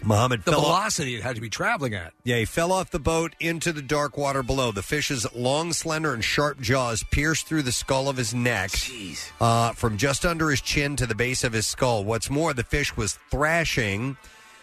[0.04, 2.14] Muhammad The fell off- velocity it had to be traveling at.
[2.24, 4.72] Yeah, he fell off the boat into the dark water below.
[4.72, 8.72] The fish's long, slender, and sharp jaws pierced through the skull of his neck,
[9.40, 12.04] uh, from just under his chin to the base of his skull.
[12.04, 14.18] What's more, the fish was thrashing,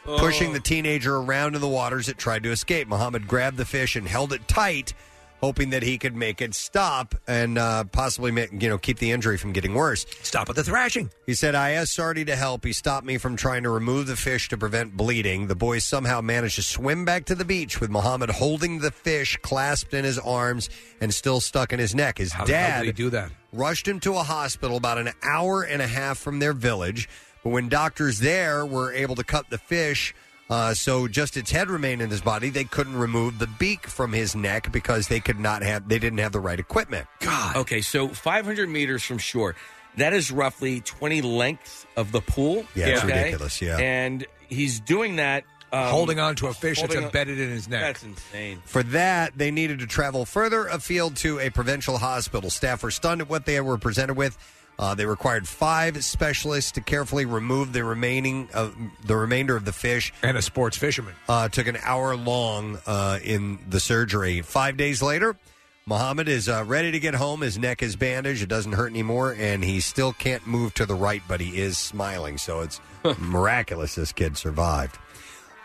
[0.05, 0.55] pushing Oh.
[0.55, 2.89] the teenager around in the waters it tried to escape.
[2.89, 4.94] Muhammad grabbed the fish and held it tight,
[5.41, 9.10] hoping that he could make it stop and uh, possibly, make, you know, keep the
[9.10, 10.05] injury from getting worse.
[10.23, 11.10] Stop at the thrashing.
[11.26, 12.65] He said, I asked Sardi to help.
[12.65, 15.47] He stopped me from trying to remove the fish to prevent bleeding.
[15.47, 19.36] The boys somehow managed to swim back to the beach with Muhammad holding the fish
[19.42, 22.18] clasped in his arms and still stuck in his neck.
[22.18, 23.31] His How the hell dad did he do that?
[23.52, 27.08] rushed him to a hospital about an hour and a half from their village.
[27.44, 30.15] But when doctors there were able to cut the fish,
[30.51, 34.12] uh, so just its head remained in his body, they couldn't remove the beak from
[34.12, 37.07] his neck because they could not have, they didn't have the right equipment.
[37.20, 37.57] God.
[37.57, 39.55] Okay, so 500 meters from shore.
[39.97, 42.65] That is roughly 20 lengths of the pool.
[42.75, 43.17] Yeah, it's okay?
[43.25, 43.78] ridiculous, yeah.
[43.78, 45.44] And he's doing that.
[45.70, 47.83] Um, Holding on to a fish that's holding on- embedded in his neck.
[47.83, 48.62] That's insane.
[48.65, 52.49] For that, they needed to travel further afield to a provincial hospital.
[52.49, 54.39] Staff were stunned at what they were presented with.
[54.78, 59.73] Uh, they required five specialists to carefully remove the remaining of the remainder of the
[59.73, 60.12] fish.
[60.23, 61.15] And a sports fisherman.
[61.28, 64.40] Uh, took an hour long uh, in the surgery.
[64.42, 65.36] Five days later,
[65.84, 67.40] Muhammad is uh, ready to get home.
[67.40, 70.94] His neck is bandaged; it doesn't hurt anymore, and he still can't move to the
[70.94, 72.39] right, but he is smiling.
[72.39, 72.81] So it's
[73.18, 74.97] miraculous this kid survived.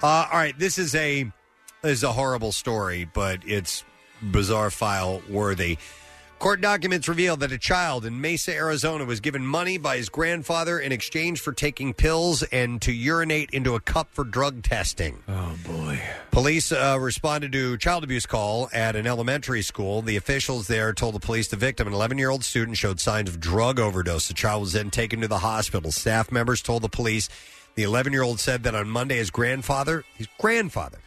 [0.02, 1.24] Uh, all right, this is a
[1.82, 3.84] this is a horrible story, but it's
[4.32, 5.78] bizarre file worthy.
[6.44, 10.78] Court documents reveal that a child in Mesa, Arizona was given money by his grandfather
[10.78, 15.24] in exchange for taking pills and to urinate into a cup for drug testing.
[15.30, 16.02] Oh, boy.
[16.32, 20.02] Police uh, responded to a child abuse call at an elementary school.
[20.02, 23.30] The officials there told the police the victim, an 11 year old student, showed signs
[23.30, 24.28] of drug overdose.
[24.28, 25.94] The child was then taken to the hospital.
[25.94, 27.30] Staff members told the police
[27.76, 31.00] the 11 year old said that on Monday his grandfather, his grandfather,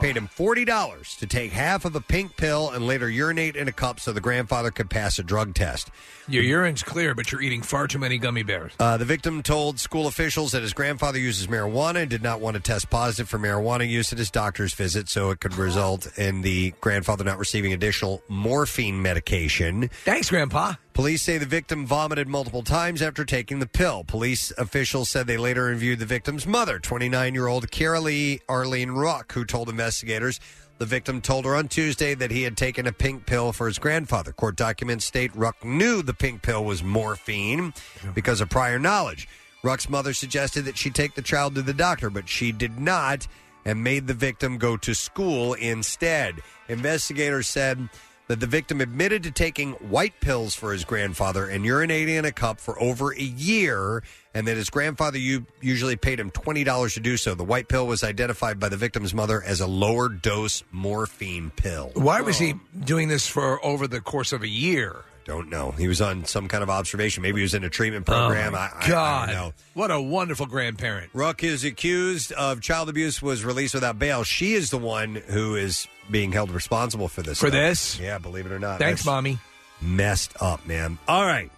[0.00, 3.72] paid him $40 to take half of a pink pill and later urinate in a
[3.72, 5.90] cup so the grandfather could pass a drug test.
[6.28, 8.72] Your urine's clear, but you're eating far too many gummy bears.
[8.78, 12.54] Uh, the victim told school officials that his grandfather uses marijuana and did not want
[12.54, 16.42] to test positive for marijuana use at his doctor's visit, so it could result in
[16.42, 19.88] the grandfather not receiving additional morphine medication.
[20.04, 20.74] Thanks, Grandpa.
[20.94, 24.04] Police say the victim vomited multiple times after taking the pill.
[24.04, 28.90] Police officials said they later interviewed the victim's mother, 29 year old Kara Lee Arlene
[28.90, 30.38] Ruck, who told investigators
[30.76, 33.78] the victim told her on Tuesday that he had taken a pink pill for his
[33.78, 34.32] grandfather.
[34.32, 37.72] Court documents state Ruck knew the pink pill was morphine
[38.14, 39.28] because of prior knowledge.
[39.62, 43.26] Ruck's mother suggested that she take the child to the doctor, but she did not
[43.64, 46.40] and made the victim go to school instead.
[46.68, 47.88] Investigators said
[48.32, 52.32] that the victim admitted to taking white pills for his grandfather and urinating in a
[52.32, 54.02] cup for over a year,
[54.32, 57.34] and that his grandfather u- usually paid him $20 to do so.
[57.34, 61.90] The white pill was identified by the victim's mother as a lower dose morphine pill.
[61.92, 62.60] Why was he oh.
[62.82, 65.04] doing this for over the course of a year?
[65.26, 65.72] Don't know.
[65.72, 67.22] He was on some kind of observation.
[67.22, 68.54] Maybe he was in a treatment program.
[68.54, 69.26] Oh, my I, I- I God.
[69.26, 69.52] don't know.
[69.74, 71.10] What a wonderful grandparent.
[71.12, 74.24] Ruck is accused of child abuse, was released without bail.
[74.24, 77.38] She is the one who is being held responsible for this.
[77.38, 77.52] For stuff.
[77.52, 78.00] this?
[78.00, 78.78] Yeah, believe it or not.
[78.78, 79.38] Thanks, That's Mommy.
[79.80, 80.98] Messed up, man.
[81.08, 81.50] All right.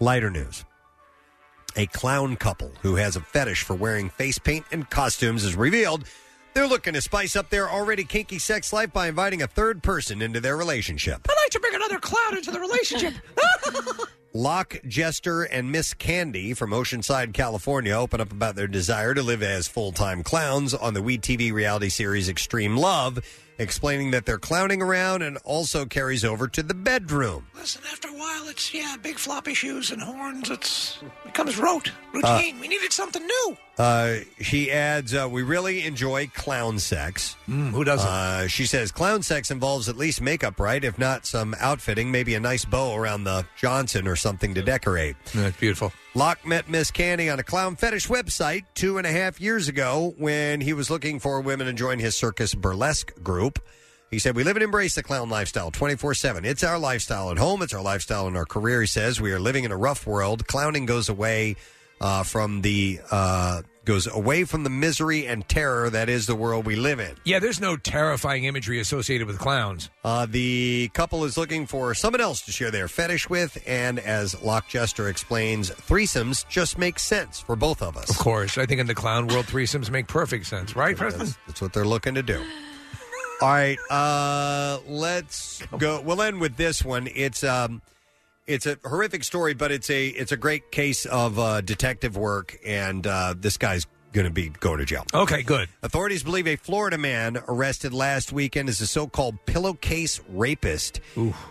[0.00, 0.64] Lighter news.
[1.76, 6.04] A clown couple who has a fetish for wearing face paint and costumes is revealed
[6.54, 10.20] they're looking to spice up their already kinky sex life by inviting a third person
[10.20, 11.26] into their relationship.
[11.28, 13.14] I'd like to bring another clown into the relationship.
[14.32, 19.42] Locke Jester and Miss Candy from Oceanside, California, open up about their desire to live
[19.42, 23.18] as full time clowns on the WE tv reality series Extreme Love,
[23.60, 27.46] explaining that they're clowning around and also carries over to the bedroom.
[27.54, 30.50] Listen, after a while, it's, yeah, big floppy shoes and horns.
[30.50, 31.92] It's becomes rote, Uh,
[32.36, 32.58] routine.
[32.58, 33.56] we needed something new.
[33.78, 38.08] Uh, she adds, uh, "We really enjoy clown sex." Mm, who doesn't?
[38.08, 40.82] Uh, she says, "Clown sex involves at least makeup, right?
[40.84, 45.16] If not some outfitting, maybe a nice bow around the Johnson or something to decorate."
[45.34, 45.92] That's beautiful.
[46.14, 50.12] Locke met Miss Candy on a clown fetish website two and a half years ago
[50.18, 53.60] when he was looking for women to join his circus burlesque group.
[54.10, 56.44] He said, We live and embrace the clown lifestyle 24 7.
[56.44, 58.80] It's our lifestyle at home, it's our lifestyle in our career.
[58.80, 60.48] He says, We are living in a rough world.
[60.48, 61.54] Clowning goes away
[62.00, 63.00] uh, from the.
[63.10, 67.14] Uh, goes away from the misery and terror that is the world we live in.
[67.24, 69.90] Yeah, there's no terrifying imagery associated with clowns.
[70.04, 74.40] Uh, the couple is looking for someone else to share their fetish with, and as
[74.42, 78.10] Locke Jester explains, threesomes just make sense for both of us.
[78.10, 81.26] Of course, I think in the clown world, threesomes make perfect sense, right, Preston?
[81.26, 82.40] That's, that's what they're looking to do.
[83.42, 86.00] All right, uh, let's go.
[86.02, 87.08] We'll end with this one.
[87.14, 87.80] It's um,
[88.46, 92.58] it's a horrific story, but it's a it's a great case of uh, detective work,
[92.64, 95.04] and uh, this guy's going to be going to jail.
[95.14, 95.68] Okay, good.
[95.82, 101.00] Authorities believe a Florida man arrested last weekend is a so-called pillowcase rapist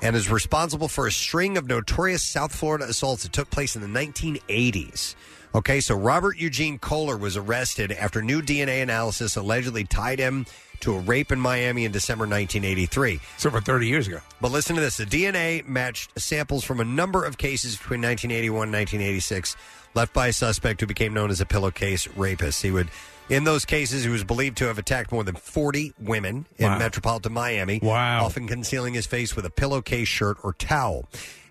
[0.01, 3.81] and is responsible for a string of notorious South Florida assaults that took place in
[3.81, 5.15] the 1980s.
[5.55, 10.45] Okay, so Robert Eugene Koehler was arrested after new DNA analysis allegedly tied him
[10.81, 13.19] to a rape in Miami in December 1983.
[13.37, 14.19] So over 30 years ago.
[14.39, 14.97] But listen to this.
[14.97, 19.55] The DNA matched samples from a number of cases between 1981 and 1986
[19.95, 22.61] left by a suspect who became known as a pillowcase rapist.
[22.61, 22.89] He would,
[23.27, 26.77] in those cases, he was believed to have attacked more than 40 women in Wow.
[26.77, 28.23] metropolitan Miami, Wow.
[28.25, 31.09] often concealing his face with a pillowcase shirt or towel.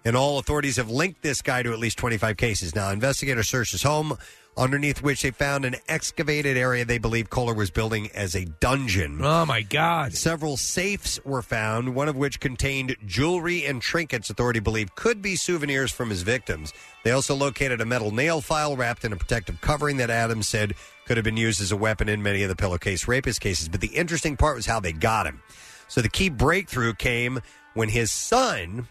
[0.09, 2.75] In all, authorities have linked this guy to at least 25 cases.
[2.75, 4.17] Now, investigators searched his home,
[4.57, 9.21] underneath which they found an excavated area they believe Koehler was building as a dungeon.
[9.23, 10.15] Oh, my God.
[10.15, 15.37] Several safes were found, one of which contained jewelry and trinkets authority believe could be
[15.37, 16.73] souvenirs from his victims.
[17.05, 20.73] They also located a metal nail file wrapped in a protective covering that Adams said
[21.05, 23.69] could have been used as a weapon in many of the pillowcase rapist cases.
[23.69, 25.43] But the interesting part was how they got him.
[25.89, 27.43] So the key breakthrough came
[27.75, 28.89] when his son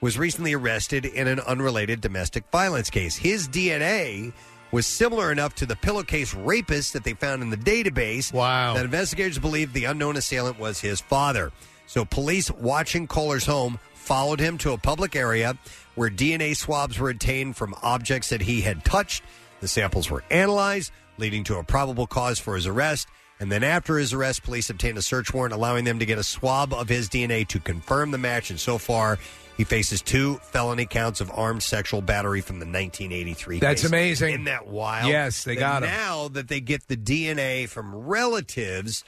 [0.00, 3.16] was recently arrested in an unrelated domestic violence case.
[3.16, 4.32] His DNA
[4.70, 8.32] was similar enough to the pillowcase rapist that they found in the database.
[8.32, 8.74] Wow.
[8.74, 11.52] That investigators believe the unknown assailant was his father.
[11.86, 15.56] So police watching Koehler's home followed him to a public area
[15.94, 19.22] where DNA swabs were obtained from objects that he had touched.
[19.60, 23.08] The samples were analyzed, leading to a probable cause for his arrest.
[23.40, 26.24] And then after his arrest, police obtained a search warrant allowing them to get a
[26.24, 28.50] swab of his DNA to confirm the match.
[28.50, 29.18] And so far,
[29.58, 33.90] he faces two felony counts of armed sexual battery from the 1983 That's case.
[33.90, 34.30] amazing.
[34.30, 35.10] Isn't that wild?
[35.10, 35.90] Yes, they That got him.
[35.90, 39.04] Now that they get the DNA from relatives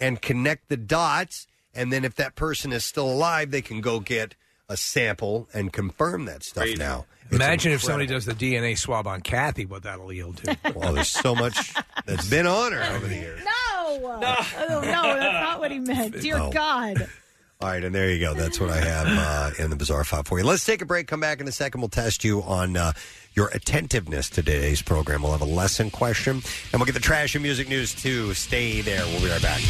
[0.00, 4.00] and connect the dots, and then if that person is still alive, they can go
[4.00, 4.34] get
[4.68, 7.04] a sample and confirm that stuff now.
[7.26, 10.56] It's Imagine if somebody does the DNA swab on Kathy, what that'll yield to.
[10.74, 11.72] Well, there's so much
[12.06, 13.40] that's been on her over the years.
[13.44, 16.20] No, no, oh, no, that's not what he meant.
[16.22, 16.50] Dear No.
[16.50, 17.08] God.
[17.62, 18.32] All right, and there you go.
[18.32, 20.46] That's what I have uh, in the bizarre file for you.
[20.46, 21.06] Let's take a break.
[21.06, 21.82] Come back in a second.
[21.82, 22.92] We'll test you on uh,
[23.34, 25.22] your attentiveness to today's program.
[25.22, 28.32] We'll have a lesson question, and we'll get the trash and music news too.
[28.32, 29.04] Stay there.
[29.04, 29.60] We'll be right back.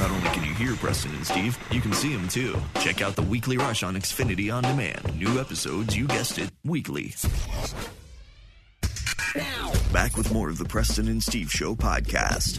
[0.00, 2.58] Not only can you hear Preston and Steve, you can see them too.
[2.80, 5.18] Check out the Weekly Rush on Xfinity On Demand.
[5.18, 7.14] New episodes, you guessed it, weekly.
[9.92, 12.58] Back with more of the Preston and Steve Show podcast.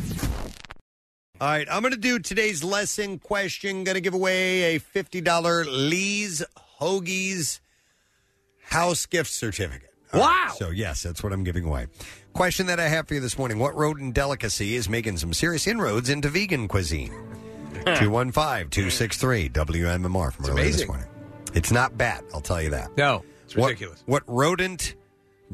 [1.44, 3.84] All right, I'm going to do today's lesson question.
[3.84, 6.42] Going to give away a $50 Lee's
[6.80, 7.60] Hoagies
[8.62, 9.90] house gift certificate.
[10.14, 11.88] All right, so, yes, that's what I'm giving away.
[12.32, 15.68] Question that I have for you this morning What rodent delicacy is making some serious
[15.68, 17.12] inroads into vegan cuisine?
[17.84, 20.88] 215 263 WMMR from earlier this amazing.
[20.88, 21.08] morning.
[21.54, 22.96] It's not bat, I'll tell you that.
[22.96, 24.02] No, it's ridiculous.
[24.06, 24.96] What, rodent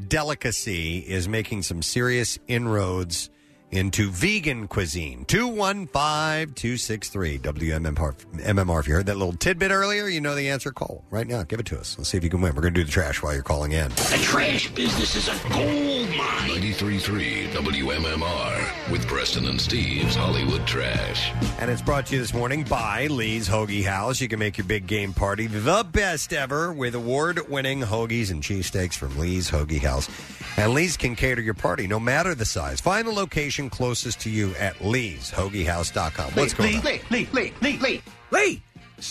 [0.08, 3.32] delicacy is making some serious inroads
[3.72, 5.26] into vegan cuisine?
[5.26, 8.16] 215 263 WMMR.
[8.16, 8.80] MMR.
[8.80, 10.72] If you heard that little tidbit earlier, you know the answer.
[10.72, 11.44] Call right now.
[11.44, 11.98] Give it to us.
[11.98, 12.56] Let's see if you can win.
[12.56, 13.90] We're going to do the trash while you're calling in.
[13.90, 16.50] The trash business is a gold mine.
[16.50, 21.32] 93.3 WMMR with Preston and Steve's Hollywood Trash.
[21.60, 24.22] And it's brought to you this morning by Lee's Hoagie House.
[24.22, 28.42] You can make your big game party the best ever with award winning hoagies and
[28.42, 30.10] cheesesteaks from Lee's Hoagie House.
[30.58, 32.82] And Lee's can cater your party no matter the size.
[32.82, 36.34] Find the location closest to you at leeshoagiehouse.com.
[36.34, 36.84] What's going on?
[36.84, 38.02] Lee, Lee, Lee, Lee, Lee.
[38.30, 38.62] Lee.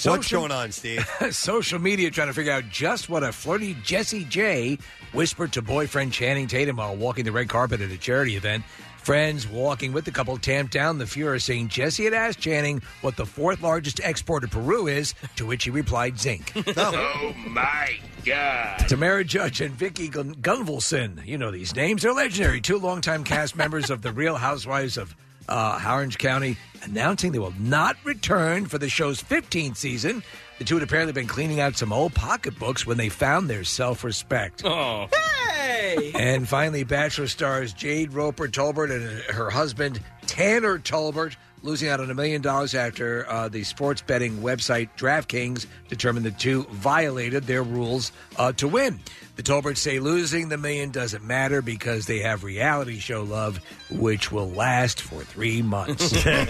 [0.04, 1.08] What's going on, Steve?
[1.30, 4.78] Social media trying to figure out just what a flirty Jessie J
[5.12, 8.64] whispered to boyfriend Channing Tatum while walking the red carpet at a charity event.
[8.98, 13.16] Friends walking with the couple tamped down the furor, saying Jessie had asked Channing what
[13.16, 16.52] the fourth largest export of Peru is, to which he replied zinc.
[16.76, 18.78] Oh my God.
[18.80, 21.24] Tamra Judge and Vicki Gun- Gunvalson.
[21.26, 22.02] You know these names.
[22.02, 22.60] They're legendary.
[22.60, 25.14] Two longtime cast members of The Real Housewives of
[25.48, 30.22] uh, Orange County announcing they will not return for the show's 15th season.
[30.58, 34.02] The two had apparently been cleaning out some old pocketbooks when they found their self
[34.02, 34.64] respect.
[34.64, 35.06] Oh.
[35.46, 36.12] Hey!
[36.14, 39.04] And finally, Bachelor stars Jade Roper Tolbert and
[39.34, 44.38] her husband Tanner Tolbert losing out on a million dollars after uh, the sports betting
[44.38, 49.00] website DraftKings determined the two violated their rules uh, to win.
[49.36, 54.32] The Tolberts say losing the million doesn't matter because they have reality show love, which
[54.32, 56.12] will last for three months.
[56.26, 56.48] and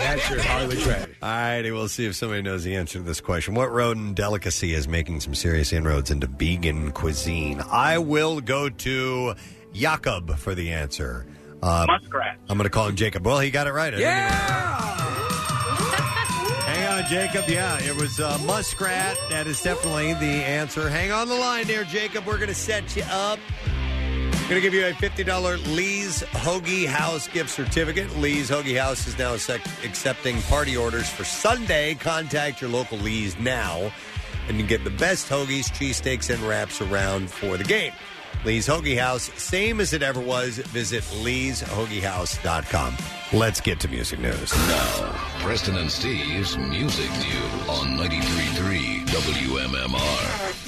[0.00, 1.08] that's your Hollywood trash.
[1.20, 3.54] All righty, we'll see if somebody knows the answer to this question.
[3.54, 7.60] What rodent delicacy is making some serious inroads into vegan cuisine?
[7.68, 9.34] I will go to
[9.72, 11.26] Jakob for the answer.
[11.62, 12.38] Uh, Muskrat.
[12.48, 13.26] I'm going to call him Jacob.
[13.26, 13.92] Well, he got it right.
[13.92, 15.00] I didn't
[16.66, 17.48] Hang on, Jacob.
[17.48, 19.18] Yeah, it was uh, muskrat.
[19.28, 20.88] That is definitely the answer.
[20.88, 22.26] Hang on the line there, Jacob.
[22.26, 23.38] We're going to set you up.
[24.48, 28.16] Going to give you a $50 Lee's Hoagie House gift certificate.
[28.16, 31.94] Lee's Hoagie House is now sec- accepting party orders for Sunday.
[31.94, 33.92] Contact your local Lee's now
[34.50, 37.92] and you get the best hoagies, cheesesteaks, and wraps around for the game.
[38.44, 40.56] Lee's Hoagie House, same as it ever was.
[40.58, 42.96] Visit leeshoagiehouse.com.
[43.38, 44.52] Let's get to music news.
[44.68, 50.58] Now, Preston and Steve's Music News on 93.3 WMMR.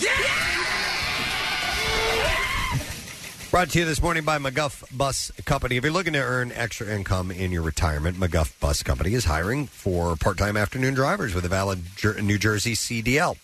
[3.50, 5.76] Brought to you this morning by McGuff Bus Company.
[5.76, 9.66] If you're looking to earn extra income in your retirement, McGuff Bus Company is hiring
[9.66, 13.36] for part time afternoon drivers with a valid Jer- New Jersey CDL.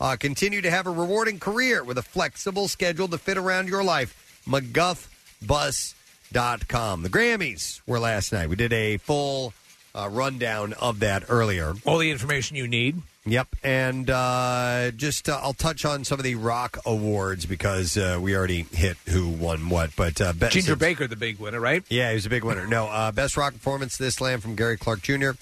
[0.00, 3.84] Uh, continue to have a rewarding career with a flexible schedule to fit around your
[3.84, 4.42] life.
[4.48, 7.02] McGuffBus.com.
[7.02, 8.48] The Grammys were last night.
[8.48, 9.52] We did a full
[9.94, 11.74] uh, rundown of that earlier.
[11.84, 13.02] All the information you need.
[13.26, 18.18] Yep, and uh, just uh, I'll touch on some of the rock awards because uh,
[18.20, 19.94] we already hit who won what.
[19.94, 21.84] But uh, best, Ginger Baker, the big winner, right?
[21.90, 22.66] yeah, he was a big winner.
[22.66, 25.32] No, uh, best rock performance This Land from Gary Clark Jr.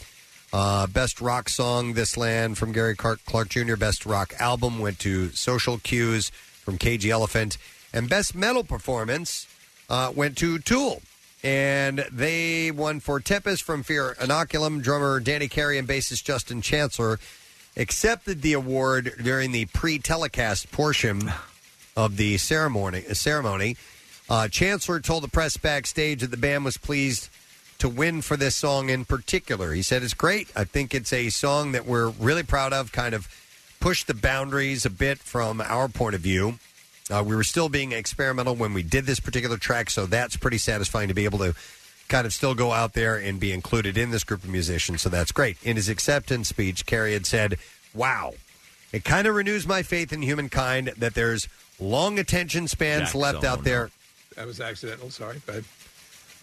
[0.52, 3.76] Uh, best rock song, This Land from Gary Clark, Clark Jr.
[3.76, 7.58] Best rock album went to Social Cues from Cage the Elephant.
[7.92, 9.46] And best metal performance
[9.90, 11.02] uh, went to Tool.
[11.44, 14.82] And they won for Tempest from Fear Inoculum.
[14.82, 17.18] Drummer Danny Carey and bassist Justin Chancellor
[17.76, 21.30] accepted the award during the pre-telecast portion
[21.96, 23.02] of the ceremony.
[23.12, 23.76] Ceremony.
[24.30, 27.28] Uh, Chancellor told the press backstage that the band was pleased
[27.78, 29.72] to win for this song in particular.
[29.72, 30.48] He said it's great.
[30.56, 32.92] I think it's a song that we're really proud of.
[32.92, 33.28] Kind of
[33.80, 36.58] pushed the boundaries a bit from our point of view.
[37.10, 40.58] Uh, we were still being experimental when we did this particular track, so that's pretty
[40.58, 41.54] satisfying to be able to
[42.08, 45.02] kind of still go out there and be included in this group of musicians.
[45.02, 45.56] So that's great.
[45.62, 47.58] In his acceptance speech, Carey had said,
[47.94, 48.34] "Wow,
[48.92, 51.48] it kind of renews my faith in humankind that there's
[51.78, 53.90] long attention spans left out there."
[54.34, 55.10] That was accidental.
[55.10, 55.40] Sorry.
[55.46, 55.64] Go ahead.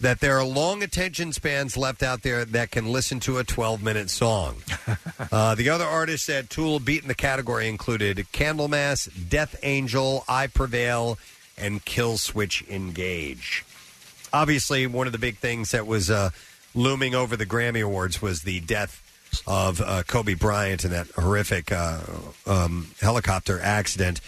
[0.00, 3.82] That there are long attention spans left out there that can listen to a 12
[3.82, 4.56] minute song.
[5.32, 10.48] uh, the other artists that Tool beat in the category included Candlemass, Death Angel, I
[10.48, 11.18] Prevail,
[11.56, 13.64] and Killswitch Engage.
[14.32, 16.30] Obviously, one of the big things that was uh,
[16.74, 19.02] looming over the Grammy Awards was the death
[19.46, 22.00] of uh, Kobe Bryant in that horrific uh,
[22.46, 24.20] um, helicopter accident.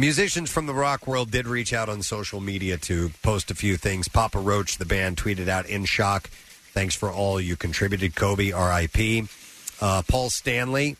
[0.00, 3.76] Musicians from the rock world did reach out on social media to post a few
[3.76, 4.06] things.
[4.06, 6.30] Papa Roach, the band, tweeted out in shock.
[6.72, 8.52] Thanks for all you contributed, Kobe.
[8.52, 9.24] R.I.P.
[9.80, 10.96] Uh, Paul Stanley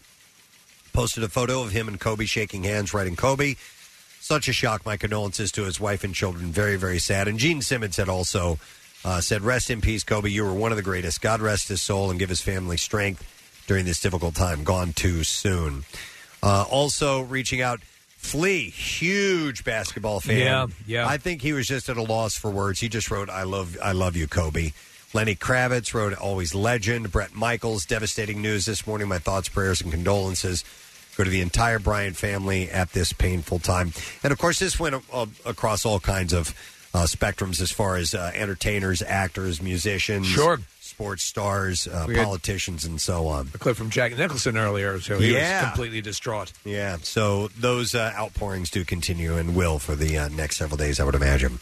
[0.92, 3.54] posted a photo of him and Kobe shaking hands, writing Kobe.
[4.18, 4.84] Such a shock.
[4.84, 6.46] My condolences to his wife and children.
[6.46, 7.28] Very, very sad.
[7.28, 8.58] And Gene Simmons had also
[9.04, 10.28] uh, said, "Rest in peace, Kobe.
[10.28, 11.20] You were one of the greatest.
[11.20, 13.22] God rest his soul and give his family strength
[13.68, 14.64] during this difficult time.
[14.64, 15.84] Gone too soon."
[16.42, 17.80] Uh, also reaching out,
[18.18, 20.38] Flea, huge basketball fan.
[20.38, 21.08] Yeah, yeah.
[21.08, 22.80] I think he was just at a loss for words.
[22.80, 24.72] He just wrote, "I love, I love you, Kobe."
[25.14, 29.08] Lenny Kravitz wrote, "Always legend." Bret Michaels, devastating news this morning.
[29.08, 30.64] My thoughts, prayers, and condolences
[31.16, 33.92] go to the entire Bryant family at this painful time.
[34.22, 36.54] And of course, this went uh, across all kinds of
[36.94, 40.58] uh, spectrums as far as uh, entertainers, actors, musicians, Sure.
[40.98, 43.48] Sports stars, uh, We had- politicians, and so on.
[43.54, 45.60] A clip from Jack Nicholson earlier, so he Yeah.
[45.62, 46.50] was completely distraught.
[46.64, 50.98] Yeah, so those uh, outpourings do continue and will for the uh, next several days,
[50.98, 51.60] I would imagine.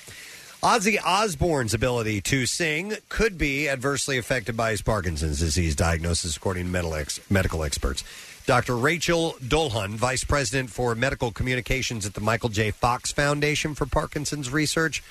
[0.62, 6.64] Ozzy Osbourne's ability to sing could be adversely affected by his Parkinson's disease diagnosis, according
[6.64, 8.02] to medical, ex- medical experts.
[8.46, 8.74] Dr.
[8.74, 12.70] Rachel Dolhun, Vice President for Medical Communications at the Michael J.
[12.70, 15.02] Fox Foundation for Parkinson's Research,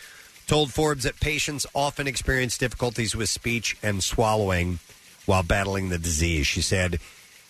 [0.48, 4.80] told Forbes that patients often experience difficulties with speech and swallowing
[5.26, 6.46] while battling the disease.
[6.48, 7.00] She said,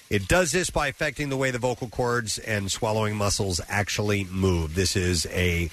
[0.09, 4.75] it does this by affecting the way the vocal cords and swallowing muscles actually move.
[4.75, 5.69] This is a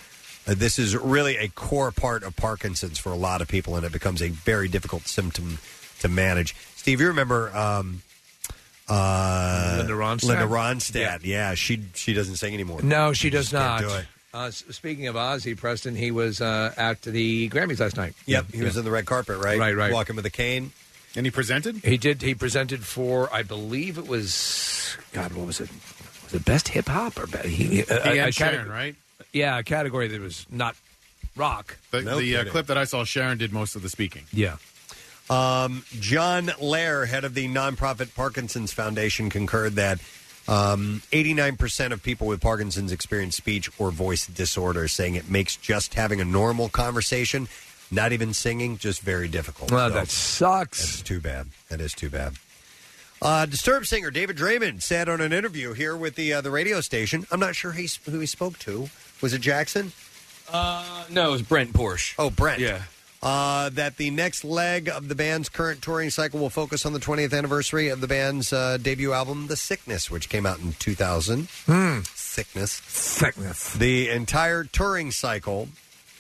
[0.46, 3.84] uh, this is really a core part of Parkinson's for a lot of people, and
[3.84, 5.58] it becomes a very difficult symptom
[6.00, 6.56] to manage.
[6.74, 8.02] Steve, you remember um,
[8.88, 10.24] uh, Linda Ronstadt?
[10.24, 11.54] Linda Ronstadt, yeah.
[11.54, 12.82] she she doesn't sing anymore.
[12.82, 13.88] No, she does just can't not.
[13.88, 14.06] do it.
[14.34, 18.14] Uh, speaking of Ozzy Preston, he was uh, at the Grammys last night.
[18.26, 19.58] Yep, he was in the red carpet, right?
[19.58, 19.92] Right, right.
[19.92, 20.72] Walking with a cane.
[21.14, 21.76] And he presented?
[21.84, 22.22] He did.
[22.22, 25.68] He presented for, I believe it was, God, what was it?
[26.24, 27.44] Was it best hip hop or best?
[27.46, 28.94] He, He had Sharon, right?
[29.34, 30.76] Yeah, a category that was not
[31.36, 31.76] rock.
[31.90, 32.52] The, No the uh, kidding.
[32.52, 34.22] clip that I saw, Sharon did most of the speaking.
[34.32, 34.56] Yeah.
[35.28, 39.98] Um, John Lehr, head of the nonprofit Parkinson's Foundation, concurred that
[40.48, 45.94] um, 89% of people with Parkinson's experience speech or voice disorder, saying it makes just
[45.94, 47.48] having a normal conversation,
[47.90, 49.70] not even singing, just very difficult.
[49.70, 50.80] Well, So that sucks.
[50.80, 51.48] That's too bad.
[51.68, 52.34] That is too bad.
[53.20, 56.80] Uh, Disturbed singer David Draiman said on an interview here with the uh, the radio
[56.80, 57.24] station.
[57.30, 58.90] I'm not sure he, who he spoke to.
[59.20, 59.92] Was it Jackson?
[60.52, 62.14] Uh, no, it was Brent Porsche.
[62.18, 62.58] Oh, Brent.
[62.60, 62.82] Yeah.
[63.22, 66.98] Uh, that the next leg of the band's current touring cycle will focus on the
[66.98, 71.48] 20th anniversary of the band's uh, debut album, The Sickness, which came out in 2000.
[71.66, 72.00] Hmm.
[72.14, 72.72] Sickness.
[72.72, 73.74] Sickness.
[73.74, 75.68] The entire touring cycle.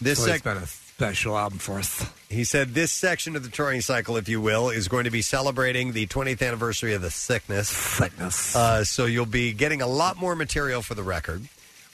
[0.00, 2.08] This it's sec- been a special album for us.
[2.28, 5.22] he said this section of the touring cycle, if you will, is going to be
[5.22, 7.68] celebrating the 20th anniversary of The Sickness.
[7.68, 8.54] Sickness.
[8.54, 11.42] Uh, so you'll be getting a lot more material for the record.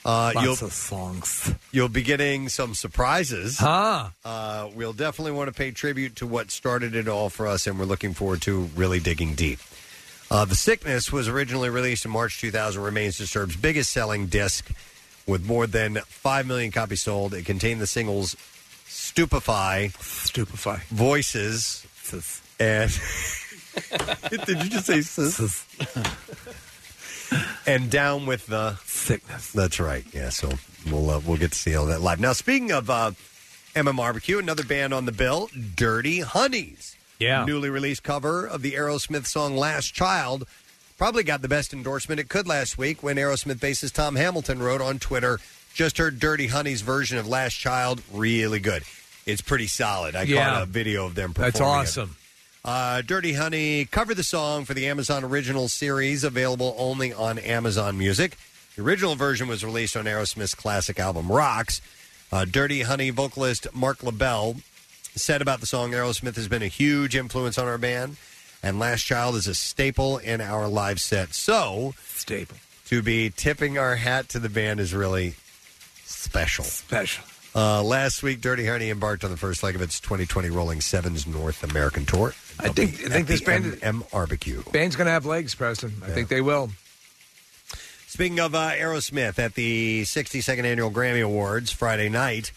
[0.09, 1.53] Uh, Lots you'll, of songs.
[1.71, 3.59] You'll be getting some surprises.
[3.59, 4.09] Huh.
[4.25, 7.77] Uh, we'll definitely want to pay tribute to what started it all for us, and
[7.77, 9.59] we're looking forward to really digging deep.
[10.31, 14.71] Uh, the Sickness was originally released in March 2000, remains Disturbed's biggest selling disc
[15.27, 17.35] with more than 5 million copies sold.
[17.35, 18.35] It contained the singles
[18.87, 21.85] Stupify, Stupify, Voices,
[22.59, 22.89] and.
[24.47, 25.67] Did you just say sis?
[27.65, 29.51] and down with the sickness.
[29.51, 30.05] That's right.
[30.13, 30.29] Yeah.
[30.29, 30.51] So
[30.91, 32.19] we'll uh, we'll get to see all that live.
[32.19, 33.11] Now, speaking of uh,
[33.75, 37.45] MM Barbecue, another band on the bill, Dirty Honeys, Yeah.
[37.45, 40.47] Newly released cover of the Aerosmith song Last Child
[40.97, 44.81] probably got the best endorsement it could last week when Aerosmith bassist Tom Hamilton wrote
[44.81, 45.39] on Twitter,
[45.73, 48.83] just heard Dirty Honey's version of Last Child, really good.
[49.25, 50.13] It's pretty solid.
[50.17, 50.43] I Yeah.
[50.55, 51.59] caught a video of them performing That's
[51.95, 52.01] it.
[52.01, 52.15] awesome.
[52.63, 57.97] Uh, Dirty Honey covered the song for the Amazon Original series, available only on Amazon
[57.97, 58.37] Music.
[58.75, 61.81] The original version was released on Aerosmith's classic album Rocks.
[62.31, 64.57] Uh, Dirty Honey vocalist Marc LaBelle
[65.15, 68.17] said about the song Aerosmith has been a huge influence on our band,
[68.61, 71.33] and Last Child is a staple in our live set.
[71.33, 72.57] So, staple.
[72.87, 75.35] To be tipping our hat to the band is really
[76.03, 76.65] special.
[76.65, 77.23] Special.
[77.55, 81.25] Uh, last week, Dirty Honey embarked on the first leg of its 2020 Rolling Sevens
[81.25, 82.33] North American tour.
[82.59, 84.61] I think I think this band M Barbecue.
[84.71, 85.93] band's going to have legs, Preston.
[86.03, 86.69] I think they will.
[88.07, 92.51] Speaking of uh, Aerosmith, at the 62nd annual Grammy Awards Friday night,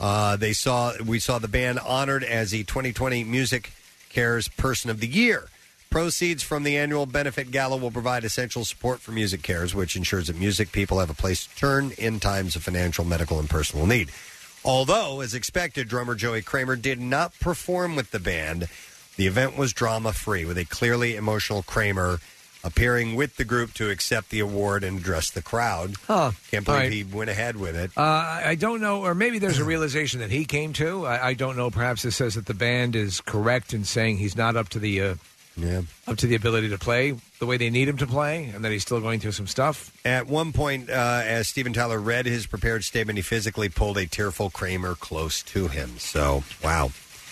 [0.00, 3.72] uh, they saw we saw the band honored as the 2020 Music
[4.08, 5.48] Cares Person of the Year.
[5.90, 10.38] Proceeds from the annual benefit gala will provide essential support for MusiCares, which ensures that
[10.38, 14.10] music people have a place to turn in times of financial, medical, and personal need.
[14.64, 18.68] Although, as expected, drummer Joey Kramer did not perform with the band.
[19.18, 22.20] The event was drama free, with a clearly emotional Kramer
[22.62, 25.94] appearing with the group to accept the award and address the crowd.
[26.06, 26.30] Huh.
[26.52, 26.92] Can't believe All right.
[26.92, 27.90] he went ahead with it.
[27.96, 31.04] Uh, I I don't know, or maybe there's a realization that he came to.
[31.04, 31.68] I, I don't know.
[31.68, 35.02] Perhaps it says that the band is correct in saying he's not up to the
[35.02, 35.14] uh,
[35.56, 38.64] yeah up to the ability to play the way they need him to play, and
[38.64, 39.92] that he's still going through some stuff.
[40.04, 44.06] At one point, uh, as Steven Tyler read his prepared statement, he physically pulled a
[44.06, 45.98] tearful Kramer close to him.
[45.98, 46.90] So, wow.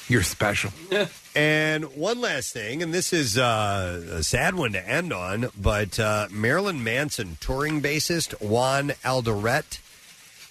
[0.09, 0.71] You're special.
[1.37, 6.01] and one last thing, and this is uh, a sad one to end on, but
[6.01, 9.81] uh, Marilyn Manson touring bassist Juan Alderete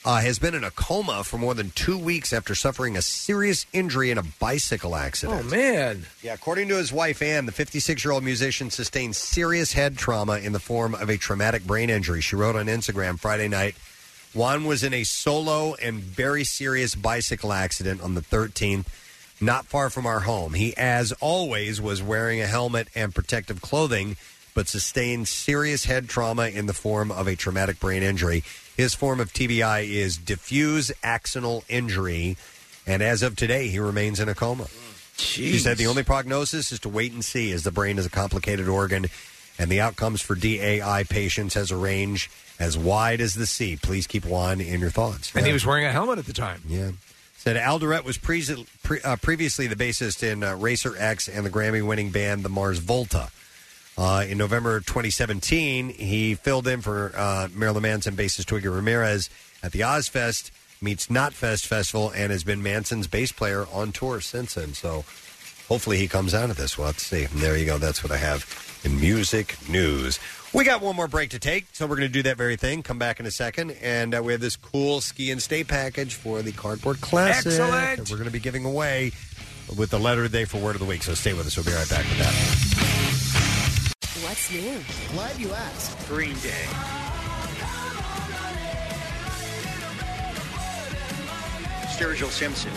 [0.06, 3.66] uh, has been in a coma for more than two weeks after suffering a serious
[3.74, 5.46] injury in a bicycle accident.
[5.46, 6.06] Oh man!
[6.22, 10.38] Yeah, according to his wife Ann, the 56 year old musician sustained serious head trauma
[10.38, 12.22] in the form of a traumatic brain injury.
[12.22, 13.76] She wrote on Instagram Friday night
[14.36, 18.86] Juan was in a solo and very serious bicycle accident on the 13th,
[19.42, 20.54] not far from our home.
[20.54, 24.18] He, as always, was wearing a helmet and protective clothing,
[24.54, 28.44] but sustained serious head trauma in the form of a traumatic brain injury.
[28.78, 32.38] His form of TBI is diffuse axonal injury,
[32.88, 34.68] and as of today, he remains in a coma.
[35.18, 38.10] She said the only prognosis is to wait and see, as the brain is a
[38.10, 39.06] complicated organ,
[39.58, 43.78] and the outcomes for DAI patients has a range as wide as the sea.
[43.78, 45.32] Please keep Juan in your thoughts.
[45.36, 46.62] And he was wearing a helmet at the time.
[46.68, 46.92] Yeah.
[47.46, 51.52] Said Alderete was pre- pre- uh, previously the bassist in uh, Racer X and the
[51.52, 53.30] Grammy winning band the Mars Volta.
[53.96, 59.30] Uh, in November 2017, he filled in for uh, Marilyn Manson bassist Twiggy Ramirez
[59.62, 60.50] at the Ozzfest
[60.82, 64.74] meets Knotfest Festival and has been Manson's bass player on tour since then.
[64.74, 65.06] So
[65.68, 66.80] hopefully he comes out of this.
[66.80, 67.26] We'll to see.
[67.26, 67.78] There you go.
[67.78, 70.20] That's what I have in music news.
[70.56, 72.82] We got one more break to take, so we're going to do that very thing.
[72.82, 76.14] Come back in a second, and uh, we have this cool ski and stay package
[76.14, 77.98] for the Cardboard Classic Excellent.
[77.98, 79.12] that we're going to be giving away
[79.78, 81.04] with the letter of the day for word of the week.
[81.04, 81.58] So stay with us.
[81.58, 82.34] We'll be right back with that.
[84.24, 84.80] What's new?
[85.12, 86.08] Glad you asked.
[86.08, 86.64] Green Day.
[91.92, 92.72] Sturgill Simpson.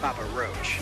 [0.00, 0.80] Papa Roach.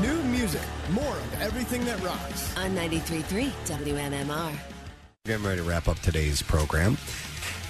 [0.00, 0.60] New music,
[0.90, 2.56] more of everything that rocks.
[2.56, 4.52] On 93.3 WMMR.
[5.24, 6.98] Getting ready to wrap up today's program.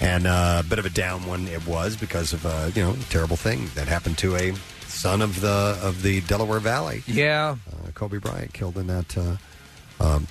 [0.01, 2.95] And uh, a bit of a down one it was because of a you know
[3.09, 4.53] terrible thing that happened to a
[4.87, 7.03] son of the of the Delaware Valley.
[7.07, 9.37] Yeah, uh, Kobe Bryant killed in that uh,
[9.99, 10.27] um,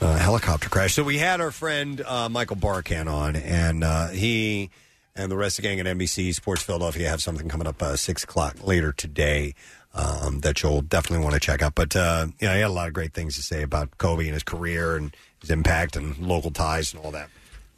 [0.00, 0.94] uh, helicopter crash.
[0.94, 4.70] So we had our friend uh, Michael Barkann on, and uh, he
[5.16, 7.96] and the rest of the gang at NBC Sports Philadelphia have something coming up uh,
[7.96, 9.54] six o'clock later today.
[9.96, 11.76] Um, that you'll definitely want to check out.
[11.76, 14.24] But uh, you know, he had a lot of great things to say about Kobe
[14.24, 17.28] and his career and his impact and local ties and all that.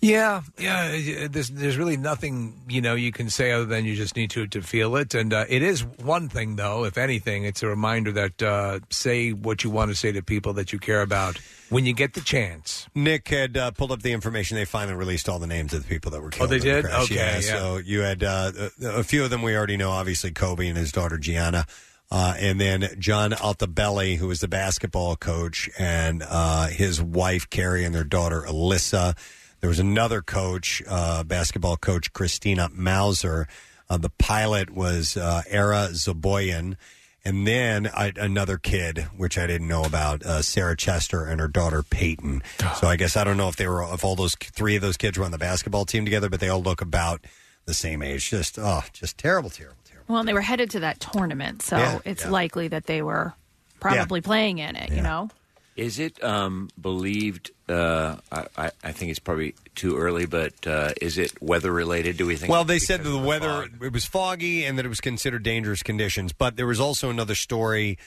[0.00, 1.26] Yeah, yeah.
[1.28, 4.46] There's there's really nothing you know you can say other than you just need to
[4.48, 6.84] to feel it, and uh, it is one thing though.
[6.84, 10.52] If anything, it's a reminder that uh, say what you want to say to people
[10.54, 11.38] that you care about
[11.70, 12.86] when you get the chance.
[12.94, 14.56] Nick had uh, pulled up the information.
[14.56, 16.50] They finally released all the names of the people that were killed.
[16.50, 16.84] Oh, they in the did?
[16.84, 17.04] crash.
[17.04, 17.40] Okay, yeah, yeah.
[17.40, 19.90] So you had uh, a, a few of them we already know.
[19.90, 21.66] Obviously, Kobe and his daughter Gianna,
[22.10, 27.84] uh, and then John Altobelli, who was the basketball coach, and uh, his wife Keri
[27.84, 29.16] and their daughter Alyssa.
[29.60, 33.48] There was another coach, uh, basketball coach Christina Mauser.
[33.88, 36.76] Uh, the pilot was uh, Ara Zobayan.
[37.24, 41.48] And then I, another kid, which I didn't know about, uh, Sarah Chester and her
[41.48, 42.40] daughter Peyton.
[42.78, 44.96] So I guess I don't know if they were if all those three of those
[44.96, 47.24] kids were on the basketball team together, but they all look about
[47.64, 48.30] the same age.
[48.30, 49.75] Just oh, just terrible, terrible.
[50.08, 52.30] Well, and they were headed to that tournament, so Yeah, it's yeah.
[52.30, 53.34] likely that they were
[53.80, 54.90] probably playing in it.
[54.92, 55.30] You know.
[55.76, 57.50] Is it um, believed?
[57.68, 62.16] Uh, I, I- I think it's probably too early, but uh, is it weather related?
[62.16, 62.50] Do we think?
[62.50, 65.82] Well, they said that the weather it was foggy and that it was considered dangerous
[65.82, 66.32] conditions.
[66.32, 67.98] But there was also another story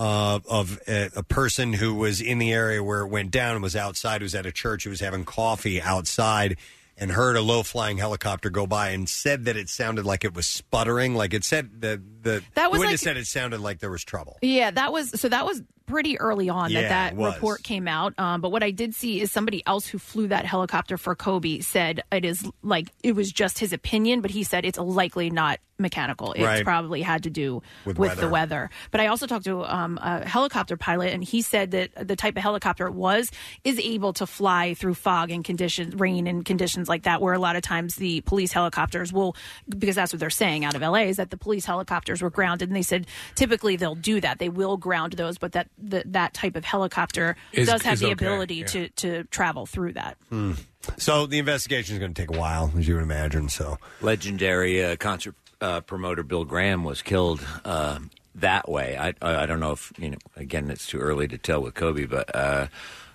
[0.00, 3.62] uh, of a, a person who was in the area where it went down and
[3.62, 4.20] was outside.
[4.22, 4.82] Who was at a church.
[4.84, 6.56] Who was having coffee outside
[6.96, 10.34] and heard a low flying helicopter go by and said that it sounded like it
[10.34, 11.14] was sputtering.
[11.14, 14.04] Like it said that the That was the like- said it sounded like there was
[14.04, 14.38] trouble.
[14.42, 15.28] Yeah, that was so.
[15.28, 18.14] That was pretty early on Yeah, that that report came out.
[18.18, 21.60] Um, but what I did see is somebody else who flew that helicopter for Kobe
[21.60, 25.58] said it is like it was just his opinion, but he said it's likely not
[25.78, 26.32] mechanical.
[26.34, 26.64] It's Right.
[26.64, 28.20] probably had to do With with, weather.
[28.20, 28.70] the weather.
[28.92, 32.36] But I also talked to um, a helicopter pilot, and he said that the type
[32.36, 33.30] of helicopter it was
[33.64, 37.38] is able to fly through fog and conditions, rain and conditions like that, where a
[37.38, 39.34] lot of times the police helicopters will,
[39.68, 42.68] because that's what they're saying out of LA, is that the police helicopters were grounded,
[42.68, 46.34] and they said typically they'll do that, they will ground those, but that the, that
[46.34, 48.66] type of helicopter Is- does have the okay, ability yeah.
[48.66, 50.16] to to travel through that.
[50.28, 50.52] Hmm.
[50.96, 53.48] So the investigation is going to take a while, as you would imagine.
[53.48, 58.00] So legendary uh, concert uh, promoter Bill Graham was killed uh,
[58.34, 58.96] that way.
[58.98, 60.18] I, I I don't know if you know.
[60.36, 62.66] Again, it's too early to tell with Kobe, but uh,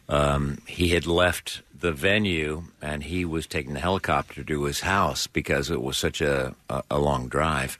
[0.07, 5.27] um, he had left the venue and he was taking the helicopter to his house
[5.27, 7.77] because it was such a a, a long drive,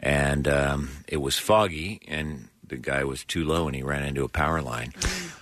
[0.00, 2.47] and um, it was foggy and.
[2.68, 4.92] The guy was too low, and he ran into a power line.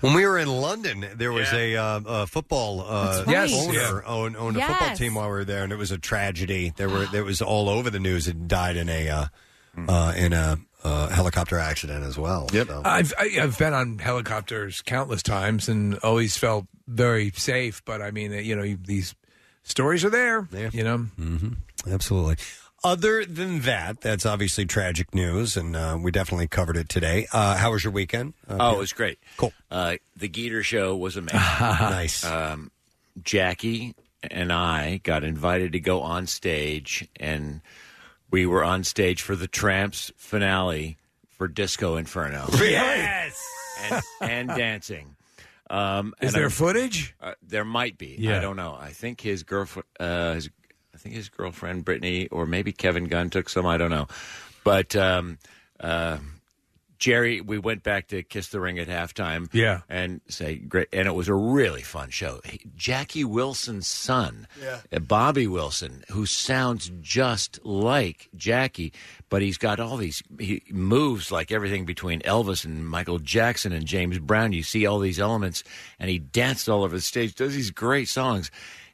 [0.00, 3.68] When we were in London, there was a, uh, a football uh, That's right.
[3.68, 4.00] Owner Yeah.
[4.06, 4.98] owned, owned a football Yes.
[4.98, 6.72] team while we were there, and it was a tragedy.
[6.76, 8.28] There were there was all over the news.
[8.28, 9.26] It died in a uh,
[9.88, 12.48] uh, in a uh, helicopter accident as well.
[12.52, 12.68] Yep.
[12.84, 17.82] I've I, I've been on helicopters countless times and always felt very safe.
[17.84, 19.14] But I mean, you know, you- these
[19.64, 20.46] stories are there.
[20.72, 21.48] You know, hmm
[21.90, 22.36] Absolutely.
[22.84, 27.26] Other than that, that's obviously tragic news, and uh, we definitely covered it today.
[27.32, 28.34] Uh, how was your weekend?
[28.48, 28.74] Uh, oh, Peter?
[28.74, 29.18] it was great.
[29.38, 29.52] Cool.
[29.70, 31.38] Uh, the Geator show was amazing.
[31.60, 32.24] nice.
[32.24, 32.70] Um,
[33.22, 33.94] Jackie
[34.30, 37.60] and I got invited to go on stage, and
[38.30, 40.96] we were on stage for the Tramps finale
[41.30, 42.46] for Disco Inferno.
[42.60, 43.38] Yes.
[43.90, 45.16] and, and dancing.
[45.68, 47.14] Um, Is and there I'm- footage?
[47.20, 48.16] Uh, there might be.
[48.18, 48.38] Yeah.
[48.38, 48.76] I don't know.
[48.78, 50.50] I think his girlfriend, uh, his,
[50.96, 53.66] I think his girlfriend Brittany, or maybe Kevin Gunn took some.
[53.66, 54.08] I don't know.
[54.64, 55.36] But um,
[55.78, 56.16] uh,
[56.98, 59.50] Jerry, we went back to Kiss the Ring at halftime.
[59.52, 59.82] Yeah.
[59.90, 62.40] and say great, and it was a really fun show.
[62.46, 64.80] He- Jackie Wilson's son, Yeah.
[64.90, 68.94] uh, Bobby Wilson, who sounds just like Jackie,
[69.28, 73.84] but he's got all these he moves like everything between Elvis and Michael Jackson and
[73.84, 74.54] James Brown.
[74.54, 75.62] You see all these elements,
[76.00, 77.34] and he danced all over the stage.
[77.34, 78.50] Does these great songs,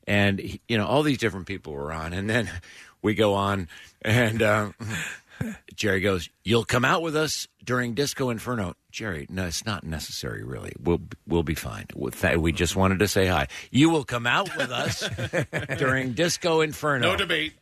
[0.07, 2.51] and he, you know all these different people were on, and then
[3.03, 3.69] we go on,
[4.03, 4.75] and um,
[5.75, 10.45] Jerry goes, "You'll come out with us during Disco Inferno." Jerry, no, it's not necessary,
[10.45, 10.73] really.
[10.79, 11.87] We'll we'll be fine.
[11.95, 13.49] We th- we just wanted to say hi.
[13.71, 15.09] You will come out with us
[15.79, 17.13] during Disco Inferno.
[17.13, 17.55] No debate.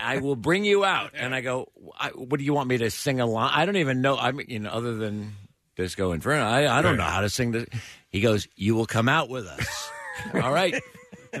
[0.00, 1.12] I will bring you out.
[1.14, 3.50] And I go, I, what do you want me to sing along?
[3.54, 4.16] I don't even know.
[4.18, 5.34] I mean, you know, other than
[5.76, 7.66] Disco Inferno, I, I don't know how to sing this.
[8.10, 9.90] He goes, you will come out with us.
[10.34, 10.74] All right.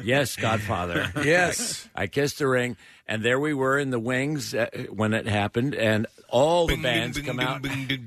[0.02, 1.12] Yes, Godfather.
[1.24, 1.88] Yes.
[1.94, 5.74] I kissed the ring, and there we were in the wings uh, when it happened,
[5.74, 7.64] and all the bands come out.
[7.64, 7.98] You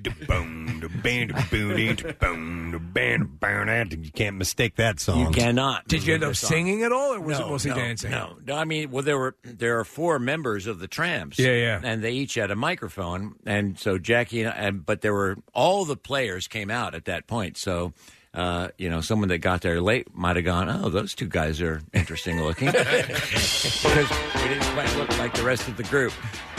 [4.12, 5.20] can't mistake that song.
[5.20, 5.88] You cannot.
[5.88, 8.12] Did you end up singing at all, or was no, it mostly no, dancing?
[8.12, 8.56] No, no.
[8.56, 11.40] I mean, well, there were there are four members of the Tramps.
[11.40, 11.82] Yeah, yeah.
[11.84, 15.86] And they each had a microphone, and so Jackie and, and but there were all
[15.86, 17.58] the players came out at that point.
[17.58, 17.94] So.
[18.34, 21.62] Uh, you know, someone that got there late might have gone, "Oh, those two guys
[21.62, 26.12] are interesting looking," because we didn't quite look like the rest of the group.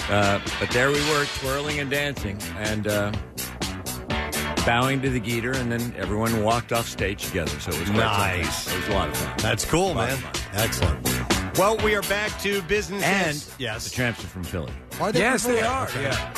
[0.09, 3.11] Uh, but there we were, twirling and dancing, and uh,
[4.65, 7.59] bowing to the Geator, and then everyone walked off stage together.
[7.61, 8.65] So it was quite Nice.
[8.69, 8.75] fun.
[8.75, 9.35] It was a lot of fun.
[9.39, 10.17] That's cool, man.
[10.17, 10.43] fun.
[10.55, 11.59] Excellent.
[11.59, 13.03] Well, we are back to business.
[13.03, 14.73] And yes, the Tramps are from Philly.
[15.01, 15.85] Are they Yes, from they are.
[15.89, 16.03] Okay.
[16.03, 16.35] Yeah.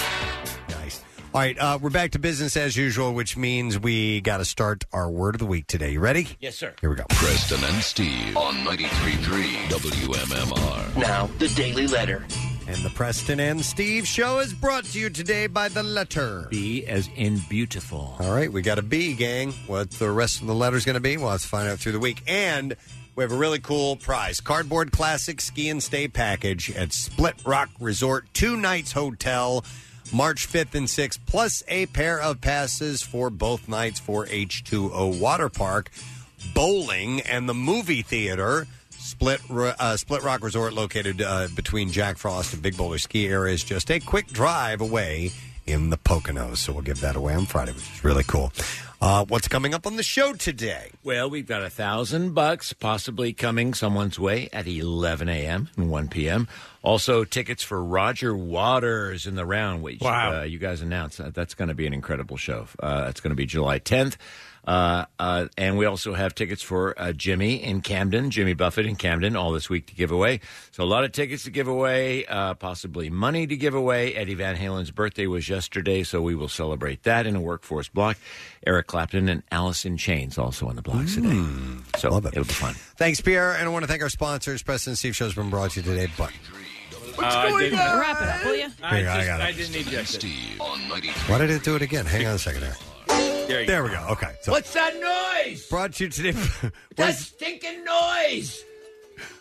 [1.36, 1.56] Nice.
[1.58, 4.84] All right, uh, we're back to business as usual, which means we got to start
[4.92, 5.92] our word of the week today.
[5.92, 6.28] You ready?
[6.40, 6.74] Yes, sir.
[6.80, 7.04] Here we go.
[7.10, 10.96] Preston and Steve on 93.3 WMMR.
[10.96, 12.24] Now, the Daily Letter.
[12.66, 16.86] And the Preston and Steve show is brought to you today by the letter B
[16.86, 18.16] as in beautiful.
[18.18, 19.52] All right, we got a B, gang.
[19.66, 21.92] What the rest of the letter's going to be, we'll have to find out through
[21.92, 22.22] the week.
[22.26, 22.74] And
[23.14, 27.68] we have a really cool prize Cardboard Classic Ski and Stay Package at Split Rock
[27.78, 29.64] Resort, two nights hotel.
[30.12, 35.48] March 5th and 6th, plus a pair of passes for both nights for H2O Water
[35.48, 35.90] Park,
[36.54, 38.66] bowling, and the movie theater.
[38.90, 43.62] Split uh, Split Rock Resort, located uh, between Jack Frost and Big Boulder ski areas,
[43.62, 45.30] just a quick drive away
[45.66, 46.58] in the Poconos.
[46.58, 48.52] So we'll give that away on Friday, which is really cool.
[49.00, 50.90] Uh, what's coming up on the show today?
[51.04, 55.68] Well, we've got a thousand bucks possibly coming someone's way at 11 a.m.
[55.76, 56.48] and 1 p.m.
[56.86, 60.40] Also, tickets for Roger Waters in the round, which Wow.
[60.40, 61.20] uh, you guys announced.
[61.20, 62.68] Uh, That's going to be an incredible show.
[62.78, 64.14] Uh, it's going to be July 10th.
[64.64, 68.94] Uh, uh, and we also have tickets for uh, Jimmy in Camden, Jimmy Buffett in
[68.96, 70.40] Camden, all this week to give away.
[70.72, 74.14] So a lot of tickets to give away, uh, possibly money to give away.
[74.14, 78.16] Eddie Van Halen's birthday was yesterday, so we will celebrate that in a workforce block.
[78.66, 81.30] Eric Clapton and Alice in Chains also on the blocks today.
[81.98, 82.24] So it.
[82.26, 82.74] It'll be fun.
[82.96, 83.52] Thanks, Pierre.
[83.54, 84.64] And I want to thank our sponsors.
[84.64, 86.08] Preston and Steve Show's been brought to you today.
[86.18, 86.32] But
[87.16, 87.98] What's going on?
[88.00, 88.68] Wrap it up, will you?
[88.68, 89.44] Here, I got it.
[89.44, 90.20] I didn't eject it.
[90.20, 90.58] Steve
[91.28, 92.06] why did it do it again?
[92.06, 92.76] Hang on a second there.
[93.08, 93.88] There, you There go.
[93.88, 94.06] we go.
[94.12, 94.32] Okay.
[94.42, 94.94] So What's that
[95.44, 95.66] noise?
[95.68, 96.32] brought to you today.
[96.32, 98.64] That Where's, stinking noise.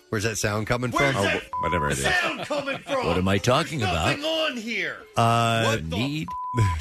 [0.09, 1.23] where's that sound coming Where's from?
[1.23, 2.03] that Oh, whatever it is.
[2.05, 3.07] sound coming from?
[3.07, 4.09] What am I talking about?
[4.17, 4.97] Nothing on here.
[5.17, 6.27] Uh, Need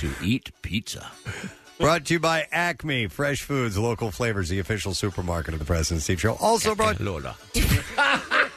[0.01, 1.11] to eat pizza.
[1.79, 6.03] Brought to you by Acme Fresh Foods, local flavors, the official supermarket of the President
[6.03, 6.35] Steve Show.
[6.41, 7.35] Also brought, Lola.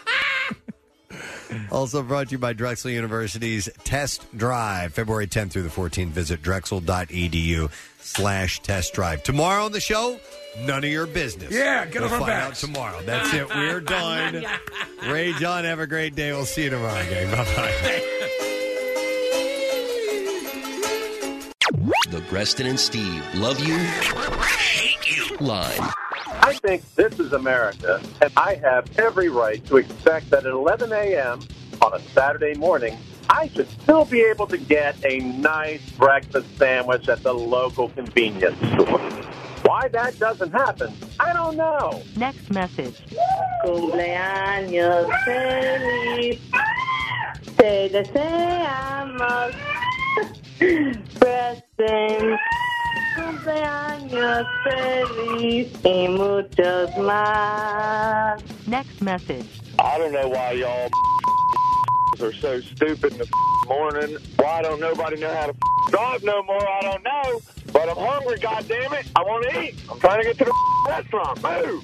[1.72, 6.08] also brought to you by Drexel University's Test Drive, February 10th through the 14th.
[6.10, 7.70] Visit drexel.edu
[8.00, 9.24] slash test drive.
[9.24, 10.20] Tomorrow on the show,
[10.62, 11.52] none of your business.
[11.54, 12.62] Yeah, get we'll off our find out backs.
[12.62, 13.02] tomorrow.
[13.04, 13.48] That's it.
[13.50, 14.46] We're done.
[15.10, 16.32] Ray John, have a great day.
[16.32, 17.30] We'll see you tomorrow, gang.
[17.32, 18.04] Bye bye.
[22.10, 25.80] The Preston and Steve love you, hate you line.
[26.48, 30.94] I think this is America, and I have every right to expect that at 11
[30.94, 31.42] a.m.
[31.82, 32.98] on a Saturday morning,
[33.30, 38.58] I should still be able to get a nice breakfast sandwich at the local convenience
[38.60, 38.98] store.
[39.64, 42.02] Why that doesn't happen, I don't know.
[42.16, 42.96] Next message.
[43.66, 46.40] Cumpleaños feliz.
[47.58, 49.54] Te deseamos.
[51.20, 52.40] Present.
[53.18, 58.40] Cumpleaños feliz y muchos más.
[58.68, 59.46] Next message.
[59.80, 60.90] I don't know why y'all
[62.22, 63.28] are so stupid in the
[63.68, 64.18] morning.
[64.38, 65.56] Why don't nobody know how to
[65.90, 66.68] drive no more?
[66.68, 67.42] I don't know.
[67.74, 69.08] But I'm hungry, goddammit.
[69.16, 69.76] I want to eat.
[69.92, 70.54] I'm trying to get to the
[70.88, 71.42] restaurant.
[71.42, 71.84] Move.